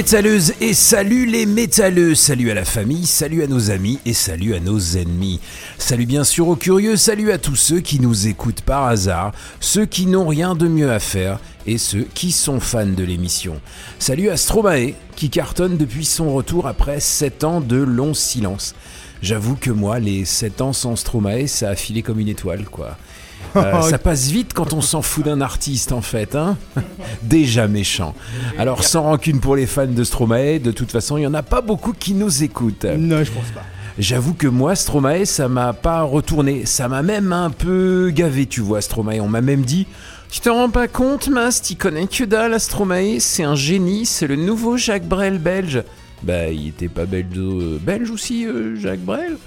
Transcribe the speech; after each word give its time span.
Métalleuses 0.00 0.54
et 0.62 0.72
salut 0.72 1.26
les 1.26 1.44
métalleux, 1.44 2.14
salut 2.14 2.50
à 2.50 2.54
la 2.54 2.64
famille, 2.64 3.04
salut 3.04 3.42
à 3.42 3.46
nos 3.46 3.70
amis 3.70 3.98
et 4.06 4.14
salut 4.14 4.54
à 4.54 4.58
nos 4.58 4.78
ennemis. 4.78 5.40
Salut 5.76 6.06
bien 6.06 6.24
sûr 6.24 6.48
aux 6.48 6.56
curieux, 6.56 6.96
salut 6.96 7.32
à 7.32 7.36
tous 7.36 7.54
ceux 7.54 7.80
qui 7.80 8.00
nous 8.00 8.26
écoutent 8.26 8.62
par 8.62 8.86
hasard, 8.86 9.32
ceux 9.60 9.84
qui 9.84 10.06
n'ont 10.06 10.26
rien 10.26 10.54
de 10.54 10.68
mieux 10.68 10.90
à 10.90 11.00
faire 11.00 11.38
et 11.66 11.76
ceux 11.76 12.06
qui 12.14 12.32
sont 12.32 12.60
fans 12.60 12.86
de 12.86 13.04
l'émission. 13.04 13.60
Salut 13.98 14.30
à 14.30 14.38
Stromae 14.38 14.94
qui 15.16 15.28
cartonne 15.28 15.76
depuis 15.76 16.06
son 16.06 16.32
retour 16.32 16.66
après 16.66 16.98
7 16.98 17.44
ans 17.44 17.60
de 17.60 17.76
long 17.76 18.14
silence. 18.14 18.74
J'avoue 19.20 19.56
que 19.56 19.70
moi, 19.70 19.98
les 19.98 20.24
7 20.24 20.62
ans 20.62 20.72
sans 20.72 20.96
Stromae, 20.96 21.46
ça 21.46 21.68
a 21.68 21.76
filé 21.76 22.00
comme 22.00 22.20
une 22.20 22.28
étoile 22.28 22.64
quoi. 22.64 22.96
Euh, 23.56 23.82
ça 23.88 23.98
passe 23.98 24.28
vite 24.28 24.52
quand 24.54 24.72
on 24.72 24.80
s'en 24.80 25.02
fout 25.02 25.24
d'un 25.24 25.40
artiste 25.40 25.92
en 25.92 26.00
fait, 26.00 26.34
hein 26.34 26.56
Déjà 27.22 27.68
méchant. 27.68 28.14
Alors 28.58 28.84
sans 28.84 29.02
rancune 29.02 29.40
pour 29.40 29.56
les 29.56 29.66
fans 29.66 29.86
de 29.86 30.04
Stromae, 30.04 30.58
de 30.58 30.70
toute 30.70 30.90
façon 30.90 31.16
il 31.16 31.22
y 31.22 31.26
en 31.26 31.34
a 31.34 31.42
pas 31.42 31.60
beaucoup 31.60 31.92
qui 31.92 32.14
nous 32.14 32.42
écoutent. 32.42 32.84
Non, 32.84 33.22
je 33.24 33.30
pense 33.30 33.50
pas. 33.54 33.62
J'avoue 33.98 34.34
que 34.34 34.46
moi 34.46 34.74
Stromae 34.74 35.24
ça 35.24 35.48
m'a 35.48 35.72
pas 35.72 36.02
retourné, 36.02 36.64
ça 36.66 36.88
m'a 36.88 37.02
même 37.02 37.32
un 37.32 37.50
peu 37.50 38.10
gavé 38.14 38.46
tu 38.46 38.60
vois 38.60 38.80
Stromae. 38.80 39.20
On 39.20 39.28
m'a 39.28 39.40
même 39.40 39.62
dit 39.62 39.86
tu 40.30 40.40
te 40.40 40.48
rends 40.48 40.70
pas 40.70 40.86
compte 40.86 41.28
Mas, 41.28 41.60
tu 41.60 41.74
connais 41.74 42.06
que 42.06 42.22
dalle 42.22 42.54
à 42.54 42.60
Stromae, 42.60 43.18
c'est 43.18 43.42
un 43.42 43.56
génie, 43.56 44.06
c'est 44.06 44.28
le 44.28 44.36
nouveau 44.36 44.76
Jacques 44.76 45.06
Brel 45.06 45.38
belge. 45.38 45.82
Bah 46.22 46.48
il 46.48 46.68
était 46.68 46.88
pas 46.88 47.04
belge, 47.04 47.26
euh, 47.36 47.78
belge 47.80 48.10
aussi 48.10 48.46
euh, 48.46 48.76
Jacques 48.76 49.00
Brel 49.00 49.38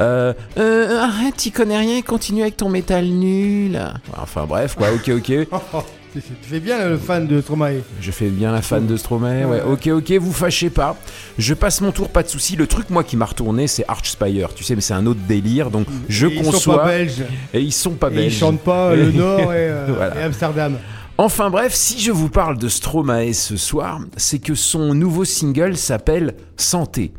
euh, 0.00 0.32
euh, 0.58 0.98
arrête, 1.00 1.36
t'y 1.36 1.50
connais 1.52 1.78
rien, 1.78 2.00
continue 2.02 2.42
avec 2.42 2.56
ton 2.56 2.68
métal 2.68 3.04
nul. 3.06 3.78
Enfin 4.20 4.44
bref, 4.48 4.74
quoi, 4.76 4.88
ok, 4.92 5.10
ok. 5.16 5.48
Tu 6.14 6.20
fais 6.42 6.60
bien 6.60 6.86
le 6.90 6.98
fan 6.98 7.26
de 7.26 7.40
Stromae. 7.40 7.76
Je 8.02 8.10
fais 8.10 8.28
bien 8.28 8.52
la 8.52 8.60
fan 8.60 8.86
de 8.86 8.98
Stromae, 8.98 9.46
ouais. 9.46 9.62
Ok, 9.62 9.86
ok, 9.86 10.10
vous 10.20 10.32
fâchez 10.34 10.68
pas. 10.68 10.94
Je 11.38 11.54
passe 11.54 11.80
mon 11.80 11.90
tour, 11.90 12.10
pas 12.10 12.22
de 12.22 12.28
souci. 12.28 12.54
Le 12.54 12.66
truc, 12.66 12.90
moi, 12.90 13.02
qui 13.02 13.16
m'a 13.16 13.24
retourné, 13.24 13.66
c'est 13.66 13.86
Archspire. 13.88 14.52
Tu 14.54 14.62
sais, 14.62 14.74
mais 14.74 14.82
c'est 14.82 14.92
un 14.92 15.06
autre 15.06 15.20
délire, 15.26 15.70
donc 15.70 15.86
je 16.10 16.26
Et 16.26 16.34
Ils 16.34 16.44
sont 16.44 16.50
conçois. 16.50 16.78
pas 16.82 16.88
belges. 16.88 17.24
Et 17.54 17.60
ils 17.62 17.72
sont 17.72 17.92
pas 17.92 18.10
Et 18.10 18.14
belges. 18.16 18.34
ils 18.34 18.38
chantent 18.38 18.60
pas 18.60 18.88
euh, 18.90 18.96
le 19.06 19.12
Nord 19.18 19.40
et, 19.54 19.70
euh, 19.70 19.86
Voilà. 19.96 20.20
et 20.20 20.22
Amsterdam. 20.24 20.76
Enfin 21.16 21.48
bref, 21.48 21.72
si 21.72 21.98
je 21.98 22.12
vous 22.12 22.28
parle 22.28 22.58
de 22.58 22.68
Stromae 22.68 23.32
ce 23.32 23.56
soir, 23.56 24.00
c'est 24.18 24.38
que 24.38 24.54
son 24.54 24.92
nouveau 24.92 25.24
single 25.24 25.78
s'appelle 25.78 26.34
Santé. 26.58 27.12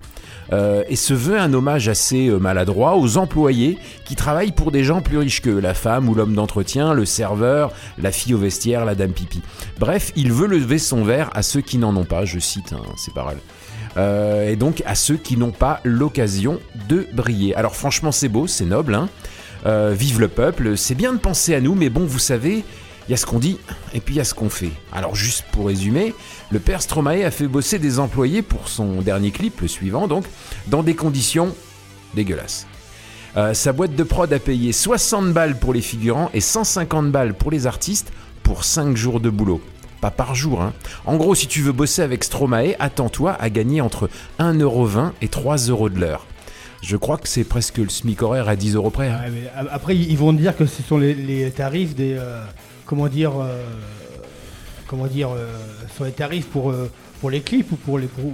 Euh, 0.53 0.83
et 0.87 0.95
se 0.95 1.15
veut 1.15 1.39
un 1.39 1.51
hommage 1.53 1.87
assez 1.87 2.27
euh, 2.27 2.37
maladroit 2.37 2.97
aux 2.97 3.17
employés 3.17 3.79
qui 4.05 4.15
travaillent 4.15 4.51
pour 4.51 4.71
des 4.71 4.83
gens 4.83 5.01
plus 5.01 5.17
riches 5.17 5.41
qu'eux, 5.41 5.59
la 5.59 5.73
femme 5.73 6.07
ou 6.07 6.13
l'homme 6.13 6.35
d'entretien, 6.35 6.93
le 6.93 7.05
serveur, 7.05 7.71
la 7.97 8.11
fille 8.11 8.35
au 8.35 8.37
vestiaire, 8.37 8.85
la 8.85 8.93
dame 8.93 9.13
pipi. 9.13 9.41
Bref, 9.79 10.11
il 10.15 10.31
veut 10.31 10.45
lever 10.45 10.77
son 10.77 11.03
verre 11.03 11.31
à 11.33 11.41
ceux 11.41 11.61
qui 11.61 11.79
n'en 11.79 11.95
ont 11.95 12.05
pas, 12.05 12.25
je 12.25 12.37
cite 12.37 12.73
hein, 12.73 12.83
ces 12.97 13.11
paroles. 13.11 13.39
Euh, 13.97 14.49
et 14.49 14.55
donc 14.55 14.83
à 14.85 14.93
ceux 14.93 15.17
qui 15.17 15.37
n'ont 15.37 15.51
pas 15.51 15.79
l'occasion 15.83 16.59
de 16.87 17.07
briller. 17.13 17.55
Alors 17.55 17.75
franchement 17.75 18.11
c'est 18.11 18.29
beau, 18.29 18.45
c'est 18.45 18.65
noble, 18.65 18.93
hein. 18.95 19.09
Vive 19.65 20.19
le 20.19 20.27
peuple, 20.27 20.75
c'est 20.75 20.93
bien 20.93 21.13
de 21.13 21.19
penser 21.19 21.55
à 21.55 21.61
nous, 21.61 21.73
mais 21.73 21.89
bon 21.89 22.05
vous 22.05 22.19
savez, 22.19 22.65
il 23.07 23.11
y 23.11 23.13
a 23.13 23.17
ce 23.17 23.25
qu'on 23.25 23.39
dit 23.39 23.57
et 23.93 23.99
puis 23.99 24.15
il 24.15 24.17
y 24.17 24.21
a 24.21 24.23
ce 24.23 24.33
qu'on 24.33 24.49
fait. 24.49 24.71
Alors 24.91 25.15
juste 25.15 25.43
pour 25.51 25.67
résumer, 25.67 26.13
le 26.51 26.59
père 26.59 26.81
Stromae 26.81 27.23
a 27.25 27.31
fait 27.31 27.47
bosser 27.47 27.79
des 27.79 27.99
employés 27.99 28.41
pour 28.41 28.67
son 28.69 29.01
dernier 29.01 29.31
clip, 29.31 29.61
le 29.61 29.67
suivant 29.67 30.07
donc, 30.07 30.25
dans 30.67 30.83
des 30.83 30.95
conditions 30.95 31.55
dégueulasses. 32.13 32.67
Euh, 33.35 33.53
sa 33.53 33.73
boîte 33.73 33.95
de 33.95 34.03
prod 34.03 34.31
a 34.31 34.39
payé 34.39 34.71
60 34.71 35.33
balles 35.33 35.57
pour 35.57 35.73
les 35.73 35.81
figurants 35.81 36.29
et 36.33 36.39
150 36.41 37.11
balles 37.11 37.33
pour 37.33 37.49
les 37.51 37.65
artistes 37.65 38.11
pour 38.43 38.63
5 38.63 38.95
jours 38.95 39.19
de 39.19 39.29
boulot. 39.29 39.61
Pas 40.01 40.11
par 40.11 40.35
jour, 40.35 40.61
hein. 40.61 40.73
En 41.05 41.15
gros, 41.15 41.33
si 41.33 41.47
tu 41.47 41.61
veux 41.61 41.71
bosser 41.71 42.01
avec 42.01 42.23
Stromae, 42.25 42.75
attends-toi 42.79 43.35
à 43.39 43.49
gagner 43.49 43.79
entre 43.81 44.09
1,20€ 44.39 45.11
et 45.21 45.27
3€ 45.27 45.89
de 45.93 45.99
l'heure. 45.99 46.27
Je 46.81 46.97
crois 46.97 47.17
que 47.17 47.27
c'est 47.29 47.45
presque 47.45 47.77
le 47.77 47.87
SMIC 47.87 48.21
horaire 48.21 48.49
à 48.49 48.57
10 48.57 48.75
euros 48.75 48.89
près. 48.89 49.07
hein. 49.07 49.21
Après, 49.71 49.95
ils 49.95 50.17
vont 50.17 50.33
dire 50.33 50.55
que 50.57 50.65
ce 50.65 50.83
sont 50.83 50.97
les, 50.97 51.13
les 51.13 51.49
tarifs 51.51 51.95
des. 51.95 52.15
euh, 52.19 52.43
comment 52.85 53.07
dire. 53.07 53.31
euh, 53.39 53.63
comment 54.87 55.07
dire. 55.07 55.29
euh, 55.31 55.47
sont 55.97 56.03
les 56.05 56.11
tarifs 56.11 56.47
pour, 56.47 56.71
euh, 56.71 56.89
pour 57.21 57.29
les 57.29 57.41
clips 57.41 57.71
ou 57.71 57.75
pour 57.75 57.99
les. 57.99 58.07
Pour, 58.07 58.31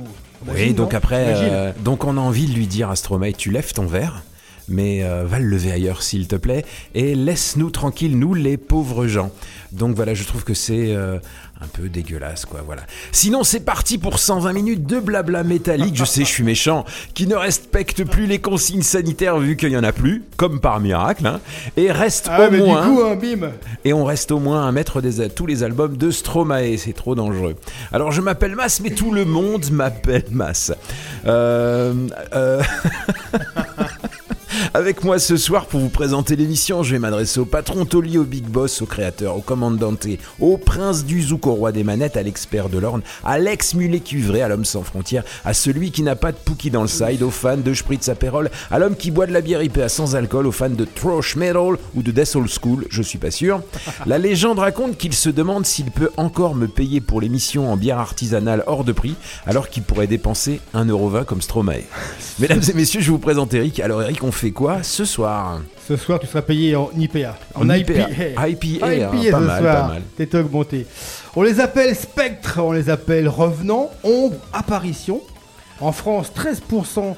Oui, 0.47 0.73
donc 0.73 0.93
après, 0.93 1.73
donc 1.83 2.05
on 2.05 2.15
a 2.17 2.21
envie 2.21 2.47
de 2.47 2.53
lui 2.53 2.67
dire 2.67 2.89
à 2.89 2.95
Stromae, 2.95 3.33
tu 3.33 3.51
lèves 3.51 3.73
ton 3.73 3.85
verre, 3.85 4.23
mais 4.69 5.03
euh, 5.03 5.25
va 5.25 5.39
le 5.39 5.45
lever 5.47 5.71
ailleurs 5.71 6.01
s'il 6.01 6.27
te 6.27 6.35
plaît, 6.37 6.63
et 6.95 7.15
laisse-nous 7.15 7.69
tranquilles, 7.71 8.17
nous 8.17 8.33
les 8.33 8.55
pauvres 8.57 9.07
gens. 9.07 9.31
Donc 9.73 9.95
voilà, 9.95 10.13
je 10.13 10.23
trouve 10.23 10.43
que 10.45 10.53
c'est 10.53 10.93
euh, 10.95 11.19
un 11.61 11.67
peu 11.67 11.89
dégueulasse, 11.89 12.45
quoi, 12.45 12.61
voilà. 12.65 12.83
Sinon, 13.11 13.43
c'est 13.43 13.59
parti 13.59 13.97
pour 13.97 14.19
120 14.19 14.53
minutes 14.53 14.85
de 14.85 14.99
blabla 14.99 15.43
métallique, 15.43 15.95
je 15.97 16.05
sais, 16.05 16.21
je 16.21 16.29
suis 16.29 16.43
méchant, 16.43 16.85
qui 17.13 17.27
ne 17.27 17.35
respecte 17.35 18.05
plus 18.05 18.27
les 18.27 18.39
consignes 18.39 18.81
sanitaires 18.81 19.37
vu 19.39 19.57
qu'il 19.57 19.69
y 19.69 19.77
en 19.77 19.83
a 19.83 19.91
plus, 19.91 20.23
comme 20.37 20.61
par 20.61 20.79
miracle, 20.79 21.27
hein, 21.27 21.41
et 21.75 21.91
reste 21.91 22.27
Ah, 22.31 22.47
au 22.47 22.51
mais 22.51 22.59
moins... 22.59 22.87
du 22.87 22.93
coup, 22.93 23.01
hein, 23.03 23.15
bim 23.15 23.51
Et 23.83 23.91
on 23.91 24.05
reste 24.05 24.31
au 24.31 24.39
moins 24.39 24.67
à 24.67 24.71
mettre 24.71 25.01
des, 25.01 25.27
tous 25.29 25.45
les 25.45 25.63
albums 25.63 25.97
de 25.97 26.11
Stromae, 26.11 26.77
c'est 26.77 26.93
trop 26.93 27.13
dangereux. 27.15 27.55
Alors 27.91 28.11
je 28.11 28.21
m'appelle 28.21 28.55
Mas, 28.55 28.79
mais 28.79 28.91
tout 28.91 29.11
le 29.11 29.25
monde 29.25 29.69
m'appelle 29.71 30.25
Mas. 30.31 30.71
Euh, 31.25 31.93
euh, 32.33 32.61
Avec 34.75 35.03
moi 35.03 35.17
ce 35.17 35.35
soir 35.35 35.65
pour 35.65 35.79
vous 35.79 35.89
présenter 35.89 36.35
l'émission, 36.35 36.83
je 36.83 36.91
vais 36.91 36.99
m'adresser 36.99 37.39
au 37.39 37.45
patron 37.45 37.85
Toli, 37.85 38.19
au 38.19 38.23
big 38.23 38.43
boss, 38.43 38.83
au 38.83 38.85
créateur, 38.85 39.35
au 39.35 39.41
commandante, 39.41 40.05
au 40.39 40.57
prince 40.57 41.05
du 41.05 41.23
zouk, 41.23 41.47
au 41.47 41.53
roi 41.53 41.71
des 41.71 41.83
manettes, 41.83 42.17
à 42.17 42.21
l'expert 42.21 42.69
de 42.69 42.77
l'orne, 42.77 43.01
à 43.25 43.39
l'ex 43.39 43.73
mulet 43.73 43.99
cuivré, 43.99 44.43
à 44.43 44.47
l'homme 44.47 44.65
sans 44.65 44.83
frontières, 44.83 45.23
à 45.43 45.55
celui 45.55 45.89
qui 45.89 46.03
n'a 46.03 46.15
pas 46.15 46.31
de 46.31 46.37
pookie 46.37 46.69
dans 46.69 46.83
le 46.83 46.87
side, 46.87 47.23
aux 47.23 47.31
fans 47.31 47.57
de 47.57 47.73
Spritz 47.73 48.09
Aperol, 48.09 48.51
à 48.69 48.77
l'homme 48.77 48.95
qui 48.95 49.09
boit 49.09 49.25
de 49.25 49.33
la 49.33 49.41
bière 49.41 49.63
IPA 49.63 49.89
sans 49.89 50.15
alcool, 50.15 50.45
aux 50.45 50.51
fans 50.51 50.69
de 50.69 50.85
thrash 50.85 51.35
metal 51.35 51.77
ou 51.95 52.03
de 52.03 52.11
death 52.11 52.35
old 52.35 52.49
school, 52.49 52.85
je 52.91 53.01
suis 53.01 53.17
pas 53.17 53.31
sûr. 53.31 53.61
La 54.05 54.19
légende 54.19 54.59
raconte 54.59 54.97
qu'il 54.97 55.13
se 55.13 55.29
demande 55.29 55.65
s'il 55.65 55.89
peut 55.89 56.11
encore 56.15 56.53
me 56.53 56.67
payer 56.67 57.01
pour 57.01 57.21
l'émission 57.21 57.71
en 57.71 57.75
bière 57.75 57.97
artisanale 57.97 58.63
hors 58.67 58.83
de 58.83 58.91
prix, 58.91 59.15
alors 59.47 59.69
qu'il 59.69 59.81
pourrait 59.81 60.05
dépenser 60.05 60.61
1,20€ 60.75 61.25
comme 61.25 61.41
Stromae. 61.41 61.81
Mesdames 62.39 62.61
et 62.69 62.73
messieurs, 62.73 63.01
je 63.01 63.09
vous 63.09 63.17
présente 63.17 63.51
Eric. 63.55 63.79
Alors 63.79 64.03
Eric, 64.03 64.23
on 64.23 64.31
fait 64.31 64.51
quoi 64.51 64.58
ce 64.83 65.05
soir 65.05 65.61
Ce 65.87 65.95
soir, 65.95 66.19
tu 66.19 66.27
seras 66.27 66.41
payé 66.41 66.75
en 66.75 66.89
IPA. 66.97 67.35
En 67.55 67.69
IPA. 67.69 68.09
IPA, 68.47 68.85
hein, 68.85 69.09
pas 69.09 69.39
ce 69.39 69.43
mal, 69.45 69.61
soir. 69.61 69.81
pas 69.81 69.87
mal. 69.93 70.01
T'es 70.17 70.35
augmenté. 70.35 70.85
On 71.35 71.43
les 71.43 71.59
appelle 71.59 71.95
spectres, 71.95 72.59
on 72.61 72.71
les 72.71 72.89
appelle 72.89 73.27
revenants, 73.27 73.89
ombres, 74.03 74.37
apparitions. 74.53 75.21
En 75.79 75.91
France, 75.91 76.31
13% 76.35 77.15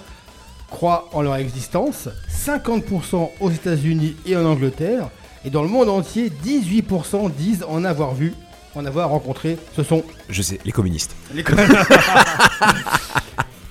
croient 0.69 1.09
en 1.13 1.21
leur 1.21 1.35
existence, 1.35 2.07
50% 2.45 3.29
aux 3.39 3.51
États-Unis 3.51 4.15
et 4.25 4.35
en 4.37 4.45
Angleterre, 4.45 5.09
et 5.43 5.49
dans 5.49 5.63
le 5.63 5.67
monde 5.69 5.89
entier, 5.89 6.31
18% 6.45 7.31
disent 7.31 7.65
en 7.67 7.83
avoir 7.83 8.13
vu, 8.13 8.33
en 8.75 8.85
avoir 8.85 9.09
rencontré. 9.09 9.57
Ce 9.75 9.83
sont 9.83 10.03
Je 10.29 10.41
sais, 10.41 10.59
les 10.63 10.71
communistes. 10.71 11.15
les, 11.33 11.43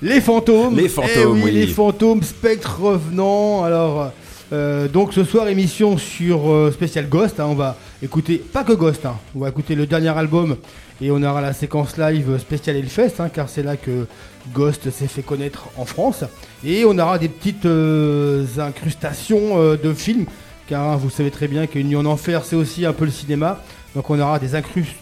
les 0.01 0.21
fantômes. 0.21 0.75
Les 0.77 0.89
fantômes, 0.89 1.11
Eh 1.17 1.25
oui, 1.25 1.41
oui. 1.45 1.51
Les 1.51 1.67
fantômes, 1.67 2.23
spectres 2.23 2.79
revenants. 2.81 3.63
Alors, 3.63 4.11
euh, 4.53 4.87
donc 4.87 5.13
ce 5.13 5.23
soir, 5.23 5.47
émission 5.47 5.97
sur 5.97 6.51
euh, 6.51 6.71
spécial 6.71 7.07
Ghost. 7.07 7.39
hein, 7.39 7.45
on 7.49 7.55
va 7.55 7.75
écouter, 8.03 8.37
pas 8.37 8.63
que 8.63 8.73
Ghost, 8.73 9.05
hein, 9.05 9.15
on 9.35 9.39
va 9.39 9.49
écouter 9.49 9.75
le 9.75 9.85
dernier 9.85 10.09
album 10.09 10.57
et 11.01 11.09
on 11.11 11.21
aura 11.23 11.41
la 11.41 11.53
séquence 11.53 11.97
live 11.97 12.37
spéciale 12.39 12.75
Hellfest, 12.77 13.13
hein, 13.19 13.29
car 13.33 13.49
c'est 13.49 13.63
là 13.63 13.75
que 13.77 14.05
Ghost 14.53 14.89
s'est 14.91 15.07
fait 15.07 15.21
connaître 15.23 15.67
en 15.77 15.85
France. 15.85 16.23
Et 16.65 16.83
on 16.85 16.97
aura 16.99 17.17
des 17.17 17.29
petites 17.29 17.65
euh, 17.65 18.45
incrustations 18.59 19.75
de 19.81 19.93
films, 19.93 20.25
car 20.67 20.81
hein, 20.89 20.95
vous 20.97 21.09
savez 21.09 21.31
très 21.31 21.47
bien 21.47 21.65
qu'une 21.67 21.87
nuit 21.87 21.95
en 21.95 22.05
enfer, 22.05 22.43
c'est 22.45 22.55
aussi 22.55 22.85
un 22.85 22.93
peu 22.93 23.05
le 23.05 23.11
cinéma. 23.11 23.63
Donc 23.95 24.09
on 24.09 24.19
aura 24.19 24.37
des 24.39 24.53
incrust- 24.55 24.95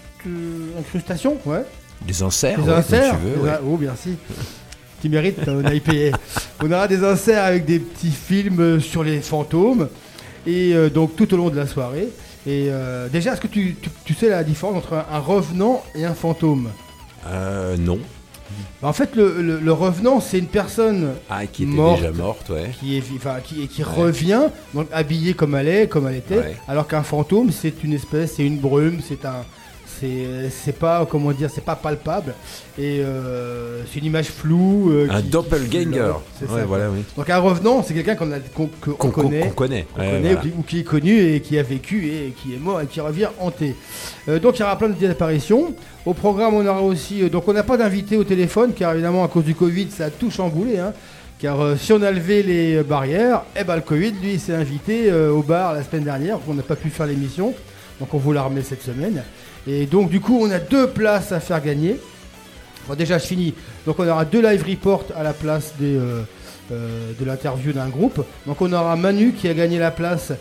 incrustations, 0.77 1.37
ouais. 1.45 1.63
Des 2.07 2.23
inserts, 2.23 2.57
Des 2.59 2.61
ouais, 2.63 2.67
comme 2.67 2.77
inserts 2.79 3.15
tu 3.21 3.27
veux. 3.39 3.43
Ouais. 3.45 3.55
Oh, 3.65 3.77
merci. 3.79 4.15
Qui 5.01 5.09
mérite, 5.09 5.37
on 5.47 5.63
a 5.63 5.71
payé. 5.79 6.11
On 6.61 6.71
aura 6.71 6.87
des 6.87 7.03
inserts 7.03 7.43
avec 7.43 7.65
des 7.65 7.79
petits 7.79 8.11
films 8.11 8.79
sur 8.81 9.03
les 9.03 9.21
fantômes. 9.21 9.87
Et 10.45 10.73
euh, 10.73 10.89
donc 10.89 11.15
tout 11.15 11.33
au 11.33 11.37
long 11.37 11.49
de 11.49 11.55
la 11.55 11.67
soirée. 11.67 12.07
Et 12.47 12.67
euh, 12.69 13.07
déjà, 13.09 13.33
est-ce 13.33 13.41
que 13.41 13.47
tu, 13.47 13.75
tu- 13.81 13.89
tu 14.05 14.13
sais 14.13 14.29
la 14.29 14.43
différence 14.43 14.75
entre 14.77 14.93
un, 14.93 15.05
un 15.11 15.19
revenant 15.19 15.83
et 15.95 16.05
un 16.05 16.13
fantôme? 16.13 16.69
Euh, 17.27 17.75
non. 17.77 17.99
Bah, 18.81 18.87
En 18.87 18.93
fait, 18.93 19.15
le, 19.15 19.41
le- 19.41 19.59
le 19.59 19.73
revenant, 19.73 20.19
c'est 20.21 20.39
une 20.39 20.47
personne 20.47 21.09
Ah, 21.29 21.45
qui 21.45 21.63
était 21.63 21.71
Morte. 21.71 21.99
déjà 22.01 22.11
morte, 22.13 22.49
ouais. 22.49 22.71
qui, 22.79 22.97
est, 22.97 23.01
qui, 23.43 23.67
qui 23.67 23.83
Ouais. 23.83 23.87
revient, 24.03 24.41
donc 24.73 24.87
habillée 24.91 25.33
comme 25.33 25.55
elle 25.55 25.67
est, 25.67 25.87
comme 25.87 26.07
elle 26.07 26.15
était. 26.15 26.37
Ouais. 26.39 26.57
Alors 26.67 26.87
qu'un 26.87 27.03
fantôme, 27.03 27.51
c'est 27.51 27.83
une 27.83 27.93
espèce, 27.93 28.33
c'est 28.37 28.45
une 28.45 28.57
brume, 28.57 28.99
c'est 29.07 29.23
un. 29.25 29.43
C'est 29.99 30.49
c'est 30.49 30.77
pas, 30.77 31.05
comment 31.09 31.31
dire, 31.31 31.49
c'est 31.53 31.63
pas 31.63 31.75
palpable. 31.75 32.33
Et 32.77 33.01
euh, 33.03 33.83
c'est 33.91 33.99
une 33.99 34.05
image 34.05 34.27
floue. 34.27 34.91
euh, 34.91 35.07
Un 35.09 35.21
qui- 35.21 35.29
doppelganger. 35.29 35.99
Ouais, 36.01 36.47
ça, 36.47 36.65
voilà, 36.65 36.89
oui. 36.89 37.03
Donc 37.17 37.29
un 37.29 37.37
revenant, 37.39 37.83
c'est 37.83 37.93
quelqu'un 37.93 38.15
qu'on 38.15 38.25
connaît, 38.27 38.41
connaît. 39.11 39.11
qu'on 39.11 39.27
ouais, 39.27 39.51
connaît, 39.55 39.85
voilà. 39.95 40.33
ou, 40.33 40.37
qui, 40.41 40.47
ou 40.59 40.63
qui 40.63 40.79
est 40.79 40.83
connu 40.83 41.19
et 41.33 41.41
qui 41.41 41.57
a 41.59 41.63
vécu 41.63 42.07
et 42.07 42.31
qui 42.41 42.53
est 42.55 42.59
mort 42.59 42.79
et 42.81 42.85
qui 42.87 43.01
revient 43.01 43.27
hanté. 43.39 43.75
Euh, 44.29 44.39
donc 44.39 44.57
il 44.57 44.61
y 44.61 44.63
aura 44.63 44.77
plein 44.77 44.89
de 44.89 45.07
apparitions. 45.07 45.73
Au 46.05 46.13
programme, 46.13 46.53
on 46.53 46.65
aura 46.65 46.81
aussi. 46.81 47.29
donc 47.29 47.47
on 47.47 47.53
n'a 47.53 47.63
pas 47.63 47.77
d'invité 47.77 48.15
au 48.17 48.23
téléphone 48.23 48.73
car 48.75 48.93
évidemment 48.93 49.23
à 49.23 49.27
cause 49.27 49.43
du 49.43 49.55
Covid, 49.55 49.89
ça 49.91 50.05
a 50.05 50.09
tout 50.09 50.31
chamboulé. 50.31 50.77
hein. 50.79 50.93
car 51.39 51.59
euh, 51.61 51.75
si 51.77 51.91
on 51.93 52.01
a 52.01 52.11
levé 52.11 52.41
les 52.43 52.83
barrières, 52.83 53.43
eh 53.59 53.63
ben 53.63 53.75
le 53.75 53.81
Covid, 53.81 54.11
lui, 54.21 54.39
s'est 54.39 54.53
invité 54.55 55.09
euh, 55.11 55.31
au 55.31 55.41
bar 55.43 55.73
la 55.73 55.83
semaine 55.83 56.03
dernière. 56.03 56.37
On 56.47 56.53
n'a 56.53 56.63
pas 56.63 56.75
pu 56.75 56.89
faire 56.89 57.05
l'émission, 57.05 57.53
donc 57.99 58.13
on 58.13 58.17
vous 58.17 58.33
la 58.33 58.43
remet 58.43 58.61
cette 58.61 58.81
semaine. 58.83 59.23
Et 59.67 59.85
donc 59.85 60.09
du 60.09 60.19
coup, 60.19 60.39
on 60.41 60.49
a 60.51 60.59
deux 60.59 60.87
places 60.87 61.31
à 61.31 61.39
faire 61.39 61.61
gagner. 61.61 61.99
Bon, 62.89 62.95
déjà, 62.95 63.19
je 63.19 63.25
finis. 63.27 63.53
Donc, 63.85 63.99
on 63.99 64.07
aura 64.07 64.25
deux 64.25 64.41
live 64.41 64.65
reports 64.67 65.05
à 65.15 65.21
la 65.21 65.33
place 65.33 65.75
euh, 65.79 66.23
euh, 66.71 67.11
de 67.19 67.23
l'interview 67.23 67.71
d'un 67.71 67.87
groupe. 67.87 68.25
Donc, 68.47 68.61
on 68.63 68.73
aura 68.73 68.95
Manu 68.95 69.33
qui 69.33 69.47
a 69.47 69.53
gagné 69.53 69.77
la 69.77 69.91
place. 69.91 70.31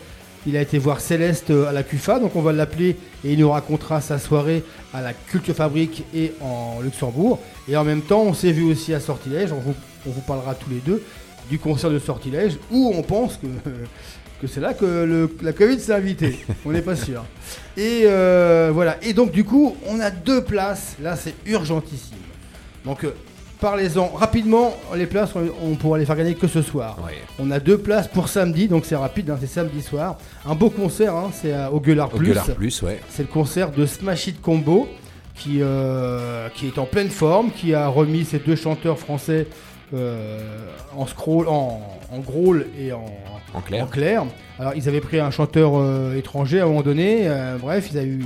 Il 0.47 0.57
a 0.57 0.63
été 0.63 0.79
voir 0.79 1.01
Céleste 1.01 1.51
euh, 1.51 1.69
à 1.69 1.73
la 1.73 1.83
CUFA. 1.83 2.19
Donc, 2.19 2.37
on 2.37 2.41
va 2.41 2.55
l'appeler 2.55 2.97
et 3.23 3.35
il 3.35 3.39
nous 3.39 3.51
racontera 3.51 4.01
sa 4.01 4.19
soirée 4.19 4.65
à 4.95 5.03
la 5.03 5.13
Culture 5.13 5.55
Fabrique 5.55 6.05
et 6.15 6.33
en 6.41 6.81
Luxembourg. 6.81 7.39
Et 7.69 7.77
en 7.77 7.85
même 7.85 8.01
temps, 8.01 8.23
on 8.23 8.33
s'est 8.33 8.53
vu 8.53 8.63
aussi 8.63 8.95
à 8.95 9.01
Sortilège. 9.01 9.53
On 9.53 9.59
vous, 9.59 9.75
on 10.07 10.11
vous 10.11 10.23
parlera 10.23 10.55
tous 10.55 10.71
les 10.71 10.81
deux 10.81 11.03
du 11.51 11.59
concert 11.59 11.91
de 11.91 11.99
Sortilège 11.99 12.59
où 12.71 12.93
on 12.95 13.03
pense 13.03 13.37
que. 13.37 13.47
que 14.41 14.47
c'est 14.47 14.61
là 14.61 14.75
que 14.75 14.85
le- 14.85 15.37
la 15.43 15.53
Covid 15.53 15.81
s'est 15.81 15.95
invitée. 15.95 16.39
On 16.65 16.71
n'est 16.73 16.83
pas 16.83 16.97
sûr. 16.97 17.25
Et 17.77 18.03
euh, 18.05 18.71
voilà. 18.73 18.97
Et 19.03 19.13
donc, 19.13 19.31
du 19.33 19.45
coup, 19.45 19.77
on 19.87 20.01
a 20.01 20.11
deux 20.11 20.43
places. 20.43 20.97
Là, 21.03 21.17
c'est 21.17 21.35
urgentissime. 21.47 22.19
Donc, 22.85 23.05
euh, 23.05 23.15
parlez-en 23.61 24.07
rapidement. 24.09 24.75
Les 24.95 25.07
places, 25.07 25.31
on, 25.35 25.49
on 25.63 25.75
pourra 25.75 25.99
les 25.99 26.05
faire 26.07 26.17
gagner 26.17 26.35
que 26.37 26.47
ce 26.47 26.63
soir. 26.63 26.99
Ouais. 27.05 27.15
On 27.41 27.51
a 27.51 27.59
deux 27.61 27.79
places 27.79 28.07
pour 28.09 28.29
samedi, 28.29 28.69
donc 28.69 28.85
c'est 28.85 28.97
rapide, 28.97 29.31
hein, 29.31 29.39
c'est 29.41 29.47
samedi 29.49 29.83
soir. 29.83 30.19
Un 30.47 30.55
beau 30.55 30.71
concert, 30.71 31.15
hein, 31.17 31.31
c'est 31.33 31.53
à- 31.53 31.73
au 31.73 31.81
Gueulard 31.81 32.15
Au 32.15 32.19
Plus. 32.19 32.29
Gueulard 32.29 32.47
Plus, 32.55 32.83
ouais. 32.83 33.01
C'est 33.09 33.23
le 33.23 33.29
concert 33.29 33.71
de 33.73 33.87
Smash 33.87 34.29
It 34.29 34.41
Combo 34.41 34.89
qui, 35.35 35.59
euh, 35.61 36.49
qui 36.55 36.67
est 36.69 36.79
en 36.79 36.85
pleine 36.87 37.11
forme, 37.11 37.51
qui 37.51 37.75
a 37.75 37.89
remis 37.89 38.25
ses 38.25 38.39
deux 38.39 38.57
chanteurs 38.57 38.99
français 38.99 39.47
euh, 39.95 40.41
en 40.97 41.07
scroll, 41.07 41.49
en, 41.49 41.81
en 42.13 42.19
growl 42.19 42.67
et 42.79 42.93
en, 42.93 43.07
En 43.83 43.87
clair. 43.87 44.25
Alors 44.59 44.73
ils 44.77 44.89
avaient 44.89 45.01
pris 45.01 45.19
un 45.21 45.31
chanteur 45.31 45.73
euh, 45.77 46.17
étranger 46.17 46.61
à 46.61 46.65
un 46.65 46.67
moment 46.67 46.83
donné. 46.83 47.29
euh, 47.29 47.57
bref, 47.59 47.89
ils 47.93 47.99
avaient 47.99 48.07
eu, 48.09 48.23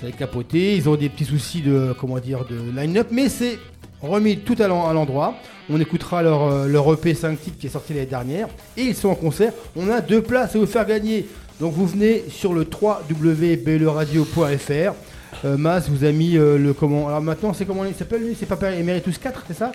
ça 0.00 0.04
avait 0.06 0.12
capoté. 0.12 0.74
Ils 0.76 0.88
ont 0.88 0.96
des 0.96 1.08
petits 1.08 1.24
soucis 1.24 1.60
de 1.60 1.94
comment 1.98 2.18
dire 2.18 2.44
de 2.48 2.56
line-up, 2.80 3.08
mais 3.10 3.28
c'est 3.28 3.58
remis 4.00 4.38
tout 4.38 4.56
à 4.58 4.68
l'en- 4.68 4.88
à 4.88 4.92
l'endroit. 4.92 5.34
On 5.70 5.80
écoutera 5.80 6.22
leur, 6.22 6.42
euh, 6.42 6.66
leur 6.66 6.92
EP 6.92 7.14
5 7.14 7.40
titres 7.40 7.56
qui 7.58 7.66
est 7.66 7.70
sorti 7.70 7.92
l'année 7.94 8.06
dernière 8.06 8.48
et 8.76 8.82
ils 8.82 8.94
sont 8.96 9.08
en 9.10 9.14
concert. 9.14 9.52
On 9.76 9.88
a 9.90 10.00
deux 10.00 10.22
places 10.22 10.56
à 10.56 10.58
vous 10.58 10.66
faire 10.66 10.86
gagner. 10.86 11.26
Donc 11.60 11.72
vous 11.74 11.86
venez 11.86 12.24
sur 12.28 12.52
le 12.54 12.66
www.beleradio.fr. 13.62 14.94
Euh, 15.44 15.56
Mas 15.56 15.88
vous 15.88 16.04
a 16.04 16.12
mis 16.12 16.32
le 16.32 16.72
comment 16.72 17.08
Alors 17.08 17.20
maintenant 17.20 17.52
c'est 17.52 17.64
comment 17.64 17.84
il 17.84 17.94
s'appelle 17.94 18.22
lui? 18.24 18.36
C'est 18.38 18.46
Papa 18.46 18.70
Emeritus 18.72 19.18
4, 19.18 19.44
c'est 19.48 19.54
ça? 19.54 19.72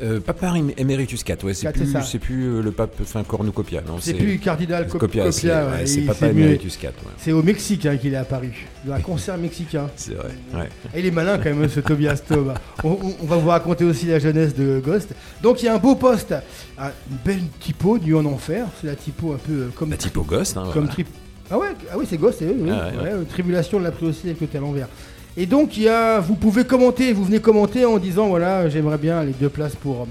Euh, 0.00 0.20
Papa 0.20 0.52
Em- 0.56 0.70
Emeritus 0.76 1.24
4, 1.24 1.42
ouais, 1.44 1.54
c'est 1.54 1.72
plus, 1.72 1.92
c'est 2.04 2.18
plus 2.20 2.44
euh, 2.44 2.62
le 2.62 2.70
pape, 2.70 2.94
enfin 3.02 3.24
Cornucopia, 3.24 3.80
non 3.86 3.96
C'est 4.00 4.14
plus 4.14 4.38
Cardinal 4.38 4.86
Cop- 4.86 5.00
Copia, 5.00 5.24
Copia. 5.24 5.32
c'est 5.32 5.48
ouais, 5.48 6.00
ouais, 6.00 6.06
Papa. 6.06 6.26
Emeritus 6.28 6.76
4, 6.76 6.94
ouais. 7.04 7.10
C'est 7.18 7.32
au 7.32 7.42
Mexique 7.42 7.84
hein, 7.86 7.96
qu'il 7.96 8.12
est 8.14 8.16
apparu. 8.16 8.52
Dans 8.84 8.92
un 8.92 9.00
concert 9.00 9.36
mexicain. 9.38 9.88
C'est 9.96 10.14
vrai, 10.14 10.30
ouais. 10.54 10.68
Et 10.94 11.00
il 11.00 11.06
est 11.06 11.10
malin 11.10 11.38
quand 11.38 11.52
même 11.52 11.68
ce 11.68 11.80
Tobias 11.80 12.18
Tob. 12.28 12.54
On, 12.84 12.90
on- 12.90 13.14
on 13.22 13.26
va 13.26 13.36
vous 13.38 13.48
raconter 13.48 13.84
aussi 13.84 14.06
la 14.06 14.20
jeunesse 14.20 14.54
de 14.54 14.80
Ghost. 14.84 15.08
Donc 15.42 15.62
il 15.62 15.66
y 15.66 15.68
a 15.68 15.74
un 15.74 15.78
beau 15.78 15.96
poste, 15.96 16.32
un- 16.78 16.92
une 17.10 17.16
belle 17.24 17.42
typo 17.58 17.98
du 17.98 18.14
en 18.14 18.24
enfer. 18.26 18.66
C'est 18.80 18.86
la 18.86 18.94
typo 18.94 19.32
un 19.32 19.38
peu 19.38 19.52
euh, 19.52 19.68
comme 19.74 19.90
La 19.90 19.96
typo 19.96 20.22
Ghost, 20.22 20.56
hein, 20.56 20.62
comme 20.72 20.72
voilà. 20.84 20.88
trip. 20.92 21.08
Ah 21.50 21.58
ouais, 21.58 21.68
ah 21.90 21.94
oui 21.98 22.06
c'est 22.08 22.18
Ghost, 22.18 22.36
c'est 22.38 22.44
eux. 22.44 22.56
oui. 22.56 22.70
Ah 22.70 22.90
Tribulation 23.30 23.78
de 23.80 23.84
l'a 23.84 23.90
pris 23.90 24.06
aussi 24.06 24.26
avec 24.26 24.40
le 24.40 24.46
tel 24.46 24.62
envers. 24.62 24.86
Et 25.40 25.46
donc 25.46 25.76
il 25.76 25.84
y 25.84 25.88
a, 25.88 26.18
vous 26.18 26.34
pouvez 26.34 26.64
commenter, 26.64 27.12
vous 27.12 27.24
venez 27.24 27.38
commenter 27.40 27.84
en 27.84 27.98
disant 27.98 28.26
voilà 28.28 28.68
j'aimerais 28.68 28.98
bien 28.98 29.22
les 29.22 29.32
deux 29.32 29.48
places 29.48 29.76
pour 29.76 30.06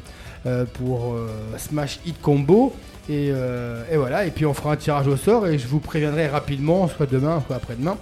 euh, 0.46 0.64
pour 0.76 1.14
euh, 1.16 1.28
Smash 1.58 2.00
Hit 2.06 2.20
Combo. 2.22 2.74
Et, 3.10 3.30
euh, 3.32 3.84
et 3.92 3.96
voilà, 3.98 4.26
et 4.26 4.32
puis 4.32 4.46
on 4.46 4.54
fera 4.54 4.74
un 4.74 4.76
tirage 4.76 5.08
au 5.08 5.16
sort 5.16 5.48
et 5.48 5.58
je 5.58 5.66
vous 5.68 5.80
préviendrai 5.80 6.28
rapidement, 6.28 6.88
soit 6.90 7.06
demain, 7.10 7.42
soit 7.46 7.56
après-demain, 7.56 7.98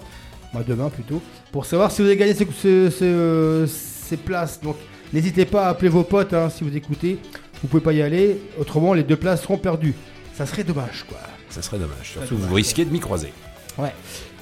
Bah, 0.52 0.62
demain 0.66 0.88
plutôt, 0.88 1.20
pour 1.52 1.64
savoir 1.64 1.92
si 1.92 2.02
vous 2.02 2.08
avez 2.08 2.16
gagné 2.16 2.34
ces, 2.34 2.44
ce- 2.46 2.90
ce- 2.90 3.66
ces 3.68 4.16
places. 4.16 4.60
Donc 4.60 4.76
n'hésitez 5.12 5.44
pas 5.44 5.66
à 5.66 5.68
appeler 5.70 5.88
vos 5.90 6.02
potes 6.04 6.32
hein, 6.34 6.48
si 6.50 6.64
vous 6.64 6.76
écoutez, 6.76 7.18
vous 7.62 7.68
pouvez 7.68 7.82
pas 7.82 7.92
y 7.92 8.02
aller, 8.02 8.40
autrement 8.60 8.94
les 8.94 9.02
deux 9.04 9.16
places 9.16 9.42
seront 9.42 9.58
perdues. 9.58 9.94
Ça 10.34 10.44
serait 10.46 10.64
dommage 10.64 11.04
quoi. 11.08 11.18
Ça 11.50 11.62
serait 11.62 11.78
dommage. 11.78 12.10
Surtout, 12.12 12.36
vous 12.36 12.54
risquez 12.54 12.84
de 12.84 12.90
m'y 12.90 13.00
croiser. 13.00 13.32
Ouais. 13.78 13.92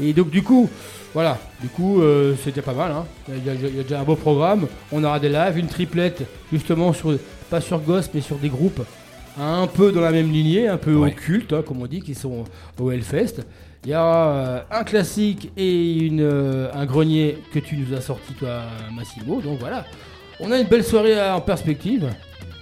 Et 0.01 0.13
donc 0.13 0.31
du 0.31 0.43
coup, 0.43 0.69
voilà, 1.13 1.39
du 1.61 1.69
coup 1.69 2.01
euh, 2.01 2.35
c'est 2.43 2.51
déjà 2.51 2.63
pas 2.63 2.73
mal. 2.75 2.93
Hein. 2.93 3.05
Il, 3.29 3.45
y 3.45 3.51
a, 3.51 3.55
il 3.55 3.75
y 3.75 3.79
a- 3.79 3.81
a 3.81 3.83
déjà 3.83 4.01
un 4.01 4.05
beau 4.05 4.17
programme. 4.17 4.67
On 4.93 5.03
aura 5.05 5.19
des 5.19 5.29
lives, 5.29 5.59
une 5.59 5.67
triplette, 5.67 6.23
justement 6.53 6.93
sur 6.93 7.17
pas 7.51 7.61
sur 7.61 7.79
Ghost 7.81 8.11
mais 8.15 8.21
sur 8.21 8.37
des 8.37 8.49
groupes 8.49 8.83
un 9.39 9.67
peu 9.67 9.91
dans 9.91 10.01
la 10.01 10.13
même 10.13 10.31
lignée, 10.31 10.69
un 10.69 10.77
peu 10.77 10.95
Ouais. 10.95 11.11
occultes, 11.11 11.53
hein, 11.53 11.63
comme 11.67 11.83
on 11.83 11.87
dit, 11.87 12.01
qui 12.01 12.15
sont 12.15 12.45
au 12.81 12.91
Hellfest. 12.93 13.43
Il 13.85 13.91
y 13.91 13.95
aura 13.95 14.29
euh, 14.29 14.61
un 14.71 14.85
classique 14.85 15.51
et 15.57 15.93
une, 16.07 16.21
euh, 16.23 16.69
un 16.73 16.87
grenier 16.87 17.39
que 17.53 17.59
tu 17.59 17.77
nous 17.77 17.95
as 17.97 18.01
sorti 18.01 18.33
toi 18.35 18.61
Massimo. 18.95 19.41
Donc 19.41 19.59
voilà, 19.59 19.85
on 20.41 20.51
a 20.53 20.59
une 20.59 20.69
belle 20.69 20.85
soirée 20.85 21.21
en 21.21 21.41
perspective. 21.41 22.09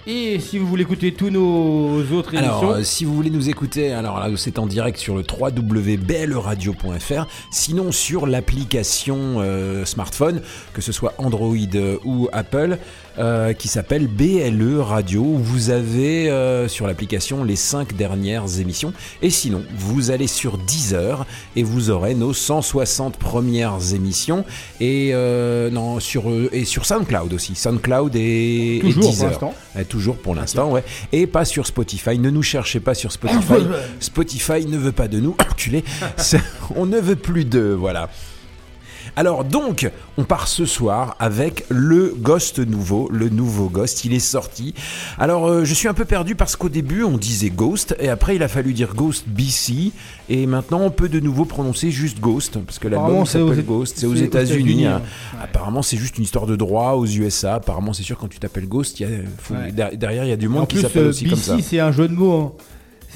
Et 0.05 0.37
si 0.39 0.57
vous 0.57 0.67
voulez 0.67 0.83
écouter 0.83 1.13
tous 1.13 1.29
nos 1.29 2.01
autres 2.11 2.33
émissions, 2.33 2.57
Alors, 2.57 2.71
euh, 2.71 2.83
si 2.83 3.05
vous 3.05 3.15
voulez 3.15 3.29
nous 3.29 3.49
écouter, 3.49 3.93
alors 3.93 4.19
là, 4.19 4.27
c'est 4.35 4.59
en 4.59 4.65
direct 4.65 4.99
sur 4.99 5.15
le 5.15 5.23
www.blradio.fr, 5.23 7.25
sinon 7.51 7.93
sur 7.93 8.27
l'application 8.27 9.37
euh, 9.37 9.85
smartphone, 9.85 10.41
que 10.73 10.81
ce 10.81 10.91
soit 10.91 11.13
Android 11.19 11.55
euh, 11.75 11.99
ou 12.03 12.27
Apple, 12.33 12.79
euh, 13.19 13.53
qui 13.53 13.67
s'appelle 13.67 14.07
BLE 14.07 14.79
Radio, 14.79 15.21
où 15.21 15.37
vous 15.37 15.69
avez 15.69 16.29
euh, 16.29 16.67
sur 16.67 16.87
l'application 16.87 17.43
les 17.43 17.55
5 17.55 17.95
dernières 17.95 18.59
émissions. 18.59 18.93
Et 19.21 19.29
sinon, 19.29 19.63
vous 19.77 20.11
allez 20.11 20.27
sur 20.27 20.57
Deezer 20.57 21.25
et 21.55 21.63
vous 21.63 21.89
aurez 21.89 22.15
nos 22.15 22.33
160 22.33 23.17
premières 23.17 23.93
émissions. 23.93 24.45
Et, 24.79 25.11
euh, 25.13 25.69
non, 25.69 25.99
sur, 25.99 26.29
euh, 26.29 26.49
et 26.51 26.65
sur 26.65 26.85
SoundCloud 26.85 27.33
aussi. 27.33 27.55
SoundCloud 27.55 28.15
et, 28.15 28.77
et 28.77 28.79
toujours 28.81 29.01
pour 29.03 29.11
Deezer. 29.11 29.29
l'instant. 29.29 29.53
Euh, 29.75 29.83
toujours 29.83 30.17
pour 30.17 30.35
l'instant, 30.35 30.71
ouais. 30.71 30.83
Et 31.11 31.27
pas 31.27 31.45
sur 31.45 31.65
Spotify. 31.65 32.17
Ne 32.17 32.29
nous 32.29 32.43
cherchez 32.43 32.79
pas 32.79 32.93
sur 32.93 33.11
Spotify. 33.11 33.65
Spotify 33.99 34.65
ne 34.65 34.77
veut 34.77 34.91
pas 34.91 35.07
de 35.07 35.19
nous. 35.19 35.35
Enculé. 35.39 35.83
On 36.75 36.85
ne 36.85 36.99
veut 36.99 37.15
plus 37.15 37.45
d'eux, 37.45 37.73
voilà. 37.73 38.09
Alors 39.15 39.43
donc, 39.43 39.89
on 40.17 40.23
part 40.23 40.47
ce 40.47 40.65
soir 40.65 41.15
avec 41.19 41.65
le 41.69 42.15
Ghost 42.17 42.57
nouveau, 42.59 43.09
le 43.11 43.29
nouveau 43.29 43.69
Ghost, 43.69 44.05
il 44.05 44.13
est 44.13 44.19
sorti. 44.19 44.73
Alors 45.19 45.47
euh, 45.47 45.65
je 45.65 45.73
suis 45.75 45.87
un 45.87 45.93
peu 45.93 46.05
perdu 46.05 46.33
parce 46.35 46.55
qu'au 46.55 46.69
début 46.69 47.03
on 47.03 47.17
disait 47.17 47.49
Ghost 47.51 47.95
et 47.99 48.09
après 48.09 48.35
il 48.35 48.43
a 48.43 48.47
fallu 48.47 48.73
dire 48.73 48.95
Ghost 48.95 49.25
BC 49.27 49.91
et 50.29 50.47
maintenant 50.47 50.81
on 50.81 50.89
peut 50.89 51.09
de 51.09 51.19
nouveau 51.19 51.45
prononcer 51.45 51.91
juste 51.91 52.19
Ghost 52.19 52.57
parce 52.65 52.79
que 52.79 52.87
l'album 52.87 53.17
aux 53.19 53.25
s'appelle 53.25 53.63
Ghost, 53.63 53.97
c'est 53.99 54.07
aux 54.07 54.15
États-Unis. 54.15 54.85
Hein. 54.87 55.01
hein. 55.33 55.37
Apparemment 55.43 55.83
c'est 55.83 55.97
juste 55.97 56.17
une 56.17 56.23
histoire 56.23 56.47
de 56.47 56.55
droit 56.55 56.93
aux 56.93 57.05
USA. 57.05 57.55
Apparemment 57.55 57.93
c'est 57.93 58.03
sûr 58.03 58.17
quand 58.17 58.27
tu 58.29 58.39
t'appelles 58.39 58.67
Ghost, 58.67 58.99
il 58.99 59.03
y 59.03 59.13
a, 59.13 59.17
faut- 59.37 59.53
Ouais. 59.53 59.71
der- 59.71 59.95
derrière 59.95 60.23
il 60.23 60.29
y 60.29 60.33
a 60.33 60.37
du 60.37 60.47
En 60.47 60.51
monde 60.51 60.67
qui 60.67 60.79
s'appelle 60.81 61.03
euh, 61.05 61.09
aussi 61.09 61.25
comme 61.29 61.37
ça. 61.37 61.55
BC, 61.55 61.61
c'est 61.69 61.79
un 61.79 61.91
jeu 61.91 62.07
de 62.07 62.13
mots. 62.15 62.33
hein. 62.41 62.51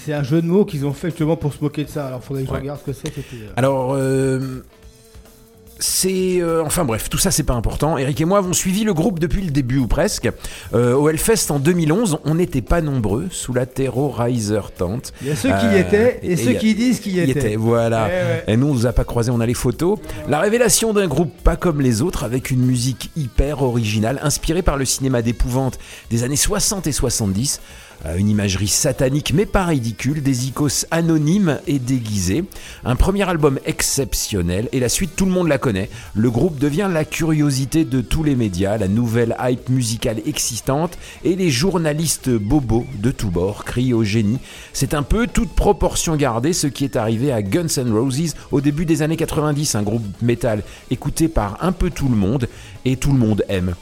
C'est 0.06 0.14
un 0.14 0.24
jeu 0.24 0.42
de 0.44 0.48
mots 0.48 0.64
qu'ils 0.64 0.86
ont 0.86 0.94
fait 0.94 1.10
justement 1.10 1.36
pour 1.36 1.52
se 1.54 1.62
moquer 1.62 1.84
de 1.84 1.90
ça. 1.90 2.08
Alors, 2.08 2.24
faudrait 2.24 2.44
que 2.44 2.48
je 2.50 2.54
Ouais. 2.54 2.60
regarde 2.60 2.80
ce 2.80 2.92
que 2.92 2.94
c'est. 2.94 3.10
euh, 3.18 3.50
Alors, 3.58 3.94
euh, 3.94 4.64
c'est. 5.80 6.38
euh, 6.42 6.64
enfin 6.66 6.86
bref, 6.86 7.10
tout 7.10 7.18
ça 7.18 7.32
c'est 7.32 7.44
pas 7.44 7.54
important. 7.54 7.98
Eric 7.98 8.20
et 8.22 8.26
moi 8.26 8.38
avons 8.40 8.54
suivi 8.54 8.84
le 8.84 8.94
groupe 8.94 9.20
depuis 9.20 9.42
le 9.42 9.52
début 9.52 9.78
ou 9.78 9.88
presque. 9.88 10.30
Euh, 10.74 10.94
au 10.94 11.10
Hellfest 11.10 11.52
en 11.52 11.60
2011, 11.60 12.20
on 12.26 12.36
n'était 12.36 12.62
pas 12.62 12.82
nombreux 12.82 13.28
sous 13.32 13.54
la 13.54 13.66
Terrorizer 13.66 14.72
tente. 14.72 15.14
Il 15.22 15.28
y 15.28 15.32
a 15.32 15.36
ceux 15.36 15.50
qui 15.50 15.66
y 15.66 15.76
Euh, 15.76 15.80
étaient 15.80 16.20
et, 16.24 16.32
et 16.34 16.38
ceux 16.38 16.52
y 16.54 16.56
a- 16.56 16.60
qui 16.60 16.76
disent 16.76 17.00
qu'ils 17.00 17.18
y 17.18 17.22
Il 17.24 17.30
étaient. 17.30 17.56
voilà. 17.56 18.06
Ouais. 18.06 18.44
Et 18.48 18.58
nous, 18.58 18.68
on 18.68 18.74
nous 18.74 18.86
a 18.86 18.94
pas 18.94 19.04
croisés, 19.04 19.32
on 19.32 19.40
a 19.40 19.46
les 19.46 19.54
photos. 19.54 19.98
La 20.28 20.40
révélation 20.40 20.94
d'un 20.94 21.08
groupe 21.08 21.32
pas 21.44 21.56
comme 21.56 21.82
les 21.82 22.02
autres, 22.02 22.24
avec 22.24 22.52
une 22.52 22.62
musique 22.66 23.12
hyper 23.16 23.62
originale, 23.64 24.20
inspirée 24.24 24.62
par 24.62 24.78
le 24.78 24.86
cinéma 24.86 25.22
d'épouvante 25.22 25.78
des 26.10 26.24
années 26.24 26.36
60 26.36 26.88
et 26.88 26.92
70. 26.92 27.60
Une 28.18 28.30
imagerie 28.30 28.68
satanique 28.68 29.34
mais 29.34 29.46
pas 29.46 29.66
ridicule, 29.66 30.22
des 30.22 30.48
icônes 30.48 30.70
anonymes 30.92 31.60
et 31.68 31.80
déguisés. 31.80 32.46
Un 32.86 32.96
premier 32.96 33.28
album 33.28 33.60
exceptionnel 33.66 34.70
et 34.72 34.80
la 34.80 34.90
suite 34.90 35.16
tout 35.16 35.26
le 35.26 35.32
monde 35.32 35.48
la 35.48 35.58
connaît. 35.58 35.90
Le 36.16 36.30
groupe 36.30 36.58
devient 36.60 36.90
la 36.92 37.06
curiosité 37.06 37.86
de 37.86 38.02
tous 38.02 38.24
les 38.24 38.36
médias, 38.36 38.78
la 38.78 38.88
nouvelle 38.88 39.36
hype 39.40 39.70
musicale 39.70 40.22
existante 40.26 40.98
et 41.24 41.36
les 41.36 41.50
journalistes 41.50 42.30
bobos 42.30 42.86
de 43.00 43.12
tous 43.12 43.30
bords 43.30 43.66
crient 43.66 43.94
au 43.94 44.04
génie. 44.04 44.40
C'est 44.74 44.94
un 44.94 45.04
peu 45.04 45.28
toute 45.28 45.54
proportion 45.54 46.16
gardée 46.16 46.54
ce 46.54 46.68
qui 46.68 46.84
est 46.84 46.96
arrivé 46.96 47.32
à 47.32 47.42
Guns 47.42 47.68
N' 47.78 47.92
Roses 47.92 48.36
au 48.52 48.62
début 48.62 48.86
des 48.86 49.02
années 49.02 49.18
90, 49.18 49.76
un 49.76 49.84
groupe 49.84 50.06
métal 50.22 50.64
écouté 50.92 51.28
par 51.28 51.58
un 51.64 51.72
peu 51.72 51.90
tout 51.90 52.10
le 52.10 52.16
monde 52.16 52.48
et 52.86 52.96
tout 52.96 53.12
le 53.12 53.20
monde 53.20 53.44
aime. 53.50 53.76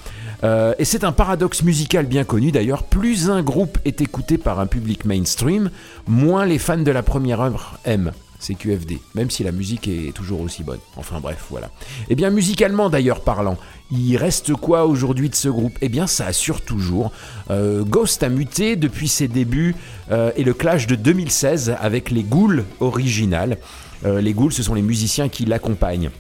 Euh, 0.44 0.74
et 0.80 0.86
c'est 0.86 1.04
un 1.04 1.12
paradoxe 1.12 1.63
musical 1.63 2.06
bien 2.06 2.24
connu 2.24 2.51
d'ailleurs, 2.51 2.84
plus 2.84 3.30
un 3.30 3.42
groupe 3.42 3.77
est 3.86 4.01
écouté 4.01 4.38
par 4.38 4.60
un 4.60 4.68
public 4.68 5.06
mainstream, 5.06 5.70
moins 6.08 6.46
les 6.46 6.60
fans 6.60 6.77
de 6.77 6.92
la 6.92 7.04
première 7.04 7.42
œuvre 7.42 7.77
aiment. 7.86 8.12
C'est 8.38 8.54
QFD, 8.54 9.00
même 9.15 9.32
si 9.32 9.44
la 9.44 9.51
musique 9.51 9.88
est 9.88 10.13
toujours 10.13 10.42
aussi 10.42 10.62
bonne. 10.62 10.80
Enfin 10.98 11.20
bref, 11.20 11.48
voilà. 11.50 11.72
Et 12.10 12.15
bien 12.15 12.30
musicalement 12.30 12.89
d'ailleurs 12.89 13.22
parlant, 13.22 13.58
il 13.92 14.18
reste 14.18 14.54
quoi 14.54 14.86
aujourd'hui 14.86 15.30
de 15.30 15.36
ce 15.36 15.48
groupe? 15.48 15.75
Eh 15.82 15.89
bien 15.89 16.06
ça 16.06 16.27
assure 16.27 16.62
toujours. 16.62 17.12
Euh, 17.50 17.84
Ghost 17.84 18.22
a 18.22 18.30
muté 18.30 18.75
depuis 18.75 19.08
ses 19.08 19.27
débuts 19.27 19.75
euh, 20.12 20.32
et 20.36 20.44
le 20.44 20.54
clash 20.54 20.86
de 20.86 20.96
2016 20.96 21.75
avec 21.80 22.12
les 22.12 22.24
Ghouls 22.24 22.65
originales. 22.80 23.58
Les 24.04 24.34
Ghouls, 24.34 24.51
ce 24.51 24.62
sont 24.62 24.75
les 24.75 24.84
musiciens 24.84 25.30
qui 25.30 25.46
l'accompagnent. 25.46 26.12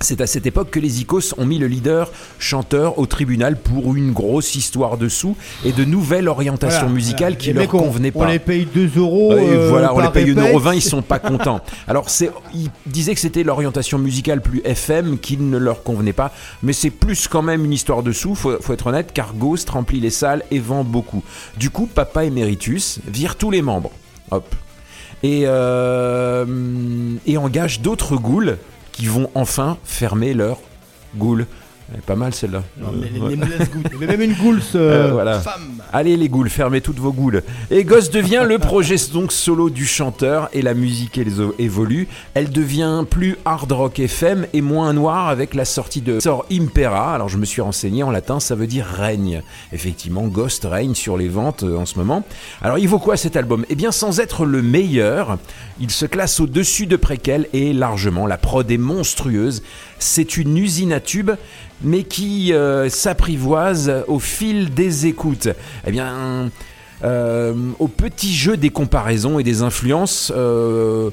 C'est 0.00 0.20
à 0.20 0.26
cette 0.26 0.44
époque 0.44 0.70
que 0.70 0.80
les 0.80 1.00
Icos 1.00 1.34
ont 1.38 1.46
mis 1.46 1.58
le 1.58 1.66
leader 1.66 2.10
chanteur 2.38 2.98
au 2.98 3.06
tribunal 3.06 3.56
pour 3.56 3.94
une 3.94 4.12
grosse 4.12 4.54
histoire 4.54 4.98
de 4.98 5.08
sous 5.08 5.36
et 5.64 5.72
de 5.72 5.84
nouvelles 5.84 6.28
orientations 6.28 6.80
Voilà, 6.80 6.94
musicales 6.94 7.18
voilà. 7.32 7.36
qui 7.36 7.46
Les 7.48 7.52
leur 7.54 7.74
on- 7.74 7.78
convenaient 7.84 8.12
On 8.14 8.18
pas. 8.20 8.30
les 8.30 8.38
paye 8.38 8.66
2 8.66 8.90
euros. 8.98 9.32
Ouais, 9.32 9.48
euh, 9.48 9.68
voilà, 9.70 9.94
on 9.94 10.00
les 10.00 10.08
paye 10.10 10.24
répète. 10.32 10.52
1,20€, 10.54 10.74
ils 10.74 10.82
sont 10.82 11.00
pas 11.00 11.18
contents. 11.18 11.60
Alors, 11.88 12.06
ils 12.54 12.70
disaient 12.86 13.14
que 13.14 13.20
c'était 13.20 13.44
l'orientation 13.44 13.98
musicale 13.98 14.42
plus 14.42 14.60
FM 14.64 15.18
qui 15.18 15.38
ne 15.38 15.56
leur 15.56 15.82
convenait 15.82 16.12
pas, 16.12 16.32
mais 16.62 16.72
c'est 16.74 16.90
plus 16.90 17.26
quand 17.28 17.42
même 17.42 17.64
une 17.64 17.72
histoire 17.72 18.02
de 18.02 18.12
sous, 18.12 18.34
faut, 18.34 18.60
faut 18.60 18.72
être 18.74 18.88
honnête, 18.88 19.10
car 19.14 19.32
Ghost 19.34 19.70
remplit 19.70 20.00
les 20.00 20.10
salles 20.10 20.42
et 20.50 20.58
vend 20.58 20.84
beaucoup. 20.84 21.22
Du 21.56 21.70
coup, 21.70 21.86
Papa 21.86 22.24
Emeritus 22.24 22.98
vire 23.06 23.36
tous 23.36 23.50
les 23.50 23.62
membres. 23.62 23.90
Hop. 24.30 24.54
Et, 25.22 25.44
euh, 25.46 26.44
et 27.26 27.36
engage 27.38 27.80
d'autres 27.80 28.16
ghouls 28.16 28.56
qui 28.94 29.06
vont 29.06 29.28
enfin 29.34 29.76
fermer 29.84 30.34
leur 30.34 30.58
ghoul. 31.16 31.46
Elle 31.92 31.98
est 31.98 32.02
pas 32.06 32.16
mal 32.16 32.32
celle-là. 32.34 32.62
Non, 32.80 32.88
mais 32.98 33.08
les- 33.12 33.20
Ouais. 33.20 33.36
les 33.36 33.94
avait 33.94 34.06
même 34.16 34.22
une 34.22 34.34
Ghouls 34.34 34.58
euh, 34.74 35.08
Euh, 35.08 35.12
voilà. 35.12 35.40
femme. 35.40 35.82
Allez 35.92 36.16
les 36.16 36.28
ghouls, 36.28 36.48
fermez 36.48 36.80
toutes 36.80 36.98
vos 36.98 37.12
ghouls. 37.12 37.42
Et 37.70 37.84
Ghost 37.84 38.12
devient 38.12 38.42
le 38.46 38.58
projet 38.58 38.96
donc 39.12 39.30
solo 39.32 39.70
du 39.70 39.84
chanteur 39.86 40.48
et 40.52 40.62
la 40.62 40.74
musique 40.74 41.18
elle 41.18 41.28
évolue. 41.58 42.08
Elle 42.32 42.50
devient 42.50 43.04
plus 43.08 43.36
hard 43.44 43.70
rock 43.70 43.98
FM 44.00 44.46
et 44.52 44.60
moins 44.62 44.92
noire 44.92 45.28
avec 45.28 45.54
la 45.54 45.64
sortie 45.64 46.00
de 46.00 46.20
sort 46.20 46.46
Impera. 46.50 47.14
Alors 47.14 47.28
je 47.28 47.36
me 47.38 47.44
suis 47.44 47.60
renseigné 47.60 48.02
en 48.02 48.10
latin, 48.10 48.40
ça 48.40 48.54
veut 48.54 48.66
dire 48.66 48.86
règne. 48.86 49.42
Effectivement, 49.72 50.22
Ghost 50.26 50.66
règne 50.68 50.94
sur 50.94 51.16
les 51.16 51.28
ventes 51.28 51.62
euh, 51.64 51.76
en 51.76 51.86
ce 51.86 51.98
moment. 51.98 52.24
Alors 52.62 52.78
il 52.78 52.88
vaut 52.88 52.98
quoi 52.98 53.16
cet 53.16 53.36
album? 53.36 53.64
Eh 53.68 53.74
bien 53.74 53.92
sans 53.92 54.20
être 54.20 54.46
le 54.46 54.62
meilleur, 54.62 55.38
il 55.80 55.90
se 55.90 56.06
classe 56.06 56.40
au-dessus 56.40 56.86
de 56.86 56.96
Préquel 56.96 57.46
et 57.52 57.72
largement. 57.72 58.26
La 58.26 58.38
prod 58.38 58.68
est 58.70 58.78
monstrueuse. 58.78 59.62
C'est 59.98 60.36
une 60.36 60.56
usine 60.56 60.92
à 60.92 61.00
tubes 61.00 61.32
mais 61.82 62.02
qui 62.02 62.52
euh, 62.52 62.88
s'apprivoise 62.88 63.92
au 64.08 64.18
fil 64.18 64.72
des 64.72 65.06
écoutes. 65.06 65.48
Eh 65.86 65.90
bien, 65.90 66.50
euh, 67.04 67.54
au 67.78 67.88
petit 67.88 68.34
jeu 68.34 68.56
des 68.56 68.70
comparaisons 68.70 69.38
et 69.38 69.42
des 69.42 69.62
influences, 69.62 70.32
euh, 70.34 71.10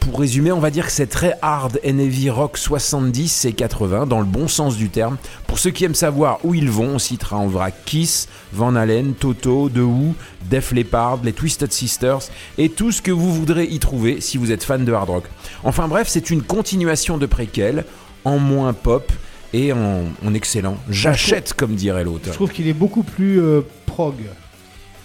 pour 0.00 0.20
résumer, 0.20 0.52
on 0.52 0.60
va 0.60 0.70
dire 0.70 0.86
que 0.86 0.92
c'est 0.92 1.06
très 1.06 1.38
hard 1.40 1.80
and 1.84 1.98
heavy 1.98 2.28
rock 2.28 2.58
70 2.58 3.46
et 3.46 3.52
80, 3.52 4.06
dans 4.06 4.18
le 4.18 4.26
bon 4.26 4.46
sens 4.46 4.76
du 4.76 4.90
terme. 4.90 5.16
Pour 5.46 5.58
ceux 5.58 5.70
qui 5.70 5.84
aiment 5.84 5.94
savoir 5.94 6.40
où 6.44 6.54
ils 6.54 6.70
vont, 6.70 6.94
on 6.94 6.98
citera 6.98 7.38
en 7.38 7.46
vrac 7.46 7.74
Kiss, 7.86 8.28
Van 8.52 8.76
Halen, 8.76 9.14
Toto, 9.14 9.70
The 9.70 9.78
Who, 9.78 10.14
Def 10.50 10.72
Leppard, 10.72 11.20
les 11.24 11.32
Twisted 11.32 11.72
Sisters 11.72 12.20
et 12.58 12.68
tout 12.68 12.92
ce 12.92 13.00
que 13.00 13.10
vous 13.10 13.32
voudrez 13.32 13.64
y 13.64 13.78
trouver 13.78 14.20
si 14.20 14.36
vous 14.36 14.52
êtes 14.52 14.62
fan 14.62 14.84
de 14.84 14.92
hard 14.92 15.08
rock. 15.08 15.24
Enfin 15.64 15.88
bref, 15.88 16.08
c'est 16.08 16.28
une 16.28 16.42
continuation 16.42 17.16
de 17.16 17.24
préquel, 17.24 17.84
en 18.28 18.38
moins 18.38 18.72
pop 18.72 19.10
et 19.52 19.72
en, 19.72 20.02
en 20.24 20.34
excellent. 20.34 20.76
J'achète, 20.90 21.54
comme 21.54 21.74
dirait 21.74 22.04
l'autre. 22.04 22.26
Je 22.26 22.32
trouve 22.32 22.50
qu'il 22.52 22.68
est 22.68 22.72
beaucoup 22.74 23.02
plus 23.02 23.40
euh, 23.40 23.62
prog. 23.86 24.14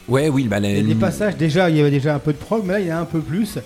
Ouais, 0.10 0.28
oui, 0.30 0.48
bah, 0.50 0.60
des 0.60 0.96
passages, 0.96 1.38
déjà, 1.38 1.70
il 1.70 1.78
y 1.78 1.80
avait 1.80 1.92
déjà 1.92 2.14
un 2.16 2.20
peu 2.20 2.34
de 2.34 2.38
prog, 2.38 2.64
mais 2.66 2.74
là, 2.74 2.80
il 2.82 2.88
y 2.88 2.92
a 2.92 3.00
un 3.00 3.06
peu 3.06 3.22
plus. 3.22 3.58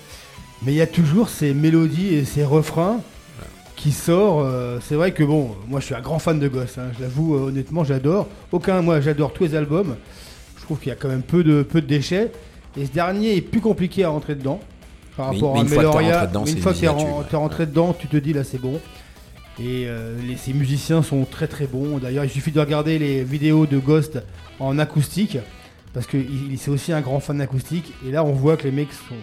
Mais 0.63 0.71
il 0.71 0.75
y 0.75 0.81
a 0.81 0.87
toujours 0.87 1.29
ces 1.29 1.53
mélodies 1.53 2.13
et 2.13 2.25
ces 2.25 2.43
refrains 2.43 2.99
qui 3.75 3.91
sortent. 3.91 4.45
euh, 4.45 4.79
c'est 4.87 4.95
vrai 4.95 5.11
que, 5.13 5.23
bon, 5.23 5.51
moi, 5.67 5.79
je 5.79 5.85
suis 5.85 5.95
un 5.95 6.01
grand 6.01 6.19
fan 6.19 6.39
de 6.39 6.47
Ghost. 6.47 6.77
hein, 6.77 6.89
je 6.97 7.01
l'avoue, 7.03 7.35
euh, 7.35 7.47
honnêtement, 7.47 7.83
j'adore. 7.83 8.27
Aucun, 8.51 8.81
moi, 8.81 9.01
j'adore 9.01 9.33
tous 9.33 9.43
les 9.45 9.55
albums. 9.55 9.95
Je 10.57 10.63
trouve 10.63 10.77
qu'il 10.79 10.89
y 10.89 10.91
a 10.91 10.95
quand 10.95 11.09
même 11.09 11.21
peu 11.23 11.43
de, 11.43 11.63
peu 11.63 11.81
de 11.81 11.87
déchets. 11.87 12.31
Et 12.79 12.85
ce 12.85 12.91
dernier 12.91 13.35
est 13.35 13.41
plus 13.41 13.61
compliqué 13.61 14.03
à 14.03 14.09
rentrer 14.09 14.35
dedans. 14.35 14.59
Par 15.15 15.29
Mais- 15.31 15.35
rapport 15.37 15.53
mais 15.55 15.61
à 15.61 15.63
Meloria. 15.63 16.25
dedans, 16.27 16.43
Mais 16.45 16.51
une 16.51 16.57
fois 16.59 16.73
que 16.73 16.77
tubes, 16.79 16.87
t'es 17.31 17.35
rentré 17.35 17.65
dedans, 17.65 17.95
tu 17.97 18.07
te 18.07 18.17
dis 18.17 18.33
là, 18.33 18.43
c'est 18.43 18.61
bon. 18.61 18.79
Et 19.59 19.85
euh, 19.87 20.15
les, 20.27 20.35
ces 20.37 20.53
musiciens 20.53 21.01
sont 21.01 21.25
très 21.25 21.47
très 21.47 21.65
bons. 21.67 21.97
D'ailleurs, 21.97 22.23
il 22.25 22.29
suffit 22.29 22.51
de 22.51 22.59
regarder 22.59 22.99
les 22.99 23.23
vidéos 23.23 23.65
de 23.65 23.77
Ghost 23.79 24.19
en 24.59 24.77
acoustique. 24.79 25.37
Parce 25.93 26.05
que 26.05 26.17
c'est 26.57 26.69
aussi 26.69 26.91
un 26.93 27.01
grand 27.01 27.19
fan 27.19 27.39
d'acoustique. 27.39 27.91
Et 28.07 28.11
là, 28.11 28.23
on 28.23 28.31
voit 28.33 28.55
que 28.57 28.65
les 28.65 28.71
mecs 28.71 28.93
sont. 28.93 29.15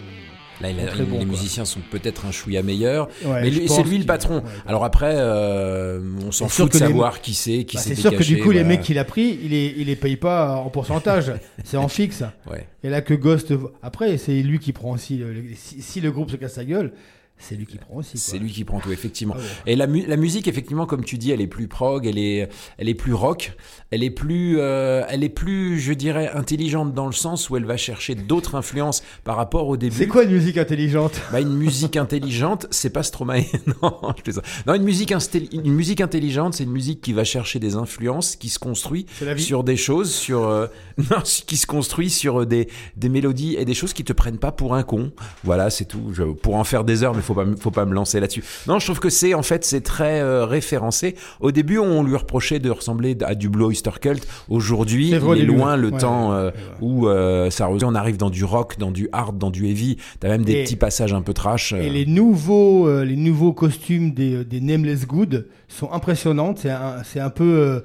Là, 0.61 0.71
il 0.71 0.79
a- 0.79 0.87
Très 0.87 1.03
bon, 1.03 1.19
les 1.19 1.25
quoi. 1.25 1.35
musiciens 1.35 1.63
sont 1.65 1.81
peut-être 1.91 2.25
un 2.25 2.31
chouïa 2.31 2.63
meilleur, 2.63 3.09
Ouais, 3.25 3.41
mais 3.43 3.67
c'est 3.67 3.83
lui 3.83 3.97
le 3.97 4.05
patron. 4.05 4.37
ouais, 4.37 4.43
Alors 4.65 4.85
après, 4.85 5.13
euh, 5.17 5.99
on 6.25 6.31
s'en 6.31 6.47
fout 6.47 6.67
de 6.69 6.73
les- 6.73 6.79
savoir 6.79 7.19
qui 7.19 7.33
c'est, 7.33 7.65
qui 7.65 7.75
Bah, 7.75 7.81
c'est 7.83 7.95
sûr 7.95 8.15
que 8.15 8.23
du 8.23 8.39
coup, 8.39 8.51
les 8.51 8.63
mecs 8.63 8.79
qu'il 8.81 8.97
a 8.97 9.03
pris, 9.03 9.37
il 9.43 9.51
les, 9.51 9.73
il 9.77 9.87
les 9.87 9.97
paye 9.97 10.15
pas 10.15 10.55
en 10.55 10.69
pourcentage. 10.69 11.33
c'est 11.65 11.75
en 11.77 11.89
fixe. 11.89 12.23
Ouais. 12.49 12.67
Et 12.83 12.89
là, 12.89 13.01
que 13.01 13.13
Ghost. 13.13 13.53
Après, 13.83 14.17
c'est 14.17 14.41
lui 14.41 14.59
qui 14.59 14.71
prend 14.71 14.91
aussi. 14.91 15.17
le- 15.17 15.43
si 15.55 15.99
le 16.01 16.11
groupe 16.11 16.31
se 16.31 16.37
casse 16.37 16.55
la 16.57 16.63
gueule, 16.65 16.93
c'est 17.37 17.55
lui 17.55 17.65
qui 17.65 17.77
prend 17.77 17.95
aussi. 17.97 18.17
C'est 18.17 18.39
lui 18.39 18.51
qui 18.51 18.63
prend 18.63 18.79
tout, 18.79 18.91
effectivement. 18.91 19.35
Ah. 19.37 19.41
Et 19.67 19.75
la, 19.75 19.87
mu- 19.87 20.05
la 20.07 20.15
musique, 20.15 20.47
effectivement, 20.47 20.85
comme 20.85 21.03
tu 21.03 21.17
dis, 21.17 21.31
elle 21.31 21.41
est 21.41 21.47
plus 21.47 21.67
prog, 21.67 22.07
elle 22.07 22.17
est, 22.17 22.49
elle 22.77 22.89
est 22.89 22.93
plus 22.95 23.13
rock, 23.13 23.53
elle 23.91 24.03
est 24.03 24.09
plus, 24.09 24.55
euh, 24.59 25.03
elle 25.09 25.23
est 25.23 25.29
plus, 25.29 25.79
je 25.79 25.93
dirais, 25.93 26.31
intelligente 26.33 26.93
dans 26.93 27.05
le 27.07 27.11
sens 27.13 27.49
où 27.49 27.57
elle 27.57 27.65
va 27.65 27.77
chercher 27.77 28.15
d'autres 28.15 28.55
influences 28.55 29.03
par 29.23 29.35
rapport 29.35 29.67
au 29.67 29.77
début. 29.77 29.95
C'est 29.95 30.07
quoi 30.07 30.23
une 30.23 30.31
musique 30.31 30.57
intelligente? 30.57 31.21
Bah, 31.31 31.41
une 31.41 31.53
musique 31.55 31.97
intelligente, 31.97 32.67
c'est 32.71 32.89
pas 32.89 33.03
Stromae. 33.03 33.43
non, 33.83 33.99
je 34.25 34.31
non, 34.65 34.73
une 34.73 34.83
musique, 34.83 35.13
une 35.51 35.73
musique 35.73 36.01
intelligente, 36.01 36.55
c'est 36.55 36.63
une 36.63 36.71
musique 36.71 37.01
qui 37.01 37.13
va 37.13 37.23
chercher 37.23 37.59
des 37.59 37.75
influences, 37.75 38.35
qui 38.37 38.49
se 38.49 38.59
construit 38.59 39.05
sur 39.37 39.63
des 39.63 39.77
choses, 39.77 40.13
sur 40.13 40.45
euh, 40.45 40.67
non, 40.97 41.17
qui 41.21 41.57
se 41.57 41.67
construit 41.67 42.09
sur 42.09 42.41
euh, 42.41 42.45
des, 42.45 42.69
des 42.95 43.09
mélodies 43.09 43.55
et 43.57 43.65
des 43.65 43.73
choses 43.73 43.93
qui 43.93 44.03
te 44.03 44.13
prennent 44.13 44.37
pas 44.39 44.51
pour 44.51 44.73
un 44.73 44.83
con. 44.83 45.11
Voilà, 45.43 45.69
c'est 45.69 45.85
tout. 45.85 46.11
Je, 46.13 46.23
pour 46.23 46.55
en 46.55 46.63
faire 46.63 46.83
des 46.83 47.03
heures, 47.03 47.13
mais 47.13 47.21
faut 47.25 47.33
pas, 47.33 47.45
faut 47.59 47.71
pas 47.71 47.85
me 47.85 47.93
lancer 47.93 48.19
là-dessus. 48.19 48.43
Non, 48.67 48.79
je 48.79 48.85
trouve 48.85 48.99
que 48.99 49.09
c'est 49.09 49.33
en 49.33 49.43
fait 49.43 49.65
c'est 49.65 49.81
très 49.81 50.21
euh, 50.21 50.45
référencé. 50.45 51.15
Au 51.39 51.51
début, 51.51 51.77
on 51.79 52.03
lui 52.03 52.15
reprochait 52.15 52.59
de 52.59 52.69
ressembler 52.69 53.17
à 53.25 53.35
du 53.35 53.49
Blue 53.49 53.65
Oyster 53.65 53.91
Cult. 54.01 54.25
Aujourd'hui, 54.49 55.09
il 55.09 55.13
est 55.15 55.45
loin 55.45 55.75
le 55.77 55.89
ouais, 55.89 55.97
temps 55.97 56.29
ouais, 56.31 56.35
euh, 56.37 56.51
où 56.81 57.07
euh, 57.07 57.49
ça 57.49 57.69
on 57.69 57.95
arrive 57.95 58.17
dans 58.17 58.29
du 58.29 58.43
rock, 58.45 58.77
dans 58.79 58.91
du 58.91 59.09
hard, 59.11 59.37
dans 59.37 59.49
du 59.49 59.65
heavy. 59.67 59.97
T'as 60.19 60.29
même 60.29 60.43
des 60.45 60.53
Et- 60.53 60.63
petits 60.63 60.75
passages 60.75 61.13
un 61.13 61.21
peu 61.21 61.33
trash. 61.33 61.73
Et 61.73 61.89
les 61.89 62.05
nouveaux, 62.05 63.03
les 63.03 63.15
nouveaux 63.15 63.53
costumes 63.53 64.13
des, 64.13 64.45
des 64.45 64.61
Nameless 64.61 65.05
Good 65.07 65.47
sont 65.67 65.91
impressionnants. 65.91 66.53
C'est 66.55 66.69
un, 66.69 67.03
c'est 67.03 67.19
un 67.19 67.29
peu 67.29 67.83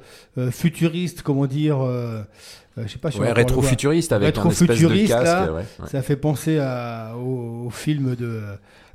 futuriste, 0.50 1.22
comment 1.22 1.46
dire. 1.46 1.80
euh, 1.84 2.22
je 2.76 2.88
sais 2.88 2.98
pas 2.98 3.10
si 3.10 3.18
Ouais, 3.20 3.32
rétro-futuriste 3.32 4.12
avec 4.12 4.38
un 4.38 4.48
espèce 4.48 4.80
de 4.80 5.06
casque. 5.06 5.24
là, 5.24 5.52
ouais, 5.52 5.58
ouais. 5.58 5.88
Ça 5.90 6.02
fait 6.02 6.16
penser 6.16 6.58
à, 6.58 7.14
au, 7.16 7.66
au 7.66 7.70
film 7.70 8.14
de. 8.14 8.40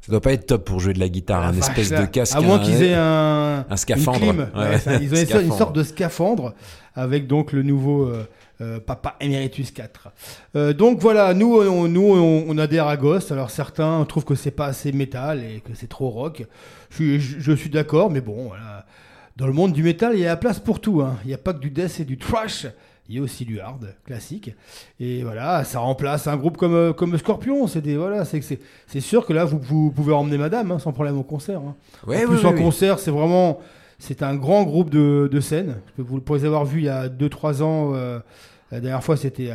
Ça 0.05 0.11
doit 0.11 0.21
pas 0.21 0.33
être 0.33 0.45
top 0.45 0.65
pour 0.65 0.79
jouer 0.79 0.93
de 0.93 0.99
la 0.99 1.09
guitare, 1.09 1.41
La 1.41 1.47
un 1.47 1.53
espèce 1.57 1.89
de 1.89 2.05
casque. 2.05 2.35
À 2.35 2.41
moins 2.41 2.59
qu'ils 2.59 2.83
aient 2.83 2.93
un, 2.93 3.65
un 3.67 3.75
scaphandre. 3.75 4.23
une 4.23 4.31
clim. 4.33 4.39
Ouais, 4.53 4.61
Ouais, 4.61 4.69
ouais. 4.69 4.79
ça, 4.79 4.95
ils 4.97 5.11
ont 5.35 5.39
une, 5.41 5.51
sorte 5.51 5.75
de 5.75 5.81
scaphandre 5.83 6.53
avec 6.93 7.25
donc 7.25 7.51
le 7.53 7.63
nouveau 7.63 8.05
euh, 8.05 8.23
euh, 8.61 8.79
Papa 8.79 9.15
Emeritus 9.19 9.71
4. 9.71 10.09
Euh, 10.55 10.73
donc 10.73 10.99
voilà, 10.99 11.33
nous, 11.33 11.55
on, 11.59 11.87
nous 11.87 12.03
on, 12.13 12.45
on 12.47 12.57
adhère 12.59 12.85
à 12.87 12.97
Ghost. 12.97 13.31
Alors 13.31 13.49
certains 13.49 14.05
trouvent 14.05 14.25
que 14.25 14.35
c'est 14.35 14.51
pas 14.51 14.67
assez 14.67 14.91
métal 14.91 15.39
et 15.43 15.61
que 15.61 15.73
c'est 15.73 15.89
trop 15.89 16.09
rock. 16.09 16.45
Je, 16.91 16.95
suis- 16.95 17.19
je, 17.19 17.39
je 17.39 17.51
suis 17.53 17.71
d'accord, 17.71 18.11
mais 18.11 18.21
bon, 18.21 18.49
voilà. 18.49 18.85
Dans 19.37 19.47
le 19.47 19.53
monde 19.53 19.73
du 19.73 19.81
métal, 19.81 20.11
il 20.13 20.19
y 20.19 20.25
a 20.25 20.29
la 20.29 20.37
place 20.37 20.59
pour 20.59 20.79
tout. 20.79 21.01
hein. 21.01 21.17
Il 21.25 21.29
n'y 21.29 21.33
a 21.33 21.37
pas 21.39 21.53
que 21.53 21.59
du 21.59 21.71
death 21.71 21.99
et 21.99 22.05
du 22.05 22.17
trash. 22.19 22.67
Il 23.07 23.15
y 23.15 23.19
a 23.19 23.21
aussi 23.21 23.45
du 23.45 23.59
hard 23.59 23.93
classique. 24.05 24.51
Et 24.99 25.23
voilà, 25.23 25.63
ça 25.63 25.79
remplace 25.79 26.27
un 26.27 26.37
groupe 26.37 26.57
comme, 26.57 26.73
euh, 26.73 26.93
comme 26.93 27.17
Scorpion. 27.17 27.67
C'est 27.67 27.81
des 27.81 27.97
voilà, 27.97 28.25
c'est 28.25 28.41
c'est 28.87 28.99
sûr 28.99 29.25
que 29.25 29.33
là, 29.33 29.45
vous, 29.45 29.59
vous 29.59 29.91
pouvez 29.91 30.13
emmener 30.13 30.37
Madame 30.37 30.71
hein, 30.71 30.79
sans 30.79 30.91
problème 30.91 31.17
au 31.17 31.23
concert. 31.23 31.59
hein. 31.59 31.75
Ouais, 32.07 32.25
en 32.25 32.29
plus, 32.29 32.45
en 32.45 32.53
concert, 32.53 32.99
c'est 32.99 33.11
vraiment. 33.11 33.59
C'est 33.97 34.23
un 34.23 34.35
grand 34.35 34.63
groupe 34.63 34.89
de, 34.89 35.29
de 35.31 35.39
scènes. 35.39 35.75
Vous 35.97 36.19
pourrez 36.19 36.39
les 36.39 36.45
avoir 36.45 36.65
vus 36.65 36.79
il 36.79 36.85
y 36.85 36.89
a 36.89 37.07
2-3 37.07 37.61
ans. 37.61 37.93
euh, 37.93 38.19
la 38.71 38.81
dernière 38.81 39.03
fois, 39.03 39.15
c'était 39.15 39.51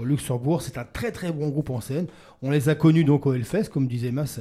au 0.00 0.04
Luxembourg. 0.04 0.62
C'est 0.62 0.78
un 0.78 0.84
très 0.90 1.10
très 1.10 1.30
bon 1.32 1.48
groupe 1.48 1.68
en 1.70 1.80
scène. 1.80 2.06
On 2.40 2.50
les 2.50 2.68
a 2.68 2.74
connus 2.74 3.04
donc 3.04 3.26
au 3.26 3.34
Hellfest, 3.34 3.64
comme 3.64 3.86
disait 3.88 4.12
Mas. 4.12 4.40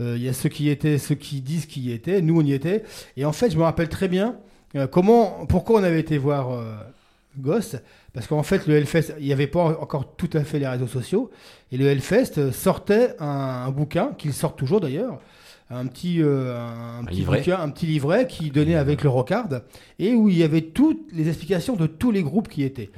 Euh, 0.00 0.14
Il 0.16 0.22
y 0.24 0.28
a 0.28 0.32
ceux 0.32 0.48
qui 0.48 0.68
étaient, 0.70 0.98
ceux 0.98 1.14
qui 1.14 1.42
disent 1.42 1.66
qu'ils 1.66 1.84
y 1.84 1.92
étaient. 1.92 2.22
Nous, 2.22 2.40
on 2.40 2.44
y 2.44 2.52
était. 2.54 2.82
Et 3.16 3.24
en 3.24 3.32
fait, 3.32 3.50
je 3.50 3.58
me 3.58 3.62
rappelle 3.62 3.88
très 3.90 4.08
bien 4.08 4.36
euh, 4.74 4.86
comment, 4.88 5.46
pourquoi 5.46 5.80
on 5.80 5.84
avait 5.84 6.00
été 6.00 6.18
voir 6.18 6.48
Ghost. 7.40 7.82
Parce 8.12 8.26
qu'en 8.26 8.42
fait, 8.42 8.66
le 8.66 8.76
Hellfest, 8.76 9.14
il 9.18 9.26
n'y 9.26 9.32
avait 9.32 9.46
pas 9.46 9.80
encore 9.80 10.16
tout 10.16 10.30
à 10.32 10.44
fait 10.44 10.58
les 10.58 10.68
réseaux 10.68 10.86
sociaux. 10.86 11.30
Et 11.72 11.76
le 11.76 11.86
Hellfest 11.86 12.52
sortait 12.52 13.14
un, 13.18 13.26
un 13.66 13.70
bouquin, 13.70 14.12
qu'il 14.16 14.32
sort 14.32 14.56
toujours 14.56 14.80
d'ailleurs, 14.80 15.20
un 15.70 15.86
petit, 15.86 16.22
euh, 16.22 16.56
un, 17.00 17.04
petit 17.04 17.16
livret. 17.16 17.38
bouquin, 17.38 17.60
un 17.60 17.68
petit 17.68 17.86
livret 17.86 18.26
qui 18.26 18.50
donnait 18.50 18.74
avec 18.74 19.02
le 19.02 19.10
Rockard, 19.10 19.48
et 19.98 20.14
où 20.14 20.28
il 20.28 20.38
y 20.38 20.42
avait 20.42 20.62
toutes 20.62 21.12
les 21.12 21.28
explications 21.28 21.76
de 21.76 21.86
tous 21.86 22.10
les 22.10 22.22
groupes 22.22 22.48
qui 22.48 22.62
étaient. 22.62 22.90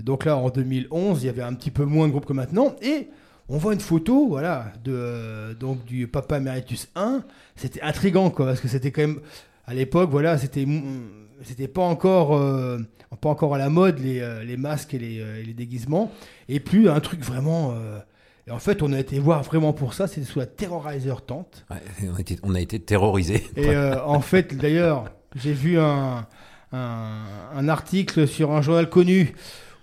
Donc 0.00 0.24
là, 0.24 0.36
en 0.36 0.50
2011, 0.50 1.22
il 1.22 1.26
y 1.26 1.28
avait 1.28 1.42
un 1.42 1.54
petit 1.54 1.70
peu 1.70 1.84
moins 1.84 2.06
de 2.06 2.12
groupes 2.12 2.26
que 2.26 2.32
maintenant, 2.32 2.76
et 2.82 3.08
on 3.48 3.56
voit 3.56 3.72
une 3.72 3.80
photo, 3.80 4.28
voilà, 4.28 4.72
de, 4.84 4.92
euh, 4.94 5.54
donc 5.54 5.84
du 5.86 6.06
Papa 6.06 6.36
Emeritus 6.36 6.88
1. 6.94 7.22
C'était 7.56 7.80
intrigant, 7.80 8.30
quoi, 8.30 8.46
parce 8.46 8.60
que 8.60 8.68
c'était 8.68 8.90
quand 8.90 9.02
même, 9.02 9.20
à 9.66 9.72
l'époque, 9.72 10.10
voilà, 10.10 10.36
c'était, 10.36 10.66
c'était 11.42 11.68
pas 11.68 11.82
encore, 11.82 12.36
euh, 12.36 12.78
pas 13.20 13.28
encore 13.28 13.54
à 13.54 13.58
la 13.58 13.68
mode 13.68 13.98
les, 13.98 14.20
euh, 14.20 14.44
les 14.44 14.56
masques 14.56 14.94
et 14.94 14.98
les, 14.98 15.20
euh, 15.20 15.40
et 15.40 15.44
les 15.44 15.54
déguisements, 15.54 16.10
et 16.48 16.60
plus 16.60 16.88
un 16.88 17.00
truc 17.00 17.20
vraiment. 17.20 17.74
et 18.46 18.50
en 18.50 18.58
fait, 18.58 18.82
on 18.82 18.92
a 18.92 18.98
été 18.98 19.18
voir 19.18 19.42
vraiment 19.42 19.72
pour 19.72 19.94
ça, 19.94 20.06
c'était 20.06 20.26
sous 20.26 20.38
la 20.38 20.46
Terrorizer 20.46 21.22
Tente. 21.22 21.66
Ouais, 21.70 21.76
on, 22.10 22.16
a 22.16 22.20
été, 22.20 22.38
on 22.42 22.54
a 22.54 22.60
été 22.60 22.80
terrorisés. 22.80 23.44
Et 23.56 23.76
en 24.04 24.20
fait, 24.20 24.56
d'ailleurs, 24.56 25.04
j'ai 25.36 25.52
vu 25.52 25.78
un, 25.78 26.26
un, 26.72 27.24
un 27.54 27.68
article 27.68 28.26
sur 28.26 28.52
un 28.52 28.62
journal 28.62 28.88
connu 28.88 29.34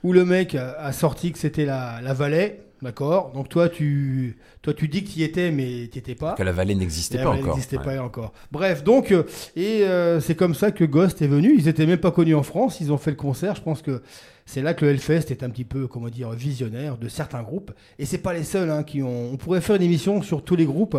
où 0.03 0.13
le 0.13 0.25
mec 0.25 0.55
a, 0.55 0.73
a 0.79 0.91
sorti 0.91 1.31
que 1.31 1.39
c'était 1.39 1.65
la, 1.65 2.01
la 2.01 2.13
Valais. 2.13 2.64
D'accord 2.85 3.31
Donc 3.33 3.49
toi 3.49 3.67
tu, 3.67 4.37
toi, 4.61 4.73
tu 4.75 4.87
dis 4.87 5.03
que 5.03 5.09
tu 5.09 5.19
y 5.19 5.23
étais, 5.23 5.49
mais 5.49 5.89
tu 5.91 5.97
étais 5.97 6.13
pas. 6.13 6.33
que 6.33 6.43
la 6.43 6.51
vallée 6.51 6.75
n'existait 6.75 7.17
pas 7.17 7.31
encore. 7.31 7.55
n'existait 7.55 7.79
Ouais. 7.79 7.83
pas 7.97 8.03
encore. 8.03 8.31
Bref, 8.51 8.83
donc, 8.83 9.11
euh, 9.11 9.23
et 9.55 9.83
euh, 9.83 10.19
c'est 10.19 10.35
comme 10.35 10.53
ça 10.53 10.69
que 10.71 10.83
Ghost 10.83 11.21
est 11.23 11.27
venu. 11.27 11.55
Ils 11.57 11.67
étaient 11.67 11.87
même 11.87 11.97
pas 11.99 12.11
connus 12.11 12.35
en 12.35 12.43
France. 12.43 12.79
Ils 12.81 12.91
ont 12.91 12.97
fait 12.97 13.09
le 13.11 13.17
concert. 13.17 13.55
Je 13.55 13.61
pense 13.61 13.81
que 13.81 14.03
c'est 14.45 14.61
là 14.61 14.75
que 14.75 14.85
le 14.85 14.91
Hellfest 14.91 15.31
est 15.31 15.41
un 15.41 15.49
petit 15.49 15.63
peu, 15.65 15.87
comment 15.87 16.09
dire, 16.09 16.29
visionnaire 16.31 16.97
de 16.97 17.07
certains 17.07 17.41
groupes. 17.41 17.71
Et 17.97 18.05
c'est 18.05 18.19
pas 18.19 18.33
les 18.33 18.43
seuls 18.43 18.69
hein, 18.69 18.83
qui 18.83 19.01
ont. 19.01 19.31
On 19.33 19.37
pourrait 19.37 19.61
faire 19.61 19.77
une 19.77 19.81
émission 19.81 20.21
sur 20.21 20.43
tous 20.43 20.55
les 20.55 20.65
groupes 20.65 20.97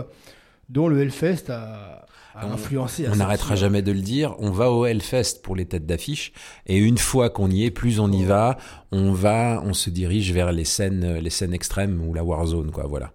dont 0.69 0.88
le 0.88 1.01
Hellfest 1.01 1.51
a 1.51 2.06
On- 2.44 2.53
influencé. 2.53 3.07
a 3.07 3.12
On 3.12 3.16
n'arrêtera 3.16 3.57
jamais 3.57 3.83
de 3.83 3.92
le 3.92 4.01
dire. 4.01 4.35
On 4.38 4.51
va 4.51 4.70
au 4.70 4.85
Hellfest 4.87 5.40
pour 5.42 5.57
les 5.57 5.66
têtes 5.66 5.87
d'affiche. 5.87 6.33
Et 6.66 6.77
une 6.77 6.99
fois 6.99 7.31
qu'on 7.31 7.51
y 7.51 7.64
est, 7.64 7.70
plus 7.70 8.01
on 8.01 8.11
y 8.11 8.25
va, 8.25 8.59
on 8.92 9.12
va, 9.12 9.62
on 9.64 9.72
se 9.72 9.90
dirige 9.90 10.33
vers 10.33 10.53
les 10.53 10.64
scènes, 10.64 11.16
les 11.18 11.31
scènes 11.31 11.55
extrêmes 11.55 12.03
ou 12.07 12.12
la 12.14 12.25
Warzone, 12.25 12.70
quoi. 12.70 12.87
Voilà. 12.87 13.12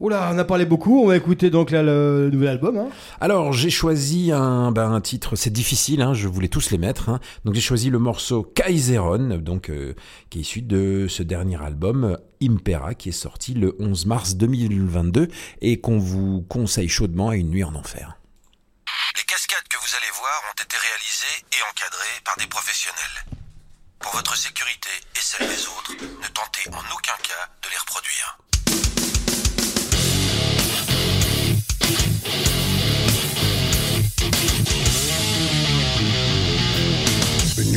Oula, 0.00 0.30
on 0.34 0.38
a 0.38 0.44
parlé 0.44 0.66
beaucoup. 0.66 1.02
On 1.04 1.06
va 1.06 1.16
écouter 1.16 1.50
donc 1.50 1.70
là 1.70 1.82
le 1.82 2.28
nouvel 2.30 2.48
album. 2.48 2.76
hein. 2.78 2.88
Alors 3.20 3.52
j'ai 3.52 3.70
choisi 3.70 4.32
un, 4.32 4.72
ben, 4.72 4.90
un 4.92 5.00
titre, 5.00 5.36
c'est 5.36 5.50
difficile, 5.52 6.02
hein, 6.02 6.14
je 6.14 6.26
voulais 6.26 6.48
tous 6.48 6.70
les 6.72 6.78
mettre. 6.78 7.08
hein. 7.10 7.20
Donc 7.44 7.54
j'ai 7.54 7.60
choisi 7.60 7.90
le 7.90 8.00
morceau 8.00 8.42
Kaiseron, 8.42 9.38
donc 9.38 9.70
euh, 9.70 9.94
qui 10.30 10.38
est 10.38 10.42
issu 10.42 10.62
de 10.62 11.06
ce 11.08 11.22
dernier 11.22 11.62
album 11.62 12.04
euh, 12.04 12.16
Impera, 12.42 12.94
qui 12.94 13.10
est 13.10 13.12
sorti 13.12 13.54
le 13.54 13.76
11 13.78 14.06
mars 14.06 14.34
2022 14.34 15.28
et 15.62 15.80
qu'on 15.80 15.98
vous 16.00 16.42
conseille 16.48 16.88
chaudement 16.88 17.28
à 17.28 17.36
une 17.36 17.50
nuit 17.50 17.64
en 17.64 17.74
enfer. 17.76 18.16
Les 19.16 19.22
cascades 19.22 19.68
que 19.70 19.76
vous 19.78 19.94
allez 19.96 20.10
voir 20.18 20.42
ont 20.50 20.60
été 20.62 20.76
réalisées 20.76 21.46
et 21.52 21.62
encadrées 21.70 22.18
par 22.24 22.36
des 22.36 22.48
professionnels. 22.48 23.24
Pour 24.00 24.12
votre 24.12 24.36
sécurité 24.36 24.90
et 25.14 25.20
celle 25.20 25.46
des 25.48 25.62
autres, 25.68 25.92
ne 26.02 26.28
tentez 26.34 26.68
en 26.72 26.82
aucun 26.92 27.16
cas 27.22 27.46
de 27.62 27.70
les 27.70 27.78
reproduire. 27.78 28.38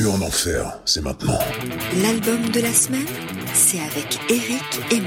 En 0.08 0.22
enfer, 0.22 0.80
c'est 0.86 1.02
maintenant. 1.02 1.38
L'album 2.02 2.50
de 2.50 2.62
la 2.62 2.72
semaine, 2.72 3.06
c'est 3.54 3.80
avec 3.80 4.18
Eric 4.30 4.64
et 4.92 5.02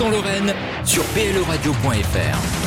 en 0.00 0.10
Lorraine, 0.10 0.54
sur 0.84 1.04
bleradio.fr. 1.14 2.59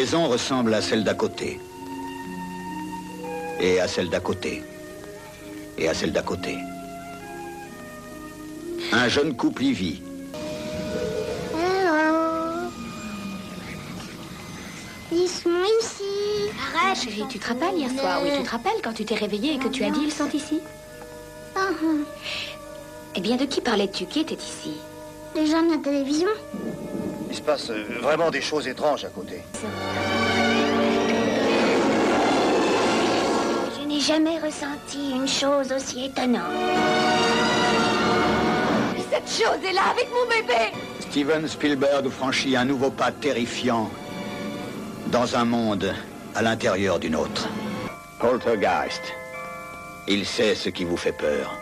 maison 0.00 0.28
ressemble 0.28 0.72
à 0.72 0.80
celle 0.80 1.04
d'à 1.04 1.12
côté. 1.12 1.60
Et 3.60 3.80
à 3.80 3.86
celle 3.86 4.08
d'à 4.08 4.18
côté. 4.18 4.62
Et 5.76 5.88
à 5.90 5.92
celle 5.92 6.12
d'à 6.12 6.22
côté. 6.22 6.56
Un 8.92 9.08
jeune 9.08 9.36
couple 9.36 9.64
y 9.64 9.72
vit. 9.74 10.02
Ils 15.12 15.28
sont 15.28 15.62
ici. 15.82 16.14
Arrête, 16.64 16.96
chérie, 17.02 17.24
tu 17.28 17.38
te 17.38 17.48
rappelles 17.48 17.76
hier 17.76 17.90
soir 17.90 18.20
Oui, 18.22 18.30
tu 18.34 18.42
te 18.42 18.50
rappelles 18.50 18.80
quand 18.82 18.94
tu 18.94 19.04
t'es 19.04 19.16
réveillée 19.16 19.52
et 19.56 19.58
que 19.58 19.68
tu 19.68 19.84
as 19.84 19.90
dit 19.90 20.00
ils 20.04 20.12
sont 20.20 20.30
ici 20.30 20.60
Ah, 21.56 21.68
Eh 23.16 23.20
bien, 23.20 23.36
de 23.36 23.44
qui 23.44 23.60
parlais-tu? 23.60 24.06
Qui 24.06 24.20
était 24.20 24.42
ici? 24.52 24.72
Les 25.36 25.46
gens 25.46 25.62
de 25.62 25.72
la 25.72 25.78
télévision. 25.78 26.28
Passe 27.50 27.70
euh, 27.70 27.84
vraiment 28.00 28.30
des 28.30 28.40
choses 28.40 28.68
étranges 28.68 29.04
à 29.04 29.08
côté. 29.08 29.42
Je 33.76 33.88
n'ai 33.88 33.98
jamais 33.98 34.38
ressenti 34.38 35.10
une 35.10 35.26
chose 35.26 35.72
aussi 35.72 36.04
étonnante. 36.04 36.44
Cette 39.10 39.28
chose 39.28 39.68
est 39.68 39.72
là 39.72 39.82
avec 39.90 40.08
mon 40.10 40.28
bébé 40.28 40.70
Steven 41.00 41.48
Spielberg 41.48 42.08
franchit 42.08 42.54
un 42.54 42.66
nouveau 42.66 42.92
pas 42.92 43.10
terrifiant 43.10 43.90
dans 45.08 45.34
un 45.34 45.44
monde 45.44 45.92
à 46.36 46.42
l'intérieur 46.42 47.00
d'une 47.00 47.16
autre. 47.16 47.48
Poltergeist. 48.20 49.02
Il 50.06 50.24
sait 50.24 50.54
ce 50.54 50.68
qui 50.68 50.84
vous 50.84 50.96
fait 50.96 51.16
peur. 51.18 51.59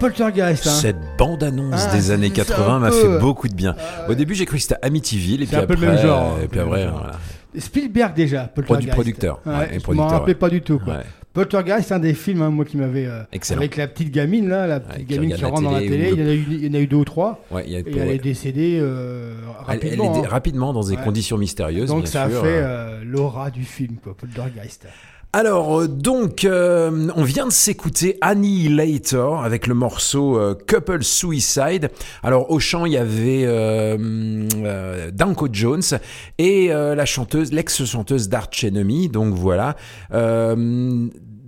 Poltergeist. 0.00 0.66
Hein. 0.66 0.70
Cette 0.70 0.96
bande-annonce 1.18 1.86
Ah, 1.88 1.94
des 1.94 2.10
années 2.10 2.28
c'est 2.28 2.42
80 2.42 2.76
un 2.76 2.78
m'a 2.80 2.90
peu- 2.90 2.96
fait 2.96 3.18
beaucoup 3.20 3.46
de 3.48 3.54
bien. 3.54 3.76
Au 4.08 4.14
début, 4.14 4.34
j'ai 4.34 4.46
cru 4.46 4.56
que 4.56 4.62
c'était 4.62 4.76
Amityville, 4.82 5.42
et 5.42 5.46
C'est 5.46 5.52
puis 5.52 5.56
un 5.62 5.66
peu 5.66 5.74
après, 5.74 5.86
le 5.86 5.92
même 5.92 6.02
genre, 6.02 6.38
et 6.40 6.44
un 6.44 6.46
puis 6.48 6.58
peu 6.58 6.60
après, 6.64 6.86
voilà. 6.88 7.12
Spielberg 7.58 8.14
déjà, 8.14 8.44
Poltergeist. 8.44 8.90
producteur, 8.94 9.40
Ouais, 9.44 9.52
ouais, 9.54 9.76
et 9.76 9.80
je 9.80 9.90
m'en 9.92 10.06
rappelais 10.06 10.32
ouais. 10.32 10.38
pas 10.38 10.48
du 10.48 10.62
tout. 10.62 10.78
Quoi. 10.78 10.98
Poltergeist, 11.32 11.88
c'est 11.88 11.94
un 11.94 11.98
des 12.00 12.14
films, 12.14 12.42
hein, 12.42 12.50
moi, 12.50 12.64
qui 12.64 12.76
m'avait. 12.76 13.06
euh, 13.06 13.22
Excellent. 13.32 13.60
avec 13.60 13.76
la 13.76 13.86
petite 13.88 14.10
gamine, 14.10 14.48
là, 14.48 14.66
la 14.66 14.80
petite 14.80 15.06
gamine 15.06 15.32
qui 15.34 15.44
rentre 15.44 15.62
dans 15.62 15.70
la 15.72 15.80
télé 15.80 16.12
ou 16.12 16.16
Il 16.16 16.20
y, 16.22 16.24
en 16.24 16.28
a 16.28 16.32
eu, 16.34 16.46
il 16.50 16.66
y 16.66 16.70
en 16.70 16.74
a 16.74 16.80
eu 16.82 16.86
deux 16.86 16.96
ou 16.96 17.04
trois. 17.04 17.44
A- 17.54 17.60
et 17.62 17.84
elle 17.86 18.10
est 18.10 18.18
décédée 18.18 18.78
euh, 18.80 19.34
Elle, 19.36 19.44
elle 19.48 19.64
rapidement. 19.66 20.14
est 20.16 20.20
dé- 20.20 20.26
hein. 20.26 20.28
rapidement 20.30 20.72
dans 20.72 20.82
des 20.82 20.96
conditions 20.96 21.38
mystérieuses. 21.38 21.88
Donc 21.88 22.02
bien 22.02 22.10
ça 22.10 22.22
a 22.24 22.28
fait 22.28 22.36
euh, 22.44 23.00
l'aura 23.04 23.50
du 23.50 23.64
film, 23.64 23.96
quoi, 24.02 24.14
Poltergeist. 24.16 24.86
Alors, 25.32 25.82
euh, 25.82 25.86
donc, 25.86 26.44
euh, 26.44 27.08
on 27.14 27.22
vient 27.22 27.46
de 27.46 27.52
s'écouter 27.52 28.18
Annihilator 28.20 29.44
avec 29.44 29.68
le 29.68 29.74
morceau 29.74 30.36
euh, 30.36 30.56
Couple 30.66 31.04
Suicide. 31.04 31.88
Alors, 32.24 32.50
au 32.50 32.58
chant, 32.58 32.84
il 32.84 32.94
y 32.94 32.96
avait 32.96 33.44
euh, 33.44 35.10
Danko 35.12 35.46
Jones 35.52 35.82
et 36.38 36.70
la 36.70 37.06
chanteuse, 37.06 37.52
l'ex-chanteuse 37.52 38.28
d'Arch 38.28 38.64
Enemy. 38.64 39.08
Donc, 39.08 39.34
voilà. 39.34 39.76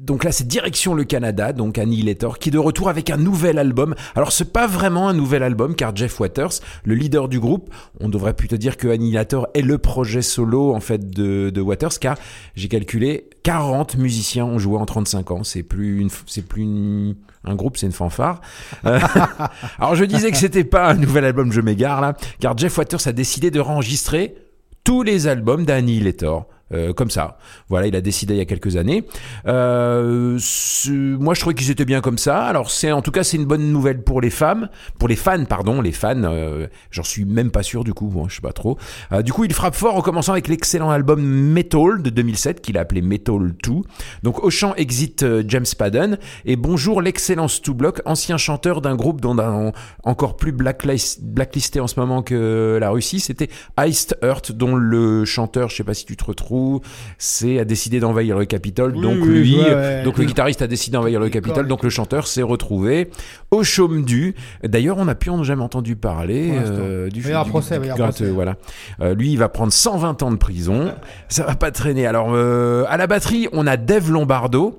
Donc 0.03 0.25
là, 0.25 0.33
c'est 0.33 0.49
direction 0.49 0.95
le 0.95 1.05
Canada, 1.05 1.53
donc 1.53 1.79
Annihilator, 1.79 2.41
qui 2.41 2.49
est 2.49 2.53
de 2.53 2.59
retour 2.59 2.89
avec 2.89 3.09
un 3.09 3.17
nouvel 3.17 3.57
album. 3.57 3.95
Alors, 4.17 4.33
c'est 4.33 4.53
pas 4.53 4.67
vraiment 4.67 5.09
un 5.09 5.15
nouvel 5.15 5.45
album, 5.45 5.77
car 5.77 5.95
Jeff 5.95 6.19
Waters, 6.19 6.55
le 6.83 6.97
leader 6.97 7.29
du 7.29 7.39
groupe, 7.39 7.73
on 8.01 8.09
devrait 8.09 8.35
plutôt 8.35 8.57
dire 8.57 8.77
que 8.77 8.89
Annihilator 8.89 9.47
est 9.55 9.63
le 9.63 9.79
projet 9.79 10.21
solo, 10.21 10.75
en 10.75 10.81
fait, 10.81 11.09
de, 11.11 11.51
de 11.51 11.61
Waters, 11.61 12.01
car 12.01 12.17
j'ai 12.57 12.67
calculé 12.67 13.31
40 13.45 13.97
musiciens 13.97 14.45
ont 14.45 14.59
joué 14.59 14.77
en 14.77 14.87
35 14.87 15.31
ans. 15.31 15.45
C'est 15.45 15.63
plus 15.63 16.01
une, 16.01 16.11
c'est 16.27 16.43
plus 16.47 16.63
une- 16.63 17.15
un 17.45 17.55
groupe, 17.55 17.77
c'est 17.77 17.87
une 17.87 17.93
fanfare. 17.93 18.41
Euh, 18.85 18.99
alors, 19.79 19.95
je 19.95 20.05
disais 20.05 20.33
que 20.33 20.37
c'était 20.37 20.65
pas 20.65 20.89
un 20.91 20.95
nouvel 20.95 21.25
album, 21.25 21.53
je 21.53 21.61
m'égare 21.61 22.01
là, 22.01 22.15
car 22.41 22.59
Jeff 22.59 22.77
Waters 22.77 23.07
a 23.07 23.13
décidé 23.13 23.53
de 23.53 23.61
réenregistrer 23.61 24.35
tous 24.83 25.05
les 25.05 25.29
albums 25.29 25.65
d'Annihilator. 25.65 26.49
Euh, 26.73 26.93
comme 26.93 27.11
ça. 27.11 27.39
Voilà, 27.69 27.87
il 27.87 27.97
a 27.97 28.01
décidé 28.01 28.35
il 28.35 28.39
y 28.39 28.41
a 28.41 28.45
quelques 28.45 28.77
années. 28.77 29.05
Euh, 29.47 30.39
moi, 30.89 31.35
je 31.35 31.41
trouvais 31.41 31.55
qu'ils 31.55 31.71
étaient 31.71 31.85
bien 31.85 32.01
comme 32.01 32.19
ça. 32.19 32.45
Alors, 32.45 32.71
c'est 32.71 32.93
en 32.93 33.03
tout 33.03 33.11
cas, 33.11 33.23
c'est 33.25 33.37
une 33.37 33.45
bonne 33.45 33.71
nouvelle 33.73 34.03
pour 34.03 34.21
les 34.21 34.31
femmes, 34.31 34.69
pour 34.99 35.09
les 35.09 35.17
fans, 35.17 35.45
pardon, 35.45 35.81
les 35.81 35.93
fans. 35.93 36.23
euh, 36.25 36.67
J'en 36.91 37.03
suis 37.03 37.25
même 37.25 37.51
pas 37.51 37.63
sûr 37.63 37.85
du 37.85 37.93
coup. 37.95 38.07
Bon, 38.07 38.29
je 38.29 38.37
sais 38.37 38.41
pas 38.41 38.53
trop. 38.53 38.79
Du 39.25 39.33
coup, 39.33 39.45
il 39.45 39.53
frappe 39.53 39.75
fort 39.75 39.97
en 39.97 40.01
commençant 40.03 40.33
avec 40.33 40.49
l'excellent 40.49 40.91
album 40.91 41.23
Metal 41.23 42.03
de 42.03 42.11
2007 42.11 42.61
qu'il 42.61 42.79
a 42.79 42.81
appelé 42.83 43.03
Metal 43.03 43.53
2. 43.65 43.73
Donc, 44.23 44.43
au 44.43 44.51
chant 44.51 44.75
exit 44.77 45.25
James 45.49 45.65
Padden 45.77 46.19
et 46.45 46.57
bonjour 46.57 47.03
l'excellent 47.03 47.49
Stu 47.49 47.75
Block, 47.75 48.01
ancien 48.05 48.37
chanteur 48.39 48.81
d'un 48.81 48.95
groupe 48.97 49.21
dont 49.21 49.37
encore 50.05 50.37
plus 50.37 50.53
blacklist- 50.53 51.21
blacklisté 51.23 51.81
en 51.81 51.87
ce 51.87 51.99
moment 52.01 52.23
que 52.23 52.79
la 52.81 52.91
Russie. 52.91 53.21
C'était 53.21 53.49
Iced 53.79 54.17
Earth, 54.23 54.53
dont 54.53 54.75
le 54.75 55.25
chanteur, 55.25 55.69
je 55.71 55.77
sais 55.77 55.85
pas 55.85 55.95
si 55.95 56.05
tu 56.05 56.17
te 56.17 56.25
retrouves, 56.25 56.62
c'est 57.19 57.59
a 57.59 57.65
décidé 57.65 58.01
d'envahir 58.01 58.39
le 58.39 58.45
Capitole. 58.45 58.95
Oui, 58.97 59.03
donc 59.03 59.19
oui, 59.23 59.29
lui, 59.41 59.57
euh, 59.59 59.99
ouais. 59.99 60.05
donc 60.05 60.19
le 60.19 60.25
guitariste 60.25 60.63
a 60.63 60.67
décidé 60.67 60.95
d'envahir 60.97 61.21
le 61.21 61.29
Capitole. 61.29 61.67
Donc 61.69 61.83
le 61.83 61.91
chanteur 61.91 62.27
s'est 62.27 62.43
retrouvé 62.43 63.11
au 63.51 63.63
chaume 63.65 64.05
du. 64.05 64.35
D'ailleurs, 64.65 64.99
on 64.99 65.05
n'a 65.05 65.15
plus 65.15 65.31
en 65.31 65.43
jamais 65.43 65.63
entendu 65.63 65.97
parler 65.97 66.53
euh, 66.55 67.09
du 67.09 67.21
du- 67.21 67.33
procès, 67.49 67.79
du 67.79 67.87
gratteux, 67.89 68.03
procès. 68.05 68.31
voilà. 68.31 68.57
Euh, 69.01 69.15
lui, 69.15 69.33
il 69.33 69.39
va 69.39 69.49
prendre 69.49 69.73
120 69.73 70.23
ans 70.23 70.31
de 70.31 70.37
prison. 70.37 70.93
Ça 71.29 71.45
va 71.45 71.55
pas 71.55 71.71
traîner. 71.71 72.07
Alors, 72.07 72.29
euh, 72.33 72.85
à 72.89 72.97
la 72.97 73.07
batterie, 73.07 73.49
on 73.53 73.67
a 73.67 73.77
Dave 73.77 74.11
Lombardo. 74.11 74.79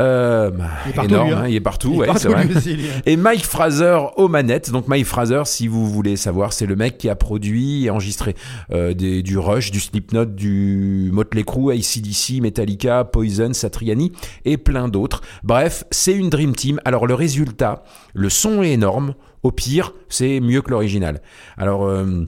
Euh, 0.00 0.50
bah, 0.50 0.64
Il 0.84 0.90
est 0.90 0.94
partout, 0.94 1.10
énorme, 1.10 1.26
lui, 1.28 1.34
hein. 1.34 1.38
hein, 1.42 1.48
il 1.48 1.54
est 1.54 1.60
partout, 1.60 1.90
Il 1.92 1.98
ouais, 1.98 2.06
partout, 2.06 2.28
vrai. 2.28 2.46
aussi, 2.54 2.72
hein. 2.74 3.00
Et 3.06 3.16
Mike 3.16 3.44
Fraser 3.46 3.98
aux 4.16 4.28
manettes. 4.28 4.70
Donc 4.70 4.88
Mike 4.88 5.06
Fraser, 5.06 5.42
si 5.44 5.68
vous 5.68 5.86
voulez 5.90 6.16
savoir, 6.16 6.52
c'est 6.52 6.66
le 6.66 6.76
mec 6.76 6.98
qui 6.98 7.08
a 7.08 7.14
produit 7.16 7.86
et 7.86 7.90
enregistré 7.90 8.34
euh, 8.72 8.94
des, 8.94 9.22
du 9.22 9.38
Rush, 9.38 9.70
du 9.70 9.80
Slipknot, 9.80 10.26
du 10.26 11.10
Motley 11.12 11.44
Crue, 11.44 11.72
ACDC, 11.72 12.40
Metallica, 12.42 13.04
Poison, 13.04 13.52
Satriani 13.52 14.12
et 14.44 14.56
plein 14.58 14.88
d'autres. 14.88 15.22
Bref, 15.44 15.84
c'est 15.90 16.12
une 16.14 16.28
Dream 16.30 16.54
Team. 16.54 16.80
Alors 16.84 17.06
le 17.06 17.14
résultat, 17.14 17.82
le 18.14 18.28
son 18.28 18.62
est 18.62 18.72
énorme. 18.72 19.14
Au 19.42 19.52
pire, 19.52 19.92
c'est 20.08 20.40
mieux 20.40 20.62
que 20.62 20.70
l'original. 20.70 21.22
Alors... 21.56 21.86
euh, 21.86 22.26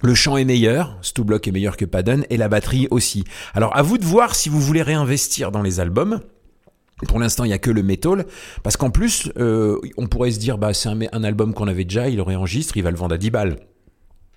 le 0.00 0.14
chant 0.14 0.36
est 0.36 0.44
meilleur, 0.44 0.96
Stu 1.02 1.24
Block 1.24 1.48
est 1.48 1.50
meilleur 1.50 1.76
que 1.76 1.84
Padden, 1.84 2.24
et 2.30 2.36
la 2.36 2.48
batterie 2.48 2.86
aussi. 2.92 3.24
Alors 3.52 3.76
à 3.76 3.82
vous 3.82 3.98
de 3.98 4.04
voir 4.04 4.36
si 4.36 4.48
vous 4.48 4.60
voulez 4.60 4.82
réinvestir 4.82 5.50
dans 5.50 5.60
les 5.60 5.80
albums. 5.80 6.20
Pour 7.06 7.20
l'instant, 7.20 7.44
il 7.44 7.50
y 7.50 7.54
a 7.54 7.58
que 7.58 7.70
le 7.70 7.82
metal, 7.82 8.26
parce 8.62 8.76
qu'en 8.76 8.90
plus, 8.90 9.30
euh, 9.38 9.78
on 9.96 10.06
pourrait 10.08 10.32
se 10.32 10.38
dire, 10.38 10.58
bah 10.58 10.74
c'est 10.74 10.88
un, 10.88 10.98
un 11.12 11.24
album 11.24 11.54
qu'on 11.54 11.68
avait 11.68 11.84
déjà, 11.84 12.08
il 12.08 12.16
le 12.16 12.22
réenregistre, 12.22 12.76
il 12.76 12.82
va 12.82 12.90
le 12.90 12.96
vendre 12.96 13.14
à 13.14 13.18
10 13.18 13.30
balles. 13.30 13.56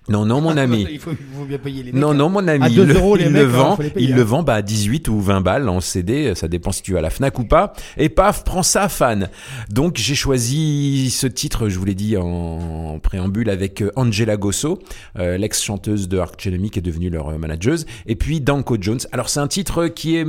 Non, 0.08 0.26
non, 0.26 0.40
mon 0.40 0.56
ami. 0.56 0.84
il, 0.90 0.98
faut, 0.98 1.12
il 1.12 1.38
faut 1.38 1.44
bien 1.44 1.58
payer 1.58 1.84
les 1.84 1.92
mecs. 1.92 2.00
Non, 2.00 2.10
hein. 2.10 2.14
non, 2.14 2.28
mon 2.28 2.48
ami. 2.48 2.64
À 2.64 2.68
il 2.68 2.74
2 2.74 2.84
le- 2.86 2.94
euros, 2.94 3.14
les 3.14 3.26
il 3.26 3.30
mecs, 3.30 3.42
le 3.42 3.48
hein, 3.48 3.52
vend, 3.52 3.76
faut 3.76 3.82
les 3.82 3.90
payer, 3.90 4.06
il 4.08 4.12
hein. 4.12 4.16
le 4.16 4.22
vend 4.22 4.42
bah, 4.42 4.54
à 4.54 4.62
18 4.62 5.06
ou 5.06 5.20
20 5.20 5.42
balles 5.42 5.68
en 5.68 5.80
CD, 5.80 6.34
ça 6.34 6.48
dépend 6.48 6.72
si 6.72 6.82
tu 6.82 6.98
as 6.98 7.00
la 7.00 7.10
Fnac 7.10 7.38
ou 7.38 7.44
pas. 7.44 7.72
Et 7.96 8.08
paf, 8.08 8.42
prends 8.42 8.64
ça, 8.64 8.88
fan. 8.88 9.28
Donc 9.70 9.98
j'ai 9.98 10.16
choisi 10.16 11.08
ce 11.10 11.28
titre, 11.28 11.68
je 11.68 11.78
vous 11.78 11.84
l'ai 11.84 11.94
dit 11.94 12.16
en 12.16 12.98
préambule, 13.00 13.48
avec 13.48 13.80
euh, 13.80 13.92
Angela 13.94 14.36
Gosso, 14.36 14.80
euh, 15.20 15.38
l'ex-chanteuse 15.38 16.08
de 16.08 16.20
Enemy 16.46 16.70
qui 16.70 16.80
est 16.80 16.82
devenue 16.82 17.08
leur 17.08 17.28
euh, 17.28 17.38
manageuse, 17.38 17.86
et 18.06 18.16
puis 18.16 18.40
Danko 18.40 18.78
Jones. 18.80 19.00
Alors 19.12 19.28
c'est 19.28 19.40
un 19.40 19.48
titre 19.48 19.86
qui 19.86 20.16
est 20.16 20.26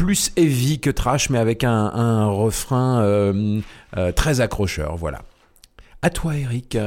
plus 0.00 0.32
heavy 0.38 0.80
que 0.80 0.88
trash, 0.88 1.28
mais 1.28 1.36
avec 1.36 1.62
un, 1.62 2.24
refrain 2.24 3.02
euh, 3.02 3.60
euh, 3.98 4.12
très 4.12 4.40
accrocheur. 4.40 4.96
Voilà. 4.96 5.18
À 6.00 6.08
toi, 6.08 6.38
Eric. 6.38 6.78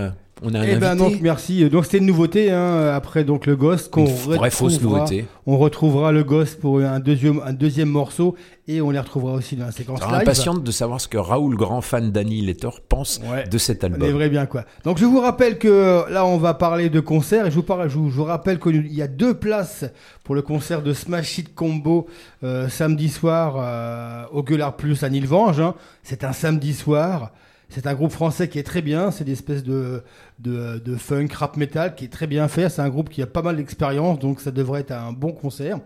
On 0.45 0.53
a 0.53 0.59
un 0.59 0.63
Eh 0.63 0.75
ben 0.75 0.91
invité. 0.91 1.11
donc 1.11 1.21
merci. 1.21 1.69
Donc 1.69 1.85
c'était 1.85 1.99
une 1.99 2.05
nouveauté 2.05 2.51
hein, 2.51 2.91
après 2.93 3.23
donc 3.23 3.45
le 3.45 3.55
Ghost 3.55 3.89
qu'on 3.89 4.03
vraie 4.05 4.49
fausse 4.49 4.73
retrouvera- 4.73 4.99
nouveauté. 4.99 5.25
On 5.45 5.57
retrouvera 5.57 6.11
le 6.11 6.23
Ghost 6.23 6.59
pour 6.59 6.79
un 6.79 6.99
deuxième 6.99 7.41
un 7.45 7.53
deuxième 7.53 7.89
morceau 7.89 8.35
et 8.67 8.81
on 8.81 8.91
les 8.91 8.99
retrouvera 8.99 9.33
aussi 9.33 9.55
dans 9.55 9.65
la 9.65 9.71
séquence 9.71 9.99
Alors, 10.01 10.13
live. 10.13 10.21
impatiente 10.21 10.63
de 10.63 10.71
savoir 10.71 10.99
ce 11.01 11.07
que 11.07 11.17
Raoul, 11.17 11.55
grand 11.55 11.81
fan 11.81 12.11
d'Annie 12.11 12.41
Letter, 12.41 12.69
pense 12.89 13.19
de 13.49 13.57
cet 13.57 13.83
On 13.83 13.87
album. 13.87 14.07
est 14.09 14.11
vrai 14.11 14.29
bien 14.29 14.45
quoi. 14.45 14.63
Donc 14.83 14.97
je 14.97 15.05
vous 15.05 15.19
rappelle 15.19 15.57
que 15.57 16.03
là 16.11 16.25
on 16.25 16.37
va 16.37 16.53
parler 16.53 16.89
de 16.89 16.99
concert 16.99 17.45
et 17.47 17.49
je 17.51 17.55
vous, 17.55 17.63
parle, 17.63 17.89
je 17.89 17.97
vous, 17.97 18.09
je 18.09 18.15
vous 18.15 18.23
rappelle 18.25 18.59
qu'il 18.59 18.93
y 18.93 19.01
a 19.01 19.07
deux 19.07 19.33
places 19.33 19.85
pour 20.23 20.35
le 20.35 20.41
concert 20.41 20.81
de 20.81 20.93
Smash 20.93 21.37
Hit 21.37 21.55
Combo 21.55 22.07
euh, 22.43 22.67
samedi 22.69 23.09
soir 23.09 23.55
euh, 23.57 24.23
au 24.31 24.43
Gueulard 24.43 24.75
Plus 24.75 25.03
à 25.03 25.09
Nilvange. 25.09 25.59
hein. 25.59 25.75
C'est 26.03 26.23
un 26.23 26.33
samedi 26.33 26.73
soir. 26.73 27.31
C'est 27.73 27.87
un 27.87 27.95
groupe 27.95 28.11
français 28.11 28.49
qui 28.49 28.59
est 28.59 28.63
très 28.63 28.83
bien. 28.83 29.09
C'est 29.09 29.23
des 29.23 29.31
espèces 29.31 29.63
de, 29.63 30.03
de, 30.37 30.77
de 30.77 30.95
funk, 30.95 31.29
rap 31.33 31.57
metal 31.57 31.95
qui 31.95 32.05
est 32.05 32.09
très 32.09 32.27
bien 32.27 32.47
fait. 32.47 32.69
C'est 32.69 32.83
un 32.83 32.89
groupe 32.89 33.09
qui 33.09 33.21
a 33.23 33.25
pas 33.25 33.41
mal 33.41 33.57
d'expérience 33.57 34.19
donc 34.19 34.41
ça 34.41 34.51
devrait 34.51 34.81
être 34.81 34.91
un 34.91 35.11
bon 35.11 35.31
concert. 35.31 35.79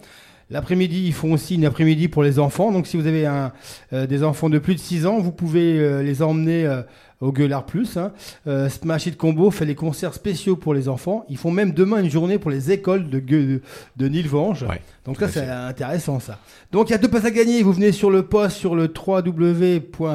L'après-midi, 0.50 1.04
ils 1.06 1.14
font 1.14 1.34
aussi 1.34 1.56
une 1.56 1.66
après-midi 1.66 2.08
pour 2.08 2.24
les 2.24 2.40
enfants. 2.40 2.72
Donc, 2.72 2.88
si 2.88 2.96
vous 2.98 3.06
avez 3.08 3.26
un, 3.26 3.52
euh, 3.94 4.08
des 4.08 4.24
enfants 4.24 4.50
de 4.50 4.60
plus 4.60 4.76
de 4.76 4.80
6 4.80 5.06
ans, 5.06 5.20
vous 5.20 5.32
pouvez 5.34 5.80
euh, 5.80 6.02
les 6.04 6.22
emmener 6.22 6.66
euh, 6.66 6.82
au 7.20 7.32
Gueulard 7.34 7.66
Plus. 7.66 7.98
Hein. 7.98 8.14
Euh, 8.48 8.70
Smash 8.70 9.08
It 9.08 9.18
Combo 9.18 9.52
fait 9.52 9.66
les 9.66 9.76
concerts 9.76 10.14
spéciaux 10.14 10.56
pour 10.56 10.74
les 10.74 10.88
enfants. 10.88 11.26
Ils 11.30 11.38
font 11.38 11.52
même 11.52 11.72
demain 11.74 12.02
une 12.02 12.10
journée 12.10 12.38
pour 12.40 12.50
les 12.52 12.72
écoles 12.72 13.10
de, 13.10 13.20
Gueux- 13.20 13.62
de 13.98 14.08
Nilvange. 14.08 14.64
Donc 15.06 15.20
là, 15.20 15.28
c'est 15.28 15.48
intéressant 15.50 16.20
ça. 16.22 16.40
Donc 16.72 16.90
il 16.90 16.92
y 16.92 16.96
a 16.96 16.98
deux 17.00 17.08
passes 17.10 17.26
à 17.26 17.32
gagner. 17.32 17.62
Vous 17.64 17.74
venez 17.74 17.92
sur 17.92 18.10
le 18.12 18.24
post 18.24 18.56
sur 18.58 18.76
le 18.76 18.84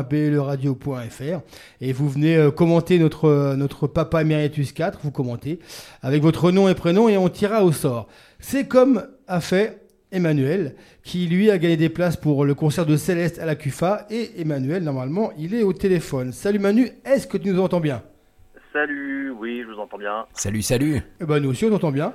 www.bleradio.fr 0.02 1.40
et 1.80 1.92
vous 1.92 2.08
venez 2.08 2.36
euh, 2.36 2.50
commenter 2.50 2.98
notre, 2.98 3.26
euh, 3.28 3.56
notre 3.56 3.86
Papa 3.86 4.22
Emeritus 4.22 4.72
4. 4.72 5.00
Vous 5.02 5.10
commentez 5.10 5.58
avec 6.02 6.22
votre 6.22 6.50
nom 6.52 6.68
et 6.68 6.74
prénom 6.74 7.08
et 7.08 7.16
on 7.16 7.28
tirera 7.28 7.64
au 7.64 7.72
sort. 7.72 8.08
C'est 8.38 8.66
comme 8.66 9.04
a 9.28 9.40
fait 9.40 9.81
Emmanuel, 10.12 10.75
qui 11.03 11.27
lui 11.27 11.51
a 11.51 11.59
gagné 11.59 11.77
des 11.77 11.88
places 11.88 12.16
pour 12.16 12.44
le 12.44 12.55
concert 12.55 12.87
de 12.87 12.96
Céleste 12.96 13.38
à 13.38 13.46
la 13.46 13.55
CUFA. 13.57 14.07
Et 14.11 14.40
Emmanuel, 14.40 14.83
normalement, 14.85 15.33
il 15.38 15.55
est 15.55 15.62
au 15.62 15.72
téléphone. 15.72 16.33
Salut 16.33 16.59
Manu, 16.59 16.90
est-ce 17.05 17.27
que 17.27 17.37
tu 17.38 17.48
nous 17.51 17.61
entends 17.61 17.81
bien? 17.81 18.03
Salut, 18.72 19.31
oui, 19.31 19.62
je 19.66 19.72
vous 19.72 19.81
entends 19.81 19.98
bien. 19.98 20.25
Salut, 20.35 20.62
salut. 20.62 21.01
Eh 21.20 21.25
ben, 21.25 21.40
nous 21.40 21.51
aussi, 21.51 21.64
on 21.64 21.70
t'entend 21.70 21.92
bien. 21.92 22.14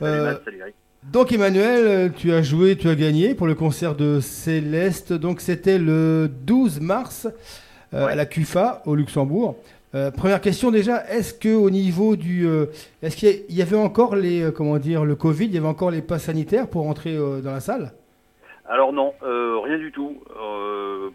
Salut 0.00 0.12
Euh, 0.20 0.24
Matt, 0.32 0.42
salut 0.44 0.58
Eric. 0.60 0.74
donc 1.12 1.32
Emmanuel, 1.32 2.12
tu 2.16 2.32
as 2.32 2.42
joué, 2.42 2.76
tu 2.76 2.88
as 2.88 2.94
gagné 2.94 3.34
pour 3.34 3.46
le 3.46 3.54
concert 3.54 3.94
de 3.94 4.20
Céleste. 4.20 5.12
Donc 5.12 5.40
c'était 5.40 5.78
le 5.78 6.30
12 6.44 6.80
mars 6.80 7.28
euh, 7.94 8.06
à 8.06 8.14
la 8.14 8.24
CUFA 8.26 8.82
au 8.86 8.94
Luxembourg. 8.94 9.56
Euh, 9.94 10.10
première 10.10 10.40
question 10.40 10.70
déjà, 10.70 11.04
est-ce 11.10 11.34
que 11.34 11.54
au 11.54 11.68
niveau 11.68 12.16
du, 12.16 12.46
euh, 12.46 12.66
est-ce 13.02 13.16
qu'il 13.16 13.54
y 13.54 13.60
avait 13.60 13.76
encore 13.76 14.16
les, 14.16 14.42
euh, 14.42 14.50
comment 14.50 14.78
dire, 14.78 15.04
le 15.04 15.14
Covid, 15.16 15.44
il 15.46 15.54
y 15.54 15.58
avait 15.58 15.66
encore 15.66 15.90
les 15.90 16.00
passes 16.00 16.24
sanitaires 16.24 16.68
pour 16.68 16.88
entrer 16.88 17.16
dans 17.16 17.52
la 17.52 17.60
salle? 17.60 17.92
Alors 18.66 18.92
non, 18.92 19.12
rien 19.22 19.76
du 19.78 19.92
tout. 19.92 20.22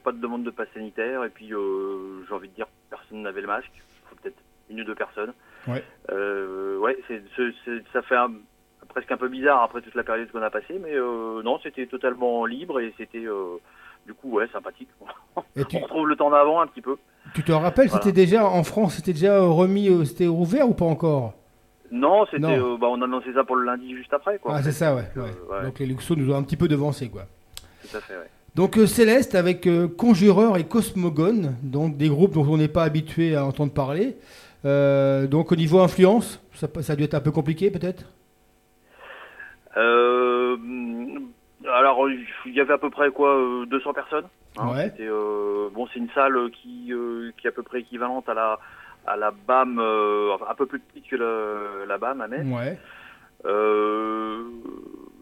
Pas 0.04 0.12
de 0.12 0.20
demande 0.20 0.44
de 0.44 0.52
passe 0.52 0.68
sanitaire. 0.76 1.24
Et 1.24 1.30
puis, 1.30 1.48
j'ai 1.50 2.34
envie 2.34 2.50
de 2.50 2.54
dire, 2.54 2.68
personne 2.90 3.24
n'avait 3.24 3.42
le 3.42 3.48
masque. 3.48 3.72
Faut 4.10 4.16
peut-être 4.22 4.38
une 4.70 4.82
ou 4.82 4.84
deux 4.84 4.96
personnes. 4.96 5.34
Ouais. 5.68 5.84
Ouais, 6.10 6.98
ça 7.94 8.02
fait 8.04 8.16
un- 8.16 8.32
presque 8.90 9.12
un 9.12 9.18
peu 9.18 9.28
bizarre 9.28 9.64
après 9.64 9.82
toute 9.82 9.96
la 9.96 10.04
période 10.04 10.32
qu'on 10.32 10.42
a 10.42 10.52
passée. 10.52 10.80
Mais 10.82 10.94
non, 11.44 11.60
c'était 11.64 11.88
totalement 11.88 12.46
libre 12.46 12.80
et 12.80 12.94
c'était, 12.98 13.26
du 14.08 14.14
coup, 14.16 14.32
ouais, 14.38 14.48
sympathique. 14.52 14.90
Et 15.56 15.64
tu- 15.66 15.78
On 15.78 15.82
retrouve 15.82 16.08
le 16.08 16.16
temps 16.16 16.32
d'avant 16.32 16.62
un 16.62 16.68
petit 16.68 16.82
peu. 16.82 16.96
Tu 17.36 17.44
te 17.44 17.52
rappelles, 17.52 17.90
Voilà. 17.90 18.04
c'était 18.04 18.16
déjà 18.16 18.48
en 18.48 18.64
France, 18.64 18.96
c'était 18.96 19.14
déjà 19.14 19.40
remis, 19.42 19.90
euh, 19.90 20.06
c'était 20.06 20.28
ouvert 20.28 20.68
ou 20.68 20.74
pas 20.74 20.86
encore? 20.86 21.34
Non, 21.92 22.26
c'était, 22.26 22.40
Non. 22.40 22.74
euh, 22.74 22.78
bah, 22.78 22.88
on 22.90 23.02
a 23.02 23.06
annoncé 23.06 23.34
ça 23.34 23.44
pour 23.44 23.56
le 23.58 23.66
lundi 23.66 23.96
juste 23.96 24.12
après, 24.14 24.40
quoi. 24.40 24.54
Ah 24.56 24.64
c'est 24.64 24.72
ça, 24.72 24.96
ouais. 24.96 25.04
Euh, 25.18 25.64
Donc 25.66 25.78
les 25.80 25.86
Luxos 25.86 26.16
nous 26.16 26.34
ont 26.34 26.38
un 26.38 26.44
petit 26.44 26.58
peu 26.58 26.68
devancé, 26.68 27.10
quoi. 27.10 27.24
tout 27.82 27.96
à 27.96 28.02
fait, 28.02 28.14
ouais. 28.14 28.30
Donc 28.56 28.78
euh, 28.78 28.88
Céleste 28.88 29.36
avec 29.36 29.68
euh, 29.68 29.88
Conjureur 29.88 30.58
et 30.58 30.64
Cosmogone, 30.66 31.56
donc 31.62 31.96
des 31.96 32.10
groupes 32.10 32.34
dont 32.34 32.46
on 32.50 32.58
n'est 32.58 32.68
pas 32.68 32.84
habitué 32.84 33.36
à 33.36 33.46
entendre 33.46 33.72
parler. 33.72 34.18
Euh, 34.66 35.28
donc 35.28 35.52
au 35.52 35.56
niveau 35.56 35.80
influence, 35.80 36.42
ça, 36.56 36.68
ça 36.82 36.94
a 36.94 36.96
dû 36.96 37.04
être 37.04 37.14
un 37.14 37.20
peu 37.20 37.32
compliqué 37.32 37.70
peut-être? 37.70 38.06
Euh, 39.78 40.58
alors, 41.66 42.08
il 42.46 42.54
y 42.54 42.60
avait 42.62 42.74
à 42.74 42.78
peu 42.78 42.90
près 42.90 43.10
quoi, 43.12 43.36
euh, 43.38 43.66
200 43.66 43.94
personnes. 43.94 44.26
hein. 44.58 44.70
Ouais. 44.74 44.94
Euh, 45.00 45.70
bon, 45.74 45.88
c'est 45.94 46.00
une 46.00 46.10
salle 46.12 46.36
qui, 46.52 46.92
euh, 46.94 47.32
qui 47.38 47.48
est 47.48 47.50
à 47.50 47.54
peu 47.54 47.64
près 47.64 47.80
équivalente 47.82 48.28
à 48.30 48.34
la, 48.34 48.60
à 49.06 49.16
la 49.18 49.32
BAM, 49.32 49.80
euh, 49.80 50.32
enfin, 50.34 50.46
un 50.50 50.56
peu 50.56 50.66
plus 50.66 50.80
petite 50.80 51.08
que 51.10 51.86
la 51.88 51.98
BAM 51.98 52.22
à 52.22 52.28
Metz. 52.28 52.46
Ouais. 52.46 52.78
Euh, 53.46 54.44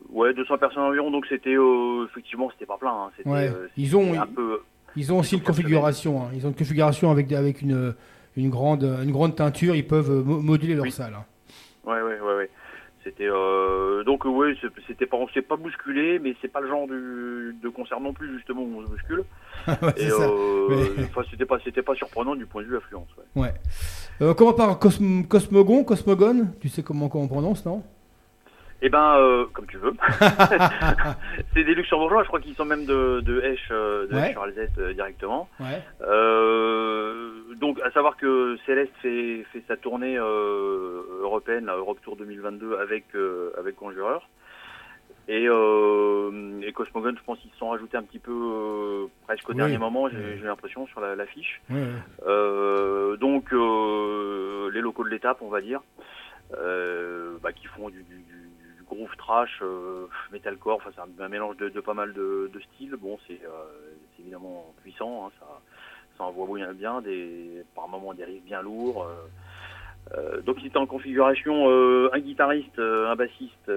ouais, 0.10 0.34
200 0.34 0.58
personnes 0.58 0.84
environ, 0.84 1.12
donc 1.12 1.26
c'était, 1.28 1.56
euh, 1.58 2.06
effectivement, 2.06 2.50
c'était 2.52 2.66
pas 2.66 2.78
plein. 2.78 2.92
hein. 2.92 3.12
Ouais. 3.26 3.48
euh, 3.50 3.68
Ils 3.78 3.96
ont, 3.96 4.14
un 4.20 4.26
peu. 4.26 4.62
ils 4.96 5.12
ont 5.14 5.20
aussi 5.20 5.36
une 5.36 5.44
configuration. 5.44 6.24
hein. 6.24 6.30
Ils 6.34 6.46
ont 6.46 6.50
une 6.50 6.56
configuration 6.56 7.12
avec, 7.12 7.32
avec 7.32 7.62
une, 7.62 7.94
une, 8.38 8.50
grande, 8.50 8.84
une 9.04 9.12
grande 9.12 9.36
teinture. 9.36 9.76
Ils 9.76 9.86
peuvent 9.88 10.10
euh, 10.12 10.24
mo- 10.24 10.42
moduler 10.42 10.76
leur 10.76 10.92
salle. 10.92 11.14
hein. 11.16 11.26
Ouais, 11.86 12.02
ouais, 12.02 12.20
ouais, 12.20 12.36
ouais. 12.38 12.50
C'était 13.06 13.28
euh, 13.30 14.04
donc 14.04 14.26
euh, 14.26 14.30
ouais, 14.30 14.56
c'est- 14.60 14.68
c'était 14.88 15.06
pas, 15.06 15.16
on 15.18 15.28
s'est 15.30 15.44
pas 15.44 15.56
bousculé, 15.58 16.18
mais 16.20 16.36
c'est 16.42 16.48
pas 16.48 16.60
le 16.60 16.68
genre 16.68 16.88
du, 16.88 17.56
de 17.62 17.70
concert 17.70 18.00
non 18.02 18.12
plus 18.14 18.34
justement 18.36 18.64
où 18.64 18.80
on 18.80 18.86
se 18.86 18.90
bouscule. 18.90 19.24
Ouais, 19.68 19.94
Et 19.98 20.10
euh, 20.12 20.68
Mais- 20.98 21.06
c'était 21.32 21.46
pas, 21.46 21.58
c'était 21.64 21.82
pas 21.84 21.94
surprenant 21.96 22.36
du 22.36 22.46
point 22.48 22.64
de 22.64 22.68
vue 22.68 22.78
affluence. 22.78 23.08
Ouais. 23.36 23.44
Ouais. 23.44 23.54
Euh, 24.22 24.34
comment 24.34 24.54
par 24.54 24.80
Cosm- 24.80 25.28
Cosmogon, 25.28 25.84
Cosmogone 25.84 26.54
Tu 26.60 26.68
sais 26.70 26.82
comment, 26.84 27.08
comment 27.08 27.26
on 27.26 27.28
prononce, 27.28 27.64
non? 27.66 27.84
Eh 28.82 28.90
ben, 28.90 29.16
euh, 29.18 29.46
comme 29.54 29.66
tu 29.68 29.78
veux. 29.78 29.94
c'est 31.54 31.64
des 31.64 31.74
luxembourgeois, 31.76 32.24
je 32.24 32.28
crois 32.28 32.40
qu'ils 32.42 32.56
sont 32.56 32.66
même 32.66 32.86
de, 32.86 33.22
de 33.22 33.42
Esch, 33.42 33.68
euh, 33.72 34.06
de 34.08 34.16
Ouais. 34.16 34.32
Sur 34.32 34.44
Alzette 34.44 34.78
euh, 34.78 34.94
directement. 34.94 35.50
Ouais. 35.60 35.82
Euh, 36.02 37.32
donc, 37.56 37.80
à 37.82 37.90
savoir 37.92 38.18
que 38.18 38.58
Céleste 38.66 38.92
fait, 39.02 39.46
fait 39.54 39.64
sa 39.68 39.78
tournée 39.78 40.18
européenne, 40.18 41.66
la 41.66 41.76
Europe 41.76 42.00
Tour 42.04 42.16
2022, 42.18 42.76
avec, 42.78 43.06
avec 43.58 43.76
Conjureur. 43.76 44.28
Et, 45.28 45.48
euh, 45.50 46.62
et 46.62 46.72
Cosmogon, 46.72 47.16
je 47.18 47.24
pense 47.24 47.40
qu'ils 47.40 47.50
se 47.52 47.58
sont 47.58 47.70
rajoutés 47.70 47.98
un 47.98 48.04
petit 48.04 48.20
peu 48.20 48.32
euh, 48.32 49.06
presque 49.26 49.50
au 49.50 49.54
Oui. 49.54 49.58
dernier 49.58 49.80
moment, 49.80 50.08
j'ai 50.10 50.38
l'impression, 50.44 50.86
sur 50.88 51.00
la- 51.02 51.16
l'affiche. 51.16 51.62
Euh, 52.28 53.16
donc, 53.18 53.52
les 53.52 54.82
locaux 54.82 55.04
de 55.04 55.10
l'étape, 55.10 55.38
on 55.42 55.50
va 55.50 55.62
dire, 55.62 55.82
bah, 56.52 57.52
qui 57.54 57.66
font 57.68 57.90
du, 57.90 58.04
du, 58.04 58.16
du- 58.18 58.24
du 58.24 58.45
groove 58.88 59.16
trash, 59.18 59.60
euh, 59.62 60.08
metalcore, 60.32 60.78
enfin, 60.78 60.92
c'est 60.96 61.24
un, 61.24 61.30
mélange 61.30 61.58
de, 61.58 61.70
pas 61.82 61.94
mal 61.94 62.14
de, 62.14 62.50
styles. 62.74 62.96
Bon, 63.00 63.18
c'est 63.28 63.42
euh, 63.44 63.94
évidemment 64.20 64.74
puissant, 64.82 65.28
hein, 65.28 65.32
ça, 65.40 66.24
envoie 66.24 66.46
bien, 66.74 67.02
des, 67.02 67.64
par 67.76 67.88
moments 67.88 68.14
des 68.14 68.26
riffs 68.26 68.44
bien 68.44 68.62
lourds. 68.62 69.04
euh. 69.08 70.42
Donc, 70.46 70.58
il 70.60 70.68
en 70.78 70.86
configuration 70.86 71.68
un 72.14 72.20
guitariste, 72.20 72.78
un 72.78 73.16
bassiste, 73.16 73.72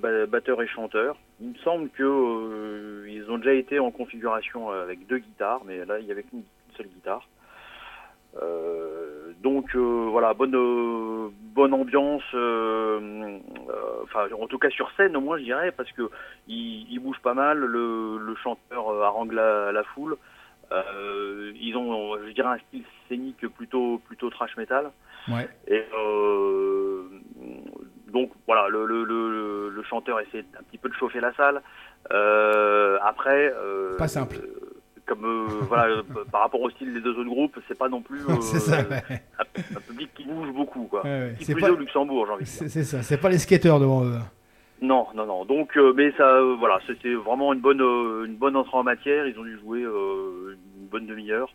ba- 0.00 0.24
batteur 0.24 0.62
et 0.62 0.66
chanteur. 0.66 1.14
Il 1.42 1.50
me 1.50 1.58
semble 1.58 1.90
que 1.90 3.04
ils 3.06 3.30
ont 3.30 3.36
déjà 3.36 3.52
été 3.52 3.78
en 3.78 3.90
configuration 3.90 4.70
avec 4.70 5.06
deux 5.06 5.18
guitares, 5.18 5.60
mais 5.66 5.84
là, 5.84 5.98
il 5.98 6.06
y 6.06 6.10
avait 6.10 6.22
qu'une 6.22 6.42
seule 6.78 6.88
guitare. 6.88 7.28
Euh, 8.42 9.32
donc 9.42 9.74
euh, 9.76 10.06
voilà, 10.10 10.34
bonne 10.34 10.54
euh, 10.56 11.28
bonne 11.54 11.72
ambiance. 11.74 12.22
euh, 12.34 13.38
euh, 13.68 14.02
Enfin, 14.04 14.26
en 14.40 14.46
tout 14.46 14.58
cas 14.58 14.70
sur 14.70 14.90
scène, 14.96 15.16
au 15.16 15.20
moins, 15.20 15.38
je 15.38 15.44
dirais, 15.44 15.72
parce 15.72 15.90
que 15.92 16.10
il, 16.46 16.86
il 16.92 16.98
bouge 17.00 17.18
pas 17.22 17.34
mal. 17.34 17.58
Le, 17.58 18.18
le 18.18 18.34
chanteur 18.36 18.88
harangue 19.02 19.32
la, 19.32 19.72
la 19.72 19.82
foule. 19.84 20.16
Euh, 20.72 21.52
ils 21.60 21.76
ont, 21.76 22.16
je 22.26 22.32
dirais, 22.32 22.48
un 22.48 22.58
style 22.68 22.84
scénique 23.08 23.46
plutôt 23.48 23.98
plutôt 24.06 24.30
trash 24.30 24.56
metal. 24.56 24.90
Ouais. 25.28 25.48
Et 25.68 25.84
euh, 25.98 27.02
donc 28.12 28.30
voilà, 28.46 28.68
le, 28.68 28.84
le, 28.86 29.04
le, 29.04 29.68
le 29.70 29.82
chanteur 29.82 30.20
essaie 30.20 30.44
un 30.58 30.62
petit 30.64 30.78
peu 30.78 30.88
de 30.88 30.94
chauffer 30.94 31.20
la 31.20 31.32
salle. 31.34 31.62
Euh, 32.12 32.98
après, 33.02 33.52
euh, 33.56 33.96
Pas 33.96 34.08
simple. 34.08 34.36
Comme 35.06 35.24
euh, 35.24 35.46
voilà, 35.68 35.84
euh, 35.96 36.02
par 36.30 36.42
rapport 36.42 36.60
au 36.60 36.70
style 36.70 36.92
des 36.94 37.00
deux 37.00 37.10
autres 37.18 37.24
groupes, 37.28 37.58
c'est 37.68 37.78
pas 37.78 37.88
non 37.88 38.00
plus 38.02 38.20
euh, 38.28 38.34
C'est 38.40 38.58
ça, 38.60 38.78
ouais. 38.80 39.02
un, 39.38 39.76
un 39.76 39.80
public 39.80 40.10
qui 40.14 40.24
bouge 40.24 40.52
beaucoup, 40.52 40.84
quoi. 40.84 41.04
Ouais, 41.04 41.10
ouais. 41.10 41.34
Qui 41.38 41.44
C'est 41.44 41.52
plus 41.54 41.62
pas- 41.62 41.68
est 41.68 41.72
au 41.72 41.76
Luxembourg, 41.76 42.26
j'ai 42.26 42.32
envie 42.32 42.44
de 42.44 42.48
dire. 42.50 42.70
C'est 42.70 42.84
ça, 42.84 43.02
c'est 43.02 43.18
pas 43.18 43.28
les 43.28 43.38
skateurs 43.38 43.80
devant 43.80 44.04
eux. 44.04 44.18
Non, 44.82 45.06
non, 45.14 45.24
non. 45.26 45.44
Donc, 45.44 45.78
mais 45.96 46.12
ça, 46.18 46.40
voilà, 46.58 46.78
c'était 46.86 47.14
vraiment 47.14 47.52
une 47.52 47.60
bonne, 47.60 47.80
une 47.80 48.34
bonne 48.36 48.56
entrée 48.56 48.76
en 48.76 48.82
matière. 48.82 49.26
Ils 49.26 49.38
ont 49.38 49.44
dû 49.44 49.58
jouer 49.60 49.80
une 49.80 50.86
bonne 50.90 51.06
demi-heure. 51.06 51.48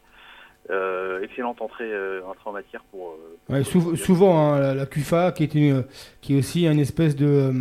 Euh, 0.72 1.22
excellente 1.24 1.62
entrée, 1.62 1.92
euh, 1.92 2.22
entrée 2.28 2.48
en 2.50 2.52
matière 2.54 2.84
pour. 2.92 3.10
euh, 3.50 3.54
Ouais, 3.54 3.64
sou- 3.64 3.96
souvent, 3.96 4.54
hein, 4.54 4.60
la, 4.60 4.76
la 4.76 4.86
CUFA, 4.86 5.32
qui 5.32 5.44
est, 5.44 5.56
une, 5.56 5.84
qui 6.22 6.36
est 6.36 6.40
aussi 6.40 6.68
une 6.68 6.80
espèce 6.80 7.16
de. 7.16 7.52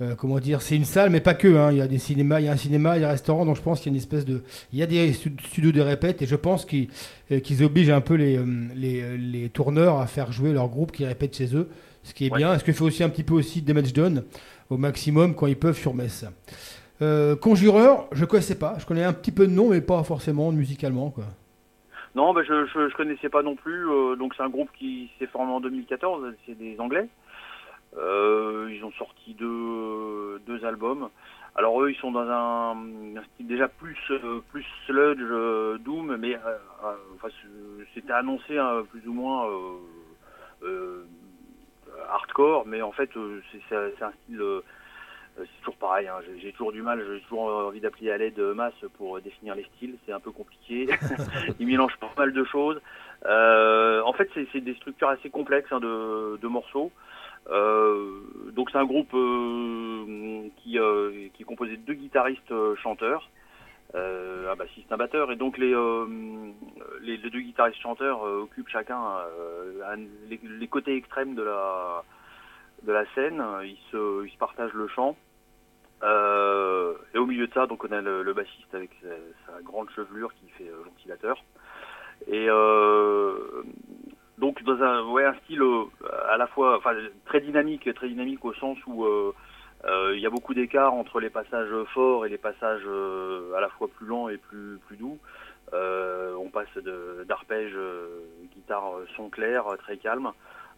Euh, 0.00 0.14
comment 0.14 0.38
dire 0.38 0.62
C'est 0.62 0.76
une 0.76 0.84
salle, 0.84 1.10
mais 1.10 1.20
pas 1.20 1.34
que. 1.34 1.48
hein. 1.56 1.70
Il 1.72 1.78
y 1.78 1.80
a 1.82 1.86
des 1.88 1.98
cinémas, 1.98 2.40
il 2.40 2.46
y 2.46 2.48
a 2.48 2.52
un 2.52 2.56
cinéma, 2.56 2.96
il 2.96 3.02
y 3.02 3.04
a 3.04 3.08
un 3.08 3.12
restaurant, 3.12 3.44
donc 3.44 3.56
je 3.56 3.62
pense 3.62 3.80
qu'il 3.80 3.90
y 3.92 3.94
a 3.94 3.96
une 3.96 4.00
espèce 4.00 4.24
de. 4.24 4.42
Il 4.72 4.78
y 4.78 4.82
a 4.82 4.86
des 4.86 5.12
stu- 5.12 5.32
studios 5.44 5.72
de 5.72 5.80
répète, 5.80 6.22
et 6.22 6.26
je 6.26 6.36
pense 6.36 6.64
qu'ils 6.64 6.88
euh, 7.32 7.64
obligent 7.64 7.90
un 7.90 8.00
peu 8.00 8.14
les, 8.14 8.36
euh, 8.38 8.44
les, 8.74 9.16
les 9.18 9.48
tourneurs 9.48 9.98
à 10.00 10.06
faire 10.06 10.32
jouer 10.32 10.52
leur 10.52 10.68
groupe 10.68 10.92
qui 10.92 11.04
répète 11.04 11.36
chez 11.36 11.54
eux, 11.54 11.68
ce 12.02 12.14
qui 12.14 12.26
est 12.26 12.30
Ouais. 12.32 12.38
bien. 12.38 12.58
Ce 12.58 12.64
que 12.64 12.72
fait 12.72 12.82
aussi 12.84 13.02
un 13.02 13.08
petit 13.10 13.24
peu 13.24 13.34
aussi 13.34 13.62
Damage 13.62 13.92
Done 13.92 14.24
au 14.70 14.76
maximum 14.76 15.34
quand 15.34 15.46
ils 15.46 15.56
peuvent 15.58 15.76
sur 15.78 15.94
Metz. 15.94 16.24
Euh, 17.02 17.34
Conjureur, 17.36 18.06
je 18.12 18.24
connaissais 18.24 18.58
pas. 18.58 18.76
Je 18.78 18.86
connais 18.86 19.04
un 19.04 19.12
petit 19.12 19.32
peu 19.32 19.46
de 19.46 19.52
nom, 19.52 19.70
mais 19.70 19.80
pas 19.80 20.02
forcément 20.02 20.52
musicalement. 20.52 21.10
Quoi. 21.10 21.24
Non, 22.14 22.34
bah, 22.34 22.40
je, 22.46 22.66
je, 22.66 22.88
je 22.90 22.96
connaissais 22.96 23.28
pas 23.28 23.42
non 23.42 23.54
plus. 23.56 23.88
euh, 23.88 24.16
donc 24.16 24.34
c'est 24.36 24.42
un 24.42 24.48
groupe 24.48 24.68
qui 24.78 25.08
s'est 25.18 25.26
formé 25.26 25.52
en 25.52 25.60
2014. 25.60 26.24
C'est 26.46 26.58
des 26.58 26.76
Anglais. 26.78 27.06
Euh, 27.96 28.68
ils 28.72 28.84
ont 28.84 28.92
sorti 28.92 29.34
deux, 29.34 30.38
deux 30.46 30.64
albums. 30.64 31.10
Alors 31.56 31.82
eux, 31.82 31.90
ils 31.90 31.96
sont 31.96 32.12
dans 32.12 32.28
un, 32.28 32.76
un 33.16 33.22
style 33.34 33.48
déjà 33.48 33.66
plus 33.66 33.98
euh, 34.10 34.40
plus 34.50 34.64
sludge 34.86 35.18
euh, 35.20 35.78
doom, 35.78 36.16
mais 36.16 36.36
euh, 36.36 36.56
euh, 36.84 36.94
enfin, 37.16 37.28
c'était 37.92 38.12
annoncé 38.12 38.56
hein, 38.58 38.84
plus 38.90 39.06
ou 39.08 39.12
moins 39.12 39.48
euh, 39.48 39.78
euh, 40.62 41.04
hardcore, 42.08 42.64
mais 42.66 42.82
en 42.82 42.92
fait 42.92 43.10
c'est 43.52 43.60
c'est- 43.68 43.94
c'est 43.98 44.04
un 44.04 44.12
style 44.22 44.42
c'est 45.36 45.58
toujours 45.60 45.76
pareil, 45.76 46.06
hein, 46.08 46.16
j'ai- 46.38 46.52
toujours 46.52 46.72
du 46.72 46.82
mal, 46.82 47.02
j'ai 47.14 47.20
toujours 47.22 47.44
envie 47.66 47.80
d'appeler 47.80 48.10
à 48.10 48.18
l'aide 48.18 48.38
masse 48.38 48.74
pour 48.96 49.20
définir 49.20 49.54
les 49.54 49.64
styles, 49.76 49.96
c'est 50.04 50.12
un 50.12 50.20
peu 50.20 50.32
compliqué. 50.32 50.88
Il 51.58 51.66
mélange 51.66 51.96
pas 51.98 52.12
mal 52.16 52.32
de 52.32 52.44
choses. 52.44 52.80
Euh, 53.26 54.02
en 54.02 54.12
fait, 54.12 54.28
c'est 54.34 54.46
c'est 54.52 54.60
des 54.60 54.74
structures 54.74 55.08
assez 55.08 55.30
complexes 55.30 55.70
hein, 55.72 55.80
de, 55.80 56.36
de 56.36 56.48
morceaux. 56.48 56.90
Euh, 57.48 58.20
donc 58.52 58.70
c'est 58.70 58.78
un 58.78 58.84
groupe 58.84 59.12
euh, 59.14 60.48
qui, 60.58 60.78
euh, 60.78 61.28
qui 61.34 61.42
est 61.42 61.46
composé 61.46 61.76
de 61.76 61.82
deux 61.82 61.94
guitaristes 61.94 62.52
chanteurs, 62.76 63.28
un 63.94 64.54
bassiste, 64.56 64.92
un 64.92 64.96
batteur, 64.96 65.32
et 65.32 65.36
donc 65.36 65.58
les, 65.58 65.74
les, 67.02 67.18
deux 67.18 67.40
guitaristes 67.40 67.80
chanteurs 67.80 68.22
occupent 68.22 68.68
chacun 68.68 68.98
un- 68.98 69.96
les, 70.28 70.68
côtés 70.68 70.94
extrêmes 70.96 71.34
de 71.34 71.42
la 71.42 72.04
de 72.84 72.92
la 72.92 73.04
scène. 73.14 73.42
Ils 73.64 73.78
se, 73.90 74.24
ils 74.26 74.30
se 74.30 74.38
partagent 74.38 74.72
le 74.74 74.86
chant. 74.88 75.16
Et 76.02 77.18
au 77.18 77.26
milieu 77.26 77.46
de 77.48 77.52
ça, 77.52 77.66
donc 77.66 77.84
on 77.84 77.92
a 77.92 78.00
le, 78.00 78.32
bassiste 78.32 78.74
avec 78.74 78.90
sa, 79.46 79.60
grande 79.62 79.90
chevelure 79.90 80.32
qui 80.34 80.48
fait 80.50 80.68
euh, 80.68 80.82
ventilateur. 80.84 81.42
Et 82.28 82.46
donc 84.40 84.62
dans 84.64 84.82
un 84.82 85.16
un 85.16 85.34
style 85.44 85.62
euh, 85.62 85.84
à 86.28 86.36
la 86.36 86.46
fois 86.46 86.80
très 87.26 87.40
dynamique, 87.40 87.92
très 87.94 88.08
dynamique 88.08 88.44
au 88.44 88.54
sens 88.54 88.78
où 88.86 89.04
euh, 89.04 89.34
euh, 89.84 90.12
il 90.16 90.20
y 90.20 90.26
a 90.26 90.30
beaucoup 90.30 90.54
d'écart 90.54 90.94
entre 90.94 91.20
les 91.20 91.30
passages 91.30 91.72
forts 91.94 92.26
et 92.26 92.28
les 92.28 92.38
passages 92.38 92.86
à 93.56 93.60
la 93.60 93.68
fois 93.68 93.88
plus 93.88 94.06
lents 94.06 94.28
et 94.28 94.38
plus 94.38 94.78
plus 94.86 94.96
doux. 94.96 95.18
On 95.72 96.48
passe 96.50 96.74
d'arpèges 97.28 97.78
guitare 98.54 98.92
son 99.16 99.28
clair 99.28 99.64
très 99.78 99.98
calme 99.98 100.32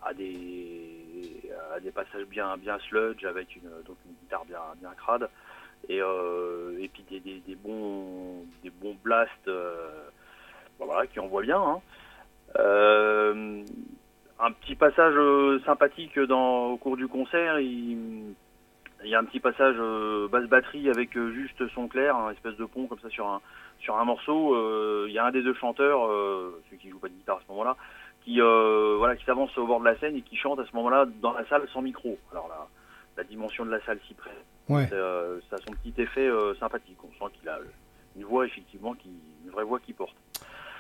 à 0.04 0.12
des 0.12 1.50
à 1.74 1.80
des 1.80 1.92
passages 1.92 2.26
bien 2.26 2.56
bien 2.56 2.78
sludge 2.80 3.24
avec 3.24 3.56
une 3.56 3.70
donc 3.86 3.96
une 4.04 4.14
guitare 4.22 4.44
bien 4.44 4.60
bien 4.80 4.92
crade 4.96 5.28
et 5.88 5.98
et 5.98 6.88
puis 6.88 7.04
des, 7.10 7.20
des, 7.20 7.54
bons 7.54 8.44
des 8.62 8.70
bons 8.70 8.96
blasts 9.02 9.48
euh, 9.48 10.08
bon, 10.78 10.86
voilà 10.86 11.06
qui 11.06 11.20
envoient 11.20 11.42
bien 11.42 11.60
hein. 11.60 11.80
Euh, 12.58 13.62
un 14.38 14.52
petit 14.52 14.74
passage 14.74 15.14
euh, 15.16 15.60
sympathique 15.64 16.18
dans 16.18 16.66
au 16.72 16.76
cours 16.76 16.96
du 16.96 17.08
concert 17.08 17.60
il 17.60 18.34
il 19.04 19.10
y 19.10 19.14
a 19.14 19.18
un 19.18 19.24
petit 19.24 19.40
passage 19.40 19.76
euh, 19.78 20.28
basse 20.28 20.46
batterie 20.48 20.88
avec 20.88 21.18
juste 21.18 21.66
son 21.74 21.88
clair, 21.88 22.14
un 22.14 22.30
espèce 22.30 22.56
de 22.56 22.64
pont 22.64 22.86
comme 22.86 23.00
ça 23.00 23.08
sur 23.10 23.26
un 23.26 23.40
sur 23.80 23.98
un 23.98 24.04
morceau. 24.04 24.56
Il 25.06 25.12
y 25.12 25.18
a 25.18 25.24
un 25.24 25.32
des 25.32 25.42
deux 25.42 25.54
chanteurs, 25.54 26.08
celui 26.66 26.78
qui 26.78 26.88
joue 26.88 27.00
pas 27.00 27.08
de 27.08 27.14
guitare 27.14 27.38
à 27.38 27.40
ce 27.44 27.50
moment-là, 27.50 27.76
qui 28.24 28.40
euh, 28.40 28.94
voilà 28.98 29.16
qui 29.16 29.24
s'avance 29.24 29.56
au 29.58 29.66
bord 29.66 29.80
de 29.80 29.86
la 29.86 29.98
scène 29.98 30.16
et 30.16 30.22
qui 30.22 30.36
chante 30.36 30.58
à 30.60 30.64
ce 30.64 30.74
moment-là 30.76 31.06
dans 31.20 31.32
la 31.32 31.44
salle 31.46 31.66
sans 31.72 31.82
micro. 31.82 32.18
Alors 32.30 32.48
la, 32.48 32.68
la 33.16 33.24
dimension 33.24 33.64
de 33.64 33.70
la 33.70 33.80
salle 33.84 33.98
s'y 34.06 34.14
prête. 34.14 34.44
Ouais. 34.68 34.88
Euh, 34.92 35.40
ça 35.50 35.56
a 35.56 35.58
son 35.58 35.72
petit 35.72 36.00
effet 36.00 36.26
euh, 36.26 36.54
sympathique. 36.54 36.98
On 37.02 37.26
sent 37.26 37.34
qu'il 37.38 37.48
a 37.48 37.58
une 38.16 38.24
voix 38.24 38.46
effectivement 38.46 38.94
qui 38.94 39.10
une 39.44 39.50
vraie 39.50 39.64
voix 39.64 39.80
qui 39.80 39.92
porte. 39.92 40.14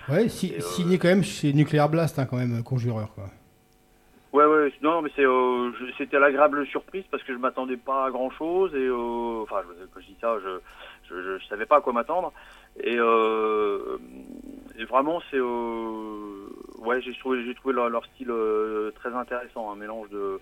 Ouais, 0.08 0.28
si- 0.28 0.54
euh, 0.54 0.60
signé 0.60 0.98
quand 0.98 1.08
même 1.08 1.22
chez 1.22 1.52
Nuclear 1.52 1.88
Blast, 1.88 2.18
hein, 2.18 2.26
quand 2.28 2.36
même, 2.36 2.62
Conjureur. 2.62 3.12
Quoi. 3.14 3.24
Ouais, 4.32 4.46
ouais, 4.46 4.72
non, 4.82 5.02
mais 5.02 5.10
c'est, 5.14 5.24
euh, 5.26 5.70
c'était 5.98 6.18
l'agréable 6.18 6.66
surprise 6.66 7.04
parce 7.10 7.22
que 7.22 7.32
je 7.34 7.38
m'attendais 7.38 7.76
pas 7.76 8.06
à 8.06 8.10
grand 8.10 8.30
chose 8.30 8.72
et, 8.74 8.78
euh, 8.78 9.42
enfin, 9.42 9.56
je- 9.68 9.84
quand 9.92 10.00
je 10.00 10.06
dis 10.06 10.16
ça, 10.20 10.36
je, 10.42 11.14
je, 11.14 11.44
savais 11.50 11.66
pas 11.66 11.76
à 11.76 11.80
quoi 11.82 11.92
m'attendre 11.92 12.32
et, 12.82 12.96
euh, 12.96 13.98
et 14.78 14.84
vraiment, 14.86 15.20
c'est, 15.30 15.36
euh, 15.36 16.41
ouais, 16.84 17.00
j'ai 17.02 17.12
trouvé, 17.18 17.44
j'ai 17.44 17.54
trouvé 17.54 17.74
leur, 17.74 17.88
leur 17.88 18.04
style 18.06 18.30
euh, 18.30 18.90
très 18.96 19.12
intéressant, 19.14 19.70
un 19.72 19.76
mélange 19.76 20.08
de, 20.10 20.38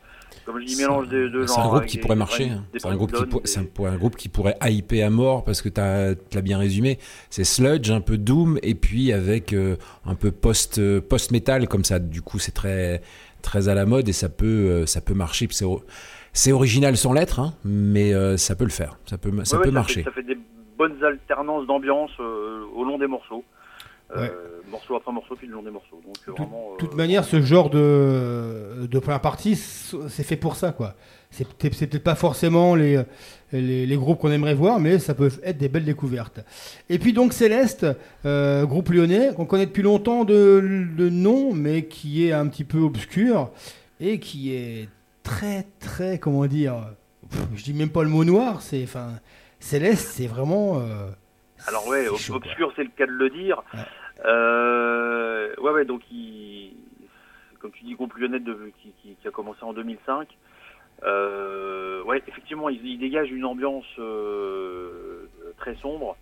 comme 0.46 0.60
je 0.60 0.64
dis, 0.66 0.76
mélange 0.76 1.08
de, 1.08 1.28
de 1.28 1.46
C'est 1.46 1.54
genres. 1.54 1.66
un 1.66 1.68
groupe 1.68 1.86
qui 1.86 1.96
des- 1.96 2.02
pourrait 2.02 2.14
des 2.14 2.18
marcher. 2.18 2.50
des 2.72 2.78
C'est 2.78 2.88
un 2.88 2.96
groupe 2.96 3.10
qui, 3.12 3.16
clones, 3.18 3.28
pour- 3.28 3.40
des- 3.42 3.46
c'est 3.48 3.60
un, 3.60 3.64
pour- 3.64 3.86
un 3.88 3.96
groupe 3.96 4.16
qui 4.16 4.28
pourrait 4.28 4.56
hyper 4.62 5.06
à 5.06 5.10
mort 5.10 5.44
parce 5.44 5.62
que 5.62 5.68
tu 5.68 5.80
as, 5.80 6.14
l'as 6.34 6.40
bien 6.42 6.58
résumé. 6.58 6.98
C'est 7.30 7.44
sludge, 7.44 7.90
un 7.90 8.00
peu 8.00 8.18
doom 8.18 8.58
et 8.62 8.74
puis 8.74 9.12
avec 9.12 9.52
euh, 9.52 9.76
un 10.06 10.14
peu 10.14 10.30
post 10.30 10.78
euh, 10.78 11.00
post 11.00 11.30
metal 11.30 11.68
comme 11.68 11.84
ça. 11.84 11.98
Du 11.98 12.22
coup, 12.22 12.38
c'est 12.38 12.52
très 12.52 13.02
très 13.42 13.68
à 13.68 13.74
la 13.74 13.86
mode 13.86 14.08
et 14.08 14.12
ça 14.12 14.28
peut 14.28 14.84
ça 14.86 15.00
peut 15.00 15.14
marcher. 15.14 15.46
C'est 15.50 15.66
c'est 16.32 16.52
original 16.52 16.96
sans 16.96 17.12
l'être, 17.12 17.40
hein, 17.40 17.54
mais 17.64 18.14
euh, 18.14 18.36
ça 18.36 18.54
peut 18.54 18.64
le 18.64 18.70
faire. 18.70 18.98
Ça 19.06 19.18
peut 19.18 19.30
ça 19.44 19.56
Ouais, 19.56 19.62
peut 19.64 19.68
ouais, 19.70 19.74
marcher. 19.74 20.02
Fait, 20.02 20.10
ça 20.10 20.12
fait 20.12 20.22
des 20.22 20.38
bonnes 20.78 21.02
alternances 21.02 21.66
d'ambiance 21.66 22.10
au 22.20 22.84
long 22.84 22.98
des 22.98 23.06
morceaux. 23.08 23.44
Euh, 24.16 24.20
Ouais. 24.22 24.32
Morceau 24.70 24.94
après 24.94 25.10
morceau, 25.12 25.34
puis 25.34 25.48
long 25.48 25.62
des 25.62 25.70
morceaux. 25.70 26.00
Donc 26.04 26.36
vraiment. 26.38 26.74
De 26.74 26.78
toute 26.78 26.92
euh, 26.92 26.96
manière, 26.96 27.24
ce 27.24 27.40
genre 27.42 27.70
de, 27.70 28.86
de 28.88 28.98
première 29.00 29.20
partie, 29.20 29.56
c'est 29.56 30.22
fait 30.22 30.36
pour 30.36 30.54
ça, 30.54 30.70
quoi. 30.70 30.94
C'est 31.30 31.44
peut- 31.46 31.70
c'est 31.72 31.88
peut-être 31.88 32.04
pas 32.04 32.14
forcément 32.14 32.76
les, 32.76 33.02
les, 33.52 33.84
les 33.84 33.96
groupes 33.96 34.20
qu'on 34.20 34.30
aimerait 34.30 34.54
voir, 34.54 34.78
mais 34.78 35.00
ça 35.00 35.14
peut 35.14 35.28
être 35.42 35.58
des 35.58 35.68
belles 35.68 35.84
découvertes. 35.84 36.40
Et 36.88 37.00
puis 37.00 37.12
donc 37.12 37.32
Céleste, 37.32 37.84
euh, 38.24 38.64
groupe 38.64 38.90
lyonnais, 38.90 39.30
qu'on 39.34 39.44
connaît 39.44 39.66
depuis 39.66 39.82
longtemps 39.82 40.24
de, 40.24 40.86
de 40.96 41.08
nom, 41.08 41.52
mais 41.52 41.86
qui 41.86 42.26
est 42.28 42.32
un 42.32 42.46
petit 42.46 42.64
peu 42.64 42.78
obscur 42.78 43.50
et 43.98 44.20
qui 44.20 44.54
est 44.54 44.88
très, 45.24 45.66
très, 45.80 46.18
comment 46.20 46.46
dire, 46.46 46.76
pff, 47.28 47.40
je 47.56 47.64
dis 47.64 47.74
même 47.74 47.90
pas 47.90 48.04
le 48.04 48.08
mot 48.08 48.24
noir, 48.24 48.62
c'est, 48.62 48.84
enfin, 48.84 49.08
Céleste, 49.58 50.10
c'est 50.14 50.26
vraiment... 50.28 50.78
euh, 50.78 51.08
Alors 51.66 51.86
ouais, 51.88 52.06
chaud, 52.18 52.34
obscur, 52.36 52.72
c'est 52.76 52.84
le 52.84 52.90
cas 52.96 53.06
de 53.06 53.12
le 53.12 53.30
dire. 53.30 53.62
Euh, 54.24 55.54
ouais, 55.56 55.70
ouais, 55.70 55.84
donc 55.84 56.02
il, 56.10 56.72
comme 57.58 57.72
tu 57.72 57.84
dis, 57.84 57.94
groupe 57.94 58.18
de, 58.18 58.72
qui, 58.82 58.92
qui, 59.02 59.28
a 59.28 59.30
commencé 59.30 59.62
en 59.62 59.72
2005. 59.72 60.28
Euh, 61.02 62.02
ouais, 62.02 62.22
effectivement, 62.26 62.68
il, 62.68 62.84
il 62.84 62.98
dégage 62.98 63.30
une 63.30 63.44
ambiance 63.44 63.86
euh, 63.98 65.28
très 65.58 65.74
sombre. 65.76 66.16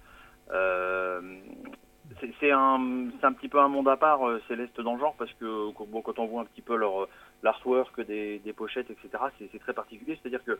C'est 2.40 2.50
un, 2.50 3.08
un 3.22 3.32
petit 3.32 3.48
peu 3.48 3.60
un 3.60 3.68
monde 3.68 3.88
à 3.88 3.96
part, 3.96 4.20
Céleste 4.48 4.80
dans 4.80 4.94
le 4.94 5.00
genre, 5.00 5.14
parce 5.18 5.32
que 5.34 5.70
quand 5.72 6.18
on 6.18 6.26
voit 6.26 6.42
un 6.42 6.46
petit 6.46 6.62
peu 6.62 6.76
leur 6.76 7.08
l'artwork 7.44 8.00
des, 8.00 8.40
pochettes, 8.56 8.90
etc., 8.90 9.22
c'est 9.38 9.58
très 9.60 9.72
particulier. 9.72 10.18
C'est-à-dire 10.20 10.42
que 10.44 10.58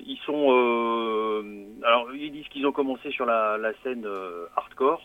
ils 0.00 0.18
sont, 0.24 0.50
alors 1.82 2.14
ils 2.14 2.30
disent 2.30 2.48
qu'ils 2.48 2.66
ont 2.66 2.72
commencé 2.72 3.10
sur 3.10 3.26
la, 3.26 3.72
scène 3.82 4.06
hardcore. 4.56 5.02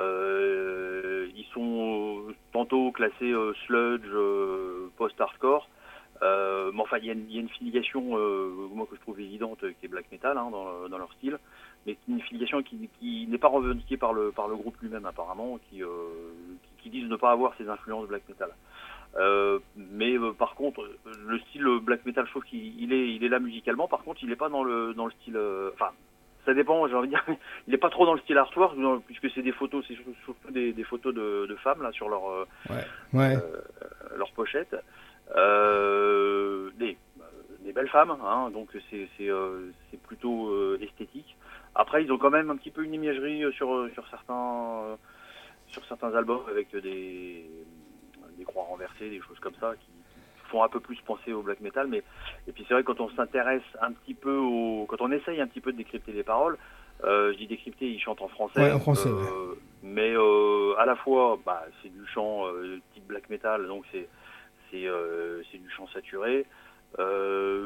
Euh, 0.00 1.28
ils 1.36 1.46
sont 1.52 2.26
tantôt 2.52 2.92
classés 2.92 3.32
euh, 3.32 3.52
sludge, 3.66 4.06
euh, 4.06 4.88
post-hardcore. 4.96 5.68
Euh, 6.22 6.70
mais 6.72 6.80
enfin, 6.80 6.98
il 6.98 7.06
y, 7.06 7.10
a 7.10 7.12
une- 7.12 7.48
filiation, 7.48 8.16
euh, 8.16 8.50
moi 8.72 8.86
que 8.88 8.96
je 8.96 9.00
trouve 9.00 9.20
évidente, 9.20 9.58
qui 9.58 9.86
est 9.86 9.88
black 9.88 10.10
metal 10.12 10.38
hein, 10.38 10.48
dans, 10.50 10.98
leur 10.98 11.12
style, 11.14 11.38
mais 11.86 11.96
une 12.08 12.20
filiation 12.20 12.62
qui, 12.62 12.88
n'est 13.28 13.38
pas 13.38 13.48
revendiquée 13.48 13.96
par 13.96 14.12
le 14.12 14.30
groupe 14.30 14.76
lui-même 14.80 15.06
apparemment, 15.06 15.58
qui, 15.68 15.82
euh, 15.82 15.88
qui 16.78 16.90
disent 16.90 17.08
ne 17.08 17.16
pas 17.16 17.32
avoir 17.32 17.54
ces 17.58 17.68
influences 17.68 18.06
black 18.06 18.22
metal. 18.28 18.50
Mais 19.76 20.16
par 20.38 20.54
contre, 20.54 20.88
le 21.26 21.38
style 21.40 21.66
black 21.82 22.04
metal, 22.06 22.24
je 22.26 22.30
trouve 22.30 22.44
qu'il 22.44 22.80
il 22.80 22.92
est, 22.92 23.28
là 23.28 23.38
musicalement. 23.40 23.88
Par 23.88 24.02
contre, 24.02 24.22
il 24.22 24.28
n'est 24.28 24.36
pas 24.36 24.48
dans 24.48 24.64
le 24.64 24.94
dans 24.94 25.06
le 25.06 25.12
style. 25.12 25.38
Enfin, 25.74 25.90
ça 26.44 26.54
dépend. 26.54 26.86
J'ai 26.88 26.94
envie 26.94 27.08
de 27.08 27.12
dire, 27.14 27.24
il 27.66 27.70
n'est 27.70 27.78
pas 27.78 27.90
trop 27.90 28.06
dans 28.06 28.14
le 28.14 28.20
style 28.20 28.38
artwork, 28.38 28.76
puisque 29.06 29.30
c'est 29.34 29.42
des 29.42 29.52
photos, 29.52 29.84
c'est 29.88 29.94
surtout, 29.94 30.34
des, 30.50 30.72
des 30.72 30.84
photos 30.84 31.14
de, 31.14 31.46
de 31.46 31.54
femmes 31.56 31.82
là 31.82 31.92
sur 31.92 32.08
leur 32.08 32.28
euh, 32.30 32.46
Ouais. 32.70 32.84
Ouais. 33.12 33.36
euh, 33.36 34.16
leur 34.16 34.30
pochette. 34.32 34.76
Euh, 35.36 36.70
des, 36.78 36.96
des 37.60 37.72
belles 37.72 37.88
femmes, 37.88 38.10
hein, 38.10 38.50
donc 38.50 38.68
c'est 38.90 39.08
c'est 39.16 39.30
euh, 39.30 39.70
c'est 39.90 40.00
plutôt 40.02 40.76
esthétique. 40.76 41.36
Après, 41.74 42.04
ils 42.04 42.12
ont 42.12 42.18
quand 42.18 42.30
même 42.30 42.50
un 42.50 42.56
petit 42.56 42.70
peu 42.70 42.84
une 42.84 42.94
imagerie 42.94 43.42
sur 43.54 43.88
sur 43.94 44.06
certains 44.08 44.96
sur 45.68 45.84
certains 45.86 46.14
albums 46.14 46.42
avec 46.50 46.76
des 46.76 47.46
des 48.38 48.44
croix 48.44 48.64
renversées, 48.64 49.08
des 49.10 49.20
choses 49.20 49.38
comme 49.40 49.54
ça 49.60 49.74
qui 49.80 49.86
font 50.50 50.62
un 50.62 50.68
peu 50.68 50.80
plus 50.80 51.00
penser 51.02 51.32
au 51.32 51.42
black 51.42 51.60
metal. 51.60 51.86
Mais 51.88 52.02
et 52.46 52.52
puis 52.52 52.64
c'est 52.66 52.74
vrai 52.74 52.82
quand 52.84 53.00
on 53.00 53.10
s'intéresse 53.10 53.62
un 53.80 53.92
petit 53.92 54.14
peu 54.14 54.36
au, 54.36 54.86
quand 54.88 55.00
on 55.00 55.10
essaye 55.12 55.40
un 55.40 55.46
petit 55.46 55.60
peu 55.60 55.72
de 55.72 55.76
décrypter 55.78 56.12
les 56.12 56.22
paroles, 56.22 56.58
euh, 57.02 57.32
je 57.32 57.38
dis 57.38 57.46
décrypter, 57.46 57.86
ils 57.86 58.00
chantent 58.00 58.22
en 58.22 58.28
français. 58.28 58.60
Ouais, 58.60 58.72
en 58.72 58.78
français, 58.80 59.08
euh, 59.08 59.50
ouais. 59.50 59.58
Mais 59.82 60.12
euh, 60.14 60.74
à 60.78 60.86
la 60.86 60.96
fois, 60.96 61.38
bah, 61.44 61.64
c'est 61.82 61.88
du 61.92 62.06
chant 62.06 62.46
euh, 62.46 62.80
type 62.94 63.06
black 63.06 63.28
metal, 63.28 63.66
donc 63.66 63.84
c'est 63.92 64.08
c'est 64.70 64.86
c'est 65.50 65.58
du 65.58 65.70
chant 65.70 65.86
saturé. 65.88 66.46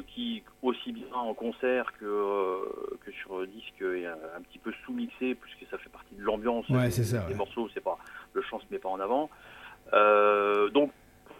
qui 0.08 0.42
aussi 0.62 0.92
bien 0.92 1.12
en 1.14 1.34
concert 1.34 1.92
que 1.98 2.96
que 3.04 3.10
sur 3.12 3.46
disque 3.46 3.80
est 3.82 4.06
un, 4.06 4.16
un 4.36 4.40
petit 4.42 4.58
peu 4.58 4.72
sous-mixé 4.84 5.34
puisque 5.34 5.70
ça 5.70 5.78
fait 5.78 5.90
partie 5.90 6.14
de 6.14 6.22
l'ambiance 6.22 6.68
Ouais, 6.70 6.84
des, 6.84 6.90
ça, 6.90 7.18
des 7.28 7.34
morceaux 7.34 7.68
c'est 7.74 7.82
pas 7.82 7.98
le 8.32 8.42
chant 8.42 8.58
se 8.58 8.64
met 8.70 8.78
pas 8.78 8.88
en 8.88 9.00
avant 9.00 9.28
donc 10.72 10.90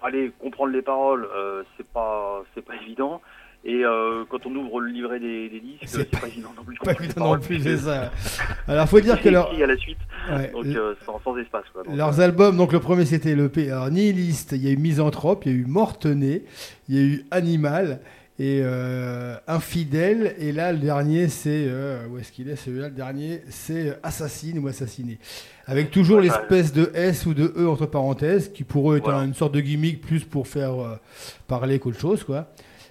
aller 0.03 0.33
comprendre 0.39 0.73
les 0.73 0.83
paroles 0.83 1.27
euh, 1.35 1.63
c'est 1.77 1.87
pas 1.87 2.43
c'est 2.55 2.65
pas 2.65 2.75
évident 2.83 3.21
et 3.65 3.85
euh, 3.85 4.25
quand 4.31 4.47
on 4.47 4.55
ouvre 4.55 4.81
le 4.81 4.89
livret 4.93 5.19
des, 5.19 5.49
des 5.49 5.59
disques 5.61 5.83
c'est 5.87 6.09
pas, 6.21 6.29
évident 6.29 6.51
non 6.57 6.63
plus 6.63 6.77
Pas 6.79 6.93
évident 6.93 7.35
non 7.35 7.41
plus, 7.41 7.61
c'est 7.61 7.77
ça. 7.77 8.13
Alors, 8.69 8.89
faut 8.89 9.01
dire 9.01 9.21
que 9.21 9.29
leur- 9.29 9.51
à 9.53 9.67
la 9.67 9.77
suite 9.77 9.99
Ouais. 10.31 10.51
donc 10.53 10.67
euh, 10.67 10.95
sans, 11.05 11.21
sans 11.25 11.37
espace 11.39 11.65
quoi. 11.73 11.83
Donc, 11.83 11.97
Leurs 11.97 12.21
albums, 12.21 12.57
donc 12.57 12.73
le 12.73 12.79
premier 12.79 13.05
c'était 13.05 13.35
le 13.35 13.49
P. 13.49 13.71
Alors, 13.73 13.91
Nihiliste, 13.91 14.53
il 14.53 14.65
y 14.65 14.69
a 14.69 14.71
eu 14.71 14.77
Misanthrope, 14.77 15.45
il 15.45 15.53
y 15.53 15.55
a 15.57 15.59
eu 15.59 15.65
Mortenay, 15.67 16.45
il 16.89 16.95
y 16.95 16.99
a 16.99 17.03
eu 17.03 17.25
Animal, 17.33 18.01
et 18.39 18.63
Infidèle. 19.49 20.35
Et 20.39 20.53
là, 20.53 20.73
le 20.73 20.79
dernier, 20.79 21.29
c'est. 21.29 21.69
où 22.11 22.19
est-ce 22.19 22.31
qu'il 22.33 22.49
est 22.49 22.57
celui-là 22.57 22.89
Le 22.89 22.95
dernier, 22.95 23.41
c'est 23.49 23.99
Assassine 24.03 24.59
ou 24.61 24.69
Assassiné. 24.69 25.19
Avec 25.69 25.91
toujours 25.91 26.17
Ouais, 26.17 26.23
l'espèce 26.25 26.73
de 26.73 26.91
S 26.95 27.27
ou 27.27 27.35
de 27.35 27.53
E 27.57 27.69
entre 27.69 27.87
parenthèses, 27.87 28.51
qui 28.53 28.65
pour 28.65 28.91
eux 28.93 28.97
est 28.97 29.01
Voilà. 29.01 29.21
une 29.25 29.35
sorte 29.35 29.53
de 29.55 29.61
gimmick 29.61 30.01
plus 30.01 30.25
pour 30.25 30.49
faire 30.49 30.73
euh, 30.83 30.97
parler 31.47 31.79
qu'autre 31.79 32.01
chose, 32.01 32.25
quoi. 32.25 32.49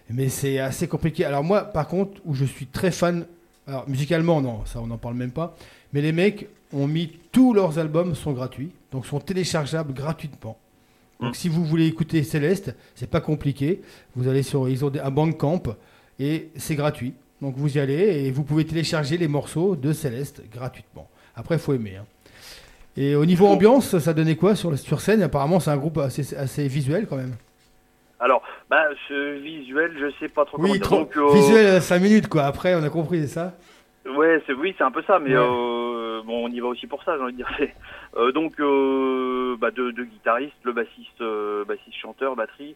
Mais 0.10 0.30
c'est 0.30 0.60
assez 0.60 0.88
compliqué. 0.88 1.26
Alors, 1.26 1.44
moi, 1.44 1.64
par 1.64 1.88
contre, 1.88 2.22
où 2.24 2.34
je 2.34 2.46
suis 2.46 2.68
très 2.68 2.92
fan. 2.92 3.26
Alors, 3.68 3.90
musicalement, 3.90 4.40
non, 4.42 4.62
ça, 4.66 4.80
on 4.80 4.88
n'en 4.88 4.98
parle 4.98 5.16
même 5.16 5.32
pas. 5.32 5.56
Mais 5.92 6.02
les 6.02 6.12
mecs 6.14 6.48
ont 6.72 6.88
mis 6.88 7.12
tous 7.32 7.54
leurs 7.54 7.80
albums 7.80 8.14
sont 8.16 8.32
gratuits, 8.32 8.70
donc 8.92 9.06
sont 9.06 9.20
téléchargeables 9.20 9.94
gratuitement. 9.94 10.58
Donc 11.20 11.36
si 11.36 11.50
vous 11.50 11.66
voulez 11.66 11.88
écouter 11.88 12.22
Céleste, 12.24 12.76
c'est 12.94 13.10
pas 13.10 13.22
compliqué. 13.22 13.82
Vous 14.16 14.28
allez 14.28 14.44
sur 14.44 14.70
ils 14.70 14.86
ont 14.86 14.92
un 15.04 15.10
Bandcamp 15.10 15.64
et 16.20 16.50
c'est 16.58 16.76
gratuit. 16.76 17.14
Donc 17.42 17.56
vous 17.58 17.76
y 17.76 17.80
allez 17.80 18.26
et 18.26 18.32
vous 18.32 18.44
pouvez 18.44 18.66
télécharger 18.66 19.18
les 19.18 19.28
morceaux 19.28 19.76
de 19.76 19.94
Céleste 19.94 20.44
gratuitement. 20.52 21.10
Après, 21.36 21.56
il 21.56 21.60
faut 21.60 21.74
aimer. 21.74 21.96
hein. 21.96 22.06
Et 22.98 23.16
au 23.16 23.26
niveau 23.26 23.48
ambiance, 23.48 23.98
ça 24.00 24.14
donnait 24.14 24.36
quoi 24.36 24.56
sur, 24.56 24.78
sur 24.78 25.02
scène? 25.02 25.22
Apparemment, 25.22 25.60
c'est 25.60 25.70
un 25.72 25.78
groupe 25.78 25.98
assez, 26.00 26.36
assez 26.36 26.68
visuel 26.68 27.06
quand 27.08 27.18
même. 27.18 27.36
Alors, 28.20 28.42
bah, 28.70 28.86
ce 29.08 29.38
visuel, 29.40 29.94
je 30.00 30.12
sais 30.20 30.30
pas 30.30 30.46
trop 30.46 30.58
comment 30.58 30.70
Oui, 30.72 30.80
dire. 30.80 30.88
trop, 30.88 30.98
Donc, 31.02 31.16
euh, 31.16 31.34
visuel 31.34 31.82
5 31.82 32.00
minutes 32.02 32.28
quoi. 32.28 32.44
Après, 32.46 32.74
on 32.74 32.84
a 32.84 32.90
compris, 32.90 33.20
c'est 33.22 33.28
ça? 33.28 33.54
Ouais, 34.16 34.42
oui, 34.58 34.74
c'est 34.78 34.84
un 34.84 34.90
peu 34.92 35.04
ça, 35.06 35.20
mais 35.20 35.38
Ouais. 35.38 35.44
euh, 35.46 36.22
bon, 36.26 36.46
on 36.46 36.50
y 36.50 36.60
va 36.60 36.68
aussi 36.68 36.88
pour 36.88 37.04
ça, 37.04 37.16
j'ai 37.18 37.24
envie 37.24 37.34
de 37.34 37.38
dire. 37.38 37.50
Euh, 38.16 38.32
donc, 38.32 38.54
euh, 38.60 39.56
bah, 39.60 39.70
deux, 39.70 39.92
deux 39.92 40.06
guitaristes, 40.06 40.56
le 40.64 40.72
bassiste, 40.72 41.22
euh, 41.22 41.64
bassiste 41.66 41.98
chanteur, 42.02 42.36
batterie. 42.36 42.76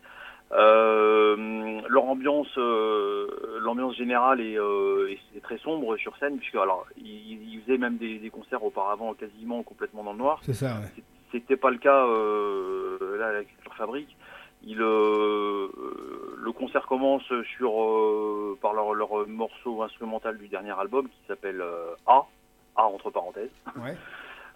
Euh, 0.54 1.82
leur 1.88 2.06
ambiance, 2.06 2.54
euh, 2.58 3.28
l'ambiance 3.62 3.96
générale 3.96 4.42
est, 4.42 4.58
euh, 4.60 5.10
est- 5.10 5.38
est 5.38 5.42
très 5.42 5.58
sombre 5.60 5.96
sur 5.98 6.16
scène, 6.18 6.38
puisque 6.38 6.56
alors 6.56 6.86
ils, 6.98 7.54
ils 7.54 7.62
faisaient 7.62 7.78
même 7.78 7.98
des, 7.98 8.20
des 8.20 8.30
concerts 8.30 8.64
auparavant 8.64 9.14
quasiment 9.14 9.64
complètement 9.64 10.04
dans 10.04 10.12
le 10.14 10.18
noir. 10.20 10.40
C'est 10.44 10.54
ça, 10.54 10.76
ouais. 10.80 11.04
C'était 11.32 11.56
pas 11.58 11.70
le 11.70 11.78
cas 11.78 12.06
euh, 12.06 13.18
là 13.18 13.28
avec 13.28 13.48
leur 13.66 13.76
fabrique. 13.76 14.16
Il, 14.64 14.82
euh, 14.82 15.68
le 16.38 16.52
concert 16.52 16.86
commence 16.86 17.24
sur 17.58 17.82
euh, 17.82 18.58
par 18.62 18.74
leur, 18.74 18.94
leur 18.94 19.28
morceau 19.28 19.82
instrumental 19.82 20.38
du 20.38 20.48
dernier 20.50 20.78
album 20.78 21.08
qui 21.08 21.18
s'appelle 21.28 21.62
euh, 21.62 21.94
A, 22.06 22.26
A 22.76 22.84
entre 22.84 23.10
parenthèses. 23.10 23.50
Ouais. 23.78 23.96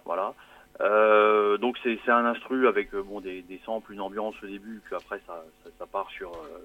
Voilà. 0.04 0.34
Euh, 0.80 1.56
donc 1.56 1.78
c'est 1.82 1.98
c'est 2.04 2.10
un 2.10 2.26
instru 2.26 2.68
avec 2.68 2.92
euh, 2.94 3.02
bon 3.02 3.20
des, 3.20 3.42
des 3.42 3.60
samples, 3.64 3.92
une 3.94 4.00
ambiance 4.00 4.34
au 4.42 4.46
début, 4.46 4.80
puis 4.84 4.94
après 4.94 5.20
ça, 5.26 5.42
ça, 5.64 5.70
ça 5.78 5.86
part 5.86 6.10
sur 6.10 6.30
euh, 6.32 6.58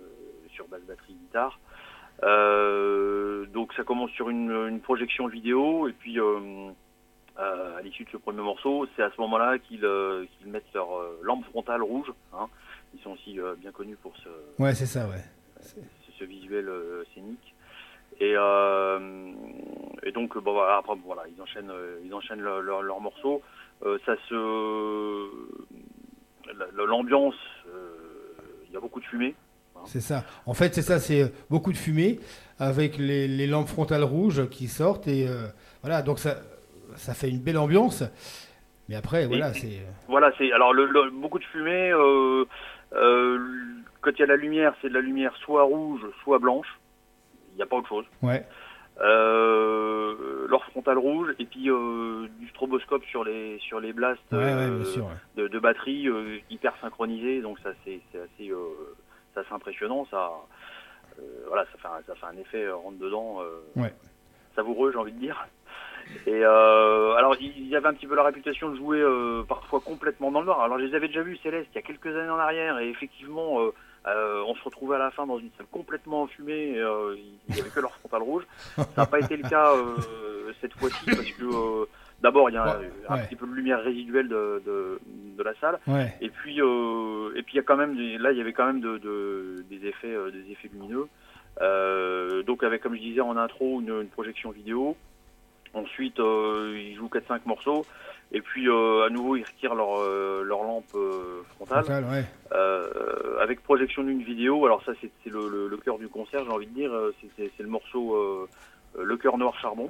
sur 0.51 0.67
basse 0.67 0.81
batterie 0.81 1.13
guitare. 1.13 1.57
Euh, 2.23 3.45
donc 3.47 3.73
ça 3.73 3.83
commence 3.83 4.11
sur 4.11 4.29
une, 4.29 4.51
une 4.51 4.81
projection 4.81 5.27
vidéo 5.27 5.87
et 5.87 5.93
puis 5.93 6.19
à 7.37 7.81
l'issue 7.81 8.03
de 8.03 8.09
ce 8.09 8.17
premier 8.17 8.41
morceau, 8.41 8.85
c'est 8.95 9.01
à 9.01 9.09
ce 9.15 9.21
moment-là 9.21 9.57
qu'ils 9.59 9.79
qu'ils 10.37 10.51
mettent 10.51 10.71
leur 10.73 10.89
lampe 11.21 11.45
frontale 11.45 11.81
rouge. 11.81 12.11
Hein. 12.33 12.47
Ils 12.93 12.99
sont 13.01 13.11
aussi 13.11 13.39
bien 13.59 13.71
connus 13.71 13.95
pour 13.95 14.13
ce, 14.17 14.29
Ouais, 14.61 14.75
c'est 14.75 14.85
ça, 14.85 15.07
ouais. 15.07 15.23
ce, 16.19 16.25
visuel 16.25 16.69
scénique. 17.15 17.55
Et, 18.19 18.33
et 18.33 20.11
donc 20.11 20.37
bon, 20.37 20.51
voilà, 20.53 20.77
après 20.77 20.93
voilà, 21.03 21.23
ils 21.35 21.41
enchaînent, 21.41 21.71
ils 22.03 22.13
enchaînent 22.13 22.41
leur, 22.41 22.61
leur, 22.61 22.83
leur 22.83 22.99
morceau. 22.99 23.41
Euh, 23.83 23.97
ça 24.05 24.15
se, 24.29 25.27
la- 26.57 26.85
l'ambiance, 26.85 27.35
euh, 27.67 27.89
il 28.67 28.73
y 28.73 28.77
a 28.77 28.79
beaucoup 28.79 28.99
de 28.99 29.05
fumée. 29.05 29.35
C'est 29.85 30.01
ça. 30.01 30.23
En 30.45 30.53
fait, 30.53 30.75
c'est 30.75 30.83
ça, 30.83 30.99
c'est 30.99 31.33
beaucoup 31.49 31.71
de 31.71 31.77
fumée 31.77 32.19
avec 32.59 32.97
les, 32.97 33.27
les 33.27 33.47
lampes 33.47 33.67
frontales 33.69 34.03
rouges 34.03 34.47
qui 34.49 34.67
sortent 34.67 35.07
et 35.07 35.27
euh, 35.27 35.47
voilà, 35.81 36.03
donc 36.03 36.19
ça, 36.19 36.37
ça 36.95 37.15
fait 37.15 37.29
une 37.29 37.39
belle 37.39 37.57
ambiance. 37.57 38.03
Mais 38.89 38.95
après, 38.95 39.25
voilà, 39.25 39.53
c'est. 39.53 39.79
Voilà, 40.07 40.31
c'est 40.37 40.51
alors 40.51 40.73
le, 40.73 40.85
le- 40.85 41.09
beaucoup 41.09 41.39
de 41.39 41.43
fumée. 41.45 41.91
Euh, 41.91 42.45
euh, 42.93 43.39
quand 44.01 44.11
il 44.11 44.19
y 44.19 44.23
a 44.23 44.27
la 44.27 44.35
lumière, 44.35 44.75
c'est 44.81 44.89
de 44.89 44.93
la 44.93 45.01
lumière 45.01 45.35
soit 45.37 45.63
rouge, 45.63 46.01
soit 46.23 46.37
blanche. 46.37 46.67
Il 47.53 47.55
n'y 47.55 47.63
a 47.63 47.65
pas 47.65 47.77
autre 47.77 47.87
chose. 47.89 48.05
Ouais. 48.21 48.45
Euh, 49.01 50.47
leur 50.47 50.63
frontale 50.65 50.97
rouge 50.99 51.29
et 51.39 51.45
puis 51.45 51.69
stroboscope 52.61 53.03
sur 53.05 53.23
les 53.23 53.57
sur 53.59 53.79
les 53.79 53.91
blasts 53.91 54.21
Ouais, 54.31 54.37
ouais, 54.37 54.69
euh, 54.69 54.83
sûr, 54.85 55.09
de, 55.35 55.47
de 55.47 55.59
batterie 55.59 56.07
euh, 56.07 56.37
hyper 56.51 56.73
synchronisés. 56.79 57.41
Donc 57.41 57.57
ça 57.59 57.71
c'est 57.83 57.99
c'est 58.11 58.19
assez 58.19 58.51
euh, 58.51 58.95
c'est 59.33 59.39
assez 59.39 59.53
impressionnant. 59.53 60.05
Ça 60.11 60.31
voilà, 61.47 61.65
ça 61.65 61.77
fait 61.77 61.87
un, 61.87 62.01
ça 62.05 62.15
fait 62.15 62.25
un 62.25 62.39
effet 62.39 62.69
rentre 62.71 62.97
dedans. 62.99 63.39
Ouais. 63.75 63.93
savoureux, 64.55 64.91
j'ai 64.91 64.97
envie 64.97 65.11
de 65.11 65.19
dire. 65.19 65.47
Et 66.25 66.43
euh, 66.43 67.13
alors, 67.13 67.35
il 67.39 67.67
y 67.67 67.75
avait 67.75 67.87
un 67.87 67.93
petit 67.93 68.07
peu 68.07 68.15
la 68.15 68.23
réputation 68.23 68.69
de 68.69 68.75
jouer 68.75 68.99
euh, 68.99 69.43
parfois 69.43 69.79
complètement 69.81 70.31
dans 70.31 70.39
le 70.39 70.47
noir. 70.47 70.61
Alors, 70.61 70.79
je 70.79 70.85
les 70.85 70.95
avais 70.95 71.07
déjà 71.07 71.21
vus, 71.21 71.37
Céleste, 71.37 71.69
il 71.73 71.75
y 71.75 71.79
a 71.79 71.83
quelques 71.83 72.07
années 72.07 72.29
en 72.29 72.39
arrière, 72.39 72.79
et 72.79 72.89
effectivement, 72.89 73.61
euh, 74.07 74.43
on 74.47 74.55
se 74.55 74.63
retrouvait 74.63 74.95
à 74.95 74.99
la 74.99 75.11
fin 75.11 75.27
dans 75.27 75.37
une 75.37 75.51
salle 75.57 75.67
complètement 75.71 76.23
enfumée, 76.23 76.69
il 76.75 77.53
n'y 77.53 77.59
avait 77.61 77.69
que 77.69 77.79
leur 77.79 77.93
frontal 77.97 78.23
rouge. 78.23 78.45
Ça 78.75 78.85
n'a 78.97 79.05
pas 79.05 79.19
été 79.19 79.37
le 79.37 79.47
cas 79.47 79.73
cette 80.59 80.73
fois-ci, 80.73 81.05
parce 81.05 81.31
que 81.31 81.87
d'abord, 82.21 82.49
il 82.49 82.53
y 82.53 82.57
a 82.57 82.63
un, 82.63 82.79
Ouais, 82.79 82.91
un 83.09 83.15
ouais. 83.15 83.25
petit 83.27 83.35
peu 83.35 83.45
de 83.47 83.51
lumière 83.53 83.81
résiduelle 83.83 84.27
de, 84.27 84.61
de, 84.65 84.99
de 85.37 85.43
la 85.43 85.53
salle, 85.55 85.79
Ouais. 85.87 86.13
et 86.21 86.29
puis, 86.29 86.61
euh, 86.61 87.31
et 87.35 87.43
puis 87.43 87.53
il 87.53 87.57
y 87.57 87.59
a 87.59 87.63
quand 87.63 87.77
même, 87.77 87.95
des- 87.95 88.17
là, 88.17 88.31
il 88.31 88.37
y 88.37 88.41
avait 88.41 88.53
quand 88.53 88.65
même 88.67 88.79
de, 88.81 88.97
de- 88.97 89.65
des 89.69 89.85
effets, 89.87 90.13
euh, 90.13 90.31
des 90.31 90.51
effets 90.51 90.69
lumineux. 90.71 91.07
Euh, 91.61 92.43
donc 92.43 92.63
avec, 92.63 92.81
comme 92.81 92.95
je 92.95 93.01
disais 93.01 93.21
en 93.21 93.35
intro, 93.37 93.81
une, 93.81 93.89
une 94.01 94.07
projection 94.09 94.51
vidéo. 94.51 94.95
Ensuite, 95.73 96.17
ils 96.19 96.95
jouent 96.97 97.07
4-5 97.09 97.41
morceaux. 97.45 97.85
Et 98.33 98.41
puis, 98.41 98.67
à 98.69 99.09
nouveau, 99.09 99.35
ils 99.37 99.43
retirent 99.45 99.75
leur, 99.75 100.01
leur 100.43 100.63
lampe 100.63 100.95
frontale. 101.55 101.85
Avec 103.41 103.63
projection 103.63 104.03
d'une 104.03 104.21
vidéo. 104.21 104.65
Alors 104.65 104.83
ça, 104.83 104.91
c'est 105.01 105.29
le, 105.29 105.47
le, 105.49 105.67
le 105.69 105.77
cœur 105.77 105.97
du 105.97 106.07
concert, 106.09 106.43
j'ai 106.43 106.51
envie 106.51 106.67
de 106.67 106.73
dire. 106.73 106.91
C'est- 107.37 107.51
le 107.59 107.67
morceau 107.69 108.47
Le 108.97 109.17
cœur 109.17 109.37
noir 109.37 109.57
charbon. 109.61 109.89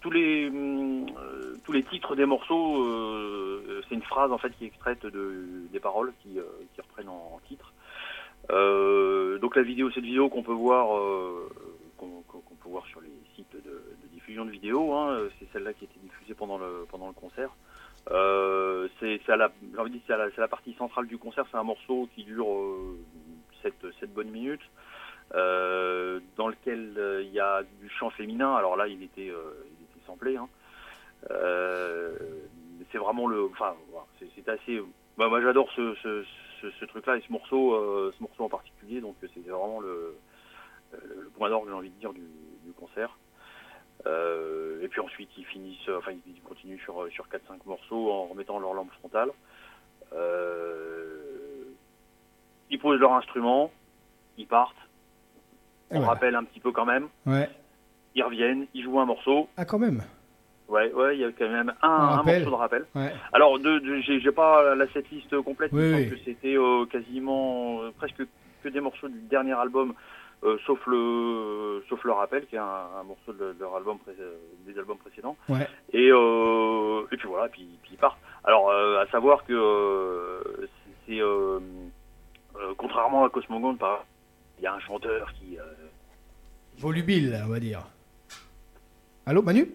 Tous 0.00 0.10
les, 0.10 0.48
euh, 0.48 1.56
tous 1.64 1.72
les 1.72 1.82
titres 1.82 2.14
des 2.14 2.24
morceaux, 2.24 2.84
euh, 2.84 3.82
c'est 3.88 3.96
une 3.96 4.02
phrase 4.02 4.30
en 4.30 4.38
fait 4.38 4.50
qui 4.50 4.64
est 4.64 4.68
extraite 4.68 5.04
de, 5.04 5.66
des 5.72 5.80
paroles 5.80 6.12
qui, 6.22 6.38
euh, 6.38 6.44
qui 6.74 6.80
reprennent 6.80 7.08
en, 7.08 7.40
titre. 7.48 7.72
Donc 9.40 9.56
la 9.56 9.62
vidéo, 9.62 9.90
cette 9.90 10.04
vidéo 10.04 10.28
qu'on 10.28 10.42
peut 10.42 10.52
voir, 10.52 10.88
qu'on 11.96 12.22
peut 12.62 12.68
voir 12.68 12.86
sur 12.86 13.00
les 13.00 13.10
sites 13.34 13.52
de, 13.52 13.82
diffusion 14.12 14.44
de 14.44 14.50
vidéos, 14.50 14.94
hein, 14.94 15.28
c'est 15.38 15.48
celle-là 15.52 15.72
qui 15.72 15.84
a 15.84 15.88
été 15.88 15.98
diffusée 16.02 16.34
pendant 16.34 16.58
le 16.58 16.86
pendant 16.90 17.08
le 17.08 17.14
concert. 17.14 17.50
C'est 18.06 19.20
la, 19.28 19.36
la, 19.36 20.28
la 20.36 20.48
partie 20.48 20.74
centrale 20.74 21.06
du 21.06 21.18
concert. 21.18 21.44
C'est 21.50 21.56
un 21.56 21.62
morceau 21.62 22.08
qui 22.14 22.24
dure 22.24 22.46
7, 23.62 23.74
bonnes 24.14 24.30
minutes, 24.30 24.68
euh, 25.34 26.20
dans 26.36 26.48
lequel 26.48 27.22
il 27.22 27.32
y 27.32 27.40
a 27.40 27.62
du 27.80 27.88
chant 27.88 28.10
féminin. 28.10 28.54
Alors 28.54 28.76
là, 28.76 28.86
il 28.86 29.02
était, 29.02 29.32
Hein. 30.36 30.48
Euh, 31.30 32.16
c'est 32.92 32.98
vraiment 32.98 33.26
le, 33.26 33.44
enfin, 33.46 33.74
c'est 34.34 34.48
assez. 34.48 34.80
bah, 35.16 35.28
moi, 35.28 35.40
j'adore 35.42 35.70
ce, 35.72 35.94
ce, 35.96 36.24
ce, 36.60 36.70
ce 36.70 36.84
truc-là 36.84 37.16
et 37.16 37.20
ce 37.20 37.32
morceau, 37.32 37.74
euh, 37.74 38.12
ce 38.16 38.22
morceau 38.22 38.44
en 38.44 38.48
particulier. 38.48 39.00
Donc, 39.00 39.16
c'est 39.20 39.48
vraiment 39.48 39.80
le, 39.80 40.16
point 41.36 41.50
d'orgue, 41.50 41.68
j'ai 41.68 41.74
envie 41.74 41.90
de 41.90 42.00
dire, 42.00 42.12
du, 42.12 42.22
du 42.64 42.72
concert. 42.72 43.16
Euh, 44.06 44.80
et 44.82 44.88
puis 44.88 45.00
ensuite, 45.00 45.30
ils 45.36 45.44
finissent, 45.44 45.88
enfin, 45.98 46.12
ils 46.26 46.40
continuent 46.42 46.78
sur, 46.78 47.06
sur 47.10 47.26
4-5 47.26 47.58
morceaux 47.66 48.10
en 48.10 48.26
remettant 48.26 48.58
leur 48.58 48.74
lampe 48.74 48.92
frontale. 48.92 49.30
Ils 52.70 52.78
posent 52.78 53.00
leur 53.00 53.12
instrument, 53.14 53.72
ils 54.36 54.46
partent. 54.46 54.74
On 55.90 56.00
rappelle 56.00 56.34
un 56.34 56.44
petit 56.44 56.60
peu 56.60 56.70
quand 56.70 56.84
même. 56.84 57.08
Ouais. 57.26 57.48
Ils 58.14 58.22
reviennent, 58.22 58.66
ils 58.74 58.82
jouent 58.82 58.98
un 59.00 59.04
morceau. 59.06 59.48
Ah, 59.56 59.64
quand 59.64 59.78
même. 59.78 60.02
Ouais, 60.68 60.92
ouais, 60.92 61.16
il 61.16 61.20
y 61.20 61.24
a 61.24 61.32
quand 61.32 61.48
même 61.48 61.72
un, 61.82 61.88
Un 61.88 61.90
un 61.90 62.06
rappel. 62.16 62.40
morceau 62.42 62.50
de 62.56 62.60
rappel. 62.60 62.84
Ouais. 62.94 63.12
Alors, 63.32 63.58
de, 63.58 63.78
de- 63.78 64.00
j'ai 64.00 64.32
pas 64.32 64.74
la 64.74 64.86
setlist 64.92 65.40
complète, 65.42 65.70
Oui, 65.72 65.94
oui. 65.94 66.10
que 66.10 66.16
c'était 66.24 66.56
euh, 66.58 66.84
quasiment 66.86 67.80
euh, 67.82 67.90
presque 67.96 68.22
que 68.62 68.68
des 68.68 68.80
morceaux 68.80 69.08
du 69.08 69.18
dernier 69.30 69.52
album, 69.54 69.94
euh, 70.44 70.58
sauf 70.66 70.78
le 70.86 71.82
sauf 71.88 72.02
le 72.04 72.12
rappel, 72.12 72.44
qui 72.46 72.56
est 72.56 72.58
un, 72.58 72.86
un 73.00 73.02
morceau 73.04 73.32
de, 73.32 73.56
leur 73.58 73.76
album 73.76 73.98
des 74.66 74.78
albums 74.78 74.98
précédents. 74.98 75.36
Ouais. 75.48 75.66
Et, 75.92 76.08
et 76.08 77.16
puis 77.16 77.28
voilà, 77.28 77.48
puis, 77.48 77.66
puis 77.82 77.92
ils 77.92 77.98
partent. 77.98 78.18
Alors, 78.44 78.70
à 78.70 79.06
savoir 79.10 79.44
que 79.44 80.68
c'est 81.06 81.20
contrairement 82.76 83.24
à 83.24 83.30
Cosmogon, 83.30 83.76
il 84.58 84.64
y 84.64 84.66
a 84.66 84.74
un 84.74 84.80
chanteur 84.80 85.32
qui 85.34 85.56
Volubile, 86.78 87.40
on 87.44 87.48
va 87.48 87.58
dire. 87.60 87.82
Allô, 89.28 89.42
Manu? 89.42 89.68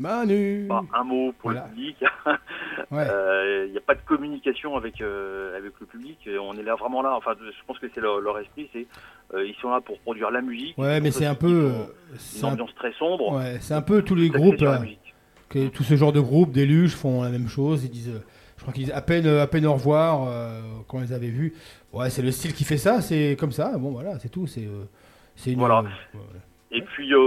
Manu 0.00 0.68
un 0.92 1.04
mot 1.04 1.32
pour 1.38 1.50
Voilà. 1.52 1.66
le 1.66 1.70
public. 1.74 1.96
Ouais. 2.90 3.06
Euh, 3.10 3.64
Il 3.66 3.72
n'y 3.72 3.78
a 3.78 3.80
pas 3.82 3.94
de 3.94 4.00
communication 4.06 4.76
avec 4.76 5.00
euh, 5.00 5.56
avec 5.56 5.72
le 5.80 5.86
public. 5.86 6.18
On 6.40 6.56
est 6.56 6.62
là 6.62 6.74
vraiment 6.76 7.00
là. 7.02 7.14
Enfin, 7.16 7.32
je 7.40 7.50
pense 7.66 7.78
que 7.78 7.86
c'est 7.94 8.00
leur, 8.00 8.20
leur 8.20 8.38
esprit. 8.38 8.68
C'est 8.72 8.86
euh, 9.34 9.44
ils 9.46 9.54
sont 9.56 9.70
là 9.70 9.80
pour 9.80 9.98
produire 10.00 10.30
la 10.30 10.40
musique. 10.40 10.76
Ouais, 10.78 11.00
mais 11.00 11.10
c'est 11.12 11.26
un 11.26 11.34
peu. 11.34 11.70
euh, 11.74 11.84
une 12.38 12.44
un- 12.44 12.52
ambiance 12.52 12.74
très 12.76 12.92
sombre. 12.94 13.36
Ouais, 13.36 13.58
c'est 13.60 13.74
un 13.74 13.82
peu 13.82 14.02
tous 14.02 14.14
les 14.14 14.30
groupes. 14.30 14.62
euh, 14.62 14.78
que 15.48 15.68
tout 15.68 15.82
ce 15.84 15.96
genre 15.96 16.12
de 16.12 16.20
groupes, 16.20 16.50
d'éluges 16.52 16.94
font 16.94 17.22
la 17.22 17.30
même 17.30 17.48
chose. 17.48 17.84
Ils 17.84 17.90
disent, 17.90 18.08
euh, 18.10 18.20
je 18.56 18.62
crois 18.62 18.72
qu'ils 18.72 18.84
disent 18.86 18.94
à 18.94 19.02
peine, 19.02 19.26
à 19.26 19.46
peine 19.46 19.66
au 19.66 19.74
revoir 19.74 20.24
euh, 20.28 20.60
quand 20.88 20.98
on 20.98 21.00
les 21.02 21.12
avait 21.12 21.28
vus. 21.30 21.54
Ouais, 21.92 22.10
c'est 22.10 22.22
le 22.22 22.30
style 22.30 22.52
qui 22.54 22.64
fait 22.64 22.78
ça, 22.78 23.00
c'est 23.00 23.36
comme 23.38 23.52
ça. 23.52 23.76
Bon, 23.78 23.90
voilà, 23.90 24.18
c'est 24.18 24.28
tout. 24.30 24.46
C'est 24.46 24.64
euh, 24.66 24.84
c'est 25.36 25.52
une. 25.52 25.58
Voilà. 25.58 25.84
euh, 26.14 26.18
Et 26.70 26.82
puis, 26.82 27.12
euh, 27.12 27.18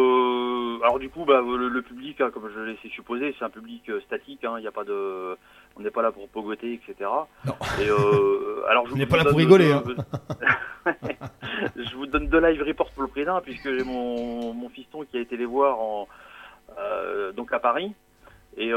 alors 0.84 1.00
du 1.00 1.10
coup, 1.10 1.26
bah, 1.26 1.42
le, 1.42 1.68
le 1.70 1.82
public, 1.82 2.20
hein, 2.22 2.30
comme 2.34 2.50
je 2.54 2.60
l'ai 2.60 2.78
supposer, 2.90 3.36
c'est 3.38 3.46
un 3.46 3.50
public 3.50 3.90
euh, 3.90 4.02
statique. 4.02 4.44
hein, 4.44 4.56
Il 4.58 4.62
n'y 4.62 4.68
a 4.68 4.72
pas 4.72 4.84
de, 4.84 5.36
on 5.76 5.82
n'est 5.82 5.90
pas 5.92 6.02
là 6.02 6.12
pour 6.12 6.28
pogoter, 6.30 6.74
etc. 6.74 7.10
Non. 7.46 7.54
Et 7.82 7.90
euh, 7.90 8.64
alors, 8.70 8.88
je 8.88 8.94
On 8.94 8.98
n'est 8.98 9.06
pas 9.06 9.18
là 9.18 9.26
pour 9.26 9.38
rigoler, 9.38 9.70
de- 9.70 9.74
hein. 9.74 9.84
je 11.76 11.96
vous 11.96 12.06
donne 12.08 12.28
deux 12.28 12.40
live 12.40 12.64
reports 12.64 12.92
pour 12.92 13.04
le 13.04 13.10
président, 13.10 13.40
puisque 13.42 13.70
j'ai 13.78 13.84
mon, 13.84 14.54
mon 14.54 14.70
fiston 14.70 15.04
qui 15.06 15.18
a 15.18 15.22
été 15.22 15.38
les 15.38 15.46
voir 15.46 15.80
en, 15.80 16.08
euh, 16.80 17.32
donc 17.34 17.52
à 17.54 17.60
Paris. 17.60 17.94
Et 18.58 18.72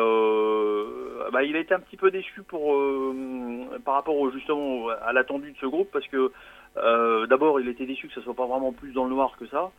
bah, 1.32 1.42
il 1.42 1.56
a 1.56 1.58
été 1.58 1.74
un 1.74 1.80
petit 1.80 1.96
peu 1.96 2.10
déçu 2.12 2.42
pour, 2.42 2.80
par 3.84 3.94
rapport 3.94 4.16
au, 4.16 4.30
justement 4.30 4.88
à 4.88 5.12
l'attendu 5.12 5.50
de 5.50 5.56
ce 5.58 5.66
groupe, 5.66 5.88
parce 5.92 6.06
que 6.06 6.30
d'abord 7.26 7.60
il 7.60 7.68
était 7.68 7.86
déçu 7.86 8.06
que 8.08 8.14
ça 8.14 8.22
soit 8.22 8.34
pas 8.34 8.46
vraiment 8.46 8.72
plus 8.72 8.92
dans 8.92 9.04
le 9.04 9.10
noir 9.10 9.32
que 9.36 9.46
ça. 9.48 9.70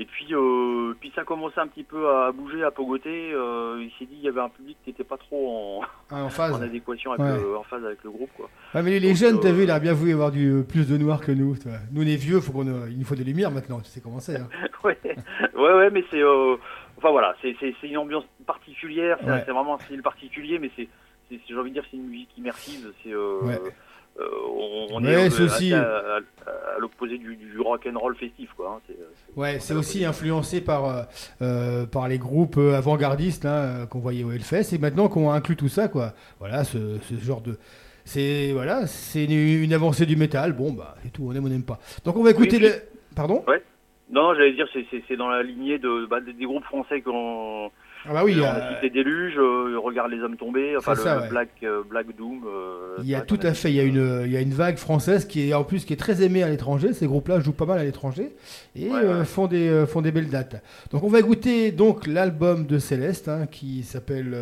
Et 0.00 0.06
puis, 0.06 0.28
euh, 0.34 0.94
puis 0.98 1.12
ça 1.14 1.24
commençait 1.24 1.60
un 1.60 1.66
petit 1.66 1.84
peu 1.84 2.08
à 2.08 2.32
bouger, 2.32 2.64
à 2.64 2.70
pogoter. 2.70 3.32
Euh, 3.34 3.76
il 3.82 3.90
s'est 3.98 4.06
dit 4.06 4.16
il 4.16 4.22
y 4.24 4.28
avait 4.28 4.40
un 4.40 4.48
public 4.48 4.78
qui 4.82 4.88
n'était 4.90 5.04
pas 5.04 5.18
trop 5.18 5.50
en, 5.50 5.82
Ah, 6.10 6.24
en 6.24 6.30
phase. 6.30 6.54
en 6.54 6.62
adéquation, 6.62 7.12
avec 7.12 7.22
Ouais. 7.36 7.38
le- 7.42 7.56
en 7.58 7.62
phase 7.64 7.84
avec 7.84 8.02
le 8.02 8.10
groupe. 8.10 8.30
Quoi. 8.34 8.48
Ouais, 8.74 8.82
mais 8.82 8.98
les 8.98 9.08
Donc, 9.08 9.16
jeunes, 9.18 9.40
t'as 9.40 9.50
euh, 9.50 9.52
vu, 9.52 9.64
il 9.64 9.70
a 9.70 9.78
bien 9.78 9.92
voulu 9.92 10.12
avoir 10.14 10.30
du 10.30 10.50
euh, 10.50 10.62
plus 10.62 10.88
de 10.88 10.96
noir 10.96 11.20
que 11.20 11.32
nous. 11.32 11.54
Nous, 11.92 12.00
les 12.02 12.16
vieux, 12.16 12.40
faut 12.40 12.50
qu'on, 12.52 12.66
euh, 12.66 12.88
il 12.90 12.98
nous 12.98 13.04
faut 13.04 13.14
des 13.14 13.24
lumières 13.24 13.50
maintenant. 13.50 13.78
Tu 13.80 13.90
sais 13.90 14.00
comment 14.00 14.20
c'est. 14.20 14.36
hein. 14.36 14.48
ouais, 14.84 14.98
ouais, 15.04 15.74
ouais, 15.74 15.90
mais 15.90 16.02
c'est, 16.10 16.22
enfin 16.96 17.10
voilà, 17.10 17.36
c'est, 17.42 17.54
c'est, 17.60 17.74
c'est 17.82 17.88
une 17.88 17.98
ambiance 17.98 18.24
particulière. 18.46 19.18
C'est, 19.20 19.30
Ouais. 19.30 19.42
c'est 19.44 19.52
vraiment 19.52 19.74
un 19.74 19.78
style 19.80 20.00
particulier, 20.02 20.58
mais 20.58 20.70
c'est, 20.76 20.88
j'ai 21.30 21.56
envie 21.58 21.70
de 21.70 21.74
dire, 21.74 21.84
c'est 21.90 21.98
une 21.98 22.06
musique 22.08 22.30
immersive. 22.38 22.90
C'est, 23.04 23.12
euh, 24.20 24.24
euh, 24.24 24.28
on, 24.54 24.86
on 24.96 25.04
Ouais, 25.04 25.12
est 25.12 25.40
euh, 25.40 25.44
aussi- 25.46 25.72
à, 25.72 25.82
à- 25.82 26.16
à 26.16 26.78
l'opposé 26.78 27.18
du, 27.18 27.36
du 27.36 27.58
rock 27.60 27.86
and 27.92 27.98
roll 27.98 28.14
festif, 28.16 28.50
quoi. 28.56 28.76
hein. 28.76 28.80
C'est, 28.86 28.94
c'est- 28.96 29.38
Ouais, 29.40 29.58
c'est 29.60 29.74
aussi 29.74 30.04
influencé 30.04 30.60
par, 30.60 30.84
euh, 30.86 31.02
euh, 31.42 31.86
par 31.86 32.08
les 32.08 32.18
groupes 32.18 32.56
euh, 32.58 32.76
avant-gardistes 32.76 33.44
euh, 33.44 33.86
qu'on 33.86 33.98
voyait 34.00 34.24
au 34.24 34.32
Hellfest 34.32 34.72
et 34.74 34.78
maintenant 34.78 35.08
qu'on 35.08 35.30
inclut 35.30 35.56
tout 35.56 35.68
ça, 35.68 35.88
quoi. 35.88 36.12
Voilà, 36.38 36.64
ce, 36.64 36.98
ce 37.02 37.14
genre 37.16 37.40
de. 37.40 37.58
C'est 38.04 38.52
voilà, 38.52 38.86
c'est 38.86 39.24
une, 39.24 39.62
une 39.62 39.72
avancée 39.72 40.06
du 40.06 40.16
métal. 40.16 40.52
Bon, 40.52 40.72
bah, 40.72 40.96
c'est 41.02 41.12
tout, 41.12 41.22
on 41.28 41.34
aime, 41.34 41.44
on 41.44 41.48
n'aime 41.48 41.62
pas. 41.62 41.78
Donc 42.04 42.16
on 42.16 42.22
va 42.22 42.30
écouter 42.30 42.56
Oui, 42.56 42.62
le. 42.62 42.72
Pardon? 43.14 43.44
Ouais. 43.46 43.62
Non, 44.10 44.34
j'allais 44.34 44.54
dire, 44.54 44.66
c'est, 44.72 45.16
dans 45.16 45.28
la 45.28 45.42
lignée 45.44 45.78
de, 45.78 46.06
bah, 46.06 46.20
des, 46.20 46.32
des 46.32 46.44
groupes 46.44 46.64
français 46.64 47.00
qu'on. 47.02 47.70
Ah 48.08 48.14
bah 48.14 48.22
oui, 48.24 48.34
on 48.38 48.44
euh, 48.44 48.48
a 48.50 48.74
cité 48.76 48.90
Déluge, 48.90 49.34
euh, 49.38 49.78
Regarde 49.78 50.10
les 50.10 50.20
hommes 50.22 50.36
tombés, 50.36 50.74
enfin 50.76 50.92
le, 50.94 50.98
ça, 51.00 51.16
le 51.16 51.20
ouais. 51.22 51.28
Black, 51.28 51.48
euh, 51.62 51.82
Black 51.88 52.06
Doom. 52.16 52.44
euh, 52.46 52.96
Il 53.02 53.08
y 53.08 53.14
a 53.14 53.20
tout 53.20 53.38
à 53.42 53.52
fait, 53.52 53.70
il 53.70 53.74
y 53.76 53.80
a 53.80 53.82
une, 53.82 54.22
il 54.24 54.32
y 54.32 54.36
a 54.36 54.40
une 54.40 54.54
vague 54.54 54.78
française 54.78 55.26
qui 55.26 55.48
est 55.50 55.54
en 55.54 55.64
plus 55.64 55.84
qui 55.84 55.92
est 55.92 55.96
très 55.96 56.22
aimée 56.22 56.42
à 56.42 56.48
l'étranger. 56.48 56.92
Ces 56.94 57.06
groupes-là 57.06 57.40
jouent 57.40 57.52
pas 57.52 57.66
mal 57.66 57.78
à 57.78 57.84
l'étranger 57.84 58.34
et 58.74 58.88
Ouais, 58.88 59.00
euh, 59.04 59.18
ouais. 59.20 59.24
font 59.26 59.46
des 59.48 59.84
font 59.86 60.00
des 60.00 60.12
belles 60.12 60.30
dates. 60.30 60.62
Donc 60.92 61.02
on 61.04 61.08
va 61.08 61.18
écouter 61.20 61.72
donc 61.72 62.06
l'album 62.06 62.66
de 62.66 62.78
Céleste 62.78 63.28
hein, 63.28 63.46
qui 63.50 63.82
s'appelle 63.82 64.34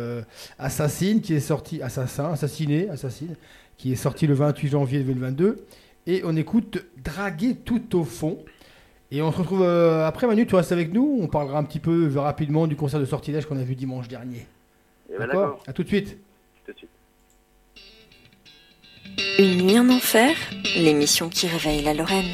Assassine, 0.57 1.21
qui 1.21 1.33
est 1.33 1.39
sorti 1.39 1.81
Assassin, 1.81 2.31
Assassiné, 2.31 2.89
Assassine, 2.89 3.35
qui 3.77 3.91
est 3.91 3.95
sorti 3.97 4.25
le 4.27 4.33
28 4.35 4.69
janvier 4.69 4.99
2022 5.01 5.65
et 6.07 6.21
on 6.23 6.35
écoute 6.35 6.83
Draguer 7.03 7.55
tout 7.65 7.97
au 7.97 8.03
fond. 8.03 8.39
Et 9.11 9.21
on 9.21 9.31
se 9.31 9.37
retrouve 9.37 9.63
euh, 9.63 10.05
après 10.05 10.27
Manu, 10.27 10.45
tu 10.45 10.55
restes 10.55 10.71
avec 10.71 10.93
nous. 10.93 11.19
On 11.21 11.27
parlera 11.27 11.57
un 11.57 11.63
petit 11.63 11.79
peu 11.79 12.11
euh, 12.15 12.19
rapidement 12.19 12.67
du 12.67 12.75
concert 12.75 12.99
de 12.99 13.05
sortilège 13.05 13.45
qu'on 13.45 13.57
a 13.57 13.63
vu 13.63 13.75
dimanche 13.75 14.07
dernier. 14.07 14.45
Eh 15.09 15.17
ben, 15.17 15.25
D'accord 15.25 15.41
d'accord. 15.41 15.63
À 15.67 15.73
tout 15.73 15.83
de 15.83 15.87
suite. 15.87 16.17
Tout 16.65 16.73
de 16.73 16.77
suite. 16.77 16.89
Une 19.39 19.65
nuit 19.65 19.79
en 19.79 19.89
enfer, 19.89 20.35
l'émission 20.77 21.29
qui 21.29 21.47
réveille 21.47 21.81
la 21.81 21.93
Lorraine. 21.93 22.29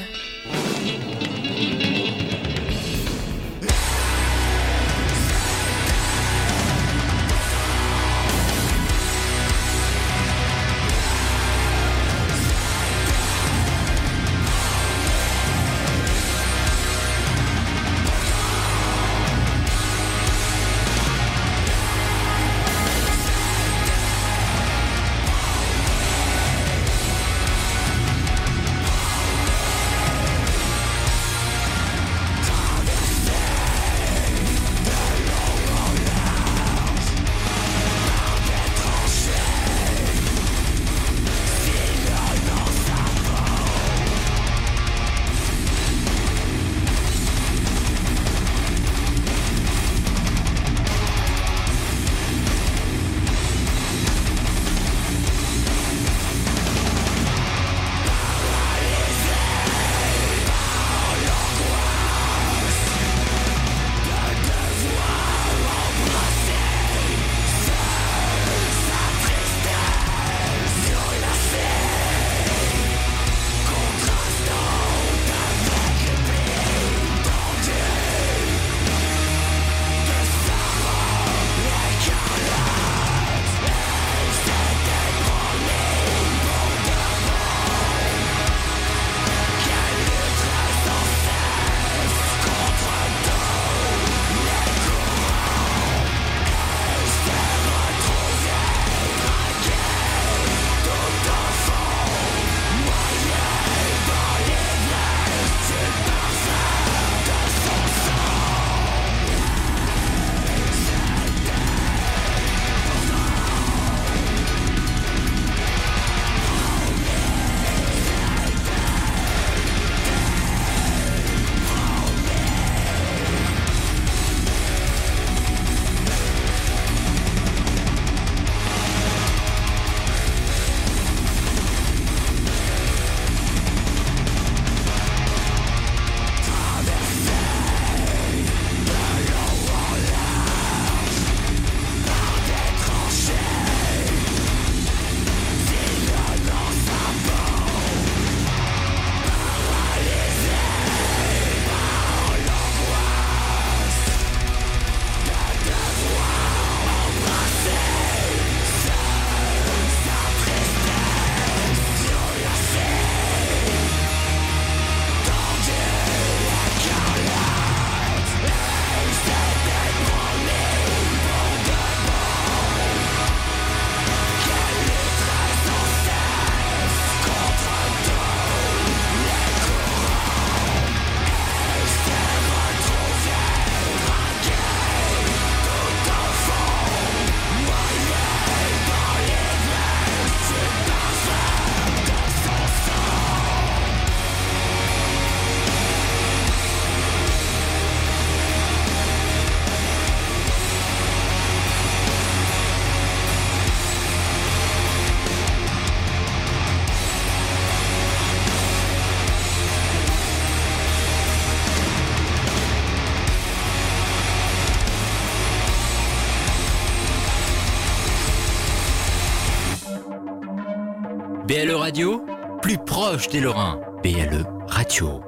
Proche 223.07 223.27
des 223.27 223.39
Lorrains. 223.39 223.79
PLE 224.01 224.43
Radio. 224.67 225.21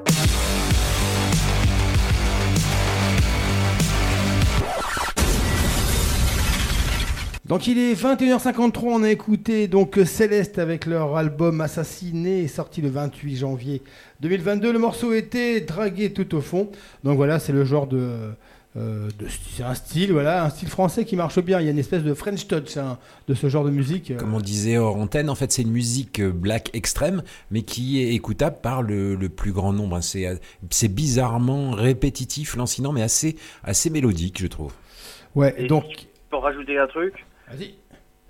Donc 7.46 7.68
il 7.68 7.78
est 7.78 7.94
21h53, 7.94 8.80
on 8.84 9.04
a 9.04 9.12
écouté 9.12 9.68
donc 9.68 10.00
Céleste 10.06 10.58
avec 10.58 10.88
leur 10.88 11.16
album 11.18 11.62
Assassiné, 11.62 12.48
sorti 12.48 12.82
le 12.82 12.90
28 12.90 13.36
janvier 13.36 13.84
2022. 14.22 14.74
Le 14.74 14.80
morceau 14.80 15.14
était 15.14 15.62
Dragué 15.62 16.14
tout 16.14 16.34
au 16.34 16.42
fond. 16.42 16.72
Donc 17.04 17.18
voilà, 17.18 17.38
c'est 17.38 17.54
le 17.54 17.64
genre 17.64 17.86
de, 17.86 18.32
euh, 18.76 19.10
de- 19.18 19.28
c'est 19.28 19.64
un 19.64 19.74
style, 19.74 20.12
voilà, 20.12 20.44
un 20.44 20.50
style 20.50 20.68
français 20.70 21.04
qui 21.06 21.16
marche 21.16 21.40
bien. 21.40 21.60
Il 21.60 21.66
y 21.66 21.68
a 21.68 21.72
une 21.72 21.80
espèce 21.80 22.04
de 22.04 22.14
French 22.14 22.48
touch 22.48 22.78
hein, 22.78 23.00
de 23.28 23.34
ce 23.34 23.48
genre 23.50 23.64
de 23.66 23.72
musique. 23.72 24.16
Comme 24.18 24.34
on 24.36 24.40
disait 24.40 24.78
hors 24.78 24.98
antenne, 24.98 25.30
en 25.30 25.36
fait, 25.36 25.52
c'est 25.52 25.64
une 25.64 25.72
musique 25.72 26.20
euh, 26.20 26.32
black 26.32 26.70
extrême, 26.76 27.24
mais 27.50 27.64
qui 27.64 28.02
est 28.04 28.14
écoutable 28.14 28.58
par 28.62 28.84
le, 28.84 29.16
le 29.16 29.30
plus 29.30 29.52
grand 29.52 29.74
nombre. 29.74 29.96
hein. 29.96 30.02
C'est, 30.02 30.28
euh, 30.28 30.36
bizarrement 30.90 31.72
répétitif, 31.72 32.56
lancinant, 32.56 32.92
mais 32.92 33.02
assez, 33.02 33.36
assez 33.64 33.90
mélodique, 33.90 34.40
je 34.42 34.48
trouve. 34.48 34.74
Ouais, 35.36 35.56
Et 35.58 35.68
donc 35.68 35.84
peux 36.30 36.38
rajouter 36.38 36.78
un 36.78 36.88
truc 36.88 37.26
Vas-y. 37.50 37.76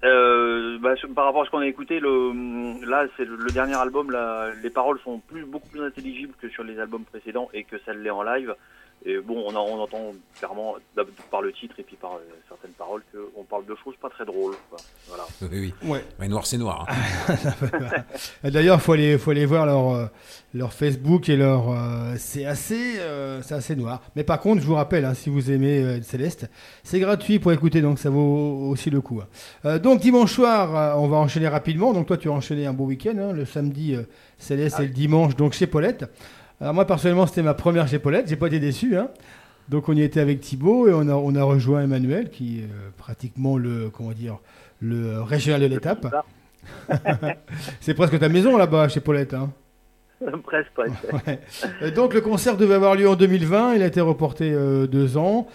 Euh, 0.04 0.78
bah, 0.80 0.94
par 1.16 1.26
rapport 1.26 1.42
à 1.42 1.46
ce 1.46 1.50
qu'on 1.52 1.60
a 1.60 1.68
écouté, 1.68 2.00
le, 2.00 2.86
là, 2.88 3.06
c'est 3.18 3.26
le, 3.26 3.36
le 3.36 3.50
dernier 3.52 3.74
album. 3.74 4.12
Là, 4.12 4.52
les 4.62 4.70
paroles 4.70 5.00
sont 5.04 5.20
plus, 5.28 5.44
beaucoup 5.46 5.68
plus 5.70 5.82
intelligibles 5.84 6.34
que 6.40 6.50
sur 6.50 6.64
les 6.64 6.80
albums 6.80 7.04
précédents 7.04 7.50
et 7.54 7.64
que 7.64 7.78
ça 7.86 7.94
l'est 7.94 8.12
en 8.12 8.22
live. 8.22 8.54
Et 9.10 9.20
bon, 9.20 9.42
on, 9.48 9.56
en- 9.56 9.64
on 9.66 9.80
entend 9.80 10.12
clairement 10.38 10.76
par 11.32 11.42
le 11.42 11.54
titre 11.54 11.76
et 11.80 11.84
puis 11.84 11.96
par 11.96 12.16
euh, 12.16 12.20
certaines 12.50 12.72
paroles 12.72 13.02
qu'on 13.14 13.44
parle 13.46 13.66
de 13.66 13.74
choses 13.82 13.96
pas 14.02 14.10
très 14.10 14.26
drôles. 14.26 14.56
quoi. 14.70 14.78
Voilà. 15.08 15.24
Oui, 15.50 15.72
oui. 15.82 15.90
Ouais. 15.90 16.04
Ouais, 16.20 16.28
noir, 16.28 16.46
c'est 16.46 16.58
noir. 16.58 16.86
hein. 16.90 17.34
Et 18.44 18.52
D'ailleurs, 18.52 18.82
faut 18.82 18.92
aller, 18.94 19.18
faut 19.18 19.32
aller 19.32 19.46
voir 19.46 19.66
leur, 19.66 19.92
euh, 19.94 20.06
leur 20.54 20.74
Facebook 20.74 21.30
et 21.30 21.38
leur. 21.38 21.70
euh, 21.72 22.16
c'est 22.18 22.46
assez, 22.46 23.00
euh, 23.00 23.42
c'est 23.44 23.56
assez 23.56 23.76
noir. 23.78 24.02
Mais 24.18 24.24
par 24.26 24.42
contre, 24.42 24.62
je 24.62 24.68
vous 24.68 24.76
rappelle, 24.76 25.06
hein, 25.06 25.14
si 25.14 25.30
vous 25.30 25.52
aimez 25.52 25.80
euh, 25.84 26.02
Céleste, 26.02 26.50
c'est 26.84 27.00
gratuit 27.00 27.40
pour 27.40 27.54
écouter, 27.54 27.82
donc 27.82 28.00
ça 28.00 28.10
vaut 28.10 28.68
aussi 28.70 28.90
le 28.90 29.00
coup. 29.00 29.22
hein. 29.22 29.28
Euh, 29.66 29.80
donc 29.80 30.02
dimanche 30.02 30.34
soir, 30.34 30.76
euh, 30.76 31.02
on 31.02 31.08
va 31.08 31.18
enchaîner 31.18 31.48
rapidement. 31.48 31.94
Donc 31.94 32.08
toi, 32.08 32.18
tu 32.18 32.28
as 32.30 32.34
enchaîné 32.34 32.66
un 32.66 32.74
beau 32.74 32.86
week-end, 32.86 33.16
hein, 33.18 33.32
le 33.32 33.46
samedi 33.46 33.96
euh, 33.96 34.02
Céleste 34.38 34.80
et 34.80 34.84
le 34.84 34.90
dimanche, 34.90 35.36
donc 35.38 35.54
chez 35.54 35.66
Paulette. 35.68 36.06
Alors 36.60 36.74
moi, 36.74 36.86
personnellement, 36.86 37.28
c'était 37.28 37.44
ma 37.44 37.54
première 37.54 37.88
chez 37.88 38.00
Paulette. 38.00 38.28
J'ai 38.28 38.36
pas 38.36 38.48
été 38.48 38.60
déçu. 38.60 38.98
Hein. 38.98 39.10
Donc 39.70 39.90
on 39.90 39.94
y 39.94 40.02
était 40.02 40.22
avec 40.22 40.40
Thibaut 40.40 40.88
et 40.88 40.94
on 40.94 41.08
a, 41.10 41.14
on 41.14 41.36
a 41.36 41.44
rejoint 41.44 41.84
Emmanuel, 41.84 42.30
qui 42.30 42.60
est 42.60 42.64
euh, 42.64 42.90
pratiquement 42.98 43.58
le, 43.58 43.90
comment 43.90 44.12
dire, 44.12 44.40
le 44.80 45.22
régional 45.22 45.62
de 45.62 45.68
l'étape. 45.68 46.08
c'est 47.80 47.94
presque 47.94 48.18
ta 48.20 48.30
maison 48.30 48.58
là-bas 48.58 48.88
chez 48.88 49.02
Paulette. 49.02 49.34
Hein. 49.34 49.52
presque, 50.44 50.72
presque. 50.76 50.94
Ouais. 51.82 51.92
Donc 51.92 52.14
le 52.14 52.22
concert 52.22 52.58
devait 52.58 52.76
avoir 52.76 52.96
lieu 52.96 53.10
en 53.10 53.16
2020, 53.16 53.76
il 53.76 53.84
a 53.84 53.88
été 53.88 54.02
reporté 54.02 54.52
euh, 54.52 54.88
deux 54.88 55.18
ans. 55.18 55.48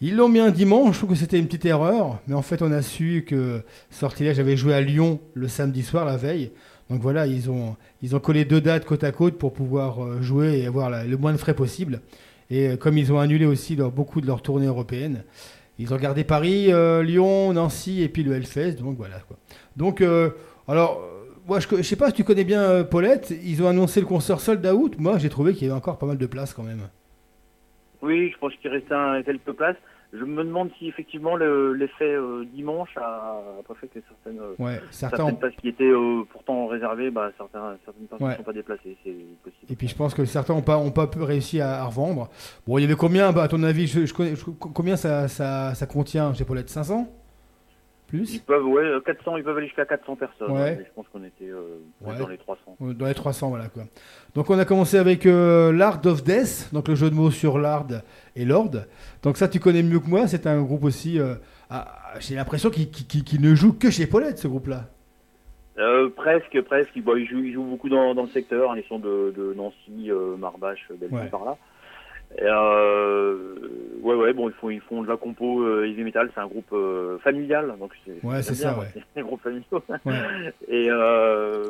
Ils 0.00 0.16
l'ont 0.16 0.28
mis 0.28 0.40
un 0.40 0.50
dimanche, 0.50 0.94
je 0.94 0.98
trouve 0.98 1.10
que 1.10 1.16
c'était 1.16 1.38
une 1.38 1.46
petite 1.46 1.64
erreur, 1.64 2.18
mais 2.26 2.34
en 2.34 2.42
fait 2.42 2.60
on 2.60 2.72
a 2.72 2.82
su 2.82 3.24
que 3.26 3.62
Sortilège 3.90 4.40
avait 4.40 4.56
joué 4.56 4.74
à 4.74 4.80
Lyon 4.80 5.20
le 5.34 5.46
samedi 5.46 5.82
soir, 5.82 6.04
la 6.04 6.16
veille. 6.16 6.50
Donc 6.92 7.00
voilà, 7.00 7.26
ils 7.26 7.50
ont, 7.50 7.74
collé 8.20 8.44
deux 8.44 8.60
dates 8.60 8.84
côte 8.84 9.02
à 9.02 9.12
côte 9.12 9.38
pour 9.38 9.54
pouvoir 9.54 10.04
euh, 10.04 10.20
jouer 10.20 10.58
et 10.58 10.66
avoir 10.66 10.90
le 10.90 11.16
moins 11.16 11.32
de 11.32 11.38
frais 11.38 11.54
possible. 11.54 12.00
Et 12.50 12.68
euh, 12.68 12.76
comme 12.76 12.98
ils 12.98 13.10
ont 13.14 13.18
annulé 13.18 13.46
aussi 13.46 13.76
beaucoup 13.76 14.20
de 14.20 14.26
leurs 14.26 14.42
tournées 14.42 14.66
européennes, 14.66 15.24
ils 15.78 15.94
ont 15.94 15.96
gardé 15.96 16.22
Paris, 16.22 16.70
euh, 16.70 17.02
Lyon, 17.02 17.54
Nancy 17.54 18.02
et 18.02 18.10
puis 18.10 18.22
le 18.22 18.34
Hellfest. 18.34 18.74
Donc 18.74 18.98
voilà. 18.98 19.16
Donc 19.74 20.04
alors, 20.68 21.02
moi 21.48 21.60
je, 21.60 21.66
je 21.78 21.82
sais 21.82 21.96
pas 21.96 22.08
si 22.08 22.12
tu 22.12 22.24
connais 22.24 22.44
bien 22.44 22.84
Paulette, 22.84 23.32
ils 23.42 23.62
ont 23.62 23.68
annoncé 23.68 24.00
le 24.00 24.06
concert 24.06 24.38
sold 24.40 24.66
out. 24.66 24.98
Moi 24.98 25.16
j'ai 25.16 25.30
trouvé 25.30 25.54
qu'il 25.54 25.66
y 25.66 25.70
avait 25.70 25.78
encore 25.78 25.96
pas 25.96 26.06
mal 26.06 26.18
de 26.18 26.26
place 26.26 26.52
quand 26.52 26.62
même. 26.62 26.88
Oui, 28.02 28.30
je 28.30 28.36
pense 28.36 28.52
qu'il 28.56 28.70
restait 28.70 28.94
un, 28.94 29.22
quelques 29.22 29.52
places. 29.52 29.76
Je 30.12 30.24
me 30.24 30.44
demande 30.44 30.68
si 30.78 30.88
effectivement 30.88 31.36
le- 31.36 31.72
l'effet 31.72 32.12
euh, 32.14 32.44
dimanche 32.52 32.90
a, 32.98 33.40
pas 33.66 33.74
fait 33.80 33.86
que 33.86 33.98
certaines, 34.06 34.40
euh, 34.42 34.54
Ouais, 34.58 34.78
certains 34.90 35.16
certaines 35.16 35.38
places 35.38 35.54
qui 35.60 35.68
étaient 35.68 35.84
euh, 35.90 36.22
pourtant 36.30 36.66
réservées, 36.66 37.10
bah, 37.10 37.30
certains, 37.38 37.76
certaines 37.86 38.06
personnes 38.08 38.26
ne 38.26 38.30
Ouais. 38.32 38.36
sont 38.36 38.42
pas 38.42 38.52
déplacées. 38.52 38.96
Possible. 39.42 39.72
Et 39.72 39.74
puis 39.76 39.88
je 39.88 39.96
pense 39.96 40.12
que 40.12 40.24
certains 40.26 40.52
n'ont 40.54 40.60
pas, 40.60 40.76
ont 40.76 40.90
pas 40.90 41.08
réussi 41.16 41.62
à, 41.62 41.80
à 41.80 41.84
revendre. 41.86 42.28
Bon, 42.66 42.76
il 42.76 42.82
y 42.82 42.84
avait 42.84 42.94
combien, 42.94 43.32
bah, 43.32 43.44
à 43.44 43.48
ton 43.48 43.62
avis, 43.62 43.86
je, 43.86 44.04
je 44.04 44.12
connais, 44.12 44.36
je- 44.36 44.44
combien 44.44 44.96
ça, 44.96 45.28
ça, 45.28 45.74
ça 45.74 45.86
contient? 45.86 46.32
Paulette 46.46 46.68
500 46.68 47.08
Plus? 48.08 48.34
Ils 48.34 48.42
peuvent, 48.42 48.66
ouais, 48.66 48.82
euh, 48.82 49.00
400, 49.00 49.38
ils 49.38 49.42
peuvent 49.44 49.56
aller 49.56 49.68
jusqu'à 49.68 49.86
400 49.86 50.16
personnes. 50.16 50.50
Ouais. 50.50 50.76
mais 50.76 50.84
je 50.84 50.90
pense 50.94 51.06
qu'on 51.08 51.24
était 51.24 51.48
euh, 51.48 51.78
Ouais. 52.02 52.18
dans 52.18 52.28
les 52.28 52.36
300. 52.36 52.76
Euh, 52.82 52.92
Dans 52.92 53.06
les 53.06 53.14
300, 53.14 53.48
voilà 53.48 53.68
quoi. 53.68 53.84
Donc 54.34 54.50
on 54.50 54.58
a 54.58 54.66
commencé 54.66 54.98
avec 54.98 55.24
euh, 55.24 55.72
l'Art 55.72 56.02
of 56.04 56.22
Death, 56.22 56.68
donc 56.74 56.88
le 56.88 56.94
jeu 56.94 57.08
de 57.08 57.14
mots 57.14 57.30
sur 57.30 57.58
l'Ard 57.58 57.86
et 58.36 58.44
Lord. 58.44 58.70
Donc 59.22 59.36
ça 59.36 59.48
tu 59.48 59.60
connais 59.60 59.82
mieux 59.82 60.00
que 60.00 60.08
moi, 60.08 60.26
c'est 60.26 60.46
un 60.46 60.62
groupe 60.62 60.84
aussi, 60.84 61.18
euh, 61.20 61.34
ah, 61.70 61.86
j'ai 62.20 62.34
l'impression 62.34 62.70
qu'il 62.70 63.40
ne 63.40 63.54
joue 63.54 63.72
que 63.72 63.90
chez 63.90 64.06
Paulette 64.06 64.38
ce 64.38 64.48
groupe-là. 64.48 64.88
Euh, 65.78 66.10
presque, 66.14 66.60
presque. 66.62 66.90
Ils, 66.96 67.02
bon, 67.02 67.16
ils, 67.16 67.26
jouent, 67.26 67.42
ils 67.42 67.54
jouent 67.54 67.64
beaucoup 67.64 67.88
dans, 67.88 68.14
dans 68.14 68.22
le 68.24 68.28
secteur. 68.28 68.72
hein. 68.72 68.74
Ils 68.76 68.86
sont 68.88 68.98
de, 68.98 69.32
de 69.34 69.54
Nancy, 69.54 70.10
euh, 70.10 70.36
Marbache, 70.36 70.86
Belgique, 70.90 71.12
Ouais. 71.18 71.28
par 71.30 71.44
là. 71.46 71.56
Et, 72.38 72.42
euh, 72.44 73.54
ouais, 74.02 74.14
ouais, 74.14 74.32
bon, 74.34 74.48
ils 74.50 74.54
font, 74.54 74.68
ils 74.70 74.80
font 74.82 75.02
de 75.02 75.08
la 75.08 75.16
compo 75.16 75.62
euh, 75.62 75.84
heavy 75.86 76.02
metal. 76.04 76.30
C'est 76.34 76.40
un 76.40 76.46
groupe 76.46 76.70
euh, 76.74 77.18
familial. 77.20 77.74
Donc 77.80 77.92
c'est, 78.04 78.22
Ouais, 78.22 78.42
c'est 78.42 78.54
ça, 78.54 78.78
ouais. 78.78 78.86
C'est 79.14 79.20
un 79.20 79.24
groupe 79.24 79.40
familial. 79.42 79.64
Ouais. 79.72 80.52
Euh, 80.70 81.62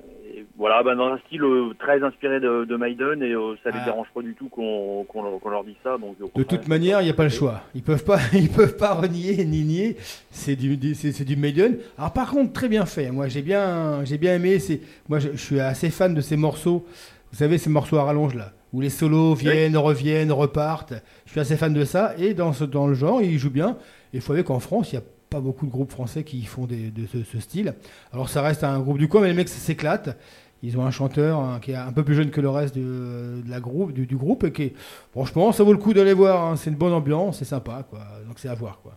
et 0.00 0.13
voilà, 0.56 0.82
ben, 0.82 0.94
dans 0.96 1.08
un 1.12 1.18
style 1.26 1.42
euh, 1.42 1.74
très 1.78 2.02
inspiré 2.02 2.38
de, 2.40 2.64
de 2.64 2.76
Maiden. 2.76 3.22
Et 3.22 3.32
euh, 3.32 3.54
ça 3.64 3.70
les 3.70 3.78
Ah. 3.80 3.84
dérange 3.86 4.06
pas 4.14 4.22
du 4.22 4.34
tout 4.34 4.48
qu'on, 4.48 5.04
qu'on, 5.08 5.22
leur- 5.50 5.64
dise 5.64 5.74
ça. 5.82 5.96
Donc, 5.98 6.16
De 6.34 6.42
toute 6.42 6.68
manière, 6.68 7.00
il 7.00 7.04
n'y 7.04 7.10
a 7.10 7.14
pas 7.14 7.24
le 7.24 7.28
choix. 7.30 7.62
Ils 7.74 7.82
peuvent 7.82 8.04
pas, 8.04 8.18
ils 8.32 8.48
peuvent 8.50 8.76
pas 8.76 8.94
renier 8.94 9.44
ni 9.44 9.62
nier. 9.64 9.96
C'est 10.30 10.56
du, 10.56 10.94
c'est, 10.94 11.24
du 11.24 11.36
Maiden. 11.36 11.78
Alors 11.98 12.12
par 12.12 12.30
contre, 12.30 12.52
très 12.52 12.68
bien 12.68 12.86
fait. 12.86 13.10
Moi, 13.10 13.28
j'ai 13.28 13.42
bien, 13.42 14.04
j'ai 14.04 14.18
bien 14.18 14.34
aimé. 14.36 14.58
C'est, 14.58 14.80
moi, 15.08 15.18
je, 15.18 15.30
je 15.32 15.36
suis 15.44 15.60
assez 15.60 15.90
fan 15.90 16.14
de 16.14 16.20
ces 16.20 16.36
morceaux. 16.36 16.84
Vous 17.32 17.38
savez, 17.38 17.58
ces 17.58 17.70
morceaux 17.70 17.96
à 17.98 18.04
rallonge 18.04 18.34
là, 18.34 18.52
où 18.72 18.80
les 18.80 18.90
solos 18.90 19.34
viennent, 19.34 19.76
reviennent, 19.76 20.30
repartent. 20.30 20.94
Je 21.26 21.32
suis 21.32 21.40
assez 21.40 21.56
fan 21.56 21.72
de 21.74 21.84
ça. 21.84 22.14
Et 22.16 22.32
dans 22.32 22.52
ce, 22.52 22.62
dans 22.64 22.86
le 22.86 22.94
genre, 22.94 23.20
ils 23.22 23.38
jouent 23.38 23.50
bien. 23.50 23.70
Et 24.12 24.18
il 24.18 24.20
faut 24.20 24.32
voir 24.34 24.44
qu'en 24.44 24.60
France, 24.60 24.92
il 24.92 24.96
n'y 24.96 25.02
a 25.02 25.06
pas 25.30 25.40
beaucoup 25.40 25.66
de 25.66 25.70
groupes 25.72 25.90
français 25.90 26.22
qui 26.22 26.42
font 26.44 26.64
des- 26.66 26.92
de 26.92 27.06
ce, 27.06 27.24
ce 27.24 27.40
style. 27.40 27.74
Alors 28.12 28.28
ça 28.28 28.40
reste 28.40 28.62
un 28.62 28.78
groupe 28.78 28.98
du 28.98 29.08
coin, 29.08 29.20
mais 29.22 29.26
les 29.28 29.34
mecs 29.34 29.48
s'éclatent. 29.48 30.16
Ils 30.62 30.78
ont 30.78 30.86
un 30.86 30.90
chanteur 30.90 31.38
hein, 31.40 31.58
qui 31.60 31.72
est 31.72 31.76
un 31.76 31.92
peu 31.92 32.04
plus 32.04 32.14
jeune 32.14 32.30
que 32.30 32.40
le 32.40 32.48
reste 32.48 32.74
de, 32.74 33.42
de 33.44 33.50
la 33.50 33.60
groupe, 33.60 33.92
du, 33.92 34.06
du 34.06 34.16
groupe 34.16 34.44
et 34.44 34.52
qui 34.52 34.62
est, 34.62 34.74
franchement, 35.12 35.52
ça 35.52 35.62
vaut 35.62 35.72
le 35.72 35.78
coup 35.78 35.92
d'aller 35.92 36.14
voir. 36.14 36.42
hein. 36.44 36.56
C'est 36.56 36.70
une 36.70 36.76
bonne 36.76 36.94
ambiance, 36.94 37.38
c'est 37.38 37.44
sympa, 37.44 37.84
quoi. 37.88 38.00
Donc 38.26 38.38
c'est 38.38 38.48
à 38.48 38.54
voir, 38.54 38.80
quoi. 38.82 38.92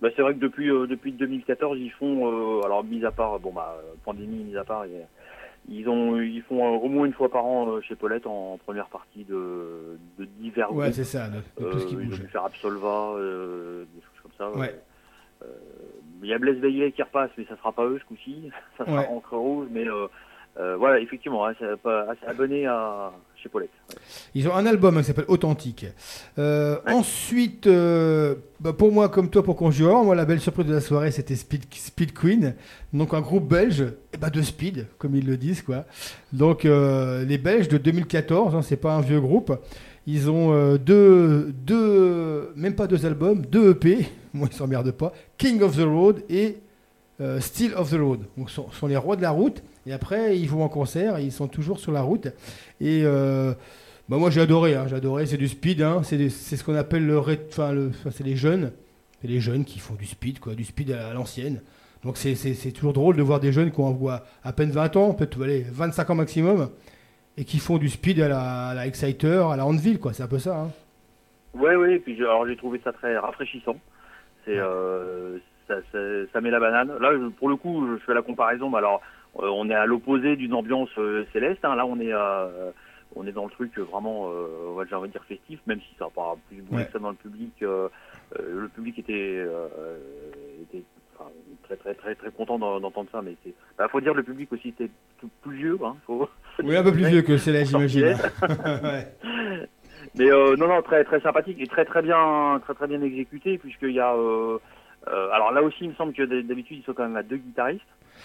Bah, 0.00 0.08
c'est 0.14 0.20
vrai 0.22 0.34
que 0.34 0.40
depuis 0.40 0.68
euh, 0.70 0.86
depuis 0.86 1.12
2014 1.12 1.78
ils 1.80 1.90
font 1.92 2.26
euh, 2.60 2.60
alors 2.66 2.84
mis 2.84 3.02
à 3.06 3.10
part 3.12 3.38
bon 3.38 3.52
bah 3.52 3.74
pandémie 4.04 4.44
mis 4.44 4.56
à 4.56 4.64
part 4.64 4.84
ils, 5.68 5.88
ont 5.88 6.20
ils 6.20 6.42
font 6.42 6.62
euh, 6.62 6.76
au 6.78 6.88
moins 6.88 7.06
une 7.06 7.14
fois 7.14 7.30
par 7.30 7.46
an 7.46 7.68
euh, 7.70 7.80
chez 7.80 7.94
Paulette 7.94 8.26
en 8.26 8.58
première 8.66 8.88
partie 8.88 9.24
de, 9.24 9.96
de 10.18 10.24
divers 10.40 10.74
Ouais, 10.74 10.92
c'est 10.92 11.04
ça, 11.04 11.28
de- 11.28 11.64
de 11.64 11.70
tout 11.70 11.78
ce 11.78 11.86
qui 11.86 11.94
Euh, 11.96 12.00
ils 12.02 12.08
bouge. 12.10 12.20
ont 12.22 12.28
faire 12.28 12.44
Absolva 12.44 13.14
des 13.18 14.00
choses 14.02 14.20
comme 14.22 14.32
ça. 14.36 14.58
Ouais. 14.58 14.78
Il 16.22 16.28
y 16.28 16.34
a 16.34 16.38
Blaise 16.38 16.58
Veillet 16.58 16.92
qui 16.92 17.02
repasse 17.02 17.30
mais 17.38 17.44
ça 17.48 17.56
sera 17.56 17.72
pas 17.72 17.84
eux 17.86 17.98
ce 17.98 18.04
coup-ci 18.04 18.50
ça 18.78 18.84
sera 18.84 19.00
Ouais. 19.02 19.06
Encre 19.08 19.36
Rouge 19.36 19.68
mais 19.70 19.86
euh, 19.88 20.06
euh, 20.58 20.76
voilà 20.76 21.00
effectivement 21.00 21.46
hein, 21.46 21.52
abonné 22.26 22.66
à 22.66 23.10
chez 23.42 23.48
Paulette. 23.48 23.70
Ouais. 23.90 23.96
Ils 24.34 24.48
ont 24.48 24.54
un 24.54 24.66
album 24.66 24.96
hein, 24.96 25.00
qui 25.00 25.06
s'appelle 25.06 25.24
Authentique. 25.26 25.86
Euh, 26.38 26.76
Ensuite, 26.86 27.66
euh, 27.66 28.36
bah, 28.60 28.72
pour 28.72 28.92
moi, 28.92 29.08
comme 29.08 29.30
toi, 29.30 29.42
pour 29.42 29.56
Conjurant, 29.56 30.04
moi, 30.04 30.14
la 30.14 30.24
belle 30.24 30.40
surprise 30.40 30.66
de 30.66 30.74
la 30.74 30.80
soirée, 30.80 31.10
c'était 31.10 31.34
Speed, 31.34 31.64
Speed 31.74 32.12
Queen. 32.14 32.54
Donc, 32.92 33.14
un 33.14 33.20
groupe 33.20 33.48
belge, 33.48 33.82
et 34.12 34.16
bah, 34.16 34.30
de 34.30 34.40
speed, 34.42 34.86
comme 34.96 35.16
ils 35.16 35.26
le 35.26 35.36
disent, 35.36 35.62
quoi. 35.62 35.84
Donc, 36.32 36.62
les 36.64 37.38
Belges 37.38 37.68
de 37.68 37.76
2014, 37.76 38.54
hein, 38.54 38.62
c'est 38.62 38.76
pas 38.76 38.92
un 38.94 39.00
vieux 39.00 39.20
groupe. 39.20 39.52
Ils 40.06 40.30
ont 40.30 40.76
deux, 40.76 41.52
deux, 41.52 42.52
même 42.54 42.76
pas 42.76 42.86
deux 42.86 43.04
albums, 43.04 43.44
deux 43.44 43.70
EP. 43.70 44.06
Moi, 44.32 44.48
ils 44.50 44.56
s'emmerdent 44.56 44.92
pas. 44.92 45.12
King 45.36 45.62
of 45.62 45.76
the 45.76 45.84
Road 45.84 46.22
et 46.28 46.58
euh, 47.20 47.40
Still 47.40 47.74
of 47.74 47.90
the 47.90 47.98
Road. 48.00 48.20
Donc, 48.36 48.50
ce 48.50 48.56
sont, 48.56 48.70
sont 48.70 48.86
les 48.86 48.96
rois 48.96 49.16
de 49.16 49.22
la 49.22 49.30
route. 49.30 49.62
Et 49.86 49.92
après, 49.92 50.38
ils 50.38 50.48
vont 50.48 50.62
en 50.64 50.68
concert. 50.68 51.18
Et 51.18 51.24
ils 51.24 51.32
sont 51.32 51.48
toujours 51.48 51.78
sur 51.78 51.92
la 51.92 52.02
route. 52.02 52.26
Et 52.80 53.02
euh, 53.04 53.52
bah, 54.08 54.16
moi, 54.16 54.30
j'ai 54.30 54.40
adoré. 54.40 54.74
hein, 54.74 54.86
j'ai 54.88 54.96
adoré. 54.96 55.26
C'est 55.26 55.36
du 55.36 55.48
speed. 55.48 55.82
hein, 55.82 56.02
c'est 56.02 56.28
ce 56.28 56.64
qu'on 56.64 56.74
appelle 56.74 57.06
le, 57.06 57.18
enfin, 57.18 57.72
le, 57.72 57.90
c'est 58.10 58.24
les 58.24 58.36
jeunes. 58.36 58.72
C'est 59.22 59.28
les 59.28 59.40
jeunes 59.40 59.64
qui 59.64 59.78
font 59.78 59.94
du 59.94 60.04
speed, 60.06 60.38
quoi, 60.38 60.54
du 60.54 60.64
speed 60.64 60.90
à, 60.92 61.08
à 61.08 61.14
l'ancienne. 61.14 61.62
Donc 62.02 62.18
c'est- 62.18 62.34
toujours 62.74 62.92
drôle 62.92 63.16
de 63.16 63.22
voir 63.22 63.40
des 63.40 63.50
jeunes 63.52 63.70
qui 63.70 63.80
ont 63.80 63.90
voit 63.92 64.24
à 64.42 64.52
peine 64.52 64.70
20 64.70 64.94
ans, 64.96 65.14
peut-être 65.14 65.42
allez, 65.42 65.64
25 65.72 66.10
ans 66.10 66.14
maximum, 66.14 66.68
et 67.38 67.46
qui 67.46 67.58
font 67.58 67.78
du 67.78 67.88
speed 67.88 68.20
à 68.20 68.28
la, 68.28 68.66
à 68.68 68.74
la 68.74 68.86
Exciter, 68.86 69.42
à 69.50 69.56
la 69.56 69.64
Handville, 69.64 69.98
quoi. 69.98 70.12
C'est 70.12 70.22
un 70.22 70.26
peu 70.26 70.38
ça. 70.38 70.54
hein. 70.58 70.70
Ouais, 71.54 71.74
ouais, 71.74 71.94
et 71.94 71.98
puis 72.00 72.14
j'ai- 72.16 72.24
alors 72.24 72.46
j'ai 72.46 72.58
trouvé 72.58 72.78
ça 72.84 72.92
très 72.92 73.16
rafraîchissant. 73.16 73.76
C'est, 74.44 74.58
euh, 74.58 75.38
ça, 75.68 75.76
ça, 75.92 75.98
ça 76.32 76.40
met 76.40 76.50
la 76.50 76.60
banane. 76.60 76.92
Là, 77.00 77.10
pour 77.38 77.48
le 77.48 77.56
coup, 77.56 77.86
je 77.92 77.96
fais 78.04 78.14
la 78.14 78.22
comparaison. 78.22 78.70
mais 78.70 78.78
alors, 78.78 79.00
euh, 79.40 79.48
on 79.48 79.68
est 79.70 79.74
à 79.74 79.86
l'opposé 79.86 80.36
d'une 80.36 80.54
ambiance 80.54 80.90
euh, 80.98 81.24
céleste. 81.32 81.64
hein. 81.64 81.74
Là, 81.76 81.86
on 81.86 81.98
est 82.00 82.12
à, 82.12 82.48
on 83.16 83.26
est 83.26 83.32
dans 83.32 83.44
le 83.44 83.50
truc 83.50 83.78
euh, 83.78 83.82
vraiment, 83.82 84.28
euh, 84.30 84.70
on 84.70 84.74
va- 84.74 84.84
j'ai 84.86 84.94
envie 84.94 85.08
de 85.08 85.12
dire 85.12 85.24
festif, 85.24 85.60
même 85.66 85.80
si 85.80 85.94
ça 85.98 86.04
n'a 86.06 86.10
pas 86.10 86.34
plus 86.48 86.62
bougé 86.62 86.76
Ouais. 86.82 86.86
que 86.86 86.92
ça 86.92 86.98
dans 86.98 87.10
le 87.10 87.16
public. 87.16 87.52
euh, 87.62 87.88
euh, 88.38 88.62
le 88.62 88.68
public 88.68 88.98
était, 88.98 89.12
euh, 89.46 89.68
était 90.62 90.82
enfin, 91.18 91.30
très 91.64 91.76
très 91.76 91.94
très 91.94 92.14
très 92.16 92.30
content 92.30 92.58
d'en- 92.58 92.80
d'entendre 92.80 93.08
ça, 93.12 93.22
mais 93.22 93.36
c'est, 93.44 93.54
bah, 93.78 93.86
faut 93.88 94.00
dire 94.00 94.14
le 94.14 94.22
public 94.24 94.52
aussi 94.52 94.68
était 94.70 94.90
plus 95.42 95.56
vieux. 95.56 95.78
Hein, 95.84 95.96
faut- 96.06 96.28
Oui, 96.62 96.76
un 96.76 96.82
peu 96.82 96.92
plus 96.92 97.06
vieux 97.06 97.22
que 97.22 97.36
Céleste, 97.36 97.70
j'imagine. 97.72 98.16
Ouais. 98.82 99.06
Mais 100.16 100.30
euh, 100.30 100.54
non, 100.56 100.68
non, 100.68 100.82
très 100.82 101.02
très 101.04 101.20
sympathique 101.20 101.60
et 101.60 101.66
très 101.66 101.84
très 101.84 102.02
bien, 102.02 102.60
très 102.64 102.74
très 102.74 102.86
bien 102.86 103.00
exécuté, 103.02 103.58
puisqu'il 103.58 103.92
y 103.92 104.00
a. 104.00 104.14
euh, 105.08 105.28
alors 105.32 105.52
là 105.52 105.62
aussi, 105.62 105.78
il 105.82 105.90
me 105.90 105.94
semble 105.94 106.12
que 106.12 106.22
d'habitude 106.42 106.78
ils 106.80 106.84
sont 106.84 106.92
quand 106.94 107.02
même 107.04 107.16
à 107.16 107.22
deux 107.22 107.36
guitaristes. 107.36 107.82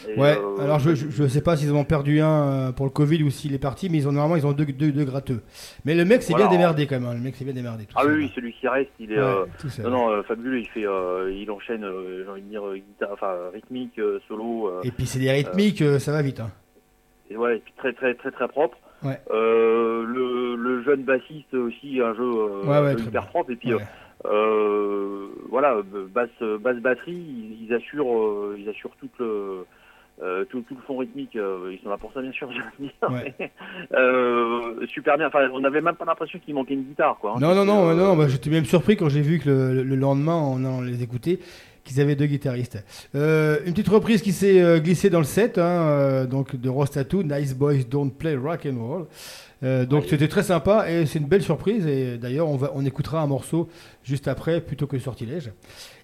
Et, 0.07 0.17
Ouais, 0.17 0.37
euh, 0.37 0.63
alors 0.63 0.79
je, 0.79 0.93
je, 0.95 1.09
je 1.09 1.27
sais 1.27 1.41
pas 1.41 1.57
s'ils 1.57 1.71
en 1.73 1.77
ont 1.77 1.83
perdu 1.83 2.21
un 2.21 2.43
euh, 2.69 2.71
pour 2.71 2.85
le 2.85 2.91
Covid 2.91 3.21
ou 3.23 3.29
s'il 3.31 3.53
est 3.53 3.59
parti, 3.59 3.89
mais 3.89 3.97
ils 3.97 4.07
ont 4.07 4.11
normalement 4.11 4.35
ils 4.37 4.45
ont 4.45 4.53
deux, 4.53 4.65
deux, 4.65 4.91
deux 4.91 5.03
gratteux. 5.03 5.41
Mais 5.83 5.95
le 5.95 6.05
mec 6.05 6.21
s'est 6.21 6.31
Voilà. 6.33 6.47
bien 6.47 6.55
démerdé 6.57 6.85
quand 6.87 6.99
même, 6.99 7.09
hein. 7.09 7.13
le 7.15 7.19
mec 7.19 7.35
s'est 7.35 7.43
bien 7.43 7.53
démerdé. 7.53 7.85
tout 7.85 7.95
Ah 7.97 8.03
oui, 8.05 8.13
oui, 8.13 8.31
celui 8.35 8.53
qui 8.53 8.67
reste, 8.67 8.91
il 8.99 9.11
est. 9.11 9.17
Ouais, 9.17 9.23
euh, 9.23 9.45
non, 9.83 9.89
non, 9.89 10.23
fabuleux. 10.23 10.59
Il 10.59 10.67
fait, 10.67 10.81
il 10.83 11.51
enchaîne, 11.51 11.85
j'ai 12.23 12.29
envie 12.29 12.41
de 12.43 12.47
dire 12.49 12.61
guitare, 12.75 13.09
enfin 13.13 13.33
rythmique, 13.53 13.99
solo. 14.27 14.71
Et 14.83 14.91
puis 14.91 15.05
c'est 15.05 15.19
des 15.19 15.31
rythmiques, 15.31 15.83
ça 15.99 16.11
va 16.11 16.21
vite. 16.21 16.39
Hein. 16.39 16.51
et 17.29 17.35
ouais, 17.35 17.57
et 17.57 17.59
puis 17.59 17.73
très 17.77 17.93
très 17.93 18.13
très 18.13 18.31
très 18.31 18.47
propre. 18.47 18.77
Ouais. 19.01 19.17
Euh, 19.31 20.03
le, 20.05 20.55
le 20.57 20.83
jeune 20.83 21.03
bassiste 21.03 21.53
aussi, 21.53 22.01
un 22.01 22.13
jeu, 22.15 22.29
Ouais, 22.65 22.79
ouais, 22.81 22.93
hyper 22.95 23.27
propre. 23.27 23.51
Et 23.51 23.55
puis 23.55 23.73
Ouais. 23.73 23.81
Euh, 24.25 25.27
voilà, 25.49 25.77
basse 26.13 26.29
basse 26.61 26.77
batterie, 26.77 27.11
ils, 27.13 27.65
ils 27.65 27.73
assurent, 27.73 28.13
euh, 28.17 28.55
ils 28.59 28.67
assurent 28.69 28.95
tout 28.99 29.09
le 29.19 29.65
euh, 30.21 30.43
tout, 30.49 30.61
tout 30.67 30.75
le 30.75 30.81
fond 30.81 30.97
rythmique. 30.97 31.35
euh, 31.37 31.69
ils 31.71 31.79
sont 31.81 31.89
là 31.89 31.97
pour 31.97 32.11
ça 32.11 32.21
bien 32.21 32.31
sûr. 32.33 32.49
Ouais. 33.09 33.33
Euh, 33.93 34.85
super 34.87 35.17
bien. 35.17 35.27
Enfin, 35.27 35.49
on 35.53 35.61
n'avait 35.61 35.79
même 35.81 35.95
pas 35.95 36.05
l'impression 36.05 36.39
qu'il 36.39 36.53
manquait 36.53 36.73
une 36.73 36.83
guitare, 36.83 37.17
quoi. 37.19 37.31
hein. 37.35 37.39
Non, 37.39 37.55
non, 37.55 37.63
non, 37.65 37.95
non, 37.95 38.17
bah, 38.17 38.27
j'étais 38.27 38.49
même 38.49 38.65
surpris 38.65 38.97
quand 38.97 39.07
j'ai 39.09 39.21
vu 39.21 39.39
que 39.39 39.49
le, 39.49 39.83
le 39.83 39.95
lendemain, 39.95 40.35
en 40.35 40.63
allant 40.65 40.81
les 40.81 41.01
écouter, 41.03 41.39
qu'ils 41.83 41.99
avaient 42.01 42.15
deux 42.15 42.25
guitaristes. 42.27 42.83
Euh, 43.15 43.59
une 43.65 43.73
petite 43.73 43.89
reprise 43.89 44.21
qui 44.21 44.31
s'est 44.33 44.61
euh, 44.61 44.79
glissée 44.79 45.09
dans 45.09 45.19
le 45.19 45.25
set, 45.25 45.57
hein, 45.57 45.61
euh, 45.63 46.25
donc 46.25 46.55
de 46.55 46.69
Rostatu, 46.69 47.23
Nice 47.23 47.53
Boys 47.55 47.83
Don't 47.89 48.11
Play 48.11 48.35
Rock 48.35 48.67
and 48.71 48.79
Roll. 48.79 49.05
Donc 49.89 50.05
c'était 50.09 50.29
très 50.29 50.43
sympa 50.43 50.89
et 50.89 51.05
c'est 51.05 51.19
une 51.19 51.25
belle 51.27 51.41
surprise 51.43 51.85
et 51.85 52.17
d'ailleurs 52.17 52.47
on, 52.47 52.55
va, 52.55 52.71
on 52.75 52.85
écoutera 52.85 53.21
un 53.21 53.27
morceau 53.27 53.67
juste 54.05 54.29
après 54.29 54.61
plutôt 54.61 54.87
que 54.87 54.97
Sortilège. 54.99 55.51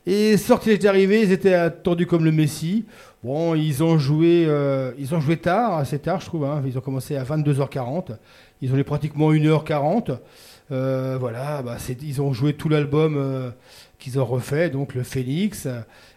Et 0.05 0.35
Sortilège 0.35 0.83
est 0.83 0.87
arrivé, 0.89 1.21
ils 1.21 1.31
étaient 1.31 1.53
attendus 1.53 2.05
comme 2.05 2.25
le 2.25 2.33
Messi. 2.33 2.83
Bon, 3.23 3.55
ils 3.55 3.81
ont 3.81 3.97
joué, 3.97 4.45
ils 4.99 5.15
ont 5.15 5.21
joué 5.21 5.37
tard, 5.37 5.77
assez 5.77 5.99
tard 5.99 6.19
je 6.19 6.25
trouve. 6.25 6.43
hein. 6.43 6.61
Ils 6.65 6.77
ont 6.77 6.81
commencé 6.81 7.15
à 7.15 7.23
22h40. 7.23 8.17
Ils 8.61 8.73
ont 8.73 8.77
eu 8.77 8.83
pratiquement 8.83 9.31
1h40. 9.31 10.17
Euh, 10.71 11.17
voilà, 11.17 11.61
bah, 11.61 11.75
c'est- 11.77 12.01
ils 12.03 12.21
ont 12.21 12.33
joué 12.33 12.53
tout 12.53 12.67
l'album 12.69 13.53
qu'ils 14.05 14.19
ont 14.19 14.25
refait, 14.25 14.69
donc 14.69 14.93
le 14.93 15.01
Phoenix. 15.01 15.67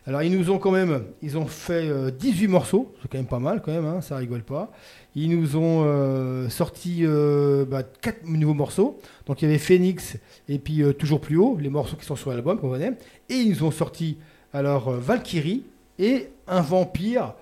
Alors 0.06 0.22
ils 0.22 0.30
nous 0.30 0.50
ont 0.50 0.58
quand 0.58 0.70
même, 0.70 1.04
ils 1.22 1.38
ont 1.38 1.46
fait 1.46 1.88
euh, 1.88 2.10
18 2.10 2.46
morceaux, 2.46 2.94
c'est 3.00 3.10
quand 3.10 3.16
même 3.16 3.26
pas 3.26 3.38
mal 3.38 3.62
quand 3.62 3.72
même, 3.72 3.86
hein, 3.86 4.02
ça 4.02 4.18
rigole 4.18 4.42
pas. 4.42 4.70
Ils 5.14 5.30
nous 5.30 5.56
ont 5.56 5.84
euh, 5.86 6.50
sorti 6.50 6.98
euh, 7.00 7.64
bah, 7.64 7.82
4 7.82 8.26
nouveaux 8.26 8.52
morceaux. 8.52 9.00
Donc 9.24 9.40
il 9.40 9.46
y 9.46 9.48
avait 9.48 9.58
Phoenix 9.58 10.18
et 10.50 10.58
puis 10.58 10.82
euh, 10.82 10.92
toujours 10.92 11.22
plus 11.22 11.38
haut, 11.38 11.56
les 11.58 11.70
morceaux 11.70 11.96
qui 11.96 12.04
sont 12.04 12.14
sur 12.14 12.28
l'album 12.28 12.58
qu'on 12.58 12.68
connaît. 12.68 12.92
Et 13.30 13.36
ils 13.36 13.48
nous 13.48 13.64
ont 13.64 13.70
sorti 13.70 14.18
alors 14.52 14.88
euh, 14.88 14.98
Valkyrie 14.98 15.64
et 15.98 16.28
un 16.46 16.60
vampire 16.60 17.32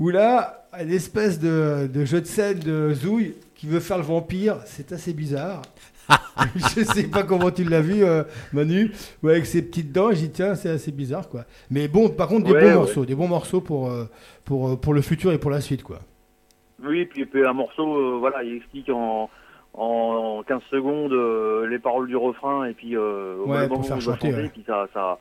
où 0.00 0.10
là, 0.10 0.66
une 0.80 0.90
espèce 0.90 1.38
de 1.38 2.04
jeu 2.04 2.20
de 2.20 2.26
scène 2.26 2.58
de 2.58 2.92
Zouille 2.94 3.34
qui 3.54 3.68
veut 3.68 3.78
faire 3.78 3.98
le 3.98 4.02
vampire, 4.02 4.58
c'est 4.66 4.90
assez 4.90 5.12
bizarre. 5.12 5.62
je 6.56 6.82
sais 6.84 7.04
pas 7.08 7.22
comment 7.22 7.50
tu 7.50 7.64
l'as 7.64 7.80
vu, 7.80 8.04
euh, 8.04 8.24
Manu, 8.52 8.92
avec 9.22 9.46
ses 9.46 9.62
petites 9.62 9.92
dents. 9.92 10.10
J'ai 10.12 10.26
dit 10.28 10.30
tiens, 10.32 10.54
c'est 10.54 10.70
assez 10.70 10.92
bizarre 10.92 11.28
quoi. 11.28 11.44
Mais 11.70 11.88
bon, 11.88 12.08
par 12.10 12.28
contre, 12.28 12.44
des 12.46 12.52
Ouais, 12.52 12.60
bons 12.60 12.66
ouais. 12.68 12.74
morceaux, 12.74 13.04
des 13.06 13.14
bons 13.14 13.28
morceaux 13.28 13.60
pour, 13.60 13.90
euh, 13.90 14.04
pour, 14.44 14.68
euh, 14.70 14.76
pour 14.76 14.94
le 14.94 15.00
futur 15.00 15.32
et 15.32 15.38
pour 15.38 15.50
la 15.50 15.60
suite 15.60 15.82
quoi. 15.82 16.00
Oui, 16.84 17.06
puis, 17.06 17.24
puis 17.24 17.44
un 17.46 17.52
morceau, 17.52 17.96
euh, 17.96 18.16
voilà, 18.18 18.42
il 18.42 18.56
explique 18.56 18.90
en, 18.90 19.30
en 19.72 20.42
15 20.46 20.60
secondes 20.70 21.12
euh, 21.12 21.66
les 21.68 21.78
paroles 21.78 22.08
du 22.08 22.16
refrain 22.16 22.64
et 22.66 22.74
puis 22.74 22.96
au 22.96 23.44
Ouais, 23.46 23.46
moment 23.62 23.68
pour 23.68 23.78
où 23.80 23.82
faire 23.84 24.00
chanter, 24.00 24.32
puis 24.52 24.64
ça, 24.66 24.86
ça, 24.92 25.18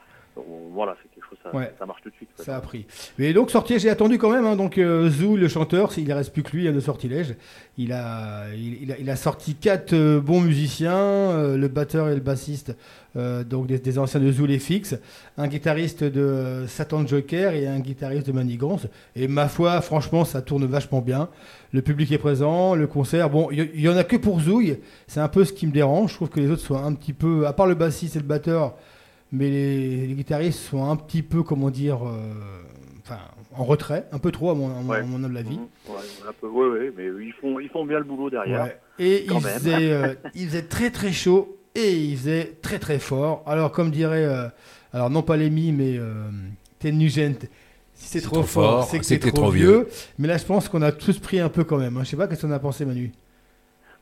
voilà, 0.74 0.96
c'est 1.02 1.10
quelque 1.14 1.30
chose, 1.30 1.38
ça, 1.44 1.56
Ouais. 1.56 1.72
ça 1.78 1.86
marche 1.86 2.02
tout 2.02 2.10
de 2.10 2.16
suite. 2.16 2.30
Ça 2.38 2.56
a 2.58 2.62
pris. 2.62 2.86
Mais 3.18 3.34
donc 3.34 3.52
sortir, 3.52 3.78
j'ai 3.80 3.90
attendu 3.90 4.18
quand 4.18 4.32
même. 4.32 4.46
hein, 4.46 4.56
donc 4.56 4.78
euh, 4.78 5.10
Zou, 5.10 5.38
le 5.38 5.48
chanteur, 5.48 5.92
il 5.98 6.08
ne 6.08 6.14
reste 6.14 6.34
plus 6.34 6.44
que 6.44 6.56
lui 6.56 6.68
hein, 6.68 6.72
de 6.72 6.80
sortilège. 6.80 7.36
Il 7.78 7.92
a, 7.94 8.46
il, 8.56 8.82
il 8.84 8.92
a, 8.92 8.98
il 9.00 9.10
a 9.10 9.16
sorti 9.16 9.56
quatre 9.56 9.94
euh, 9.94 10.20
bons 10.20 10.42
musiciens, 10.42 10.96
euh, 10.96 11.58
le 11.58 11.68
batteur 11.68 12.10
et 12.10 12.16
le 12.16 12.22
bassiste, 12.22 12.76
euh, 13.16 13.44
donc 13.44 13.68
des, 13.68 13.78
des 13.80 14.00
anciens 14.00 14.20
de 14.20 14.32
Zou 14.32 14.46
les 14.48 14.60
fixes, 14.60 14.96
un 15.38 15.48
guitariste 15.48 16.04
de 16.04 16.66
Satan 16.68 17.06
Joker 17.06 17.54
et 17.54 17.68
un 17.68 17.80
guitariste 17.80 18.26
de 18.28 18.32
Manigance. 18.32 18.88
Et 19.16 19.28
ma 19.28 19.48
foi, 19.48 19.82
franchement, 19.82 20.26
ça 20.26 20.42
tourne 20.42 20.66
vachement 20.66 21.02
bien. 21.02 21.30
Le 21.72 21.82
public 21.82 22.12
est 22.12 22.18
présent, 22.18 22.76
le 22.76 22.88
concert. 22.88 23.30
Bon, 23.30 23.50
il 23.52 23.80
y, 23.80 23.90
en 23.90 23.98
a 23.98 24.04
que 24.04 24.16
pour 24.16 24.40
Zouille. 24.40 24.78
C'est 25.08 25.20
un 25.20 25.28
peu 25.28 25.44
ce 25.46 25.54
qui 25.54 25.66
me 25.68 25.72
dérange. 25.72 26.12
Je 26.12 26.16
trouve 26.16 26.30
que 26.30 26.40
les 26.40 26.50
autres 26.50 26.62
soient 26.62 26.82
un 26.84 26.94
petit 26.94 27.14
peu, 27.14 27.46
à 27.48 27.54
part 27.54 27.66
le 27.68 27.76
bassiste 27.76 28.16
et 28.16 28.20
le 28.20 28.26
batteur, 28.26 28.76
mais 29.34 29.50
les, 29.50 30.08
les 30.08 30.14
guitaristes 30.14 30.60
sont 30.60 30.86
un 30.90 30.96
petit 30.96 31.22
peu, 31.24 31.44
comment 31.44 31.70
dire, 31.70 32.08
euh, 32.08 32.34
en 33.56 33.66
retrait, 33.66 34.08
un 34.14 34.18
peu 34.20 34.32
trop 34.32 34.50
à 34.52 34.56
mon, 34.56 34.70
à 34.70 34.82
mon- 34.82 34.90
Ouais. 34.90 35.00
à 35.00 35.04
mon 35.04 35.22
humble 35.24 35.38
avis. 35.38 35.58
Mhm. 35.58 35.68
Ouais, 36.44 36.92
mais 36.96 37.06
ils 37.26 37.34
font, 37.42 37.60
ils 37.60 37.70
font 37.70 37.86
bien 37.86 37.98
le 38.00 38.06
boulot 38.06 38.30
derrière. 38.30 38.64
Ouais. 38.64 38.78
Et 39.00 39.26
quand 39.28 39.40
il 39.40 39.44
même. 39.46 39.54
faisait, 39.60 39.92
euh, 39.92 40.14
il 40.36 40.48
faisait 40.48 40.62
très 40.64 40.90
très 40.90 41.12
chaud 41.12 41.58
et 41.76 41.94
il 41.94 42.16
faisait 42.18 42.58
très 42.62 42.80
très 42.80 43.00
fort. 43.00 43.44
Alors 43.46 43.72
comme 43.72 43.92
dirait, 43.92 44.24
euh, 44.24 44.48
alors 44.94 45.10
non 45.10 45.22
pas 45.22 45.36
Lémi, 45.38 45.72
mais 45.72 45.98
euh, 45.98 46.30
Ten 46.80 46.98
Nugent, 46.98 47.48
si 47.94 48.08
c'est 48.08 48.22
trop, 48.22 48.38
trop 48.38 48.44
fort, 48.44 48.72
fort, 48.82 48.84
c'est 48.86 49.00
que 49.00 49.06
c'est 49.06 49.20
trop 49.20 49.50
vieux. 49.52 49.66
vieux. 49.68 49.88
Mais 50.20 50.28
là 50.28 50.38
je 50.38 50.46
pense 50.46 50.70
qu'on 50.70 50.82
a 50.82 50.92
tous 50.92 51.20
pris 51.20 51.40
un 51.40 51.50
peu 51.50 51.64
quand 51.64 51.78
même. 51.78 51.98
hein. 51.98 52.04
Je 52.04 52.10
sais 52.10 52.18
pas 52.18 52.28
qu'est-ce 52.28 52.42
qu'on 52.46 52.52
a 52.52 52.60
pensé 52.60 52.86
Manu. 52.86 53.12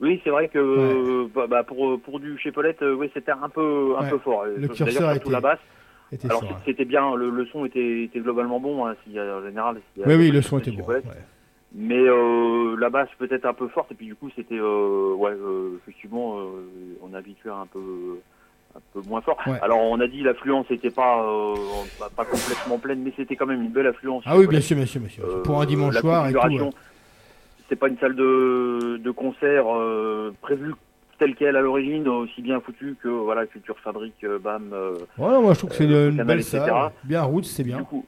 Oui, 0.02 0.20
c'est 0.24 0.32
vrai 0.32 0.48
que 0.48 0.58
euh, 0.58 1.28
bah, 1.34 1.46
bah, 1.48 1.64
pour, 1.64 2.00
pour 2.02 2.20
du 2.20 2.38
chez 2.40 2.52
Paulette, 2.52 2.82
euh, 2.82 2.94
oui, 2.96 3.10
c'était 3.14 3.32
un 3.32 3.50
peu, 3.50 3.94
un 3.98 4.04
Ouais. 4.04 4.10
peu 4.10 4.18
fort. 4.18 4.46
Le 4.46 4.68
curseur 4.68 4.90
surtout 5.12 5.16
était- 5.16 5.30
la 5.32 5.42
basse. 5.42 5.60
était 6.12 6.28
Alors 6.28 6.44
c'était 6.66 6.86
bien, 6.86 7.16
le, 7.16 7.30
le 7.30 7.46
son 7.46 7.66
était, 7.66 8.04
était 8.04 8.20
globalement 8.20 8.60
bon, 8.60 8.86
hein, 8.86 8.96
a- 9.16 9.38
en 9.38 9.44
général. 9.44 9.78
a- 9.78 10.08
Oui 10.08 10.16
oui, 10.16 10.32
le 10.32 10.42
son 10.42 10.58
était 10.58 10.72
bon. 10.72 10.86
Ouais. 10.86 11.02
Mais 11.74 12.00
euh, 12.02 12.76
la 12.78 12.90
basse 12.90 13.08
peut-être 13.18 13.46
un 13.46 13.54
peu 13.54 13.68
forte 13.70 13.92
et 13.94 13.96
puis 13.96 14.08
du 14.08 14.16
coup 14.16 14.30
c'était 14.36 14.58
euh, 14.60 15.14
ouais 15.14 15.32
euh, 15.32 15.78
effectivement 15.82 16.36
on 17.02 17.14
est 17.14 17.18
habitué 17.18 17.50
un 17.50 17.66
peu 17.72 17.80
un 18.76 18.80
peu 18.94 19.08
moins 19.08 19.22
fort. 19.22 19.38
Ouais. 19.48 19.58
Alors 19.62 19.80
on 19.80 19.98
a 20.02 20.08
dit 20.08 20.22
l'affluence 20.22 20.70
n'était 20.70 20.90
pas, 20.90 21.24
pas 22.18 22.26
complètement 22.26 22.78
pleine 22.78 23.02
mais 23.04 23.14
c'était 23.16 23.38
quand 23.38 23.46
même 23.46 23.62
une 23.62 23.70
belle 23.72 23.88
affluence. 23.88 24.24
Ah 24.26 24.38
oui 24.38 24.48
bien 24.48 24.60
sûr 24.60 24.76
bien 24.76 24.86
sûr 24.86 25.00
bien 25.00 25.10
sûr. 25.10 25.44
Pour 25.44 25.62
un 25.62 25.66
dimanche 25.66 25.96
soir 25.96 26.28
et 26.28 26.34
tout. 26.34 26.72
Ouais. 27.72 27.76
C'est 27.76 27.80
pas 27.80 27.88
une 27.88 27.98
salle 28.00 28.16
de, 28.16 28.98
de 28.98 29.12
concert 29.12 29.66
euh, 29.74 30.34
prévue 30.42 30.74
telle 31.20 31.36
qu'elle 31.36 31.56
à 31.56 31.62
l'origine, 31.62 32.08
aussi 32.08 32.42
bien 32.42 32.60
foutue 32.62 32.96
que 33.02 33.08
voilà 33.08 33.46
Culture 33.46 33.78
Fabrique, 33.84 34.24
euh, 34.24 34.40
BAM. 34.40 34.72
euh, 34.74 34.96
Ouais, 35.18 35.40
moi 35.42 35.54
je 35.54 35.60
trouve 35.60 35.70
que 35.70 35.76
c'est 35.78 35.86
une, 35.86 36.12
Canal, 36.12 36.26
belle 36.28 36.40
etc. 36.40 36.60
salle, 36.66 36.92
bien 37.04 37.22
route, 37.24 37.46
c'est 37.46 37.64
bien. 37.64 37.78
Du 37.78 37.84
coup, 37.84 38.06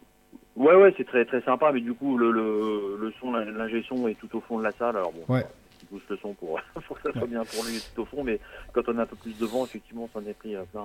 ouais, 0.55 0.75
ouais, 0.75 0.93
c'est 0.97 1.05
très 1.05 1.23
très 1.25 1.41
sympa, 1.43 1.71
mais 1.73 1.81
du 1.81 1.93
coup, 1.93 2.17
le, 2.17 2.31
le, 2.31 2.97
le 2.99 3.13
son, 3.21 3.31
l'ingé 3.31 3.83
son 3.87 4.07
est 4.07 4.15
tout 4.19 4.35
au 4.35 4.41
fond 4.41 4.57
de 4.59 4.63
la 4.63 4.71
salle. 4.71 4.97
Alors 4.97 5.11
bon, 5.13 5.33
Ouais. 5.33 5.45
il 5.81 5.87
pousse 5.87 6.01
le 6.09 6.17
son 6.17 6.33
pour, 6.33 6.59
pour 6.87 6.99
que 6.99 7.11
ça 7.11 7.17
soit 7.19 7.27
bien 7.27 7.43
pour 7.45 7.63
lui 7.65 7.79
tout 7.95 8.01
au 8.01 8.05
fond, 8.05 8.23
mais 8.23 8.39
quand 8.73 8.81
on 8.87 8.97
a 8.97 9.03
un 9.03 9.05
peu 9.05 9.15
plus 9.15 9.37
de 9.37 9.45
vent, 9.45 9.63
effectivement, 9.63 10.09
on 10.11 10.19
s'en 10.19 10.25
est 10.27 10.33
pris 10.33 10.55
à 10.55 10.63
plein. 10.63 10.81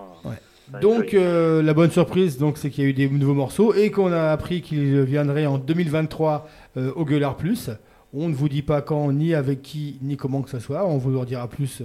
plein 0.71 0.81
Donc 0.81 1.15
euh, 1.15 1.63
la 1.63 1.73
bonne 1.73 1.91
surprise, 1.91 2.37
donc 2.39 2.59
c'est 2.59 2.69
qu'il 2.69 2.85
y 2.85 2.87
a 2.87 2.91
eu 2.91 2.93
des 2.95 3.09
nouveaux 3.09 3.33
morceaux 3.35 3.73
et 3.73 3.91
qu'on 3.91 4.13
a 4.13 4.31
appris 4.33 4.61
qu'ils 4.61 5.01
viendraient 5.01 5.47
en 5.47 5.57
2023 5.57 6.47
euh, 6.77 6.93
au 6.95 7.05
Gueulard 7.07 7.37
Plus. 7.39 7.71
On 8.15 8.29
ne 8.29 8.35
vous 8.35 8.49
dit 8.49 8.63
pas 8.63 8.81
quand, 8.81 9.13
ni 9.13 9.35
avec 9.35 9.63
qui, 9.63 9.99
ni 10.03 10.17
comment 10.17 10.43
que 10.43 10.51
ce 10.51 10.59
soit. 10.59 10.87
On 10.87 10.97
vous 10.99 11.19
en 11.19 11.25
dira 11.25 11.47
plus 11.49 11.83
euh, 11.83 11.85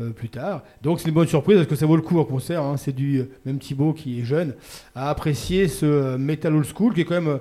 euh, 0.00 0.10
plus 0.10 0.28
tard. 0.28 0.62
Donc 0.82 1.00
c'est 1.00 1.08
une 1.08 1.14
bonne 1.14 1.26
surprise 1.28 1.56
parce 1.56 1.68
que 1.68 1.76
ça 1.76 1.86
vaut 1.86 1.96
le 1.96 2.02
coup 2.02 2.18
en 2.18 2.24
concert. 2.24 2.62
hein. 2.62 2.76
C'est 2.76 2.94
du 2.94 3.18
euh, 3.20 3.30
même 3.46 3.58
Thibaut 3.58 3.92
qui 3.94 4.20
est 4.20 4.24
jeune 4.24 4.54
à 4.94 5.08
apprécier 5.08 5.68
ce 5.68 6.16
metal 6.16 6.54
old 6.54 6.66
school 6.66 6.92
qui 6.92 7.00
est 7.00 7.04
quand 7.04 7.20
même 7.20 7.38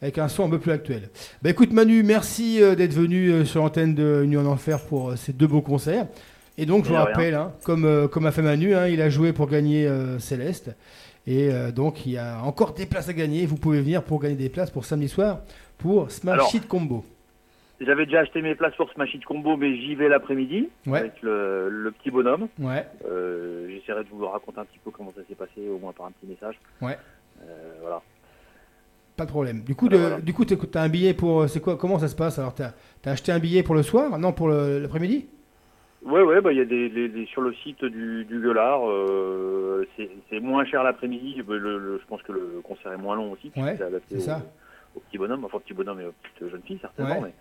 avec 0.00 0.16
un 0.16 0.28
son 0.28 0.44
un 0.46 0.50
peu 0.50 0.58
plus 0.58 0.72
actuel. 0.72 1.10
Bah 1.42 1.50
écoute 1.50 1.72
Manu, 1.74 2.02
merci 2.02 2.58
d'être 2.74 2.94
venu 2.94 3.44
sur 3.44 3.60
l'antenne 3.60 3.94
de 3.94 4.22
Union 4.24 4.40
en 4.40 4.46
Enfer 4.46 4.80
pour 4.80 5.12
ces 5.18 5.34
deux 5.34 5.46
beaux 5.46 5.60
concerts. 5.60 6.06
Et 6.56 6.64
donc 6.64 6.84
je 6.84 6.88
vous 6.90 6.94
rappelle, 6.96 7.34
hein, 7.34 7.52
comme, 7.64 8.08
comme 8.08 8.24
a 8.24 8.32
fait 8.32 8.40
Manu, 8.42 8.74
hein, 8.74 8.86
il 8.86 9.00
a 9.02 9.10
joué 9.10 9.32
pour 9.34 9.46
gagner 9.46 9.86
euh, 9.86 10.18
Céleste. 10.18 10.70
Et 11.26 11.50
euh, 11.50 11.70
donc 11.70 12.06
il 12.06 12.12
y 12.12 12.18
a 12.18 12.42
encore 12.42 12.72
des 12.72 12.86
places 12.86 13.08
à 13.10 13.12
gagner. 13.12 13.44
Vous 13.44 13.56
pouvez 13.56 13.80
venir 13.82 14.02
pour 14.02 14.20
gagner 14.20 14.36
des 14.36 14.48
places 14.48 14.70
pour 14.70 14.84
samedi 14.86 15.08
soir 15.08 15.40
pour 15.78 16.10
Smash 16.10 16.34
Alors, 16.34 16.54
Hit 16.54 16.66
Combo. 16.66 17.04
J'avais 17.80 18.04
déjà 18.04 18.20
acheté 18.20 18.42
mes 18.42 18.54
places 18.54 18.74
pour 18.76 18.90
Smash 18.92 19.14
Hit 19.14 19.24
Combo, 19.24 19.56
mais 19.56 19.74
j'y 19.76 19.94
vais 19.94 20.08
l'après-midi 20.08 20.68
Ouais. 20.86 20.98
avec 20.98 21.22
le, 21.22 21.68
le 21.70 21.90
petit 21.92 22.10
bonhomme. 22.10 22.48
Ouais. 22.58 22.86
Euh, 23.08 23.68
J'essaierai 23.70 24.04
de 24.04 24.08
vous 24.10 24.26
raconter 24.26 24.60
un 24.60 24.64
petit 24.66 24.78
peu 24.84 24.90
comment 24.90 25.12
ça 25.16 25.22
s'est 25.28 25.34
passé, 25.34 25.66
au 25.68 25.78
moins 25.78 25.92
par 25.92 26.06
un 26.06 26.10
petit 26.12 26.26
message. 26.26 26.56
Ouais. 26.82 26.98
Euh, 27.42 27.72
voilà. 27.80 28.02
Pas 29.16 29.24
de 29.24 29.30
problème. 29.30 29.62
Du 29.62 29.74
coup, 29.74 29.86
Voilà, 29.88 30.02
de- 30.02 30.08
voilà. 30.08 30.20
du 30.22 30.32
coup, 30.34 30.44
t'as 30.44 30.82
un 30.82 30.88
billet 30.90 31.14
pour. 31.14 31.48
C'est 31.48 31.60
quoi 31.60 31.76
Comment 31.76 31.98
ça 31.98 32.08
se 32.08 32.16
passe? 32.16 32.38
Alors, 32.38 32.54
t'as 32.54 32.72
as 33.06 33.10
acheté 33.10 33.32
un 33.32 33.38
billet 33.38 33.62
pour 33.62 33.74
le 33.74 33.82
soir 33.82 34.18
Non, 34.18 34.32
pour 34.32 34.48
l'après-midi? 34.48 35.26
Ouais, 36.04 36.22
ouais, 36.22 36.40
bah 36.40 36.50
il 36.52 36.58
y 36.58 36.62
a 36.62 36.64
des, 36.64 36.88
des- 36.88 37.08
des- 37.10 37.26
sur 37.26 37.42
le 37.42 37.52
site 37.54 37.84
du, 37.84 38.24
du 38.24 38.40
Gueulard, 38.40 38.88
euh, 38.88 39.86
c'est 40.30 40.40
moins 40.40 40.64
cher 40.64 40.82
l'après-midi. 40.82 41.36
Je 41.38 42.06
pense 42.08 42.22
que 42.22 42.32
le 42.32 42.60
concert 42.64 42.92
est 42.92 42.96
moins 42.96 43.16
long 43.16 43.32
aussi. 43.32 43.52
Ouais, 43.56 43.74
c'est 43.76 43.84
adapté 43.84 44.06
c'est 44.08 44.16
au, 44.16 44.20
ça. 44.20 44.42
au 44.96 45.00
petit 45.00 45.18
bonhomme, 45.18 45.44
enfin 45.44 45.58
petit 45.58 45.74
bonhomme 45.74 46.00
et 46.00 46.06
aux 46.06 46.12
petites 46.22 46.50
jeunes 46.50 46.62
filles 46.62 46.78
certainement. 46.80 47.20
Ouais. 47.20 47.28
Mais, 47.28 47.34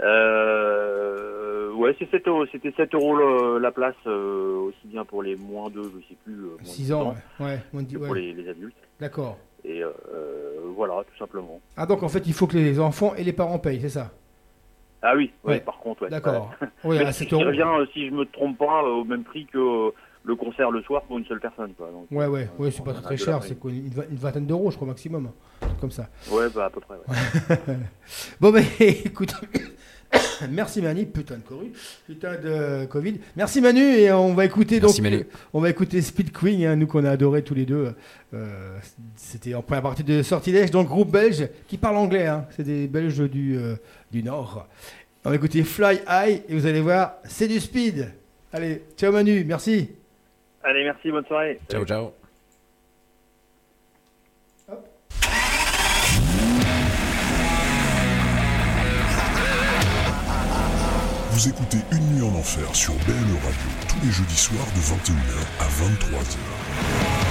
euh, 0.00 1.72
ouais, 1.74 1.94
c'est 1.98 2.10
7 2.10 2.26
euros- 2.28 2.46
c'était 2.50 2.72
7 2.76 2.94
euros 2.94 3.58
la 3.58 3.70
place, 3.70 3.94
euh, 4.06 4.56
aussi 4.68 4.86
bien 4.86 5.04
pour 5.04 5.22
les 5.22 5.36
moins 5.36 5.70
de, 5.70 5.82
je 5.82 6.08
sais 6.08 6.16
plus, 6.24 6.34
euh, 6.34 6.48
moins 6.48 6.56
de 6.62 6.66
6 6.66 6.82
10 6.84 6.92
ans, 6.92 7.14
ouais. 7.40 7.46
ouais, 7.46 7.58
moins 7.72 7.82
de 7.82 7.88
dix- 7.88 7.94
que 7.96 8.00
ouais. 8.00 8.06
pour 8.06 8.14
les, 8.14 8.32
les 8.32 8.48
adultes. 8.48 8.76
D'accord. 9.00 9.38
Et 9.64 9.82
euh, 9.82 9.90
voilà, 10.74 11.02
tout 11.04 11.18
simplement. 11.18 11.60
Ah, 11.76 11.86
donc 11.86 12.02
en 12.02 12.08
fait, 12.08 12.22
il 12.26 12.32
faut 12.32 12.46
que 12.46 12.56
les 12.56 12.80
enfants 12.80 13.14
et 13.16 13.22
les 13.24 13.32
parents 13.32 13.58
payent, 13.58 13.80
c'est 13.80 13.88
ça? 13.90 14.10
Ah 15.02 15.14
oui, 15.16 15.32
ouais, 15.44 15.58
par 15.60 15.78
contre, 15.78 16.02
ouais. 16.02 16.10
D'accord. 16.10 16.52
Oui, 16.84 16.98
à 16.98 17.12
ce 17.12 17.20
7 17.20 17.28
qui 17.28 17.34
euros. 17.34 17.44
revient, 17.44 17.66
si 17.92 18.06
je 18.08 18.12
me 18.12 18.24
trompe 18.24 18.58
pas, 18.58 18.82
au 18.84 19.04
même 19.04 19.24
prix 19.24 19.46
que 19.46 19.92
le 20.24 20.36
concert 20.36 20.70
le 20.70 20.80
soir 20.82 21.02
pour 21.02 21.18
une 21.18 21.24
seule 21.26 21.40
personne. 21.40 21.72
Quoi. 21.74 21.90
Donc, 21.90 22.06
Ouais, 22.12 22.26
ouais, 22.26 22.48
ouais, 22.58 22.70
c'est 22.70 22.84
pas 22.84 22.92
très, 22.92 23.16
cher, 23.16 23.42
c'est 23.42 23.58
quoi 23.58 23.70
une, 23.72 23.88
vingtaine 24.12 24.46
d'euros, 24.46 24.70
je 24.70 24.76
crois, 24.76 24.86
maximum. 24.86 25.30
Comme 25.80 25.90
ça. 25.90 26.08
Ouais, 26.30 26.46
bah 26.54 26.66
à 26.66 26.70
peu 26.70 26.80
près. 26.80 26.94
Ouais. 27.08 27.76
Bon, 28.40 28.52
ben 28.52 28.64
écoute, 28.80 29.34
merci 30.50 30.82
Manu, 30.82 31.06
putain 31.06 31.36
de 31.36 31.42
Coru, 31.42 31.72
putain 32.06 32.32
de 32.36 32.84
Covid. 32.86 33.20
Merci 33.36 33.60
Manu, 33.60 33.80
et 33.82 34.12
on 34.12 34.34
va 34.34 34.44
écouter 34.44 34.80
Merci, 34.80 35.00
donc. 35.00 35.10
Manu. 35.10 35.26
On 35.52 35.60
va 35.60 35.70
écouter 35.70 36.00
Speed 36.02 36.32
Queen, 36.32 36.64
hein, 36.64 36.76
nous 36.76 36.86
qu'on 36.86 37.04
a 37.04 37.10
adoré 37.10 37.42
tous 37.42 37.54
les 37.54 37.64
deux. 37.64 37.94
Euh, 38.34 38.78
C'était 39.16 39.54
en 39.54 39.62
première 39.62 39.82
partie 39.82 40.04
de 40.04 40.22
Sortilège, 40.22 40.70
donc 40.70 40.88
groupe 40.88 41.10
belge 41.10 41.48
qui 41.68 41.78
parle 41.78 41.96
anglais. 41.96 42.26
hein. 42.26 42.46
C'est 42.56 42.64
des 42.64 42.86
Belges 42.88 43.20
du, 43.30 43.56
euh, 43.56 43.76
du 44.10 44.22
Nord. 44.22 44.66
On 45.24 45.30
va 45.30 45.36
écouter 45.36 45.62
Fly 45.62 46.00
High, 46.08 46.42
et 46.48 46.54
vous 46.54 46.66
allez 46.66 46.80
voir, 46.80 47.14
c'est 47.24 47.48
du 47.48 47.60
speed. 47.60 48.12
Allez, 48.52 48.82
ciao 48.96 49.12
Manu, 49.12 49.44
merci. 49.46 49.90
Allez, 50.64 50.84
merci, 50.84 51.10
bonne 51.10 51.24
soirée. 51.26 51.58
Ciao, 51.70 51.84
ciao. 51.84 52.21
Vous 61.42 61.48
écoutez 61.48 61.78
Une 61.90 62.14
nuit 62.14 62.22
en 62.22 62.38
enfer 62.38 62.72
sur 62.72 62.94
BLE 62.94 63.34
Radio 63.42 63.68
tous 63.88 64.06
les 64.06 64.12
jeudis 64.12 64.36
soirs 64.36 64.64
de 64.76 64.80
21h 64.80 65.40
à 65.58 65.64
23h. 65.64 67.21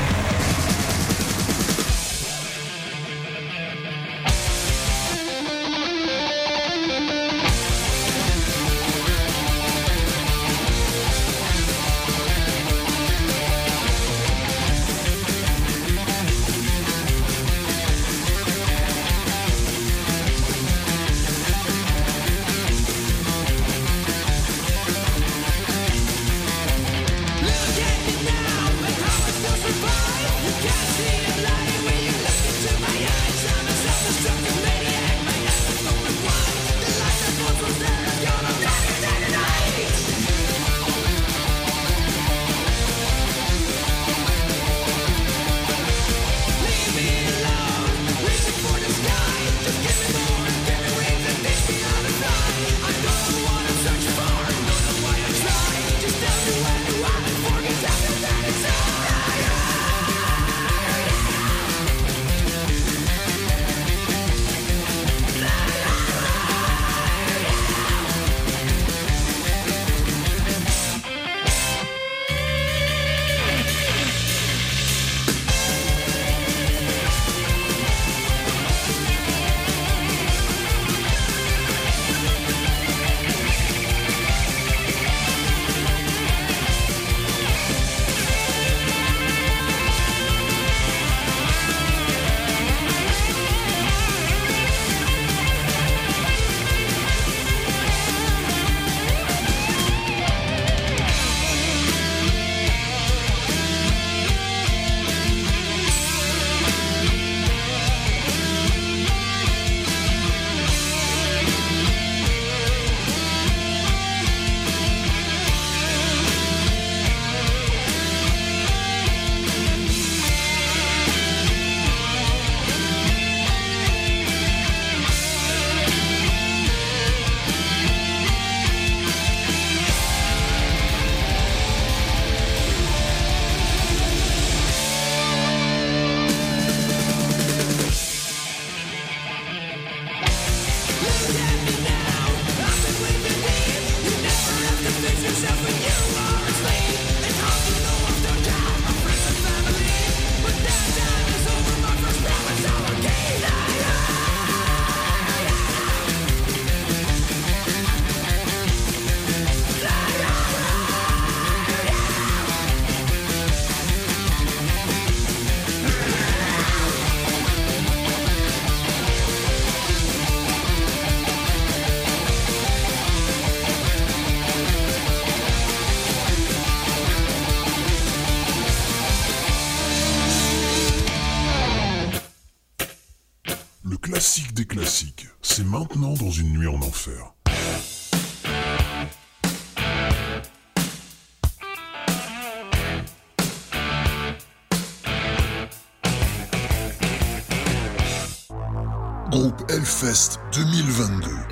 Groupe 199.31 199.71
Hellfest 199.71 200.39
2022. 200.51 201.50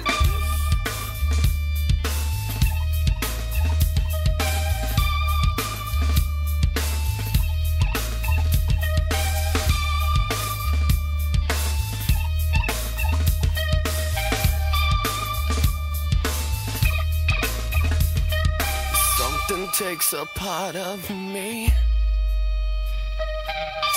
Part 20.60 20.76
of 20.76 21.10
me. 21.10 21.72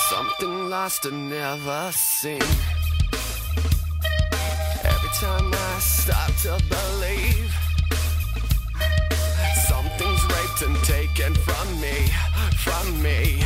Something 0.09 0.69
lost 0.69 1.05
and 1.05 1.29
never 1.29 1.91
seen. 1.91 2.47
Every 4.93 5.13
time 5.23 5.49
I 5.71 5.73
start 5.79 6.31
to 6.45 6.53
believe 6.75 7.51
something's 9.71 10.23
raped 10.33 10.61
and 10.67 10.77
taken 10.95 11.33
from 11.47 11.67
me, 11.81 11.97
from 12.65 12.85
me. 13.01 13.43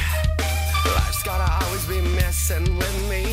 Life's 0.95 1.23
gotta 1.23 1.49
always 1.65 1.85
be 1.93 2.01
messing 2.19 2.67
with 2.77 2.97
me. 3.09 3.26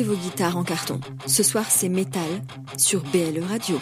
Vos 0.00 0.14
guitares 0.14 0.56
en 0.56 0.64
carton. 0.64 0.98
Ce 1.26 1.42
soir, 1.42 1.66
c'est 1.68 1.90
métal 1.90 2.22
sur 2.78 3.02
BLE 3.02 3.44
Radio. 3.46 3.78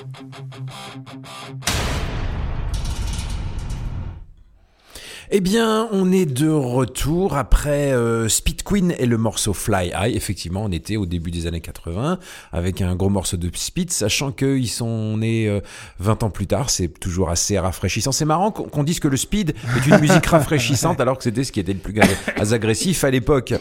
Eh 5.31 5.41
bien, 5.41 5.89
on 5.93 6.11
est 6.11 6.27
de 6.27 6.49
retour 6.49 7.37
après 7.37 7.93
euh, 7.93 8.29
Queen 8.71 8.95
et 9.01 9.07
le 9.07 9.19
morceau 9.19 9.53
Fly 9.53 9.91
High. 9.93 10.15
Effectivement, 10.15 10.63
on 10.65 10.71
était 10.71 10.97
au 10.97 11.05
début 11.05 11.33
des 11.33 11.49
années 11.49 11.61
80 11.61 12.21
avec 12.53 12.81
un 12.83 12.95
gros 12.95 13.09
morceau 13.09 13.37
de 13.37 13.51
Speed, 13.53 13.91
sachant 13.91 14.31
qu'ils 14.31 14.69
sont 14.69 15.17
nés 15.17 15.49
euh, 15.49 15.61
20 15.99 16.23
ans 16.23 16.31
plus 16.31 16.47
tard. 16.47 16.71
C'est 16.71 16.87
toujours 16.89 17.31
assez 17.31 17.59
rafraîchissant. 17.59 18.13
C'est 18.13 18.25
marrant 18.25 18.53
qu'on 18.53 18.85
dise 18.85 19.01
que 19.01 19.09
le 19.09 19.17
Speed 19.17 19.55
est 19.77 19.87
une 19.89 19.99
musique 19.99 20.25
rafraîchissante 20.27 21.01
alors 21.01 21.19
que 21.19 21.25
c'était 21.25 21.43
ce 21.43 21.51
qui 21.51 21.59
était 21.59 21.73
le 21.73 21.81
plus 21.81 21.99
ag- 22.01 22.53
agressif 22.53 23.03
à 23.03 23.11
l'époque. 23.11 23.55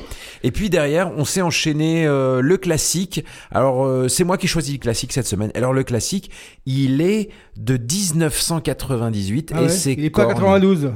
Et 0.44 0.52
puis 0.52 0.70
derrière, 0.70 1.12
on 1.18 1.26
s'est 1.26 1.42
enchaîné 1.42 2.06
euh, 2.06 2.42
le 2.42 2.58
classique. 2.58 3.26
Alors, 3.52 3.86
euh, 3.88 4.08
c'est 4.10 4.24
moi 4.24 4.38
qui 4.38 4.46
choisis 4.48 4.74
le 4.74 4.80
classique 4.80 5.12
cette 5.12 5.26
semaine. 5.28 5.50
Alors, 5.56 5.74
le 5.74 5.84
classique, 5.84 6.30
il 6.68 7.02
est 7.02 7.30
de 7.58 7.78
1998 7.78 9.52
Ah 9.56 9.60
et 9.60 9.64
ouais, 9.64 9.70
c'est 9.70 9.94
il 9.94 10.06
est 10.06 10.10
pas 10.12 10.24
Korn. 10.26 10.36
92. 10.36 10.92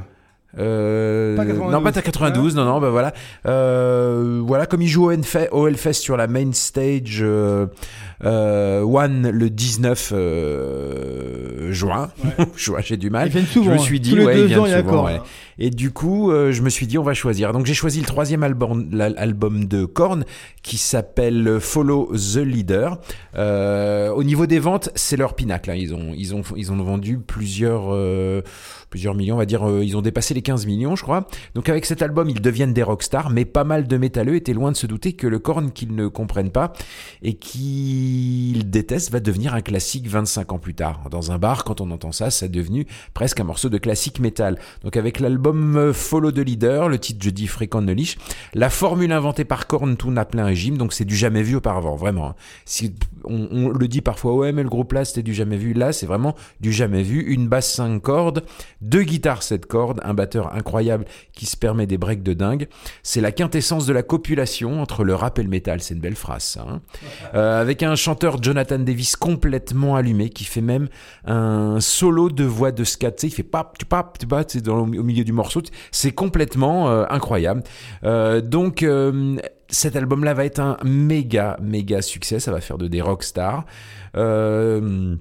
Euh, 0.58 1.36
Pas 1.36 1.44
92. 1.46 1.72
non, 1.72 1.82
pas 1.82 1.92
92, 1.92 2.54
non, 2.56 2.64
non, 2.64 2.80
bah 2.80 2.90
voilà. 2.90 3.12
Euh, 3.46 4.40
voilà, 4.44 4.66
comme 4.66 4.82
il 4.82 4.88
joue 4.88 5.10
au 5.10 5.14
au 5.52 5.66
Hellfest 5.68 5.92
sur 5.94 6.16
la 6.16 6.26
main 6.26 6.52
stage 6.52 7.18
euh, 7.22 7.66
euh, 8.24 8.82
One 8.82 9.30
le 9.30 9.50
19 9.50 10.12
euh, 10.14 11.72
juin. 11.72 12.10
juin, 12.56 12.78
j'ai 12.82 12.96
du 12.96 13.10
mal. 13.10 13.30
Ils 13.34 13.46
souvent, 13.46 13.64
Je 13.64 13.70
me 13.70 13.74
hein. 13.74 13.78
suis 13.78 14.00
dit, 14.00 14.18
ouais, 14.18 14.40
ils 14.40 14.46
viennent 14.46 14.82
souvent, 14.82 15.06
ouais. 15.06 15.14
hein. 15.16 15.22
Et 15.58 15.70
du 15.70 15.92
coup, 15.92 16.32
euh, 16.32 16.50
je 16.50 16.62
me 16.62 16.68
suis 16.68 16.86
dit, 16.88 16.98
on 16.98 17.04
va 17.04 17.14
choisir. 17.14 17.52
Donc 17.52 17.64
j'ai 17.66 17.74
choisi 17.74 18.00
le 18.00 18.06
troisième 18.06 18.42
album, 18.42 18.88
l'album 18.92 19.66
de 19.66 19.84
Korn 19.84 20.24
qui 20.62 20.78
s'appelle 20.78 21.58
Follow 21.60 22.10
the 22.12 22.38
Leader. 22.38 22.98
Euh, 23.36 24.10
au 24.10 24.24
niveau 24.24 24.46
des 24.46 24.58
ventes, 24.58 24.90
c'est 24.96 25.16
leur 25.16 25.34
pinacle. 25.34 25.70
hein. 25.70 25.74
Ils 25.76 25.94
ont, 25.94 26.12
ils 26.16 26.34
ont, 26.34 26.42
ils 26.56 26.72
ont 26.72 26.76
vendu 26.82 27.18
plusieurs, 27.18 27.94
euh, 27.94 28.42
plusieurs 28.94 29.16
millions. 29.16 29.34
On 29.34 29.38
va 29.38 29.44
dire, 29.44 29.68
euh, 29.68 29.84
ils 29.84 29.96
ont 29.96 30.02
dépassé 30.02 30.34
les 30.34 30.42
15 30.42 30.66
millions, 30.66 30.94
je 30.94 31.02
crois. 31.02 31.26
Donc 31.56 31.68
avec 31.68 31.84
cet 31.84 32.00
album, 32.00 32.30
ils 32.30 32.40
deviennent 32.40 32.72
des 32.72 32.84
rockstars. 32.84 33.28
Mais 33.28 33.44
pas 33.44 33.64
mal 33.64 33.88
de 33.88 33.96
métalleux 33.96 34.36
étaient 34.36 34.52
loin 34.52 34.70
de 34.70 34.76
se 34.76 34.86
douter 34.86 35.14
que 35.14 35.26
le 35.26 35.40
Korn 35.40 35.72
qu'ils 35.72 35.96
ne 35.96 36.06
comprennent 36.06 36.52
pas 36.52 36.72
et 37.20 37.34
qu'ils 37.34 38.70
détestent 38.70 39.10
va 39.10 39.18
devenir 39.18 39.52
un 39.52 39.62
classique 39.62 40.06
25 40.06 40.52
ans 40.52 40.58
plus 40.60 40.74
tard. 40.74 41.08
Dans 41.10 41.32
un 41.32 41.38
bar, 41.38 41.64
quand 41.64 41.80
on 41.80 41.90
entend 41.90 42.12
ça, 42.12 42.30
ça 42.30 42.46
est 42.46 42.48
devenu 42.48 42.86
presque 43.14 43.40
un 43.40 43.44
morceau 43.44 43.68
de 43.68 43.78
classique 43.78 44.20
métal. 44.20 44.60
Donc 44.84 44.96
avec 44.96 45.18
l'album 45.18 45.76
euh, 45.76 45.92
Follow 45.92 46.30
the 46.30 46.38
Leader, 46.38 46.88
le 46.88 47.00
titre 47.00 47.18
je 47.20 47.30
dis 47.30 47.48
fréquent 47.48 47.82
de 47.82 47.90
Lich, 47.90 48.16
la 48.54 48.70
formule 48.70 49.10
inventée 49.10 49.44
par 49.44 49.66
Korn 49.66 49.96
tourne 49.96 50.18
à 50.18 50.24
plein 50.24 50.44
régime, 50.44 50.78
donc 50.78 50.92
c'est 50.92 51.04
du 51.04 51.16
jamais 51.16 51.42
vu 51.42 51.56
auparavant, 51.56 51.96
vraiment. 51.96 52.28
hein. 52.28 52.34
Si 52.64 52.94
on, 53.24 53.48
on 53.50 53.68
le 53.70 53.88
dit 53.88 54.02
parfois, 54.02 54.36
ouais 54.36 54.52
mais 54.52 54.62
le 54.62 54.68
groupe 54.68 54.92
là 54.92 55.04
c'était 55.04 55.24
du 55.24 55.34
jamais 55.34 55.56
vu, 55.56 55.72
là 55.72 55.92
c'est 55.92 56.06
vraiment 56.06 56.36
du 56.60 56.72
jamais 56.72 57.02
vu, 57.02 57.22
une 57.22 57.48
basse 57.48 57.72
5 57.74 57.98
cordes, 58.00 58.44
deux 58.84 59.02
guitares 59.02 59.42
7 59.42 59.66
cordes, 59.66 60.00
un 60.04 60.14
batteur 60.14 60.54
incroyable 60.54 61.04
qui 61.32 61.46
se 61.46 61.56
permet 61.56 61.86
des 61.86 61.98
breaks 61.98 62.22
de 62.22 62.34
dingue. 62.34 62.68
C'est 63.02 63.20
la 63.20 63.32
quintessence 63.32 63.86
de 63.86 63.92
la 63.92 64.02
copulation 64.02 64.80
entre 64.80 65.04
le 65.04 65.14
rap 65.14 65.38
et 65.38 65.42
le 65.42 65.48
métal, 65.48 65.80
c'est 65.80 65.94
une 65.94 66.00
belle 66.00 66.14
phrase 66.16 66.42
ça. 66.44 66.66
hein. 66.68 66.80
Euh, 67.34 67.60
avec 67.60 67.82
un 67.82 67.96
chanteur 67.96 68.42
Jonathan 68.42 68.78
Davis 68.78 69.16
complètement 69.16 69.96
allumé 69.96 70.28
qui 70.30 70.44
fait 70.44 70.60
même 70.60 70.88
un 71.24 71.80
solo 71.80 72.28
de 72.28 72.44
voix 72.44 72.70
de 72.72 72.84
scat, 72.84 73.12
tu 73.12 73.20
sais, 73.22 73.26
il 73.28 73.30
fait 73.34 73.42
pap, 73.42 73.76
tu 73.78 73.86
pap, 73.86 74.18
tu 74.18 74.26
dans 74.60 74.78
au 74.80 74.86
milieu 74.86 75.24
du 75.24 75.32
morceau, 75.32 75.62
c'est 75.90 76.12
complètement 76.12 76.90
euh, 76.90 77.04
incroyable. 77.08 77.62
Euh, 78.04 78.40
donc 78.40 78.82
euh, 78.82 79.36
cet 79.68 79.96
album-là 79.96 80.34
va 80.34 80.44
être 80.44 80.60
un 80.60 80.76
méga, 80.84 81.56
méga 81.62 82.02
succès, 82.02 82.38
ça 82.38 82.52
va 82.52 82.60
faire 82.60 82.78
de 82.78 82.86
des 82.86 83.00
rockstars. 83.00 83.64
Euh, 84.16 85.16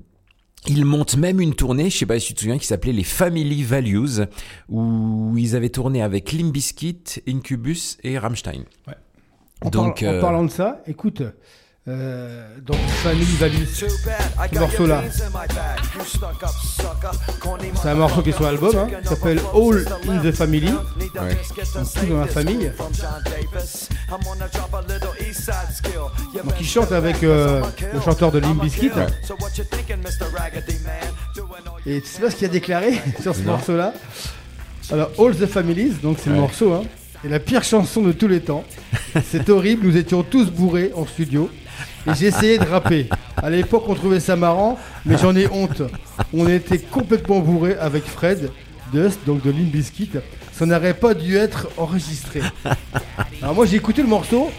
ils 0.68 0.86
montent 0.86 1.18
même 1.18 1.40
une 1.42 1.56
tournée, 1.56 1.90
je 1.90 1.98
sais 1.98 2.06
pas 2.06 2.20
si 2.20 2.28
tu 2.28 2.34
te 2.36 2.40
souviens, 2.42 2.58
qui 2.58 2.66
s'appelait 2.68 2.94
les 2.94 3.04
Family 3.04 3.64
Values, 3.64 4.22
où 4.70 5.34
ils 5.38 5.56
avaient 5.56 5.70
tourné 5.70 6.02
avec 6.02 6.32
Limp 6.32 6.52
Bizkit, 6.54 7.04
Incubus 7.28 7.98
et 8.04 8.18
Rammstein. 8.18 8.64
En, 9.62 9.70
Donc, 9.70 10.00
parlant- 10.02 10.12
en 10.12 10.18
euh, 10.18 10.22
parlant 10.22 10.44
de 10.46 10.52
ça, 10.52 10.82
écoute, 10.88 11.22
euh, 11.88 12.48
dans 12.66 12.78
Family 13.04 13.36
Values, 13.36 13.68
ce 13.68 13.86
morceau-là, 14.60 15.04
c'est 17.82 17.90
un 17.90 17.96
morceau 17.96 18.22
qui 18.22 18.30
est 18.30 18.34
sur 18.34 18.44
l'album, 18.44 18.74
hein, 18.78 18.88
qui 19.02 19.08
s'appelle 19.10 19.40
All 19.54 19.86
in 20.10 20.20
the 20.20 20.32
Family, 20.32 20.72
donc 20.72 20.82
tout 22.00 22.06
dans 22.10 22.20
la 22.22 22.28
famille. 22.28 22.72
Donc 26.34 26.54
il 26.60 26.66
chante 26.68 26.92
avec 26.94 27.22
euh, 27.24 27.62
le 27.94 28.00
chanteur 28.02 28.32
de 28.32 28.40
Limp 28.40 28.62
Bizkit. 28.62 28.92
Et 31.86 32.02
tu 32.02 32.08
sais 32.08 32.22
pas 32.22 32.30
ce 32.32 32.36
qu'il 32.38 32.46
a 32.46 32.50
déclaré 32.50 32.94
sur 33.22 33.36
ce 33.36 33.42
Non. 33.42 33.54
morceau-là 33.54 33.94
Alors, 34.92 35.10
All 35.20 35.36
the 35.36 35.46
Families, 35.48 35.96
donc 36.02 36.18
c'est 36.22 36.30
le 36.30 36.36
Ouais. 36.36 36.42
morceau, 36.42 36.74
hein, 36.74 36.84
est 37.26 37.30
la 37.30 37.40
pire 37.40 37.64
chanson 37.64 38.02
de 38.02 38.12
tous 38.14 38.28
les 38.30 38.40
temps. 38.42 38.64
C'est 39.30 39.50
horrible, 39.50 39.86
nous 39.86 39.98
étions 39.98 40.24
tous 40.24 40.50
bourrés 40.50 40.92
en 40.96 41.06
studio. 41.06 41.50
Et 42.08 42.14
j'ai 42.16 42.28
essayé 42.28 42.58
de 42.58 42.66
rapper. 42.66 43.10
À 43.38 43.50
l'époque, 43.50 43.84
on 43.88 43.96
trouvait 43.96 44.20
ça 44.20 44.36
marrant, 44.36 44.78
mais 45.06 45.18
j'en 45.18 45.36
ai 45.36 45.48
honte. 45.48 45.82
On 46.34 46.48
était 46.48 46.80
complètement 46.80 47.40
bourrés 47.40 47.76
avec 47.80 48.04
Fred, 48.06 48.52
Dust, 48.92 49.20
donc 49.26 49.42
de 49.42 49.52
Limp 49.52 49.72
Bizkit. 49.72 50.12
Ça 50.52 50.66
n'aurait 50.66 50.94
pas 50.94 51.14
dû 51.14 51.36
être 51.36 51.68
enregistré. 51.78 52.42
Alors 53.42 53.56
moi, 53.56 53.66
j'ai 53.66 53.78
écouté 53.78 54.02
le 54.02 54.08
morceau. 54.08 54.52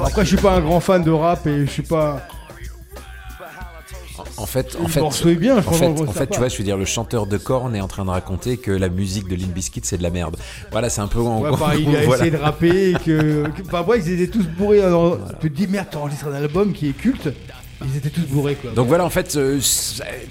Après, 0.00 0.22
je 0.22 0.28
suis 0.28 0.36
pas 0.36 0.52
un 0.52 0.60
grand 0.60 0.80
fan 0.80 1.02
de 1.02 1.10
rap 1.10 1.46
et 1.46 1.66
je 1.66 1.70
suis 1.70 1.82
pas. 1.82 2.26
En 4.36 4.46
fait, 4.46 4.76
en 4.82 4.88
fait, 4.88 5.00
bien, 5.34 5.56
en 5.56 5.58
en 5.60 5.62
tu 6.26 6.38
vois, 6.38 6.48
je 6.48 6.58
veux 6.58 6.64
dire, 6.64 6.76
le 6.76 6.84
chanteur 6.84 7.26
de 7.26 7.36
Korn 7.36 7.74
est 7.76 7.80
en 7.80 7.88
train 7.88 8.04
de 8.04 8.10
raconter 8.10 8.56
que 8.56 8.70
la 8.70 8.88
musique 8.88 9.28
de 9.28 9.36
Limp 9.36 9.52
Bizkit 9.54 9.80
c'est 9.84 9.98
de 9.98 10.02
la 10.02 10.10
merde. 10.10 10.36
Voilà, 10.72 10.88
c'est 10.90 11.00
un 11.00 11.06
peu 11.06 11.20
en 11.20 11.40
Ouais, 11.40 11.48
gros. 11.50 11.56
pareil, 11.58 11.86
il 11.88 11.96
a 11.96 12.00
voilà. 12.04 12.16
essayé 12.26 12.30
de 12.30 12.42
rapper 12.42 12.90
et 12.90 12.94
que. 12.94 13.48
que 13.48 13.62
bah, 13.70 13.84
ouais, 13.86 14.00
ils 14.00 14.10
étaient 14.20 14.32
tous 14.32 14.46
bourrés. 14.46 14.82
Alors, 14.82 15.18
Tu 15.40 15.50
te 15.50 15.56
dis, 15.56 15.66
merde, 15.68 15.86
t'enregistres 15.90 16.26
un 16.26 16.34
album 16.34 16.72
qui 16.72 16.88
est 16.88 16.92
culte. 16.92 17.28
Ils 17.84 17.96
étaient 17.96 18.10
tous 18.10 18.22
bourrés, 18.22 18.54
quoi. 18.54 18.70
Donc 18.70 18.88
voilà, 18.88 19.04
en 19.04 19.10
fait, 19.10 19.36
euh, 19.36 19.60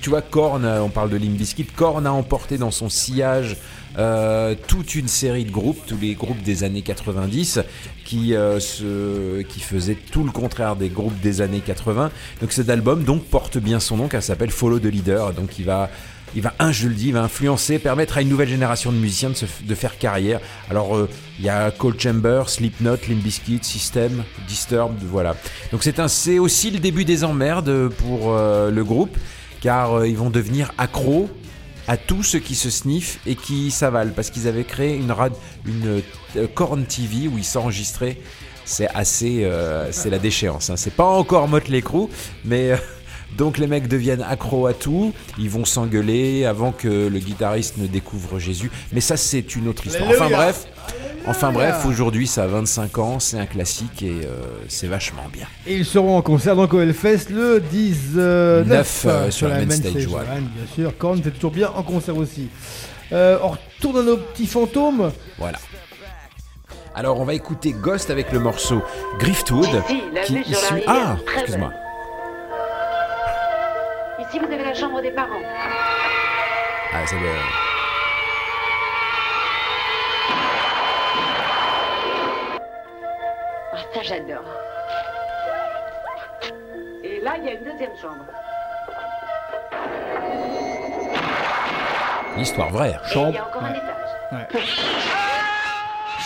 tu 0.02 0.10
vois, 0.10 0.22
Korn, 0.22 0.66
euh, 0.66 0.82
on 0.82 0.90
parle 0.90 1.10
de 1.10 1.18
Limp 1.18 1.38
Bizkit, 1.38 1.66
Korn 1.66 2.06
a 2.08 2.12
emporté 2.12 2.58
dans 2.58 2.72
son 2.72 2.90
sillage 2.90 3.58
euh, 3.98 4.56
toute 4.68 4.96
une 4.96 5.08
série 5.08 5.46
de 5.46 5.52
groupes, 5.52 5.86
tous 5.86 5.98
les 6.02 6.16
groupes 6.16 6.42
des 6.42 6.64
années 6.64 6.82
90, 6.82 7.60
qui, 8.06 8.36
euh, 8.36 8.60
se, 8.60 9.42
qui 9.44 9.60
faisaient 9.60 9.98
tout 10.12 10.24
le 10.24 10.32
contraire 10.32 10.76
des 10.76 10.90
groupes 10.90 11.20
des 11.22 11.42
années 11.42 11.62
80. 11.62 12.12
Donc 12.42 12.52
cet 12.52 12.70
album 12.70 13.04
donc 13.04 13.24
porte 13.26 13.58
bien 13.58 13.80
son 13.80 13.98
nom, 13.98 14.08
car 14.08 14.24
s'appelle 14.24 14.52
Follow 14.52 14.80
the 14.80 14.86
Leader. 14.86 15.34
Donc 15.34 15.60
il 15.60 15.66
va 15.66 15.90
il 16.36 16.42
va, 16.42 16.54
un, 16.60 16.72
je 16.72 16.88
le 16.88 16.96
dis, 16.96 17.08
il 17.08 17.14
va 17.14 17.22
influencer, 17.22 17.80
permettre 17.80 18.18
à 18.18 18.22
une 18.22 18.30
nouvelle 18.30 18.50
génération 18.50 18.92
de 18.92 18.98
musiciens 18.98 19.30
de, 19.30 19.36
se 19.36 19.46
de 19.62 19.76
faire 19.76 19.98
carrière. 19.98 20.40
Alors, 20.70 20.96
euh, 20.96 21.10
il 21.40 21.46
y 21.46 21.50
a 21.50 21.70
Cold 21.72 22.00
Chamber, 22.00 22.44
Slipknot, 22.48 22.98
Limp 23.08 23.22
Bizkit, 23.22 23.60
System, 23.62 24.24
Disturbed, 24.48 24.98
voilà. 25.04 25.36
Donc, 25.72 25.84
c'est 25.84 26.00
un, 26.00 26.08
c'est 26.08 26.40
aussi 26.40 26.72
le 26.72 26.80
début 26.80 27.06
des 27.06 27.24
emmerdes 27.24 27.90
pour 27.90 28.34
euh, 28.34 28.72
le 28.72 28.84
groupe, 28.84 29.16
car 29.62 30.00
euh, 30.00 30.08
ils 30.08 30.18
vont 30.18 30.30
devenir 30.30 30.72
accros 30.78 31.30
à 31.88 31.98
tout 31.98 32.24
ce 32.24 32.38
qui 32.38 32.56
se 32.56 32.70
sniffe 32.70 33.20
et 33.26 33.36
qui 33.36 33.72
s'avale, 33.72 34.14
parce 34.14 34.30
qu'ils 34.30 34.48
avaient 34.48 34.64
créé 34.64 34.96
une, 34.96 35.14
une 35.66 36.02
euh, 36.38 36.48
Korn 36.54 36.86
TV 36.86 37.28
où 37.28 37.38
ils 37.38 37.44
s'enregistraient. 37.44 38.18
C'est 38.66 38.88
assez, 38.94 39.44
euh, 39.44 39.92
c'est 39.92 40.10
la 40.10 40.20
déchéance. 40.20 40.70
hein. 40.70 40.78
C'est 40.78 40.94
pas 40.96 41.06
encore 41.06 41.50
Motley 41.50 41.82
Crue, 41.82 42.08
mais 42.46 42.72
euh, 42.72 42.78
donc 43.38 43.58
les 43.58 43.68
mecs 43.68 43.88
deviennent 43.88 44.24
accros 44.28 44.68
à 44.68 44.74
tout. 44.74 45.14
Ils 45.38 45.50
vont 45.50 45.66
s'engueuler 45.66 46.46
avant 46.46 46.72
que 46.72 47.08
le 47.08 47.20
guitariste 47.20 47.78
ne 47.78 47.88
découvre 47.88 48.40
Jésus. 48.40 48.72
Mais 48.92 49.02
ça, 49.02 49.18
c'est 49.18 49.56
une 49.56 49.68
autre 49.68 49.86
histoire. 49.88 50.10
Enfin 50.10 50.30
bref, 50.30 50.68
enfin 51.28 51.52
bref, 51.52 51.86
aujourd'hui, 51.86 52.28
ça 52.28 52.44
a 52.44 52.48
25 52.48 52.98
ans, 52.98 53.20
c'est 53.20 53.40
un 53.40 53.46
classique 53.46 54.04
et 54.04 54.22
euh, 54.26 54.42
c'est 54.68 54.88
vachement 54.88 55.28
bien. 55.32 55.48
Et 55.68 55.78
ils 55.78 55.86
seront 55.86 56.18
en 56.18 56.22
concert 56.22 56.56
donc 56.56 56.74
au 56.74 56.82
Hellfest 56.82 57.30
le 57.30 57.60
19 57.60 58.68
Neuf, 58.68 59.06
euh, 59.08 59.32
sur 59.32 59.48
la 59.48 59.64
main 59.64 59.70
stage, 59.70 60.08
ouais. 60.08 60.14
ouais, 60.14 60.24
bien 60.56 60.74
sûr. 60.74 60.98
Korn, 60.98 61.22
c'est 61.24 61.32
toujours 61.32 61.52
bien 61.52 61.70
en 61.76 61.84
concert 61.84 62.18
aussi. 62.18 62.50
Euh, 63.12 63.38
on 63.44 63.50
retourne 63.50 63.98
à 63.98 64.04
nos 64.04 64.18
petits 64.18 64.48
fantômes. 64.48 65.12
Voilà. 65.38 65.60
Alors, 66.96 67.20
on 67.20 67.26
va 67.26 67.34
écouter 67.34 67.74
Ghost 67.74 68.12
avec 68.12 68.32
le 68.32 68.40
morceau 68.40 68.84
Griftwood, 69.20 69.68
qui 70.26 70.44
sur 70.54 70.76
la 70.76 70.80
issu. 70.80 70.84
Ah, 70.88 71.18
est 71.18 71.40
excuse-moi. 71.40 71.72
Ici, 74.28 74.40
vous 74.40 74.46
avez 74.46 74.64
la 74.64 74.74
chambre 74.74 75.02
des 75.02 75.12
parents. 75.12 75.42
Ah, 76.94 77.06
ça 77.06 77.16
doit. 77.18 77.30
Ah, 83.74 83.78
ça, 83.94 84.02
j'adore. 84.04 84.44
Et 87.04 87.20
là, 87.22 87.34
il 87.38 87.46
y 87.46 87.50
a 87.50 87.54
une 87.54 87.64
deuxième 87.64 87.92
chambre. 88.02 88.26
L'histoire 92.38 92.70
vraie. 92.70 92.90
Et 92.90 92.94
il 92.94 93.10
y 93.10 93.14
Chambre. 93.14 93.40
a 93.40 93.48
encore 93.48 93.64
un 93.64 93.74
étage. 93.74 93.92
Ouais. 94.32 94.62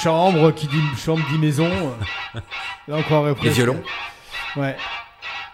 Chambre 0.02 0.52
qui 0.52 0.68
dit 0.68 0.82
chambre 0.98 1.24
dit 1.30 1.38
maison. 1.38 1.69
Là 2.34 2.41
on 2.98 3.02
croirait 3.03 3.34
presque. 3.36 3.53
violons. 3.56 3.82
Ouais. 4.56 4.76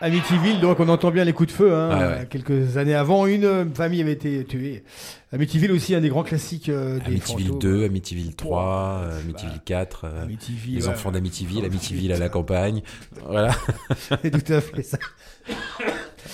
Amityville, 0.03 0.59
donc 0.59 0.81
on 0.81 0.89
entend 0.89 1.11
bien 1.11 1.23
les 1.23 1.31
coups 1.31 1.47
de 1.47 1.55
feu. 1.55 1.73
Hein, 1.73 1.97
ouais. 1.97 2.27
Quelques 2.29 2.75
années 2.75 2.93
avant, 2.93 3.25
une 3.25 3.45
euh, 3.45 3.65
famille 3.73 4.01
avait 4.01 4.11
été 4.11 4.43
tuée. 4.43 4.83
Amityville 5.31 5.71
aussi, 5.71 5.95
un 5.95 6.01
des 6.01 6.09
grands 6.09 6.23
classiques 6.23 6.67
euh, 6.67 6.99
des 6.99 7.05
Amityville 7.05 7.47
fantômes. 7.47 7.59
2, 7.59 7.85
Amityville 7.85 8.35
3, 8.35 9.01
euh, 9.01 9.19
Amityville 9.21 9.61
4, 9.63 10.03
euh, 10.03 10.23
Amityville, 10.23 10.75
les 10.75 10.83
ouais, 10.87 10.89
enfants 10.89 11.13
d'Amityville, 11.13 11.63
Amityville 11.63 12.11
à 12.11 12.17
la 12.17 12.27
campagne. 12.27 12.81
Voilà. 13.25 13.55
C'est 14.21 14.29
tout 14.29 14.53
à 14.53 14.59
fait 14.59 14.83
ça. 14.83 14.97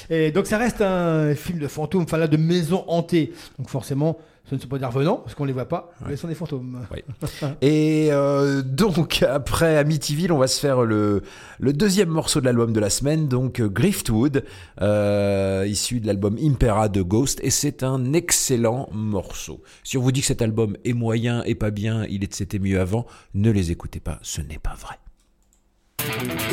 Et 0.10 0.32
donc 0.32 0.48
ça 0.48 0.58
reste 0.58 0.82
un 0.82 1.36
film 1.36 1.60
de 1.60 1.68
fantôme, 1.68 2.02
enfin 2.02 2.18
là 2.18 2.28
de 2.28 2.38
maison 2.38 2.86
hantée. 2.88 3.34
Donc 3.60 3.70
forcément, 3.70 4.18
Ce 4.50 4.56
ne 4.56 4.60
sont 4.60 4.68
pas 4.68 4.80
des 4.80 4.86
revenants, 4.86 5.18
parce 5.18 5.36
qu'on 5.36 5.46
les 5.46 5.54
voit 5.54 5.68
pas, 5.68 5.92
mais 6.08 6.16
ce 6.16 6.24
sont 6.24 6.28
des 6.28 6.36
fantômes. 6.36 6.80
Et 7.62 8.08
euh, 8.12 8.64
donc, 8.64 9.22
après 9.22 9.78
Amityville, 9.78 10.32
on 10.32 10.40
va 10.40 10.48
se 10.48 10.60
faire 10.60 10.82
le, 10.82 11.22
le 11.60 11.74
deuxième 11.74 12.10
morceau 12.10 12.40
de 12.40 12.46
l'album 12.46 12.74
de 12.74 12.80
la 12.80 12.90
semaine, 12.90 13.28
donc 13.28 13.60
euh, 13.60 13.70
Griftwood, 13.70 14.44
euh, 14.82 15.66
issu 15.68 16.00
de 16.00 16.08
l'album 16.08 16.38
Impera 16.42 16.90
de 16.90 17.02
Ghost, 17.02 17.40
et 17.44 17.52
c'est 17.52 17.84
un 17.84 18.14
excellent 18.14 18.90
morceau. 18.92 19.62
Si 19.84 19.98
on 19.98 20.02
vous 20.02 20.12
dit 20.12 20.22
que 20.22 20.28
cet 20.28 20.42
album 20.42 20.78
est 20.84 20.94
moyen 20.94 21.44
et 21.44 21.56
pas 21.56 21.72
bien, 21.72 22.06
il 22.10 22.30
c'était 22.32 22.60
mieux 22.60 22.80
avant, 22.80 23.06
ne 23.34 23.52
les 23.52 23.72
écoutez 23.72 24.00
pas, 24.00 24.20
ce 24.22 24.42
n'est 24.42 24.60
pas 24.60 24.76
vrai. 24.76 24.96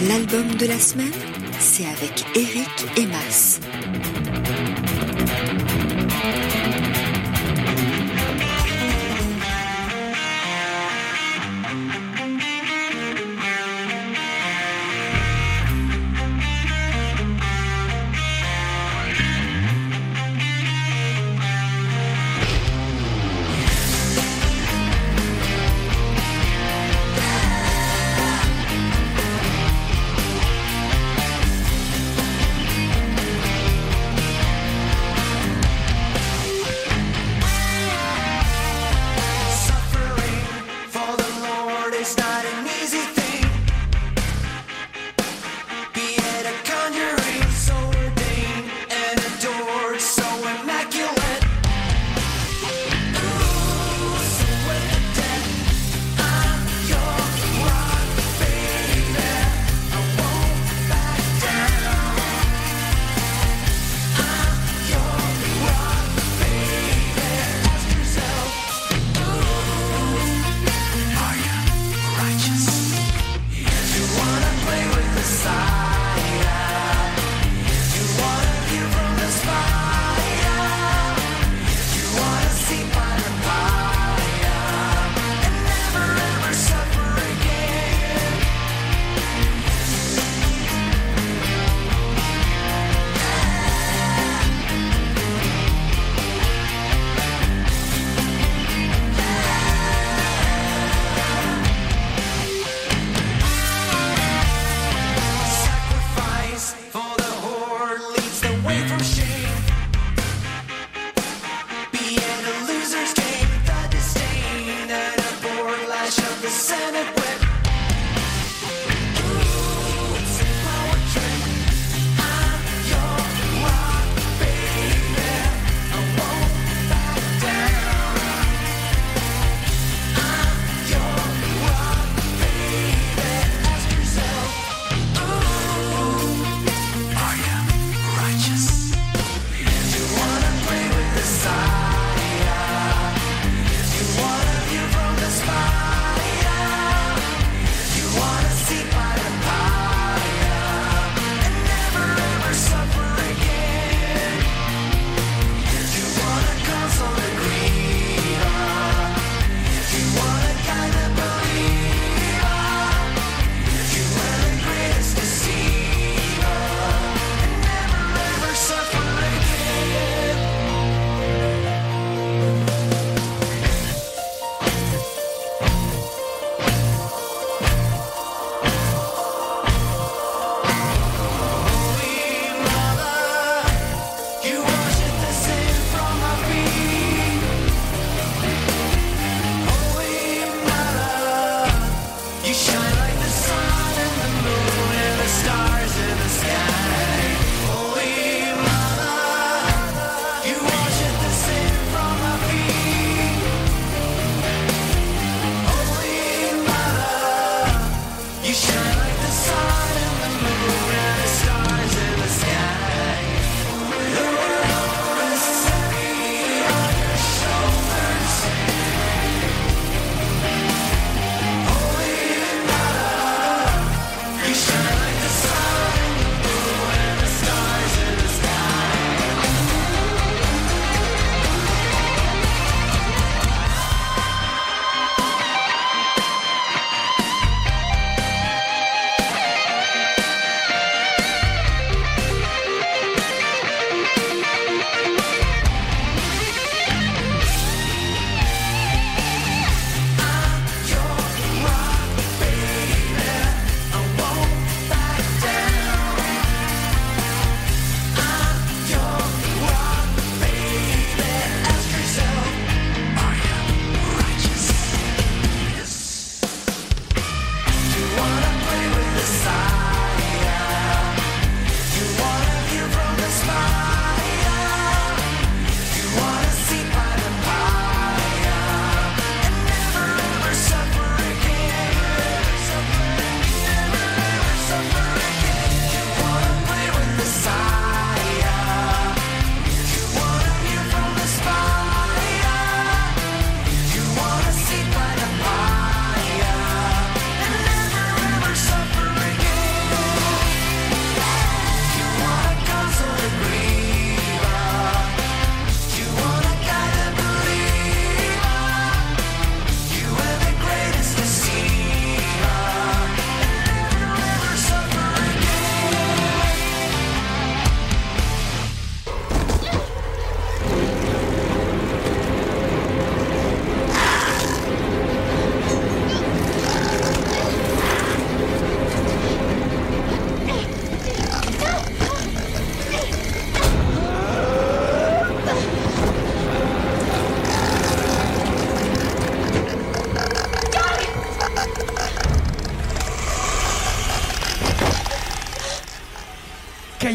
L'album 0.09 0.57
de 0.57 0.67
la 0.67 0.79
semaine, 0.79 1.13
c'est 1.59 1.87
avec 1.87 2.25
Eric 2.35 2.69
et 2.97 3.07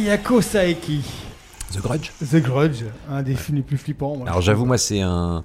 Kayako 0.05 0.41
Saeki. 0.41 1.01
The 1.73 1.77
Grudge 1.79 2.09
The 2.19 2.37
Grudge, 2.41 2.83
un 3.09 3.21
des 3.21 3.35
films 3.35 3.57
les 3.57 3.63
plus 3.63 3.77
flippants. 3.77 4.15
moi, 4.17 4.27
Alors 4.27 4.41
j'avoue, 4.41 4.65
moi, 4.65 4.77
c'est 4.77 5.01
un, 5.01 5.43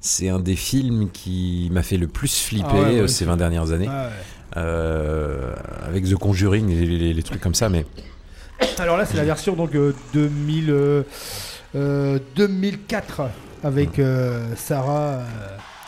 c'est 0.00 0.28
un 0.28 0.38
des 0.40 0.56
films 0.56 1.10
qui 1.10 1.68
m'a 1.72 1.82
fait 1.82 1.98
le 1.98 2.08
plus 2.08 2.34
flipper 2.42 2.66
Ah 2.70 2.74
ouais, 2.74 2.80
ouais, 2.86 2.98
euh, 3.00 3.06
ces 3.06 3.18
c'est- 3.18 3.24
20 3.26 3.36
dernières 3.36 3.70
années. 3.70 3.86
Ah 3.88 4.06
ouais. 4.06 4.12
Euh, 4.56 5.54
avec 5.86 6.04
The 6.08 6.14
Conjuring, 6.16 6.68
les, 6.68 6.86
les- 6.86 7.12
les 7.14 7.22
trucs 7.22 7.40
comme 7.40 7.54
ça, 7.54 7.68
mais 7.68 7.84
Alors 8.78 8.96
là, 8.96 9.04
c'est 9.04 9.16
la 9.18 9.24
version 9.24 9.54
donc 9.54 9.74
euh, 9.74 9.94
2000, 10.14 10.70
euh, 10.70 11.02
euh, 11.76 12.18
2004 12.34 13.22
avec 13.62 13.98
euh, 13.98 14.54
Sarah 14.56 15.20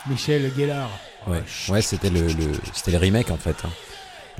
Michel 0.09 0.51
Gellar. 0.55 0.89
ouais, 1.27 1.41
ouais 1.69 1.81
c'était 1.81 2.09
le, 2.11 2.21
le- 2.27 2.53
c'était 2.73 2.91
le 2.91 2.97
remake 2.99 3.31
en 3.31 3.37
fait. 3.37 3.55
hein. 3.65 3.69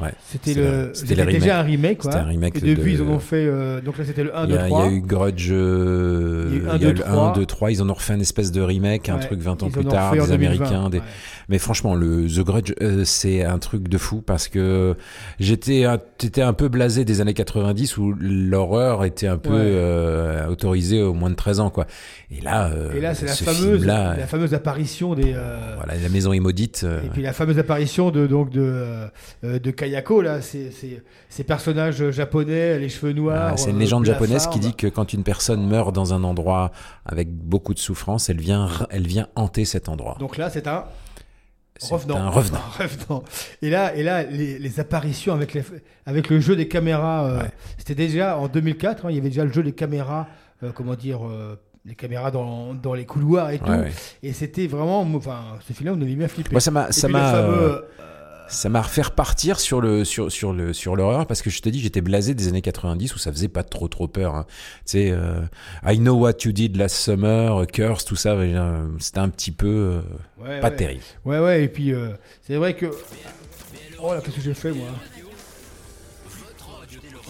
Ouais, 0.01 0.13
C'était 0.27 0.53
le, 0.55 0.91
c'était 0.93 1.25
déjà 1.25 1.59
un 1.59 1.63
remake. 1.63 1.99
Quoi. 1.99 2.15
Un 2.15 2.23
remake. 2.25 2.55
Et 2.57 2.61
depuis, 2.75 2.93
de- 2.97 2.99
ils 2.99 3.01
en 3.03 3.07
ont 3.09 3.19
fait. 3.19 3.45
euh, 3.45 3.81
donc 3.81 3.97
là, 3.97 4.05
c'était 4.05 4.23
le 4.23 4.35
1, 4.35 4.43
Il 4.45 4.49
2, 4.49 4.55
y, 4.55 4.57
a, 4.57 4.61
il 4.61 4.65
y 4.65 4.69
3. 4.69 4.83
a 4.85 4.89
eu 4.89 5.01
Grudge, 5.01 5.49
euh, 5.51 6.47
Il 6.49 6.55
y 6.55 6.59
a 6.59 6.63
eu 6.63 6.69
un, 6.69 6.75
il 6.77 6.81
y 6.81 6.85
a 6.85 6.87
deux, 6.87 6.93
le 6.93 6.99
trois. 6.99 7.29
1, 7.29 7.33
2, 7.33 7.45
3, 7.45 7.71
ils 7.71 7.81
en 7.81 7.89
ont 7.89 7.93
refait 7.93 8.13
une 8.15 8.21
espèce 8.21 8.51
de 8.51 8.61
remake, 8.61 9.09
un 9.09 9.15
Ouais, 9.17 9.25
truc 9.25 9.39
20 9.39 9.63
ans 9.63 9.69
plus 9.69 9.85
tard, 9.85 10.13
des 10.13 10.19
2020, 10.19 10.33
Américains. 10.35 10.89
Des... 10.89 10.97
ouais. 10.99 11.03
Mais 11.49 11.57
franchement, 11.59 11.95
le 11.95 12.27
The 12.27 12.39
Grudge, 12.39 12.73
euh, 12.81 13.03
c'est 13.05 13.43
un 13.43 13.57
truc 13.59 13.87
de 13.89 13.97
fou 13.97 14.21
parce 14.21 14.47
que 14.47 14.95
j'étais 15.39 15.85
un, 15.85 15.99
un 16.37 16.53
peu 16.53 16.67
blasé 16.69 17.05
des 17.05 17.21
années 17.21 17.33
90 17.33 17.97
où 17.97 18.13
l'horreur 18.19 19.03
était 19.05 19.27
un 19.27 19.37
peu 19.37 19.51
euh, 19.53 20.47
autorisée 20.47 21.01
au 21.01 21.13
moins 21.13 21.29
de 21.29 21.35
13 21.35 21.59
ans, 21.59 21.69
quoi. 21.69 21.85
Et 22.31 22.41
là, 22.41 22.67
euh, 22.71 22.93
Et 22.95 23.01
là, 23.01 23.13
c'est 23.13 23.25
la 23.25 23.33
ce 23.33 23.43
fameuse, 23.43 23.59
film-là, 23.79 24.15
la 24.17 24.27
fameuse 24.27 24.53
apparition 24.53 25.13
des. 25.15 25.33
euh, 25.35 25.75
voilà, 25.77 25.93
la 26.01 26.09
maison 26.09 26.31
est 26.33 26.39
maudite. 26.39 26.81
euh, 26.83 27.01
Et 27.05 27.09
puis 27.09 27.21
la 27.21 27.33
fameuse 27.33 27.59
apparition 27.59 28.11
de 28.11 28.27
donc 28.27 28.49
de 28.51 28.61
euh, 28.61 29.07
euh, 29.43 29.59
de 29.91 29.95
Kayako 29.95 30.21
là, 30.21 30.41
c'est 30.41 30.71
ces 31.29 31.43
personnages 31.43 32.09
japonais, 32.11 32.79
les 32.79 32.89
cheveux 32.89 33.13
noirs. 33.13 33.51
Ah, 33.53 33.57
c'est 33.57 33.69
une 33.69 33.75
euh, 33.75 33.79
légende 33.79 34.05
japonaise 34.05 34.47
qui 34.47 34.59
dit 34.59 34.73
que 34.73 34.87
quand 34.87 35.13
une 35.13 35.23
personne 35.23 35.67
meurt 35.67 35.93
dans 35.93 36.13
un 36.13 36.23
endroit 36.23 36.71
avec 37.05 37.31
beaucoup 37.33 37.73
de 37.73 37.79
souffrance, 37.79 38.29
elle 38.29 38.39
vient, 38.39 38.69
elle 38.89 39.07
vient 39.07 39.27
hanter 39.35 39.65
cet 39.65 39.89
endroit. 39.89 40.17
Donc 40.19 40.37
là, 40.37 40.49
c'est 40.49 40.67
un 40.67 40.85
revenant. 41.89 42.17
un 42.17 42.29
revenant. 42.29 42.59
revenant. 42.79 43.23
Et 43.61 43.69
là, 43.69 43.95
et 43.95 44.03
là, 44.03 44.23
les, 44.23 44.59
les 44.59 44.79
apparitions 44.79 45.33
avec 45.33 45.53
les, 45.53 45.63
avec 46.05 46.29
le 46.29 46.39
jeu 46.39 46.55
des 46.55 46.67
caméras, 46.67 47.25
euh, 47.25 47.43
c'était 47.77 47.95
déjà 47.95 48.37
en 48.37 48.47
2004. 48.47 49.05
hein, 49.05 49.09
il 49.09 49.15
y 49.15 49.19
avait 49.19 49.29
déjà 49.29 49.45
le 49.45 49.51
jeu 49.51 49.63
des 49.63 49.73
caméras, 49.73 50.27
euh, 50.63 50.71
comment 50.73 50.95
dire. 50.95 51.27
euh, 51.27 51.55
les 51.83 51.95
caméras 51.95 52.29
dans, 52.29 52.75
dans 52.75 52.93
les 52.93 53.05
couloirs 53.05 53.49
et 53.49 53.57
tout. 53.57 53.65
Ouais, 53.65 53.77
ouais. 53.79 53.91
Et 54.21 54.33
c'était 54.33 54.67
vraiment. 54.67 55.01
Enfin, 55.01 55.39
ce 55.67 55.73
film-là, 55.73 55.95
on 55.97 56.01
avait 56.01 56.13
bien 56.13 56.27
flippé. 56.27 56.51
Moi, 56.51 56.61
ça 56.61 56.69
m'a, 56.69 56.91
ça 58.51 58.69
m'a, 58.69 58.81
refait 58.81 59.01
repartir 59.01 59.59
sur 59.59 59.81
le, 59.81 60.03
sur, 60.05 60.31
sur 60.31 60.53
le, 60.53 60.73
sur 60.73 60.95
l'horreur 60.95 61.25
parce 61.25 61.41
que 61.41 61.49
je 61.49 61.61
te 61.61 61.69
dis, 61.69 61.79
j'étais 61.79 62.01
blasé 62.01 62.33
des 62.33 62.47
années 62.47 62.61
90 62.61 63.15
où 63.15 63.17
ça 63.17 63.31
faisait 63.31 63.47
pas 63.47 63.63
trop, 63.63 63.87
trop 63.87 64.07
peur. 64.07 64.35
hein. 64.35 64.45
Tu 64.85 64.91
sais, 64.93 65.11
euh, 65.11 65.41
I 65.85 65.97
Know 65.97 66.15
What 66.15 66.33
You 66.45 66.51
Did 66.51 66.75
Last 66.77 66.95
Summer, 66.97 67.65
Curse, 67.67 68.05
tout 68.05 68.15
ça, 68.15 68.31
euh, 68.33 68.87
c'était 68.99 69.19
un 69.19 69.29
petit 69.29 69.51
peu 69.51 69.67
euh, 69.67 70.01
Ouais, 70.43 70.59
pas 70.59 70.69
ouais. 70.69 70.75
terrible. 70.75 71.03
Ouais, 71.25 71.39
ouais, 71.39 71.63
et 71.63 71.67
puis 71.67 71.93
euh, 71.93 72.09
c'est 72.41 72.55
vrai 72.55 72.75
que. 72.75 72.87
Oh 74.03 74.13
là, 74.13 74.21
qu'est-ce 74.21 74.35
que 74.35 74.41
j'ai 74.41 74.53
fait 74.53 74.71
moi? 74.71 74.87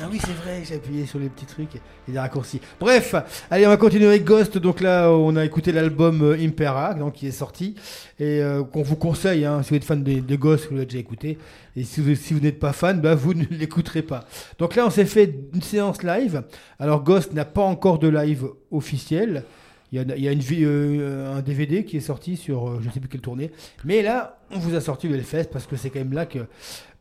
Ah 0.04 0.08
oui, 0.12 0.18
c'est 0.20 0.34
vrai, 0.34 0.64
j'ai 0.68 0.76
appuyé 0.76 1.06
sur 1.06 1.20
les 1.20 1.30
petits 1.30 1.46
trucs 1.46 1.76
et 1.76 2.12
des 2.12 2.18
raccourcis. 2.18 2.60
Bref, 2.80 3.14
allez, 3.52 3.68
on 3.68 3.70
va 3.70 3.78
continuer 3.78 4.08
avec 4.08 4.24
Ghost. 4.24 4.58
Donc 4.58 4.82
là, 4.82 5.12
on 5.12 5.36
a 5.36 5.46
écouté 5.46 5.72
l'album 5.72 6.24
euh, 6.24 6.38
Impera, 6.40 6.96
donc 6.96 7.14
qui 7.14 7.28
est 7.28 7.32
sorti 7.32 7.76
et 8.20 8.42
euh, 8.42 8.64
qu'on 8.64 8.82
vous 8.82 8.96
conseille. 8.96 9.46
hein, 9.46 9.62
si 9.62 9.70
vous 9.70 9.76
êtes 9.76 9.84
fan 9.84 10.04
de, 10.04 10.20
de 10.20 10.36
Ghost, 10.36 10.70
vous 10.70 10.74
l'avez 10.74 10.88
déjà 10.88 10.98
écouté. 10.98 11.38
Et 11.76 11.84
si 11.84 12.02
vous, 12.02 12.40
n'êtes 12.40 12.60
pas 12.60 12.74
fan, 12.74 13.00
bah, 13.00 13.14
vous 13.14 13.34
ne 13.36 13.46
l'écouterez 13.52 14.02
pas. 14.02 14.26
Donc 14.58 14.76
là, 14.76 14.88
on 14.88 14.90
s'est 14.90 15.06
fait 15.06 15.36
une 15.54 15.62
séance 15.62 16.02
live. 16.02 16.44
Alors 16.80 17.04
Ghost 17.04 17.34
n'a 17.34 17.46
pas 17.46 17.62
encore 17.62 18.00
de 18.00 18.08
live 18.08 18.48
officiel. 18.72 19.44
Il 19.92 20.00
y 20.00 20.28
a, 20.28 20.34
euh, 20.34 21.38
un 21.38 21.42
DVD 21.42 21.84
qui 21.84 21.98
est 21.98 22.00
sorti 22.00 22.38
sur 22.38 22.82
je 22.82 22.88
ne 22.88 22.92
sais 22.94 23.02
plus 23.02 23.10
quelle 23.10 23.22
tournée. 23.22 23.52
Mais 23.84 24.02
là, 24.02 24.40
on 24.50 24.58
vous 24.58 24.74
a 24.74 24.82
sorti 24.82 25.08
le 25.08 25.16
Hellfest 25.16 25.50
parce 25.52 25.68
que 25.68 25.76
c'est 25.76 25.90
quand 25.90 26.00
même 26.00 26.14
là 26.14 26.26
que 26.26 26.40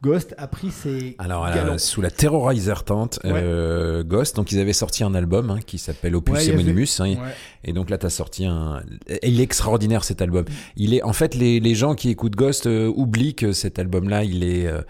Ghost 0.02 0.34
a 0.38 0.46
pris 0.46 0.70
ses 0.70 1.14
Alors, 1.18 1.46
galons. 1.52 1.76
sous 1.76 2.00
la 2.00 2.10
Terrorizer 2.10 2.84
tente, 2.84 3.18
euh, 3.26 4.02
Ghost, 4.02 4.34
donc 4.36 4.50
ils 4.50 4.58
avaient 4.58 4.72
sorti 4.72 5.04
un 5.04 5.14
album 5.14 5.50
hein, 5.50 5.58
qui 5.64 5.76
s'appelle 5.76 6.16
Opus 6.16 6.32
Ouais, 6.34 6.40
avait- 6.48 6.62
hein, 7.00 7.04
ouais. 7.04 7.16
et 7.64 7.72
donc 7.74 7.90
là 7.90 7.98
t'as 7.98 8.08
sorti 8.08 8.46
un, 8.46 8.82
et 9.08 9.28
il 9.28 9.40
est 9.40 9.44
extraordinaire 9.44 10.02
cet 10.04 10.22
album. 10.22 10.46
Il 10.76 10.94
est, 10.94 11.02
en 11.02 11.12
fait, 11.12 11.34
les, 11.34 11.60
les 11.60 11.74
gens 11.74 11.94
qui 11.94 12.08
écoutent 12.08 12.34
Ghost 12.36 12.66
euh, 12.66 12.90
oublient 12.96 13.34
que 13.34 13.52
cet 13.52 13.78
album-là, 13.78 14.24
il 14.24 14.42
est, 14.42 14.66
euh, 14.66 14.80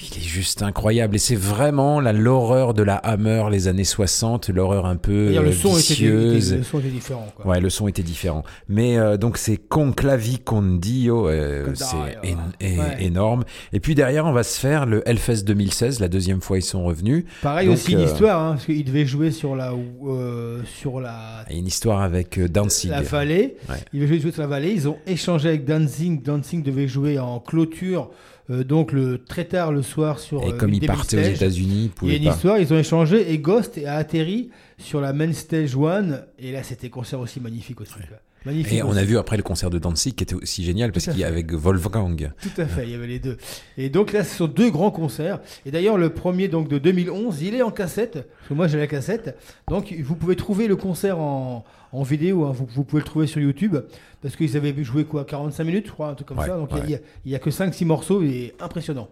il 0.00 0.18
est 0.18 0.26
juste 0.26 0.62
incroyable, 0.62 1.16
et 1.16 1.18
c'est 1.18 1.34
vraiment 1.36 2.00
la 2.00 2.12
l'horreur 2.12 2.72
de 2.74 2.82
la 2.82 2.96
Hammer, 2.96 3.44
les 3.50 3.68
années 3.68 3.84
60, 3.84 4.48
l'horreur 4.50 4.86
un 4.86 4.96
peu 4.96 5.32
le 5.40 5.52
son 5.52 5.74
vicieuse. 5.74 6.48
était- 6.48 6.58
le 6.58 6.62
son 6.64 6.78
était 6.80 6.88
différent, 6.88 7.26
quoi. 7.36 7.46
Ouais, 7.46 7.60
le 7.60 7.70
son 7.70 7.88
était 7.88 8.02
différent. 8.02 8.44
Mais 8.68 8.96
euh, 8.98 9.16
donc 9.16 9.38
c'est 9.38 9.56
Conclavi 9.56 10.38
Condio, 10.38 11.28
euh, 11.28 11.72
c'est 11.74 11.96
ouais. 11.96 12.96
énorme. 13.00 13.44
Et 13.72 13.80
puis 13.80 13.94
derrière, 13.94 14.26
on 14.26 14.32
va 14.32 14.42
se 14.42 14.58
faire 14.60 14.86
le 14.86 15.02
Hellfest 15.08 15.44
2016, 15.44 16.00
la 16.00 16.08
deuxième 16.08 16.40
fois 16.40 16.58
ils 16.58 16.62
sont 16.62 16.84
revenus. 16.84 17.24
Pareil 17.42 17.66
Donc, 17.68 17.76
aussi 17.76 17.92
une 17.92 17.98
euh, 18.00 18.04
histoire, 18.04 18.42
hein, 18.42 18.50
parce 18.52 18.66
qu'il 18.66 18.84
devait 18.84 19.06
jouer 19.06 19.30
sur 19.30 19.56
la, 19.56 19.72
euh, 20.06 20.60
sur 20.64 21.00
la, 21.00 21.44
une 21.50 21.66
histoire 21.66 22.02
avec 22.02 22.38
euh, 22.38 22.48
Danzig. 22.48 22.90
la 22.90 23.02
vallée. 23.02 23.56
Ouais. 23.68 23.76
Il 23.92 24.00
devait 24.00 24.18
jouer 24.20 24.32
sur 24.32 24.42
la 24.42 24.48
vallée. 24.48 24.70
Ils 24.72 24.88
ont 24.88 24.96
échangé 25.06 25.48
avec 25.48 25.64
Danzig. 25.64 26.22
Danzig 26.22 26.62
devait 26.62 26.88
jouer 26.88 27.18
en 27.18 27.40
clôture, 27.40 28.10
euh, 28.50 28.64
donc 28.64 28.92
le 28.92 29.18
très 29.18 29.44
tard 29.44 29.72
le 29.72 29.82
soir 29.82 30.18
sur. 30.18 30.42
Et 30.44 30.52
euh, 30.52 30.56
comme 30.56 30.72
ils 30.72 30.86
partaient 30.86 31.16
main 31.16 31.22
aux. 31.22 31.34
États-Unis, 31.34 31.90
il 32.02 32.08
y 32.08 32.12
a 32.12 32.16
une 32.16 32.24
pas. 32.24 32.34
histoire. 32.34 32.58
Ils 32.58 32.72
ont 32.72 32.78
échangé 32.78 33.32
et 33.32 33.38
Ghost 33.38 33.78
a 33.84 33.96
atterri 33.96 34.50
sur 34.78 35.00
la 35.00 35.12
main 35.12 35.32
stage 35.32 35.76
one. 35.76 36.24
Et 36.38 36.52
là, 36.52 36.62
c'était 36.62 36.90
concert 36.90 37.20
aussi 37.20 37.40
magnifique 37.40 37.80
aussi. 37.80 37.92
quoi. 37.92 38.18
Magnifique. 38.48 38.72
Et 38.78 38.82
on 38.82 38.96
a 38.96 39.04
vu 39.04 39.18
après 39.18 39.36
le 39.36 39.42
concert 39.42 39.68
de 39.68 39.78
Danzig 39.78 40.14
qui 40.14 40.24
était 40.24 40.34
aussi 40.34 40.64
génial 40.64 40.90
parce 40.90 41.04
qu'il 41.04 41.18
y 41.18 41.24
avait 41.24 41.44
Wolfgang. 41.48 42.32
Tout 42.42 42.60
à 42.60 42.66
fait, 42.66 42.84
il 42.84 42.90
y 42.90 42.94
avait 42.94 43.06
les 43.06 43.18
deux. 43.18 43.36
Et 43.76 43.90
donc 43.90 44.12
là, 44.12 44.24
ce 44.24 44.34
sont 44.36 44.46
deux 44.48 44.70
grands 44.70 44.90
concerts. 44.90 45.40
Et 45.66 45.70
d'ailleurs, 45.70 45.98
le 45.98 46.10
premier 46.10 46.48
donc 46.48 46.68
de 46.68 46.78
2011, 46.78 47.42
il 47.42 47.54
est 47.54 47.62
en 47.62 47.70
cassette. 47.70 48.12
Parce 48.14 48.48
que 48.48 48.54
moi, 48.54 48.66
j'ai 48.66 48.78
la 48.78 48.86
cassette. 48.86 49.36
Donc, 49.68 49.94
vous 50.02 50.14
pouvez 50.16 50.34
trouver 50.34 50.66
le 50.66 50.76
concert 50.76 51.18
en, 51.18 51.64
en 51.92 52.02
vidéo. 52.02 52.44
hein. 52.46 52.52
Vous, 52.52 52.66
vous 52.74 52.84
pouvez 52.84 53.00
le 53.02 53.06
trouver 53.06 53.26
sur 53.26 53.40
YouTube. 53.40 53.76
Parce 54.22 54.34
qu'ils 54.34 54.56
avaient 54.56 54.74
joué 54.82 55.04
quoi 55.04 55.24
45 55.24 55.64
minutes, 55.64 55.86
je 55.86 55.92
crois, 55.92 56.08
un 56.08 56.14
truc 56.14 56.28
comme 56.28 56.38
Ouais, 56.38 56.46
ça. 56.46 56.56
Donc, 56.56 56.70
il 56.72 56.76
y 56.90 56.94
a- 56.94 56.98
ouais. 56.98 57.02
il 57.26 57.30
y 57.32 57.34
a- 57.34 57.36
a, 57.36 57.40
que 57.40 57.50
5-6 57.50 57.84
morceaux 57.84 58.22
et 58.22 58.54
impressionnant. 58.60 59.08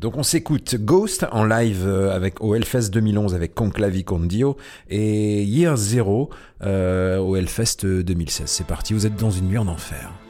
Donc 0.00 0.16
on 0.16 0.22
s'écoute 0.22 0.76
Ghost 0.76 1.26
en 1.30 1.44
live 1.44 1.84
euh, 1.86 2.14
avec 2.14 2.40
au 2.40 2.54
Hellfest 2.54 2.90
2011 2.90 3.34
avec 3.34 3.54
Conclavi 3.54 4.04
Condio 4.04 4.56
et 4.88 5.42
Year 5.44 5.76
Zero 5.76 6.30
euh, 6.62 7.18
au 7.18 7.36
Hellfest 7.36 7.84
2016. 7.84 8.46
C'est 8.46 8.66
parti, 8.66 8.94
vous 8.94 9.06
êtes 9.06 9.16
dans 9.16 9.30
une 9.30 9.48
nuit 9.48 9.58
en 9.58 9.68
enfer. 9.68 10.23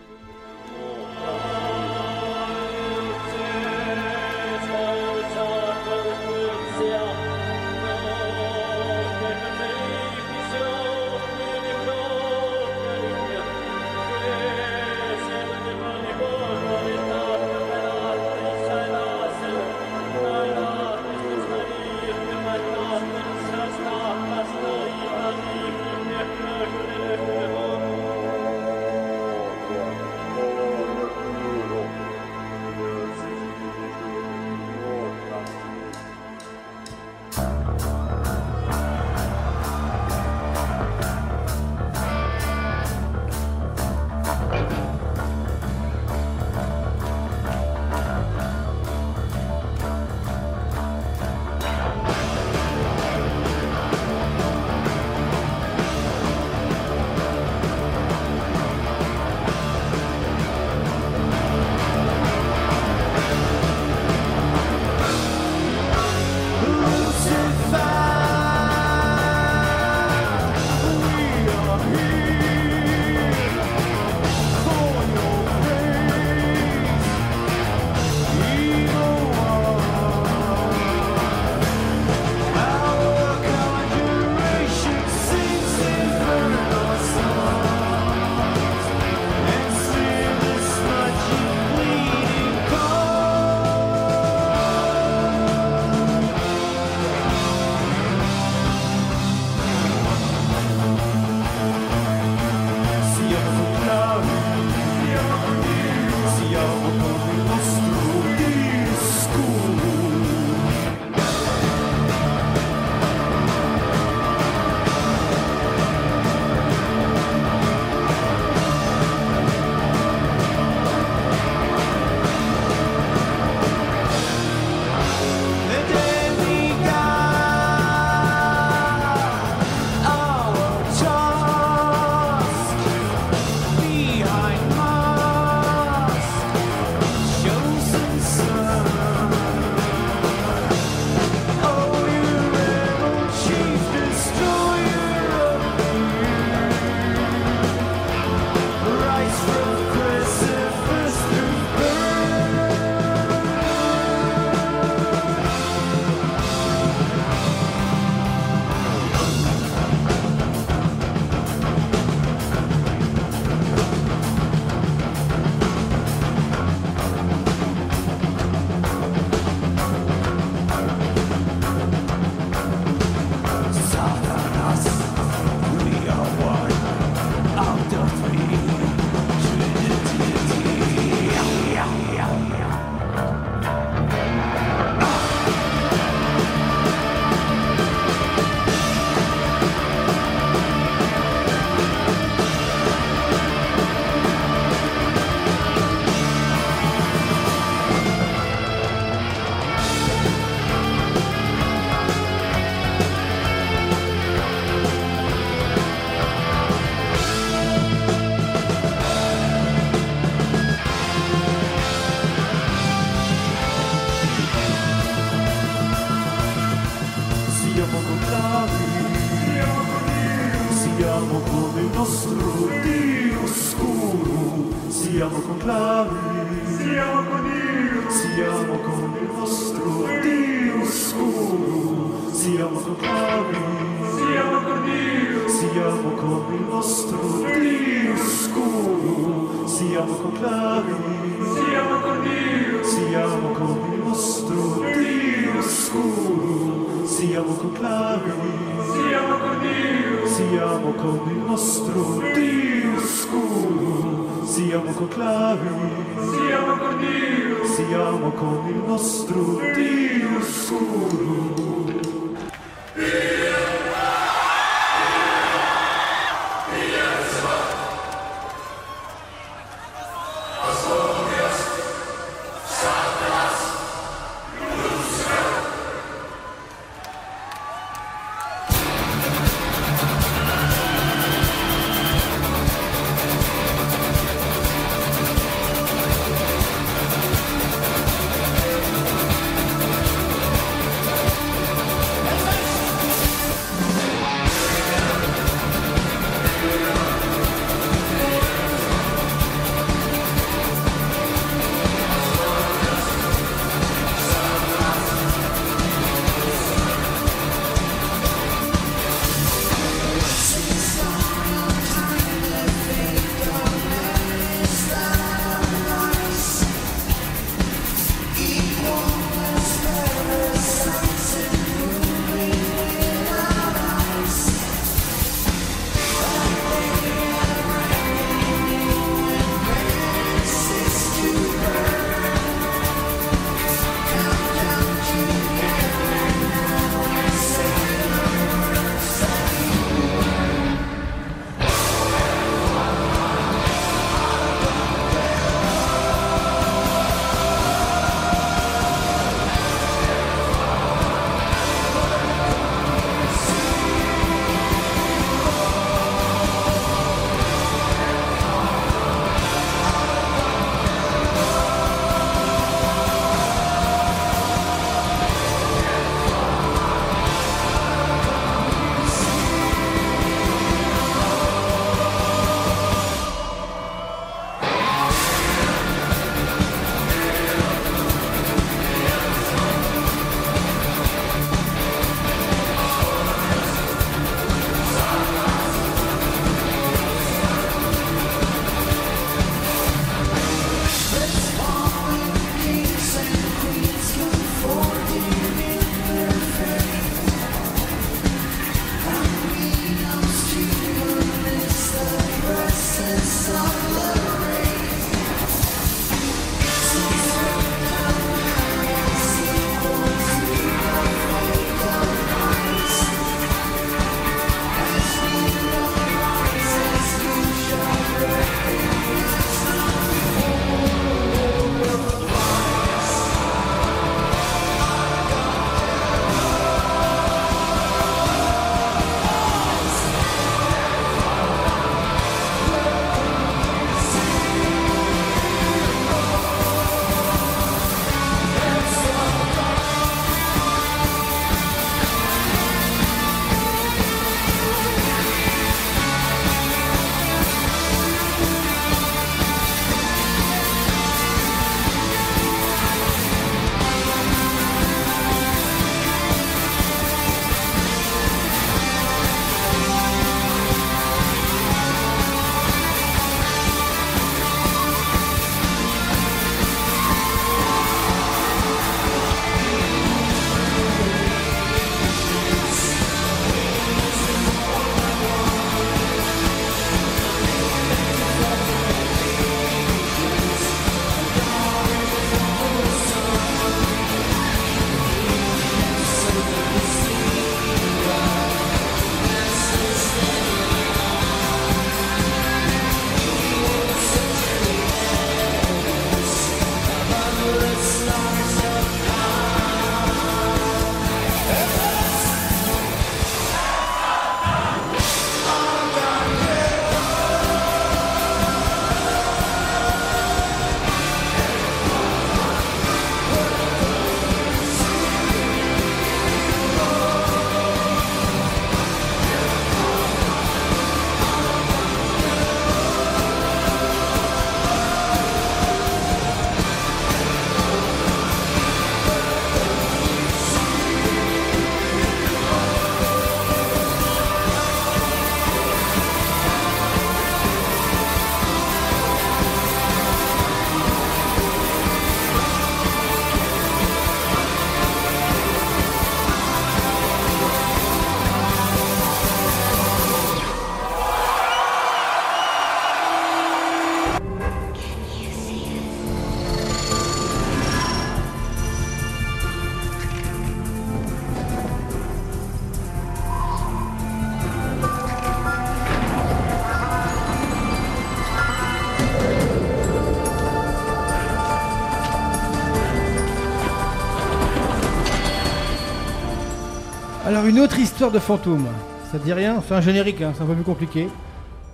Une 577.54 577.60
autre 577.60 577.78
histoire 577.78 578.10
de 578.10 578.18
fantôme. 578.18 578.66
Ça 579.12 579.18
te 579.20 579.24
dit 579.24 579.32
rien? 579.32 579.62
C'est 579.66 579.74
un 579.74 579.80
générique, 579.80 580.20
hein, 580.22 580.32
c'est 580.36 580.42
un 580.42 580.46
peu 580.46 580.54
plus 580.56 580.64
compliqué. 580.64 581.06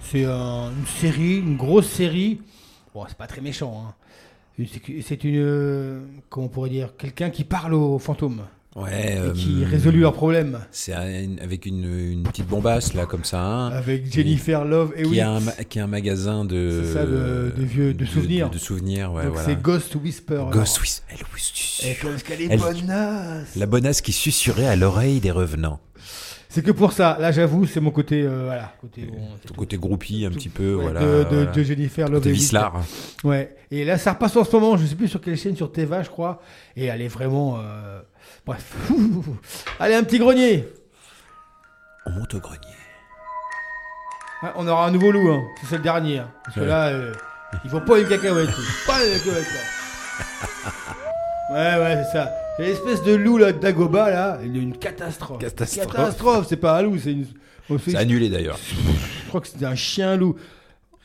C'est 0.03 0.27
un- 0.27 0.69
une 0.79 0.87
série, 0.87 1.39
une 1.39 1.57
grosse 1.57 1.89
série. 1.89 2.43
Bon, 2.95 3.05
c'est 3.09 3.17
pas 3.17 3.27
très 3.27 3.41
méchant. 3.41 3.85
hein. 3.89 3.95
C'est- 4.59 5.01
C'est 5.01 5.25
une, 5.25 5.37
euh, 5.39 6.01
comment 6.29 6.47
on 6.47 6.49
pourrait 6.51 6.69
dire, 6.69 6.95
quelqu'un 6.99 7.31
qui 7.31 7.45
parle 7.45 7.73
aux 7.73 7.99
fantômes. 7.99 8.43
Ouais. 8.77 9.15
Et 9.15 9.19
euh, 9.19 9.33
qui 9.33 9.65
résout 9.65 9.91
leurs 9.91 10.13
problèmes. 10.13 10.61
C'est 10.71 10.93
un- 10.93 11.39
avec 11.43 11.67
une, 11.67 11.85
une 12.13 12.23
petite 12.23 12.47
bombasse 12.47 12.95
là 12.95 13.05
comme 13.05 13.25
ça. 13.25 13.43
hein. 13.43 13.71
Avec 13.73 14.13
Jennifer 14.13 14.65
Love 14.65 14.93
et 14.97 15.03
qui 15.03 15.09
oui. 15.09 15.21
a 15.21 15.33
un, 15.33 15.41
qui 15.69 15.81
a 15.81 15.85
un 15.85 15.89
magasin 15.89 16.45
de. 16.45 16.83
C'est 16.85 16.93
ça, 16.93 17.05
de- 17.05 17.53
de 17.57 17.63
vieux- 17.65 17.95
de 17.95 18.05
souvenirs. 18.05 18.49
De, 18.49 18.59
souvenirs, 18.59 19.13
ouais, 19.13 19.25
Donc 19.25 19.33
voilà. 19.33 19.49
c'est 19.49 19.61
Ghost 19.61 19.97
Whisper. 19.97 20.45
Ghost. 20.53 20.81
Whisper. 20.81 21.05
Elle, 21.83 21.97
parce 22.01 22.23
qu'elle 22.23 22.43
est 22.43 22.49
Elle- 22.51 22.61
bonasse. 22.61 23.57
La 23.57 23.67
bonasse 23.67 24.01
qui 24.03 24.13
susurrait 24.13 24.67
à 24.69 24.77
l'oreille 24.77 25.19
des 25.19 25.33
revenants. 25.33 25.81
C'est 26.49 26.63
que 26.65 26.71
pour 26.73 26.93
ça. 26.93 27.17
Là, 27.21 27.31
j'avoue, 27.33 27.65
c'est 27.67 27.81
mon 27.81 27.91
côté, 27.93 28.23
euh, 28.23 28.45
voilà, 28.47 28.73
côté 28.81 29.03
bon, 29.03 29.19
Ton 29.47 29.55
côté 29.55 29.79
groupie 29.79 30.25
un 30.27 30.31
petit 30.31 30.49
peu, 30.49 30.75
Ouais, 30.75 30.83
voilà. 30.83 31.01
de, 31.01 31.07
de- 31.07 31.37
voilà. 31.37 31.47
de 31.53 31.63
Jennifer 31.63 32.09
Love 32.09 32.27
et 32.27 32.33
Vislar. 32.33 32.85
Ouais. 33.25 33.55
Et 33.71 33.85
là, 33.85 33.99
ça 33.99 34.13
repasse 34.13 34.37
en 34.37 34.45
ce 34.45 34.57
moment. 34.57 34.77
Je 34.77 34.85
sais 34.87 34.97
plus 34.97 35.09
sur 35.09 35.21
quelle 35.21 35.37
chaîne, 35.37 35.55
sur 35.57 35.71
Teva, 35.73 36.03
je 36.03 36.09
crois. 36.11 36.41
Et 36.77 36.87
elle 36.87 37.03
est 37.03 37.09
vraiment. 37.09 37.59
euh, 37.59 38.01
Bref. 38.47 38.75
Allez, 39.81 39.95
un 39.95 40.03
petit 40.05 40.19
grenier. 40.19 40.67
On 42.07 42.11
monte 42.11 42.35
au 42.35 42.41
grenier. 42.41 42.59
Ouais, 44.43 44.49
on 44.57 44.67
aura 44.67 44.87
un 44.87 44.91
nouveau 44.91 45.13
loup. 45.13 45.31
Hein. 45.31 45.43
C'est 45.69 45.77
le 45.77 45.83
dernier. 45.83 46.19
hein. 46.19 46.31
Parce 46.45 46.55
que 46.57 46.61
Ouais. 46.61 46.67
là, 46.67 46.87
euh, 46.89 47.13
il 47.65 47.71
faut 47.71 47.81
pas 47.81 47.99
une 47.99 48.09
cacahuète. 48.09 48.49
pas 48.87 49.05
une 49.05 49.13
cacahuète. 49.19 49.47
là. 49.55 51.53
Ouais, 51.53 51.83
ouais, 51.83 52.03
c'est 52.05 52.13
ça. 52.19 52.31
C'est 52.57 52.63
l'espèce 52.65 53.03
de 53.03 53.15
loup 53.15 53.39
là, 53.39 53.53
d'Agoba, 53.53 54.11
là. 54.11 54.39
Il 54.45 54.57
est 54.57 54.61
une 54.61 54.77
catastrophe. 54.77 55.41
Catastrophe. 55.41 55.87
Catastrophe, 55.89 56.47
c'est 56.49 56.57
pas 56.57 56.79
un 56.79 56.83
loup, 56.83 56.99
c'est 56.99 57.13
une. 57.13 57.27
oh, 57.69 57.77
C'est 57.79 57.97
annulé 57.97 58.29
d'ailleurs. 58.29 58.59
Je 59.25 59.29
crois 59.29 59.41
que 59.41 59.49
c'est 59.49 59.65
un 59.65 59.75
chien 59.75 60.17
loup. 60.17 60.37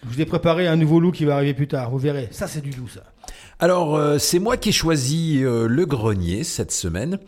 Je 0.03 0.09
vous 0.13 0.21
ai 0.21 0.25
préparé 0.25 0.67
un 0.67 0.75
nouveau 0.75 0.99
loup 0.99 1.11
qui 1.11 1.25
va 1.25 1.35
arriver 1.35 1.53
plus 1.55 1.67
tard, 1.67 1.89
vous 1.89 1.97
verrez. 1.97 2.27
Ça, 2.31 2.47
c'est 2.47 2.61
du 2.61 2.69
loup, 2.71 2.87
ça. 2.87 3.01
Alors, 3.59 3.95
euh, 3.95 4.17
c'est 4.17 4.39
moi 4.39 4.57
qui 4.57 4.69
ai 4.69 4.71
choisi 4.71 5.41
euh, 5.43 5.67
le 5.67 5.85
grenier 5.85 6.43
cette 6.43 6.71
semaine. 6.71 7.19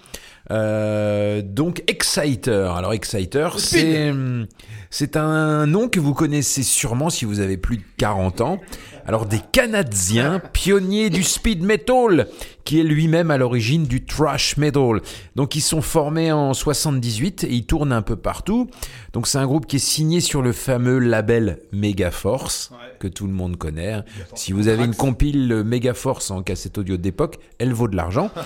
Euh, 0.51 1.41
donc, 1.41 1.83
Exciter. 1.87 2.69
Alors, 2.75 2.93
Exciter, 2.93 3.49
c'est 3.57 4.09
hum, 4.09 4.47
c'est 4.89 5.17
un 5.17 5.65
nom 5.65 5.89
que 5.89 5.99
vous 5.99 6.13
connaissez 6.13 6.63
sûrement 6.63 7.09
si 7.09 7.25
vous 7.25 7.39
avez 7.39 7.57
plus 7.57 7.77
de 7.77 7.83
40 7.97 8.41
ans. 8.41 8.59
Alors, 9.07 9.25
des 9.25 9.39
Canadiens 9.53 10.41
pionniers 10.51 11.09
du 11.09 11.23
speed 11.23 11.63
metal, 11.63 12.27
qui 12.65 12.81
est 12.81 12.83
lui-même 12.83 13.31
à 13.31 13.37
l'origine 13.37 13.85
du 13.85 14.03
thrash 14.03 14.57
metal. 14.57 14.99
Donc, 15.37 15.55
ils 15.55 15.61
sont 15.61 15.81
formés 15.81 16.33
en 16.33 16.53
78 16.53 17.45
et 17.45 17.53
ils 17.53 17.65
tournent 17.65 17.93
un 17.93 18.01
peu 18.01 18.17
partout. 18.17 18.69
Donc, 19.13 19.25
c'est 19.27 19.37
un 19.37 19.45
groupe 19.45 19.65
qui 19.65 19.77
est 19.77 19.79
signé 19.79 20.19
sur 20.19 20.41
le 20.41 20.51
fameux 20.51 20.99
label 20.99 21.59
Megaforce, 21.71 22.71
que 22.99 23.07
tout 23.07 23.27
le 23.27 23.33
monde 23.33 23.55
connaît. 23.55 23.93
hein. 23.93 24.03
Si 24.35 24.51
vous 24.51 24.67
avez 24.67 24.83
une 24.83 24.93
compile 24.95 25.63
Megaforce 25.65 26.29
en 26.29 26.41
cassette 26.41 26.77
audio 26.77 26.97
d'époque, 26.97 27.39
elle 27.59 27.71
vaut 27.71 27.87
de 27.87 27.95
l'argent. 27.95 28.29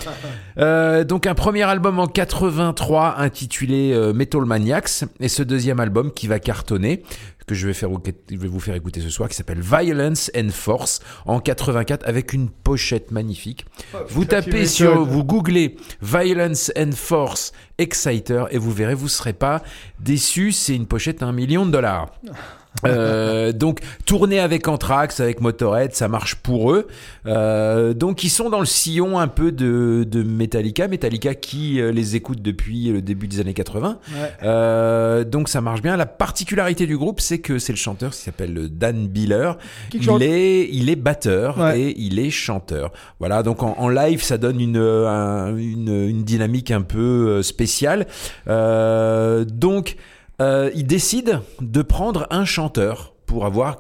Euh, 0.58 1.04
donc 1.06 1.28
un 1.28 1.34
premier 1.34 1.64
album 1.64 1.98
en 2.00 2.08
83 2.08 3.16
intitulé 3.20 3.94
euh, 3.94 4.14
Metal 4.14 4.44
Maniacs 4.44 5.06
et 5.20 5.30
ce 5.30 5.44
deuxième 5.44 5.80
album 5.80 6.12
qui 6.12 6.28
va 6.28 6.40
cartonner 6.40 7.04
que 7.52 7.56
je 7.56 7.68
vais, 7.68 7.74
faire, 7.74 7.90
je 8.30 8.38
vais 8.38 8.48
vous 8.48 8.62
faire 8.62 8.76
écouter 8.76 9.02
ce 9.02 9.10
soir 9.10 9.28
qui 9.28 9.36
s'appelle 9.36 9.60
Violence 9.60 10.32
and 10.38 10.52
Force 10.52 11.02
en 11.26 11.42
84 11.42 12.08
avec 12.08 12.32
une 12.32 12.50
pochette 12.50 13.12
magnifique. 13.12 13.66
Vous 14.08 14.22
putain, 14.22 14.42
tu 14.42 14.52
tapez 14.52 14.66
sur, 14.66 15.04
vous 15.04 15.26
googlez 15.26 15.76
Violence 16.02 16.72
and 16.78 16.94
Force 16.94 17.52
Exciter 17.78 18.46
et 18.52 18.58
vous 18.58 18.72
verrez, 18.72 18.94
vous 18.94 19.10
serez 19.10 19.34
pas 19.34 19.62
déçus. 20.00 20.54
C'est 20.54 20.76
une 20.76 20.88
pochette 20.88 21.22
à 21.22 21.26
un 21.26 21.34
million 21.34 21.66
de 21.66 21.72
dollars. 21.72 22.12
Euh, 22.86 23.52
donc 23.52 23.80
tourner 24.08 24.40
avec 24.40 24.68
Anthrax, 24.68 25.20
avec 25.20 25.40
Motorhead, 25.42 25.94
ça 25.94 26.08
marche 26.08 26.36
pour 26.36 26.72
eux. 26.72 26.88
Euh, 27.28 27.94
donc 27.94 28.24
ils 28.24 28.30
sont 28.30 28.50
dans 28.50 28.60
le 28.60 28.66
sillon 28.66 29.20
un 29.20 29.28
peu 29.28 29.52
de, 29.52 30.04
de 30.10 30.24
Metallica, 30.24 30.88
Metallica 30.88 31.36
qui 31.36 31.80
euh, 31.80 31.92
les 31.92 32.16
écoute 32.16 32.42
depuis 32.42 32.86
le 32.92 33.02
début 33.04 33.28
des 33.28 33.40
années 33.40 33.54
80. 33.54 34.00
Ouais. 34.14 34.32
Euh, 34.44 35.24
donc 35.24 35.48
ça 35.48 35.62
marche 35.62 35.82
bien. 35.84 35.96
La 35.96 36.08
particularité 36.08 36.88
du 36.88 36.98
groupe, 36.98 37.20
c'est 37.22 37.38
que 37.40 37.60
c'est 37.60 37.74
le 37.74 37.78
chanteur 37.78 38.12
qui 38.12 38.22
s'appelle 38.22 38.70
Dan 38.72 39.06
Biller. 39.08 39.52
Qui 39.92 39.98
il 39.98 40.04
chante. 40.04 40.22
est, 40.24 40.68
il 40.72 40.90
est 40.90 40.96
batteur 40.96 41.60
Ouais. 41.60 41.80
et 41.82 42.00
il 42.02 42.18
est 42.20 42.32
chanteur. 42.32 42.92
Voilà, 43.20 43.44
donc 43.44 43.62
en, 43.62 43.76
en 43.78 43.90
live, 43.90 44.24
ça 44.24 44.38
donne 44.40 44.60
une, 44.60 44.78
un- 44.78 45.56
une, 45.56 45.90
une 46.10 46.24
dynamique 46.24 46.72
un 46.72 46.82
peu 46.82 47.44
spéciale. 47.44 48.08
Euh, 48.48 49.46
donc, 49.46 49.98
euh, 50.42 50.70
il 50.76 50.86
décide 50.88 51.40
de 51.62 51.82
prendre 51.82 52.28
un 52.32 52.46
chanteur 52.46 53.14
pour 53.26 53.46
avoir, 53.46 53.78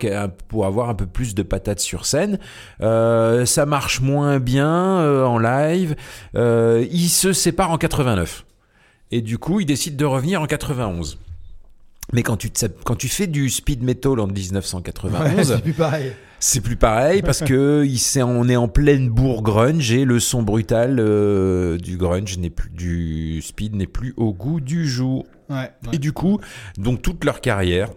pour 0.48 0.66
avoir 0.66 0.90
un 0.90 0.94
peu 0.96 1.06
plus 1.06 1.36
de 1.36 1.44
patates 1.44 1.80
sur 1.82 2.06
scène. 2.06 2.40
Euh, 2.82 3.46
ça 3.46 3.66
marche 3.66 4.00
moins 4.00 4.40
bien 4.40 4.74
euh, 5.00 5.26
en 5.26 5.40
live. 5.40 5.96
Euh, 6.36 6.86
il 6.92 7.10
se 7.10 7.34
sépare 7.34 7.72
en 7.72 7.78
89. 7.78 8.46
Et 9.12 9.22
du 9.22 9.38
coup, 9.38 9.60
il 9.60 9.66
décide 9.66 9.98
de 9.98 10.06
revenir 10.06 10.42
en 10.42 10.46
91. 10.46 11.18
Mais 12.14 12.24
quand 12.24 12.38
tu, 12.38 12.50
quand 12.86 12.96
tu 12.96 13.10
fais 13.10 13.28
du 13.28 13.50
speed 13.50 13.84
metal 13.84 14.20
en 14.20 14.28
1991, 14.28 15.36
Ouais, 15.36 15.44
c'est 15.44 15.62
plus 15.62 15.74
pareil. 15.74 16.12
c'est 16.40 16.62
plus 16.62 16.76
pareil 16.78 17.22
parce 17.22 17.42
que 17.42 17.84
il 17.86 18.00
s'est- 18.00 18.24
on 18.24 18.48
est 18.50 18.56
en 18.58 18.68
pleine 18.68 19.10
bourg 19.10 19.44
grunge 19.44 19.92
et 19.92 20.04
le 20.06 20.20
son 20.20 20.44
brutal 20.44 20.96
du 21.82 21.98
grunge 21.98 22.38
n'est 22.38 22.50
plus 22.50 22.70
du 22.70 23.42
speed 23.42 23.76
n'est 23.76 23.86
plus 23.88 24.14
au 24.18 24.34
goût 24.34 24.60
du 24.62 24.88
jour. 24.88 25.26
Ouais, 25.52 25.70
Et 25.94 25.98
du 25.98 26.14
coup, 26.14 26.40
donc 26.78 27.02
toute 27.02 27.24
leur 27.26 27.42
carrière 27.42 27.90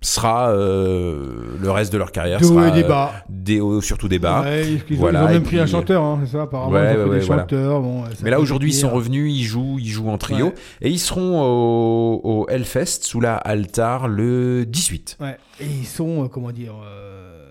sera 0.00 0.50
euh, 0.50 1.56
le 1.60 1.70
reste 1.72 1.92
de 1.92 1.98
leur 1.98 2.12
carrière 2.12 2.38
De 2.40 2.44
haut 2.46 2.48
sera 2.50 2.70
des 2.70 2.84
euh, 2.84 2.88
bas. 2.88 3.12
des 3.28 3.58
hauts 3.60 3.80
surtout 3.80 4.06
des 4.06 4.20
bas. 4.20 4.42
Ouais, 4.42 4.64
ils, 4.88 4.96
Voilà, 4.96 5.22
ils 5.22 5.24
ont 5.24 5.28
même 5.30 5.42
pris 5.42 5.58
un 5.58 5.64
puis- 5.64 5.72
chanteur, 5.72 6.04
hein, 6.04 6.20
c'est 6.24 6.30
ça, 6.36 6.42
apparemment. 6.42 6.70
Ouais, 6.72 6.94
ils 6.94 6.98
ont 6.98 7.02
ouais, 7.04 7.08
ouais, 7.10 7.18
des 7.18 7.26
voilà. 7.26 7.42
chanteurs. 7.42 7.80
Bon, 7.82 8.04
Mais 8.22 8.30
là 8.30 8.38
aujourd'hui 8.38 8.70
ils 8.70 8.74
sont 8.74 8.90
revenus, 8.90 9.32
ils 9.34 9.42
jouent, 9.44 9.78
ils 9.80 9.88
jouent 9.88 10.08
en 10.08 10.16
trio 10.18 10.46
Ouais. 10.46 10.54
et 10.82 10.90
ils 10.90 11.00
seront 11.00 11.40
au, 11.42 12.20
au 12.22 12.48
Hellfest 12.48 13.00
sous 13.02 13.20
la 13.20 13.34
Altar 13.36 14.06
le 14.06 14.64
18. 14.66 15.16
Ouais. 15.20 15.36
Et 15.60 15.66
ils 15.66 15.86
sont, 15.86 16.24
euh, 16.24 16.28
comment 16.28 16.52
dire, 16.52 16.74
euh, 16.86 17.48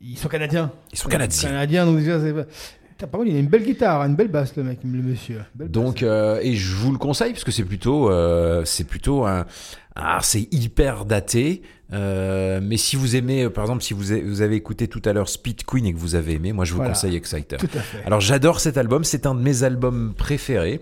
ils 0.00 0.18
sont 0.18 0.28
canadiens. 0.28 0.72
Ils 0.92 0.98
sont 0.98 1.08
canadiens. 1.08 1.48
Canadiens, 1.50 1.86
donc 1.86 1.98
déjà, 1.98 2.18
par 2.98 3.10
contre, 3.20 3.26
il 3.26 3.36
a 3.36 3.38
une 3.40 3.46
belle 3.48 3.64
guitare, 3.64 4.02
une 4.02 4.16
belle 4.16 4.28
basse, 4.28 4.56
le 4.56 4.62
mec, 4.64 4.78
le 4.84 5.02
monsieur. 5.02 5.42
Belle 5.54 5.70
Donc, 5.70 6.02
euh, 6.02 6.38
et 6.42 6.54
je 6.54 6.74
vous 6.74 6.92
le 6.92 6.98
conseille 6.98 7.32
parce 7.32 7.44
que 7.44 7.52
c'est 7.52 7.64
plutôt, 7.64 8.10
euh, 8.10 8.62
c'est 8.64 8.84
plutôt 8.84 9.24
un, 9.26 9.44
ah, 9.94 10.18
c'est 10.22 10.48
hyper 10.52 11.04
daté. 11.04 11.62
euh, 11.92 12.60
mais 12.62 12.76
si 12.76 12.96
vous 12.96 13.14
aimez, 13.16 13.48
par 13.50 13.64
exemple, 13.64 13.82
si 13.82 13.94
vous 13.94 14.12
avez, 14.12 14.22
vous 14.22 14.40
avez 14.40 14.56
écouté 14.56 14.88
tout 14.88 15.02
à 15.04 15.12
l'heure 15.12 15.28
Speed 15.28 15.64
Queen 15.64 15.86
et 15.86 15.92
que 15.92 15.98
vous 15.98 16.14
avez 16.14 16.32
aimé, 16.34 16.52
moi 16.52 16.64
je 16.64 16.72
vous 16.72 16.78
Voilà. 16.78 16.92
conseille 16.92 17.14
Exciter. 17.16 17.56
Tout 17.58 17.68
à 17.74 17.80
fait. 17.80 18.02
Alors 18.06 18.20
j'adore 18.20 18.60
cet 18.60 18.76
album, 18.78 19.04
c'est 19.04 19.26
un 19.26 19.34
de 19.34 19.40
mes 19.40 19.62
albums 19.62 20.14
préférés. 20.16 20.80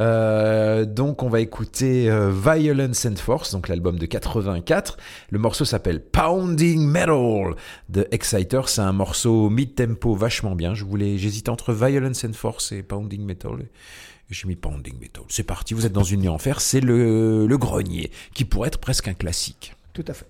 Euh, 0.00 0.86
donc 0.86 1.22
on 1.22 1.28
va 1.28 1.40
écouter 1.40 2.10
euh, 2.10 2.30
Violence 2.32 3.04
and 3.04 3.16
Force, 3.16 3.52
donc 3.52 3.68
l'album 3.68 3.98
de 3.98 4.06
84. 4.06 4.96
Le 5.30 5.38
morceau 5.38 5.64
s'appelle 5.64 6.02
Pounding 6.02 6.86
Metal 6.86 7.54
de 7.88 8.08
Exciter. 8.10 8.62
C'est 8.66 8.80
un 8.80 8.92
morceau 8.92 9.50
mid-tempo 9.50 10.14
vachement 10.14 10.54
bien. 10.54 10.74
Je 10.74 10.84
voulais, 10.84 11.18
j'hésite 11.18 11.48
entre 11.48 11.72
Violence 11.74 12.24
and 12.24 12.32
Force 12.32 12.72
et 12.72 12.82
Pounding 12.82 13.24
Metal. 13.24 13.52
Et 13.60 13.68
J'ai 14.30 14.48
mis 14.48 14.56
Pounding 14.56 14.98
Metal. 14.98 15.24
C'est 15.28 15.42
parti, 15.42 15.74
vous 15.74 15.84
êtes 15.84 15.92
dans 15.92 16.02
une 16.02 16.20
nuit 16.20 16.28
en 16.28 16.38
fer. 16.38 16.60
C'est 16.60 16.80
le, 16.80 17.46
le 17.46 17.58
grenier, 17.58 18.10
qui 18.32 18.44
pourrait 18.44 18.68
être 18.68 18.78
presque 18.78 19.08
un 19.08 19.14
classique. 19.14 19.74
Tout 19.92 20.04
à 20.08 20.14
fait. 20.14 20.26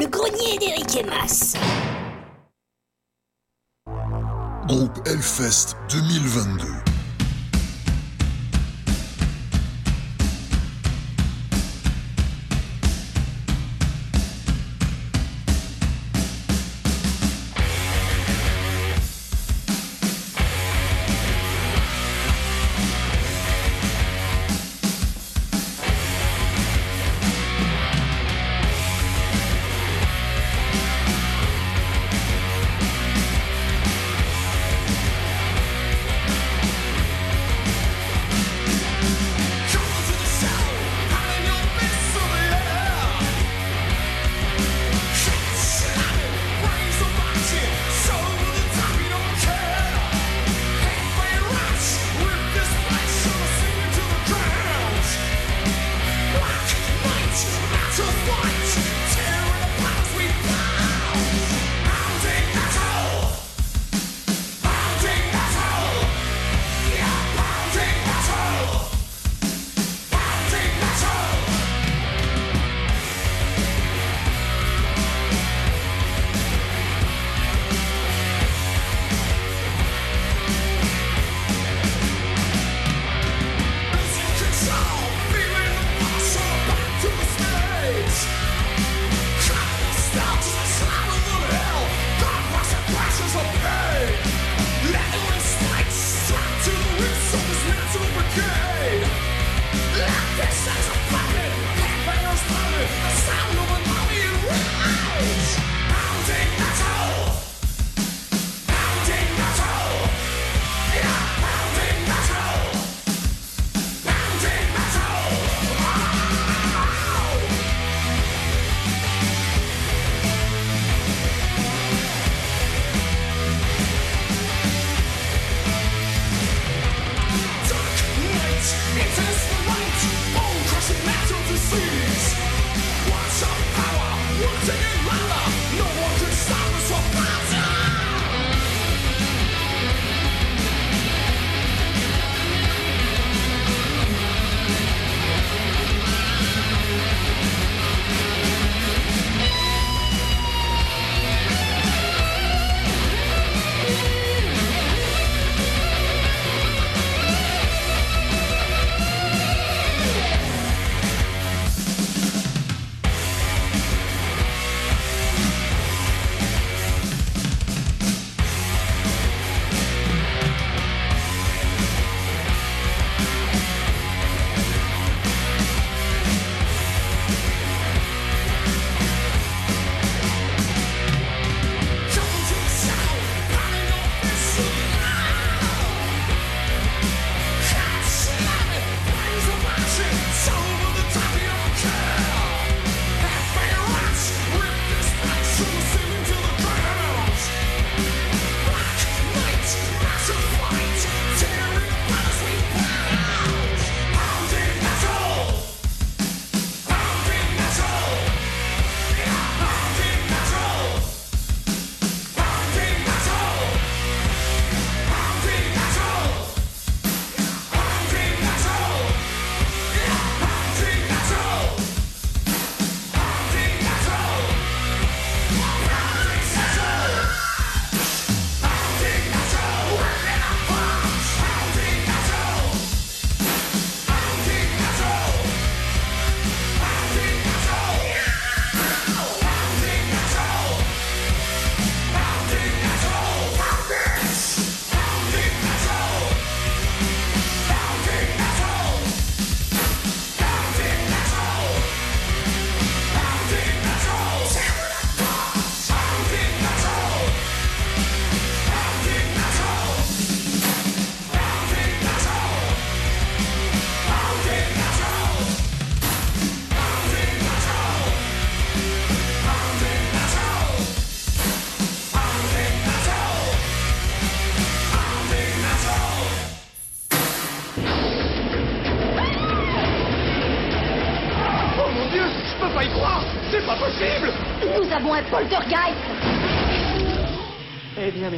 Le 0.00 0.06
grenier 0.06 0.58
d'Eric 0.58 0.96
et 0.96 1.04
Mas. 1.04 1.54
Groupe 4.66 5.06
Hellfest 5.06 5.76
2022. 5.88 6.93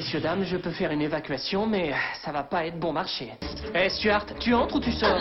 Messieurs, 0.07 0.21
dames, 0.21 0.45
je 0.45 0.57
peux 0.57 0.71
faire 0.71 0.93
une 0.93 1.03
évacuation, 1.03 1.67
mais 1.67 1.93
ça 2.23 2.31
va 2.31 2.45
pas 2.45 2.65
être 2.65 2.79
bon 2.79 2.93
marché. 2.93 3.29
Eh, 3.75 3.89
Stuart, 3.89 4.25
tu 4.39 4.55
entres 4.55 4.77
ou 4.77 4.81
tu 4.81 4.93
sors? 4.93 5.19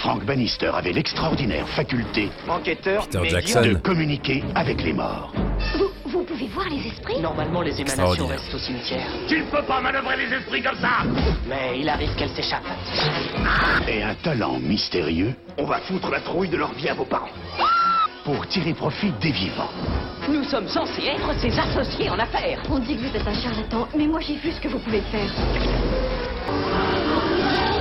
Frank 0.00 0.24
Bannister 0.24 0.70
avait 0.74 0.92
l'extraordinaire 0.92 1.68
faculté 1.68 2.30
Enquêteur, 2.48 3.04
Peter 3.04 3.20
médium. 3.20 3.40
Jackson. 3.42 3.60
de 3.60 3.74
communiquer 3.74 4.42
avec 4.54 4.82
les 4.82 4.94
morts. 4.94 5.30
vous, 5.76 5.90
vous 6.10 6.24
pouvez 6.24 6.46
voir 6.46 6.70
les 6.70 6.86
esprits? 6.86 7.20
Normalement, 7.20 7.60
les 7.60 7.78
émanations 7.78 8.26
restent 8.26 8.54
au 8.54 8.58
cimetière. 8.58 9.08
Tu 9.28 9.40
ne 9.40 9.44
peux 9.44 9.62
pas 9.62 9.82
manœuvrer 9.82 10.16
les 10.26 10.34
esprits 10.36 10.62
comme 10.62 10.78
ça 10.78 11.02
Mais 11.46 11.78
il 11.78 11.86
arrive 11.90 12.14
qu'elles 12.14 12.30
s'échappent. 12.30 12.62
Et 13.86 14.02
un 14.02 14.14
talent 14.14 14.58
mystérieux, 14.58 15.34
on 15.58 15.66
va 15.66 15.80
foutre 15.80 16.10
la 16.10 16.20
trouille 16.20 16.48
de 16.48 16.56
leur 16.56 16.72
vie 16.72 16.88
à 16.88 16.94
vos 16.94 17.04
parents. 17.04 17.28
Pour 18.24 18.46
tirer 18.48 18.72
profit 18.72 19.12
des 19.20 19.32
vivants. 19.32 19.68
Nous 20.46 20.52
sommes 20.52 20.68
censés 20.68 21.02
être 21.06 21.40
ses 21.40 21.58
associés 21.58 22.08
en 22.08 22.20
affaires. 22.20 22.62
On 22.70 22.78
dit 22.78 22.94
que 22.94 23.00
vous 23.00 23.16
êtes 23.16 23.26
un 23.26 23.34
charlatan, 23.34 23.88
mais 23.96 24.06
moi 24.06 24.20
j'ai 24.20 24.36
vu 24.36 24.52
ce 24.52 24.60
que 24.60 24.68
vous 24.68 24.78
pouvez 24.78 25.00
faire. 25.00 25.28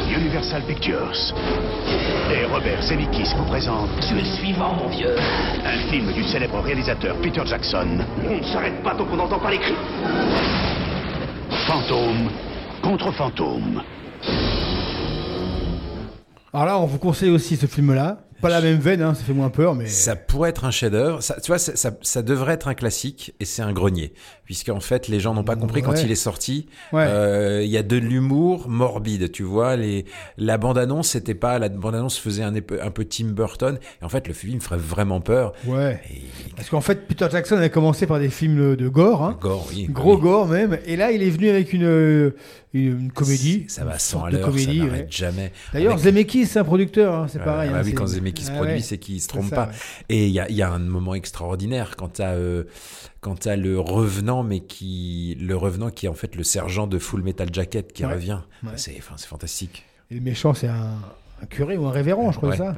Universal 0.10 0.64
Pictures 0.64 1.14
et 2.34 2.44
Robert 2.46 2.82
Zemeckis 2.82 3.36
vous 3.38 3.46
présente 3.46 3.90
Tu 4.02 4.16
es 4.16 4.22
le 4.22 4.26
suivant, 4.26 4.74
mon 4.74 4.88
vieux. 4.88 5.16
un 5.64 5.78
film 5.92 6.12
du 6.12 6.24
célèbre 6.24 6.60
réalisateur 6.60 7.16
Peter 7.18 7.44
Jackson. 7.46 8.00
On 8.28 8.38
ne 8.38 8.44
s'arrête 8.44 8.82
pas 8.82 8.96
tant 8.96 9.06
qu'on 9.06 9.18
n'entend 9.18 9.38
pas 9.38 9.52
les 9.52 9.60
cris. 9.60 9.76
Fantôme 11.68 12.32
contre 12.82 13.12
fantôme. 13.12 13.84
Alors 16.52 16.66
là, 16.66 16.80
on 16.80 16.88
vous 16.88 16.98
conseille 16.98 17.30
aussi 17.30 17.58
ce 17.58 17.68
film-là. 17.68 18.18
La 18.50 18.62
même 18.62 18.80
veine, 18.80 19.02
hein, 19.02 19.14
ça 19.14 19.24
fait 19.24 19.34
moins 19.34 19.50
peur. 19.50 19.76
Ça 19.88 20.16
pourrait 20.16 20.50
être 20.50 20.66
un 20.66 20.72
chef-d'œuvre. 20.72 21.20
Tu 21.42 21.48
vois, 21.48 21.58
ça 21.58 22.22
devrait 22.22 22.54
être 22.54 22.68
un 22.68 22.74
classique 22.74 23.34
et 23.40 23.46
c'est 23.46 23.62
un 23.62 23.74
grenier, 23.74 24.14
puisqu'en 24.46 24.80
fait, 24.80 25.08
les 25.08 25.20
gens 25.20 25.34
n'ont 25.34 25.44
pas 25.44 25.56
compris 25.56 25.82
quand 25.82 26.02
il 26.02 26.12
est 26.12 26.16
sorti. 26.16 26.68
Ouais. 26.94 27.06
euh, 27.08 27.62
Il 27.64 27.70
y 27.70 27.78
a 27.78 27.84
de 27.84 27.98
l'humour 27.98 28.70
morbide, 28.70 29.32
tu 29.32 29.44
vois. 29.44 29.76
Les, 29.76 30.06
la 30.38 30.58
bande-annonce, 30.58 31.10
c'était 31.10 31.36
pas 31.36 31.60
la 31.60 31.70
bande-annonce 31.70 32.18
faisait 32.18 32.44
un, 32.44 32.54
peu 32.54 33.06
Tim 33.06 33.28
Burton. 33.30 33.78
Et 34.02 34.06
en 34.06 34.10
fait, 34.10 34.28
le 34.28 34.34
film 34.34 34.62
ferait 34.62 34.78
vraiment 34.78 35.20
peur. 35.22 35.54
Ouais. 35.66 36.00
Parce 36.56 36.70
qu'en 36.70 36.82
fait, 36.82 37.08
Peter 37.08 37.28
Jackson 37.32 37.56
avait 37.58 37.70
commencé 37.70 38.06
par 38.08 38.20
des 38.20 38.30
films 38.30 38.76
de 38.76 38.88
gore. 38.88 39.24
Hein. 39.24 39.38
Gore, 39.42 39.68
oui. 39.70 39.88
Gros 39.90 40.16
oui. 40.16 40.22
gore 40.22 40.48
même. 40.48 40.78
Et 40.86 40.96
là, 40.96 41.12
il 41.12 41.24
est 41.24 41.30
venu 41.30 41.50
avec 41.50 41.74
une, 41.74 42.34
une, 42.74 43.00
une 43.02 43.12
comédie. 43.12 43.66
Ça 43.68 43.84
va 43.84 43.94
une 43.94 44.00
100 44.00 44.12
sorte 44.20 44.28
à 44.28 44.32
de 44.32 44.38
l'heure, 44.38 44.46
ça 44.46 44.52
comédie, 44.52 44.80
n'arrête 44.80 45.02
ouais. 45.02 45.08
jamais. 45.10 45.52
D'ailleurs, 45.74 45.94
Avec- 45.94 46.04
Zemeckis, 46.06 46.46
c'est 46.46 46.60
un 46.60 46.64
producteur, 46.64 47.14
hein, 47.16 47.28
c'est 47.30 47.44
pareil. 47.44 47.72
bah 47.72 47.78
hein, 47.80 47.82
oui, 47.84 47.94
quand 47.94 48.08
Zemeckis 48.08 48.46
Ah 48.50 48.56
produit, 48.58 48.74
ouais. 48.76 48.80
c'est 48.82 48.98
qu'il 48.98 49.20
se 49.22 49.28
trompe 49.28 49.50
ça, 49.50 49.56
pas. 49.56 49.66
ouais. 49.68 49.74
Et 50.10 50.28
il 50.28 50.32
y 50.34 50.40
a, 50.40 50.48
il 50.50 50.56
y 50.56 50.62
a 50.62 50.72
un 50.72 50.80
moment 50.80 51.16
extraordinaire 51.16 51.96
quand 51.98 52.10
t'as 52.14 52.34
euh, 52.34 52.66
quand 53.26 53.40
t'as 53.40 53.56
le 53.56 53.80
revenant, 53.80 54.44
mais 54.44 54.60
qui 54.60 55.36
le 55.42 55.58
revenant 55.58 55.90
qui 55.90 56.06
est 56.06 56.10
en 56.10 56.14
fait 56.14 56.36
le 56.36 56.44
sergent 56.44 56.86
de 56.86 57.00
Full 57.00 57.24
Metal 57.24 57.50
Jacket 57.52 57.92
qui 57.92 58.06
Ouais. 58.06 58.14
revient. 58.14 58.38
Ouais. 58.64 58.70
C'est 58.76 59.00
fantastique. 59.02 59.84
Et 60.12 60.16
le 60.16 60.22
méchant, 60.22 60.54
c'est 60.54 60.68
un, 60.68 60.92
un 61.42 61.46
curé 61.48 61.76
ou 61.76 61.88
un 61.88 61.92
révérend, 61.92 62.32
je 62.32 62.38
crois 62.38 62.50
Ouais, 62.50 62.58
ça. 62.58 62.76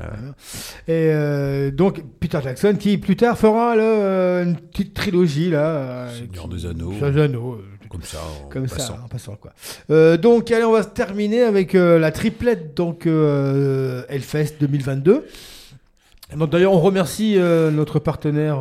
Et 0.87 1.09
euh, 1.11 1.69
donc, 1.69 2.01
Peter 2.21 2.39
Jackson, 2.41 2.75
qui 2.79 2.97
plus 2.97 3.17
tard 3.17 3.37
fera 3.37 3.75
là, 3.75 3.83
euh, 3.83 4.43
une 4.45 4.55
petite 4.55 4.93
trilogie, 4.93 5.49
là. 5.49 5.67
euh, 5.67 6.17
Seigneur 6.17 6.43
qui- 6.47 6.55
des 6.55 6.65
Anneaux. 6.65 6.91
Seigneur 6.93 7.11
des 7.11 7.21
Anneaux, 7.21 7.61
Comme 7.89 8.03
ça, 8.03 8.19
en 8.45 8.47
Comme 8.49 8.67
passant. 8.67 8.95
ça, 8.95 9.01
en 9.03 9.07
passant, 9.09 9.35
quoi. 9.35 9.51
Euh, 9.91 10.15
donc, 10.15 10.49
allez, 10.51 10.63
on 10.63 10.71
va 10.71 10.83
se 10.83 10.87
terminer 10.89 11.41
avec 11.43 11.73
la 11.73 12.11
triplette, 12.13 12.73
donc, 12.73 13.05
Hellfest 13.05 14.53
2022. 14.61 15.25
Donc, 16.37 16.49
d'ailleurs, 16.49 16.71
on 16.73 16.79
remercie 16.79 17.35
notre 17.37 17.99
partenaire, 17.99 18.59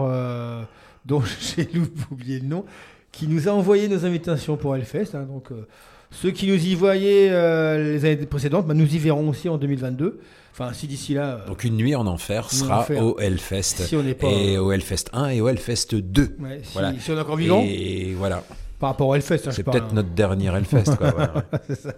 dont 1.06 1.22
j'ai 1.56 1.68
oublié 2.10 2.40
le 2.40 2.46
nom, 2.46 2.64
qui 3.12 3.26
nous 3.28 3.48
a 3.48 3.52
envoyé 3.52 3.88
nos 3.88 4.04
invitations 4.04 4.56
pour 4.56 4.76
Hellfest. 4.76 5.14
hein. 5.14 5.22
donc, 5.28 5.50
euh, 5.52 5.66
ceux 6.10 6.30
qui 6.30 6.46
nous 6.46 6.54
y 6.64 6.74
voyaient 6.74 7.28
euh, 7.30 7.92
les 7.94 8.04
années 8.04 8.26
précédentes, 8.26 8.66
bah, 8.66 8.74
nous 8.74 8.86
y 8.94 8.98
verrons 8.98 9.28
aussi 9.28 9.48
en 9.48 9.56
2022. 9.58 10.20
Enfin, 10.52 10.72
si 10.72 10.86
d'ici 10.86 11.12
là. 11.14 11.40
euh, 11.42 11.46
Donc 11.48 11.64
une 11.64 11.76
nuit 11.76 11.94
en 11.94 12.06
enfer 12.06 12.46
en 12.46 12.48
sera 12.48 12.80
enfer. 12.80 13.04
au 13.04 13.18
Hellfest. 13.18 13.82
Si 13.84 13.94
on 13.96 14.02
n'est 14.02 14.14
pas- 14.14 14.28
Et 14.28 14.56
au 14.56 14.72
Hellfest 14.72 15.06
1 15.12 15.28
et 15.30 15.40
au 15.40 15.48
Hellfest 15.48 15.94
2. 15.94 16.36
Ouais, 16.40 16.60
si- 16.62 16.72
voilà. 16.72 16.94
si 16.98 17.10
on 17.10 17.16
est 17.16 17.20
encore 17.20 17.36
vivant. 17.36 17.62
Et 17.66 18.14
voilà. 18.16 18.42
Par 18.78 18.90
rapport 18.90 19.08
au 19.08 19.14
Hellfest, 19.14 19.46
hein, 19.48 19.50
C'est 19.52 19.62
peut-être 19.64 19.84
hein. 19.84 19.94
notre 19.94 20.10
dernier 20.10 20.48
Hellfest. 20.54 20.96
quoi, 20.96 21.44
ça. 21.74 21.92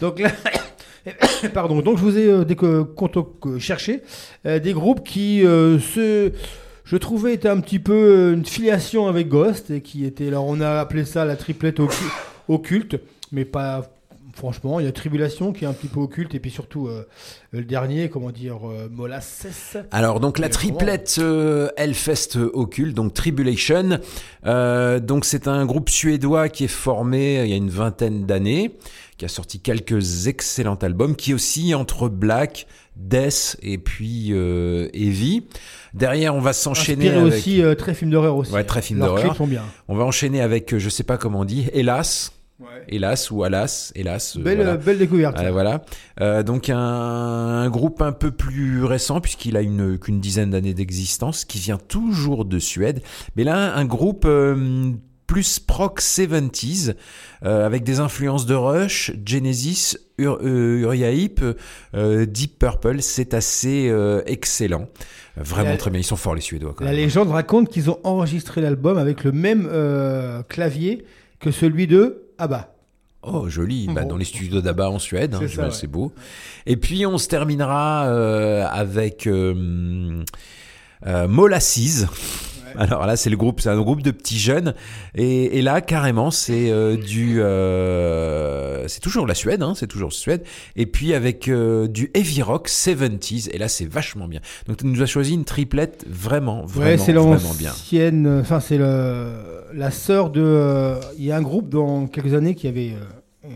Donc 0.00 0.18
là, 0.20 0.30
pardon. 1.54 1.80
Donc 1.82 1.98
je 1.98 2.02
vous 2.02 2.16
ai 2.18 2.44
dès 2.44 2.56
que, 2.56 2.86
cherché 3.58 4.02
des 4.44 4.72
groupes 4.72 5.04
qui 5.04 5.40
se, 5.42 6.32
je 6.92 6.98
trouvais 6.98 7.32
étaient 7.32 7.48
un 7.48 7.60
petit 7.60 7.78
peu 7.78 7.94
euh, 7.94 8.34
une 8.34 8.44
filiation 8.44 9.06
avec 9.06 9.28
Ghost 9.28 9.70
et 9.70 9.80
qui 9.80 10.04
était, 10.04 10.28
alors 10.28 10.44
on 10.46 10.60
a 10.60 10.78
appelé 10.78 11.06
ça 11.06 11.24
la 11.24 11.36
triplette 11.36 11.78
occu- 11.80 12.12
occulte, 12.48 13.00
mais 13.32 13.46
pas. 13.46 13.88
Franchement, 14.34 14.80
il 14.80 14.86
y 14.86 14.88
a 14.88 14.92
Tribulation 14.92 15.52
qui 15.52 15.64
est 15.64 15.66
un 15.66 15.74
petit 15.74 15.88
peu 15.88 16.00
occulte 16.00 16.34
et 16.34 16.40
puis 16.40 16.50
surtout 16.50 16.86
euh, 16.88 17.06
le 17.50 17.64
dernier, 17.64 18.08
comment 18.08 18.30
dire, 18.30 18.66
euh, 18.66 18.88
Molasses. 18.90 19.76
Alors 19.90 20.20
donc 20.20 20.38
la 20.38 20.48
triplette 20.48 21.16
euh, 21.18 21.68
Hellfest 21.76 22.38
occulte, 22.54 22.96
donc 22.96 23.12
Tribulation. 23.12 23.98
Euh, 24.46 25.00
donc 25.00 25.26
c'est 25.26 25.48
un 25.48 25.66
groupe 25.66 25.90
suédois 25.90 26.48
qui 26.48 26.64
est 26.64 26.68
formé 26.68 27.42
il 27.44 27.50
y 27.50 27.52
a 27.52 27.56
une 27.56 27.68
vingtaine 27.68 28.24
d'années, 28.24 28.78
qui 29.22 29.26
a 29.26 29.28
sorti 29.28 29.60
quelques 29.60 30.26
excellents 30.26 30.74
albums, 30.82 31.14
qui 31.14 31.32
aussi 31.32 31.76
entre 31.76 32.08
black, 32.08 32.66
death 32.96 33.56
et 33.62 33.78
puis 33.78 34.30
euh, 34.32 34.88
heavy. 34.94 35.44
Derrière 35.94 36.34
on 36.34 36.40
va 36.40 36.52
s'enchaîner 36.52 37.08
avec 37.10 37.32
aussi 37.32 37.62
euh, 37.62 37.76
très 37.76 37.94
film 37.94 38.10
d'horreur 38.10 38.34
aussi. 38.36 38.50
ouais 38.52 38.64
très 38.64 38.82
film 38.82 38.98
d'horreur. 38.98 39.22
clips 39.22 39.36
sont 39.36 39.46
bien. 39.46 39.62
On 39.86 39.94
va 39.94 40.02
enchaîner 40.04 40.40
avec 40.40 40.74
euh, 40.74 40.80
je 40.80 40.88
sais 40.88 41.04
pas 41.04 41.18
comment 41.18 41.40
on 41.40 41.44
dit, 41.44 41.68
hélas. 41.72 42.32
Hélas 42.88 43.30
ou 43.30 43.44
alas, 43.44 43.92
hélas. 43.94 44.36
euh, 44.36 44.42
Belle, 44.42 44.56
voilà. 44.56 44.76
belle 44.76 44.98
découverte. 44.98 45.38
Euh, 45.38 45.50
voilà. 45.52 45.82
Euh, 46.20 46.42
donc 46.42 46.68
un, 46.68 46.76
un 46.76 47.70
groupe 47.70 48.02
un 48.02 48.12
peu 48.12 48.30
plus 48.32 48.84
récent 48.84 49.20
puisqu'il 49.20 49.56
a 49.56 49.62
une 49.62 49.98
qu'une 49.98 50.20
dizaine 50.20 50.50
d'années 50.50 50.74
d'existence, 50.74 51.44
qui 51.44 51.58
vient 51.58 51.78
toujours 51.78 52.44
de 52.44 52.58
Suède. 52.58 53.02
Mais 53.36 53.44
là, 53.44 53.74
un 53.76 53.84
groupe 53.84 54.24
euh, 54.26 54.92
plus 55.26 55.58
proc 55.58 56.00
70s 56.00 56.94
euh, 57.44 57.64
avec 57.66 57.84
des 57.84 58.00
influences 58.00 58.44
de 58.46 58.54
Rush, 58.54 59.12
Genesis, 59.24 59.96
Ur 60.18 60.38
euh, 60.42 60.80
Uriah 60.80 61.10
Heep, 61.12 61.40
euh, 61.94 62.26
Deep 62.26 62.58
Purple. 62.58 63.00
C'est 63.02 63.32
assez 63.34 63.88
euh, 63.88 64.22
excellent. 64.26 64.88
Vraiment 65.36 65.70
La- 65.70 65.76
très 65.78 65.90
bien. 65.90 66.00
Ils 66.00 66.04
sont 66.04 66.16
forts 66.16 66.34
les 66.34 66.40
Suédois. 66.42 66.74
Quand 66.76 66.84
La 66.84 66.90
même. 66.90 67.00
légende 67.00 67.30
raconte 67.30 67.68
qu'ils 67.70 67.88
ont 67.90 67.98
enregistré 68.04 68.60
l'album 68.60 68.98
avec 68.98 69.24
le 69.24 69.32
même 69.32 69.68
clavier 70.48 71.04
que 71.40 71.50
celui 71.50 71.86
de 71.86 72.24
ABBA. 72.38 72.68
Oh, 73.22 73.48
joli. 73.48 73.86
Bah, 73.86 74.04
dans 74.04 74.16
les 74.16 74.24
studios 74.24 74.60
d'Abba 74.60 74.90
en 74.90 74.98
Suède, 74.98 75.34
hein, 75.36 75.40
C'est 75.48 75.82
ouais. 75.82 75.88
beau. 75.88 76.12
Et 76.66 76.76
puis, 76.76 77.06
on 77.06 77.18
se 77.18 77.28
terminera 77.28 78.02
avec 78.68 79.26
euh, 79.28 80.24
Molasses. 81.28 82.06
Alors 82.76 83.06
là, 83.06 83.16
c'est 83.16 83.30
le 83.30 83.36
groupe, 83.36 83.60
c'est 83.60 83.68
un 83.68 83.80
groupe 83.80 84.02
de 84.02 84.10
petits 84.10 84.38
jeunes. 84.38 84.74
Et, 85.14 85.58
et 85.58 85.62
là, 85.62 85.80
carrément, 85.80 86.30
c'est 86.30 86.70
euh, 86.70 86.96
du, 86.96 87.40
euh, 87.42 88.86
c'est 88.88 89.00
toujours 89.00 89.26
la 89.26 89.34
Suède, 89.34 89.62
hein, 89.62 89.74
c'est 89.76 89.86
toujours 89.86 90.12
Suède. 90.12 90.42
Et 90.76 90.86
puis 90.86 91.14
avec 91.14 91.48
euh, 91.48 91.86
du 91.88 92.10
heavy 92.14 92.42
rock 92.42 92.68
70s. 92.68 93.50
Et 93.52 93.58
là, 93.58 93.68
c'est 93.68 93.86
vachement 93.86 94.28
bien. 94.28 94.40
Donc, 94.66 94.78
tu 94.78 94.86
nous 94.86 95.02
as 95.02 95.06
choisi 95.06 95.34
une 95.34 95.44
triplette 95.44 96.04
vraiment, 96.08 96.64
vraiment, 96.64 96.90
ouais, 96.90 96.96
vraiment 96.96 97.54
bien. 97.54 97.70
l'ancienne. 97.70 98.38
Enfin, 98.40 98.60
c'est 98.60 98.78
le, 98.78 99.32
la 99.74 99.90
sœur 99.90 100.30
de. 100.30 100.40
euh, 100.42 101.00
Il 101.18 101.24
y 101.24 101.32
a 101.32 101.36
un 101.36 101.42
groupe 101.42 101.68
dans 101.68 102.06
quelques 102.06 102.34
années 102.34 102.54
qui 102.54 102.66
avait. 102.68 102.90
euh, 102.92 103.04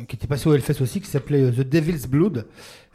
qui 0.09 0.17
était 0.17 0.27
passé 0.27 0.49
au 0.49 0.53
Hellfest 0.55 0.83
aussi, 0.83 1.01
qui 1.01 1.09
s'appelait 1.09 1.43
euh, 1.43 1.53
The 1.53 1.61
Devil's 1.61 2.09
Blood, 2.09 2.47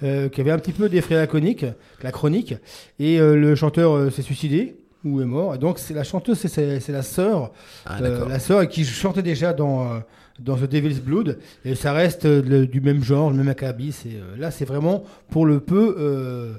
euh, 0.04 0.28
qui 0.28 0.42
avait 0.42 0.52
un 0.52 0.60
petit 0.60 0.74
peu 0.74 0.90
défrayé 0.90 1.22
la 1.22 1.26
chronique, 1.28 1.66
la 2.04 2.12
chronique, 2.12 2.54
et 3.00 3.18
euh, 3.18 3.38
le 3.38 3.56
chanteur 3.56 3.94
euh, 3.96 4.10
s'est 4.10 4.22
suicidé 4.24 4.76
ou 5.04 5.22
est 5.22 5.26
mort. 5.26 5.56
Et 5.56 5.58
donc 5.58 5.80
c'est 5.80 5.94
la 5.94 6.04
chanteuse, 6.04 6.38
c'est- 6.40 6.88
la 6.90 7.02
sœur, 7.04 7.52
Ah, 7.86 8.00
euh, 8.02 8.28
la 8.28 8.40
sœur 8.40 8.68
qui 8.68 8.86
chantait 8.86 9.22
déjà 9.24 9.54
dans 9.54 9.84
euh, 9.94 10.00
dans 10.40 10.56
The 10.58 10.64
Devil's 10.68 11.00
Blood, 11.02 11.38
et 11.66 11.76
ça 11.76 11.94
reste 11.94 12.26
euh, 12.26 12.42
le- 12.42 12.66
du 12.66 12.82
même 12.82 13.04
genre, 13.04 13.30
le 13.30 13.38
même 13.38 13.50
acabit. 13.50 13.92
C'est 13.92 14.10
euh, 14.16 14.36
là, 14.40 14.50
c'est 14.50 14.66
vraiment 14.66 15.04
pour 15.30 15.46
le 15.46 15.60
peu 15.60 16.56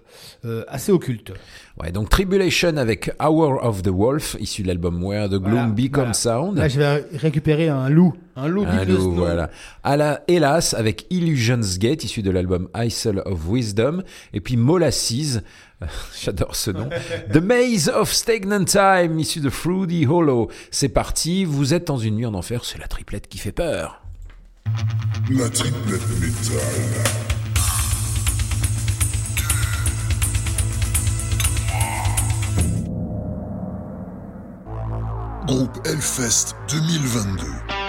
assez 0.69 0.93
occulte. 0.93 1.33
Ouais, 1.81 1.91
donc 1.91 2.09
Tribulation 2.11 2.77
avec 2.77 3.11
Hour 3.21 3.65
of 3.65 3.83
the 3.83 3.89
Wolf, 3.89 4.37
issu 4.39 4.63
de 4.63 4.69
l'album 4.69 5.03
Where 5.03 5.27
the 5.29 5.33
Gloom 5.33 5.43
Voilà, 5.53 5.67
Become 5.69 5.91
voilà. 5.95 6.13
Sound. 6.13 6.59
Là, 6.59 6.69
je 6.69 6.79
vais 6.79 7.05
récupérer 7.15 7.69
un 7.69 7.89
loup. 7.89 8.13
Un 8.37 8.49
loup 8.49 8.65
Un 8.67 8.85
loup, 8.85 8.97
Snow. 8.97 9.11
voilà. 9.13 9.51
À 9.83 9.97
la 9.97 10.23
Hélas 10.29 10.75
avec 10.75 11.07
Illusions 11.11 11.61
Gate, 11.79 12.05
issu 12.05 12.23
de 12.23 12.31
l'album 12.31 12.69
Isle 12.77 13.23
of 13.25 13.41
Wisdom. 13.49 14.03
Et 14.33 14.41
puis 14.41 14.57
Molasses, 14.57 15.41
j'adore 16.23 16.57
ce 16.57 16.71
nom. 16.71 16.89
The 17.33 17.39
Maze 17.39 17.89
of 17.89 18.13
Stagnant 18.13 18.65
Time, 18.65 19.19
issu 19.19 19.41
de 19.41 19.51
Fruity 19.51 20.07
Hollow. 20.07 20.49
C'est 20.71 20.89
parti, 20.89 21.45
vous 21.45 21.75
êtes 21.75 21.87
dans 21.87 21.99
une 21.99 22.17
nuit 22.17 22.27
en 22.27 22.35
enfer, 22.35 22.65
c'est 22.65 22.79
la 22.79 22.89
triplette 22.89 23.29
qui 23.29 23.39
fait 23.39 23.53
peur. 23.53 24.03
La 25.31 25.49
triplette 25.49 26.09
métal. 26.21 27.23
Groupe 35.47 35.87
Hellfest 35.87 36.55
2022. 36.71 37.82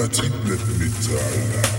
La 0.00 0.08
triplette. 0.08 1.69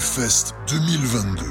Hellfest 0.00 0.54
2022. 0.66 1.49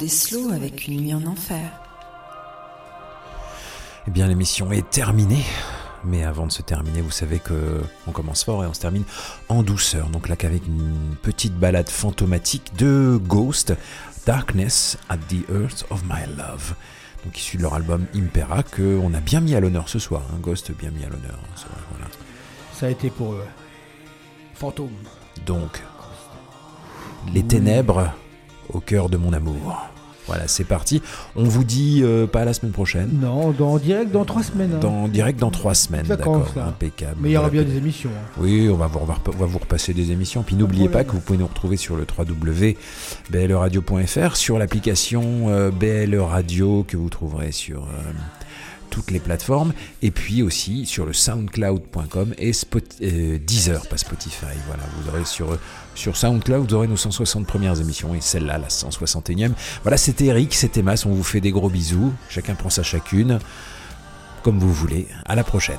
Deslos 0.00 0.50
avec 0.52 0.88
Une 0.88 1.00
nuit 1.02 1.14
en 1.14 1.26
enfer. 1.26 1.70
Eh 4.08 4.10
bien, 4.10 4.26
l'émission 4.26 4.72
est 4.72 4.88
terminée. 4.88 5.44
Mais 6.04 6.24
avant 6.24 6.46
de 6.46 6.52
se 6.52 6.62
terminer, 6.62 7.02
vous 7.02 7.10
savez 7.10 7.38
que 7.38 7.82
on 8.06 8.12
commence 8.12 8.42
fort 8.44 8.64
et 8.64 8.66
on 8.66 8.72
se 8.72 8.80
termine 8.80 9.04
en 9.50 9.62
douceur. 9.62 10.08
Donc 10.08 10.28
là, 10.30 10.36
qu'avec 10.36 10.66
une 10.66 11.14
petite 11.20 11.54
balade 11.54 11.90
fantomatique 11.90 12.72
de 12.78 13.20
Ghost, 13.22 13.74
Darkness 14.24 14.96
at 15.10 15.18
the 15.18 15.46
Earth 15.50 15.84
of 15.90 16.02
My 16.04 16.24
Love. 16.38 16.74
Donc 17.24 17.36
issu 17.38 17.58
de 17.58 17.62
leur 17.62 17.74
album 17.74 18.06
Impera 18.14 18.62
que 18.62 18.98
on 19.02 19.12
a 19.12 19.20
bien 19.20 19.40
mis 19.40 19.54
à 19.54 19.60
l'honneur 19.60 19.90
ce 19.90 19.98
soir. 19.98 20.22
hein. 20.32 20.38
Ghost 20.40 20.72
bien 20.72 20.90
mis 20.90 21.04
à 21.04 21.10
l'honneur. 21.10 21.38
hein, 21.38 21.52
ce 21.56 21.62
soir, 21.64 21.74
voilà. 21.90 22.06
Ça 22.72 22.86
a 22.86 22.88
été 22.88 23.10
pour 23.10 23.34
eux. 23.34 23.44
Fantôme. 24.54 24.88
Donc, 25.44 25.82
les 27.34 27.42
ténèbres 27.42 28.14
au 28.72 28.80
cœur 28.80 29.10
de 29.10 29.18
mon 29.18 29.34
amour. 29.34 29.89
Voilà, 30.30 30.46
c'est 30.48 30.64
parti. 30.64 31.02
On 31.36 31.44
vous 31.44 31.64
dit 31.64 32.02
euh, 32.04 32.26
pas 32.26 32.44
la 32.44 32.52
semaine 32.52 32.72
prochaine. 32.72 33.10
Non, 33.20 33.50
dans, 33.50 33.72
en 33.72 33.78
direct 33.78 34.12
dans 34.12 34.24
trois 34.24 34.42
semaines. 34.44 34.74
hein. 34.76 34.78
Dans, 34.80 35.08
direct 35.08 35.38
dans 35.40 35.50
trois 35.50 35.74
semaines, 35.74 36.06
d'accord, 36.06 36.52
impeccable. 36.56 37.16
Mais 37.20 37.30
il 37.30 37.32
y 37.32 37.36
aura 37.36 37.50
bien 37.50 37.62
des 37.64 37.76
émissions. 37.76 38.10
hein. 38.14 38.28
Oui, 38.40 38.68
on 38.72 38.76
va, 38.76 38.86
vous, 38.86 39.00
on 39.00 39.04
va 39.04 39.14
rep- 39.14 39.28
on 39.34 39.38
va 39.38 39.46
vous 39.46 39.58
repasser 39.58 39.92
des 39.92 40.12
émissions. 40.12 40.42
Puis 40.42 40.54
n'oubliez 40.56 40.88
pas 40.88 41.02
que 41.04 41.10
vous 41.12 41.20
pouvez 41.20 41.38
nous 41.38 41.46
retrouver 41.48 41.76
sur 41.76 41.96
le 41.96 42.06
www.blradio.fr, 43.30 44.36
sur 44.36 44.58
l'application 44.58 45.46
euh, 45.48 45.70
BL 45.70 46.14
Radio 46.18 46.84
que 46.86 46.96
vous 46.96 47.08
trouverez 47.10 47.52
sur 47.52 47.82
euh, 47.82 48.12
toutes 48.90 49.10
les 49.10 49.20
plateformes, 49.20 49.72
et 50.02 50.10
puis 50.10 50.42
aussi 50.42 50.84
sur 50.84 51.06
le 51.06 51.12
soundcloud.com 51.12 52.34
et 52.36 52.52
Spot, 52.52 52.84
euh, 53.02 53.38
Deezer, 53.38 53.86
pas 53.86 53.96
Spotify. 53.96 54.46
Voilà, 54.66 54.82
vous 54.96 55.08
aurez 55.08 55.24
sur, 55.24 55.58
sur 55.94 56.16
SoundCloud, 56.16 56.68
vous 56.68 56.74
aurez 56.74 56.88
nos 56.88 56.96
160 56.96 57.46
premières 57.46 57.80
émissions 57.80 58.14
et 58.14 58.20
celle-là, 58.20 58.58
la 58.58 58.68
161e. 58.68 59.52
Voilà, 59.82 59.96
c'était 59.96 60.26
Eric, 60.26 60.54
c'était 60.54 60.82
Mas, 60.82 61.06
on 61.06 61.10
vous 61.10 61.24
fait 61.24 61.40
des 61.40 61.52
gros 61.52 61.70
bisous. 61.70 62.12
Chacun 62.28 62.54
prend 62.54 62.70
sa 62.70 62.82
chacune, 62.82 63.38
comme 64.42 64.58
vous 64.58 64.72
voulez. 64.72 65.06
À 65.24 65.34
la 65.34 65.44
prochaine. 65.44 65.78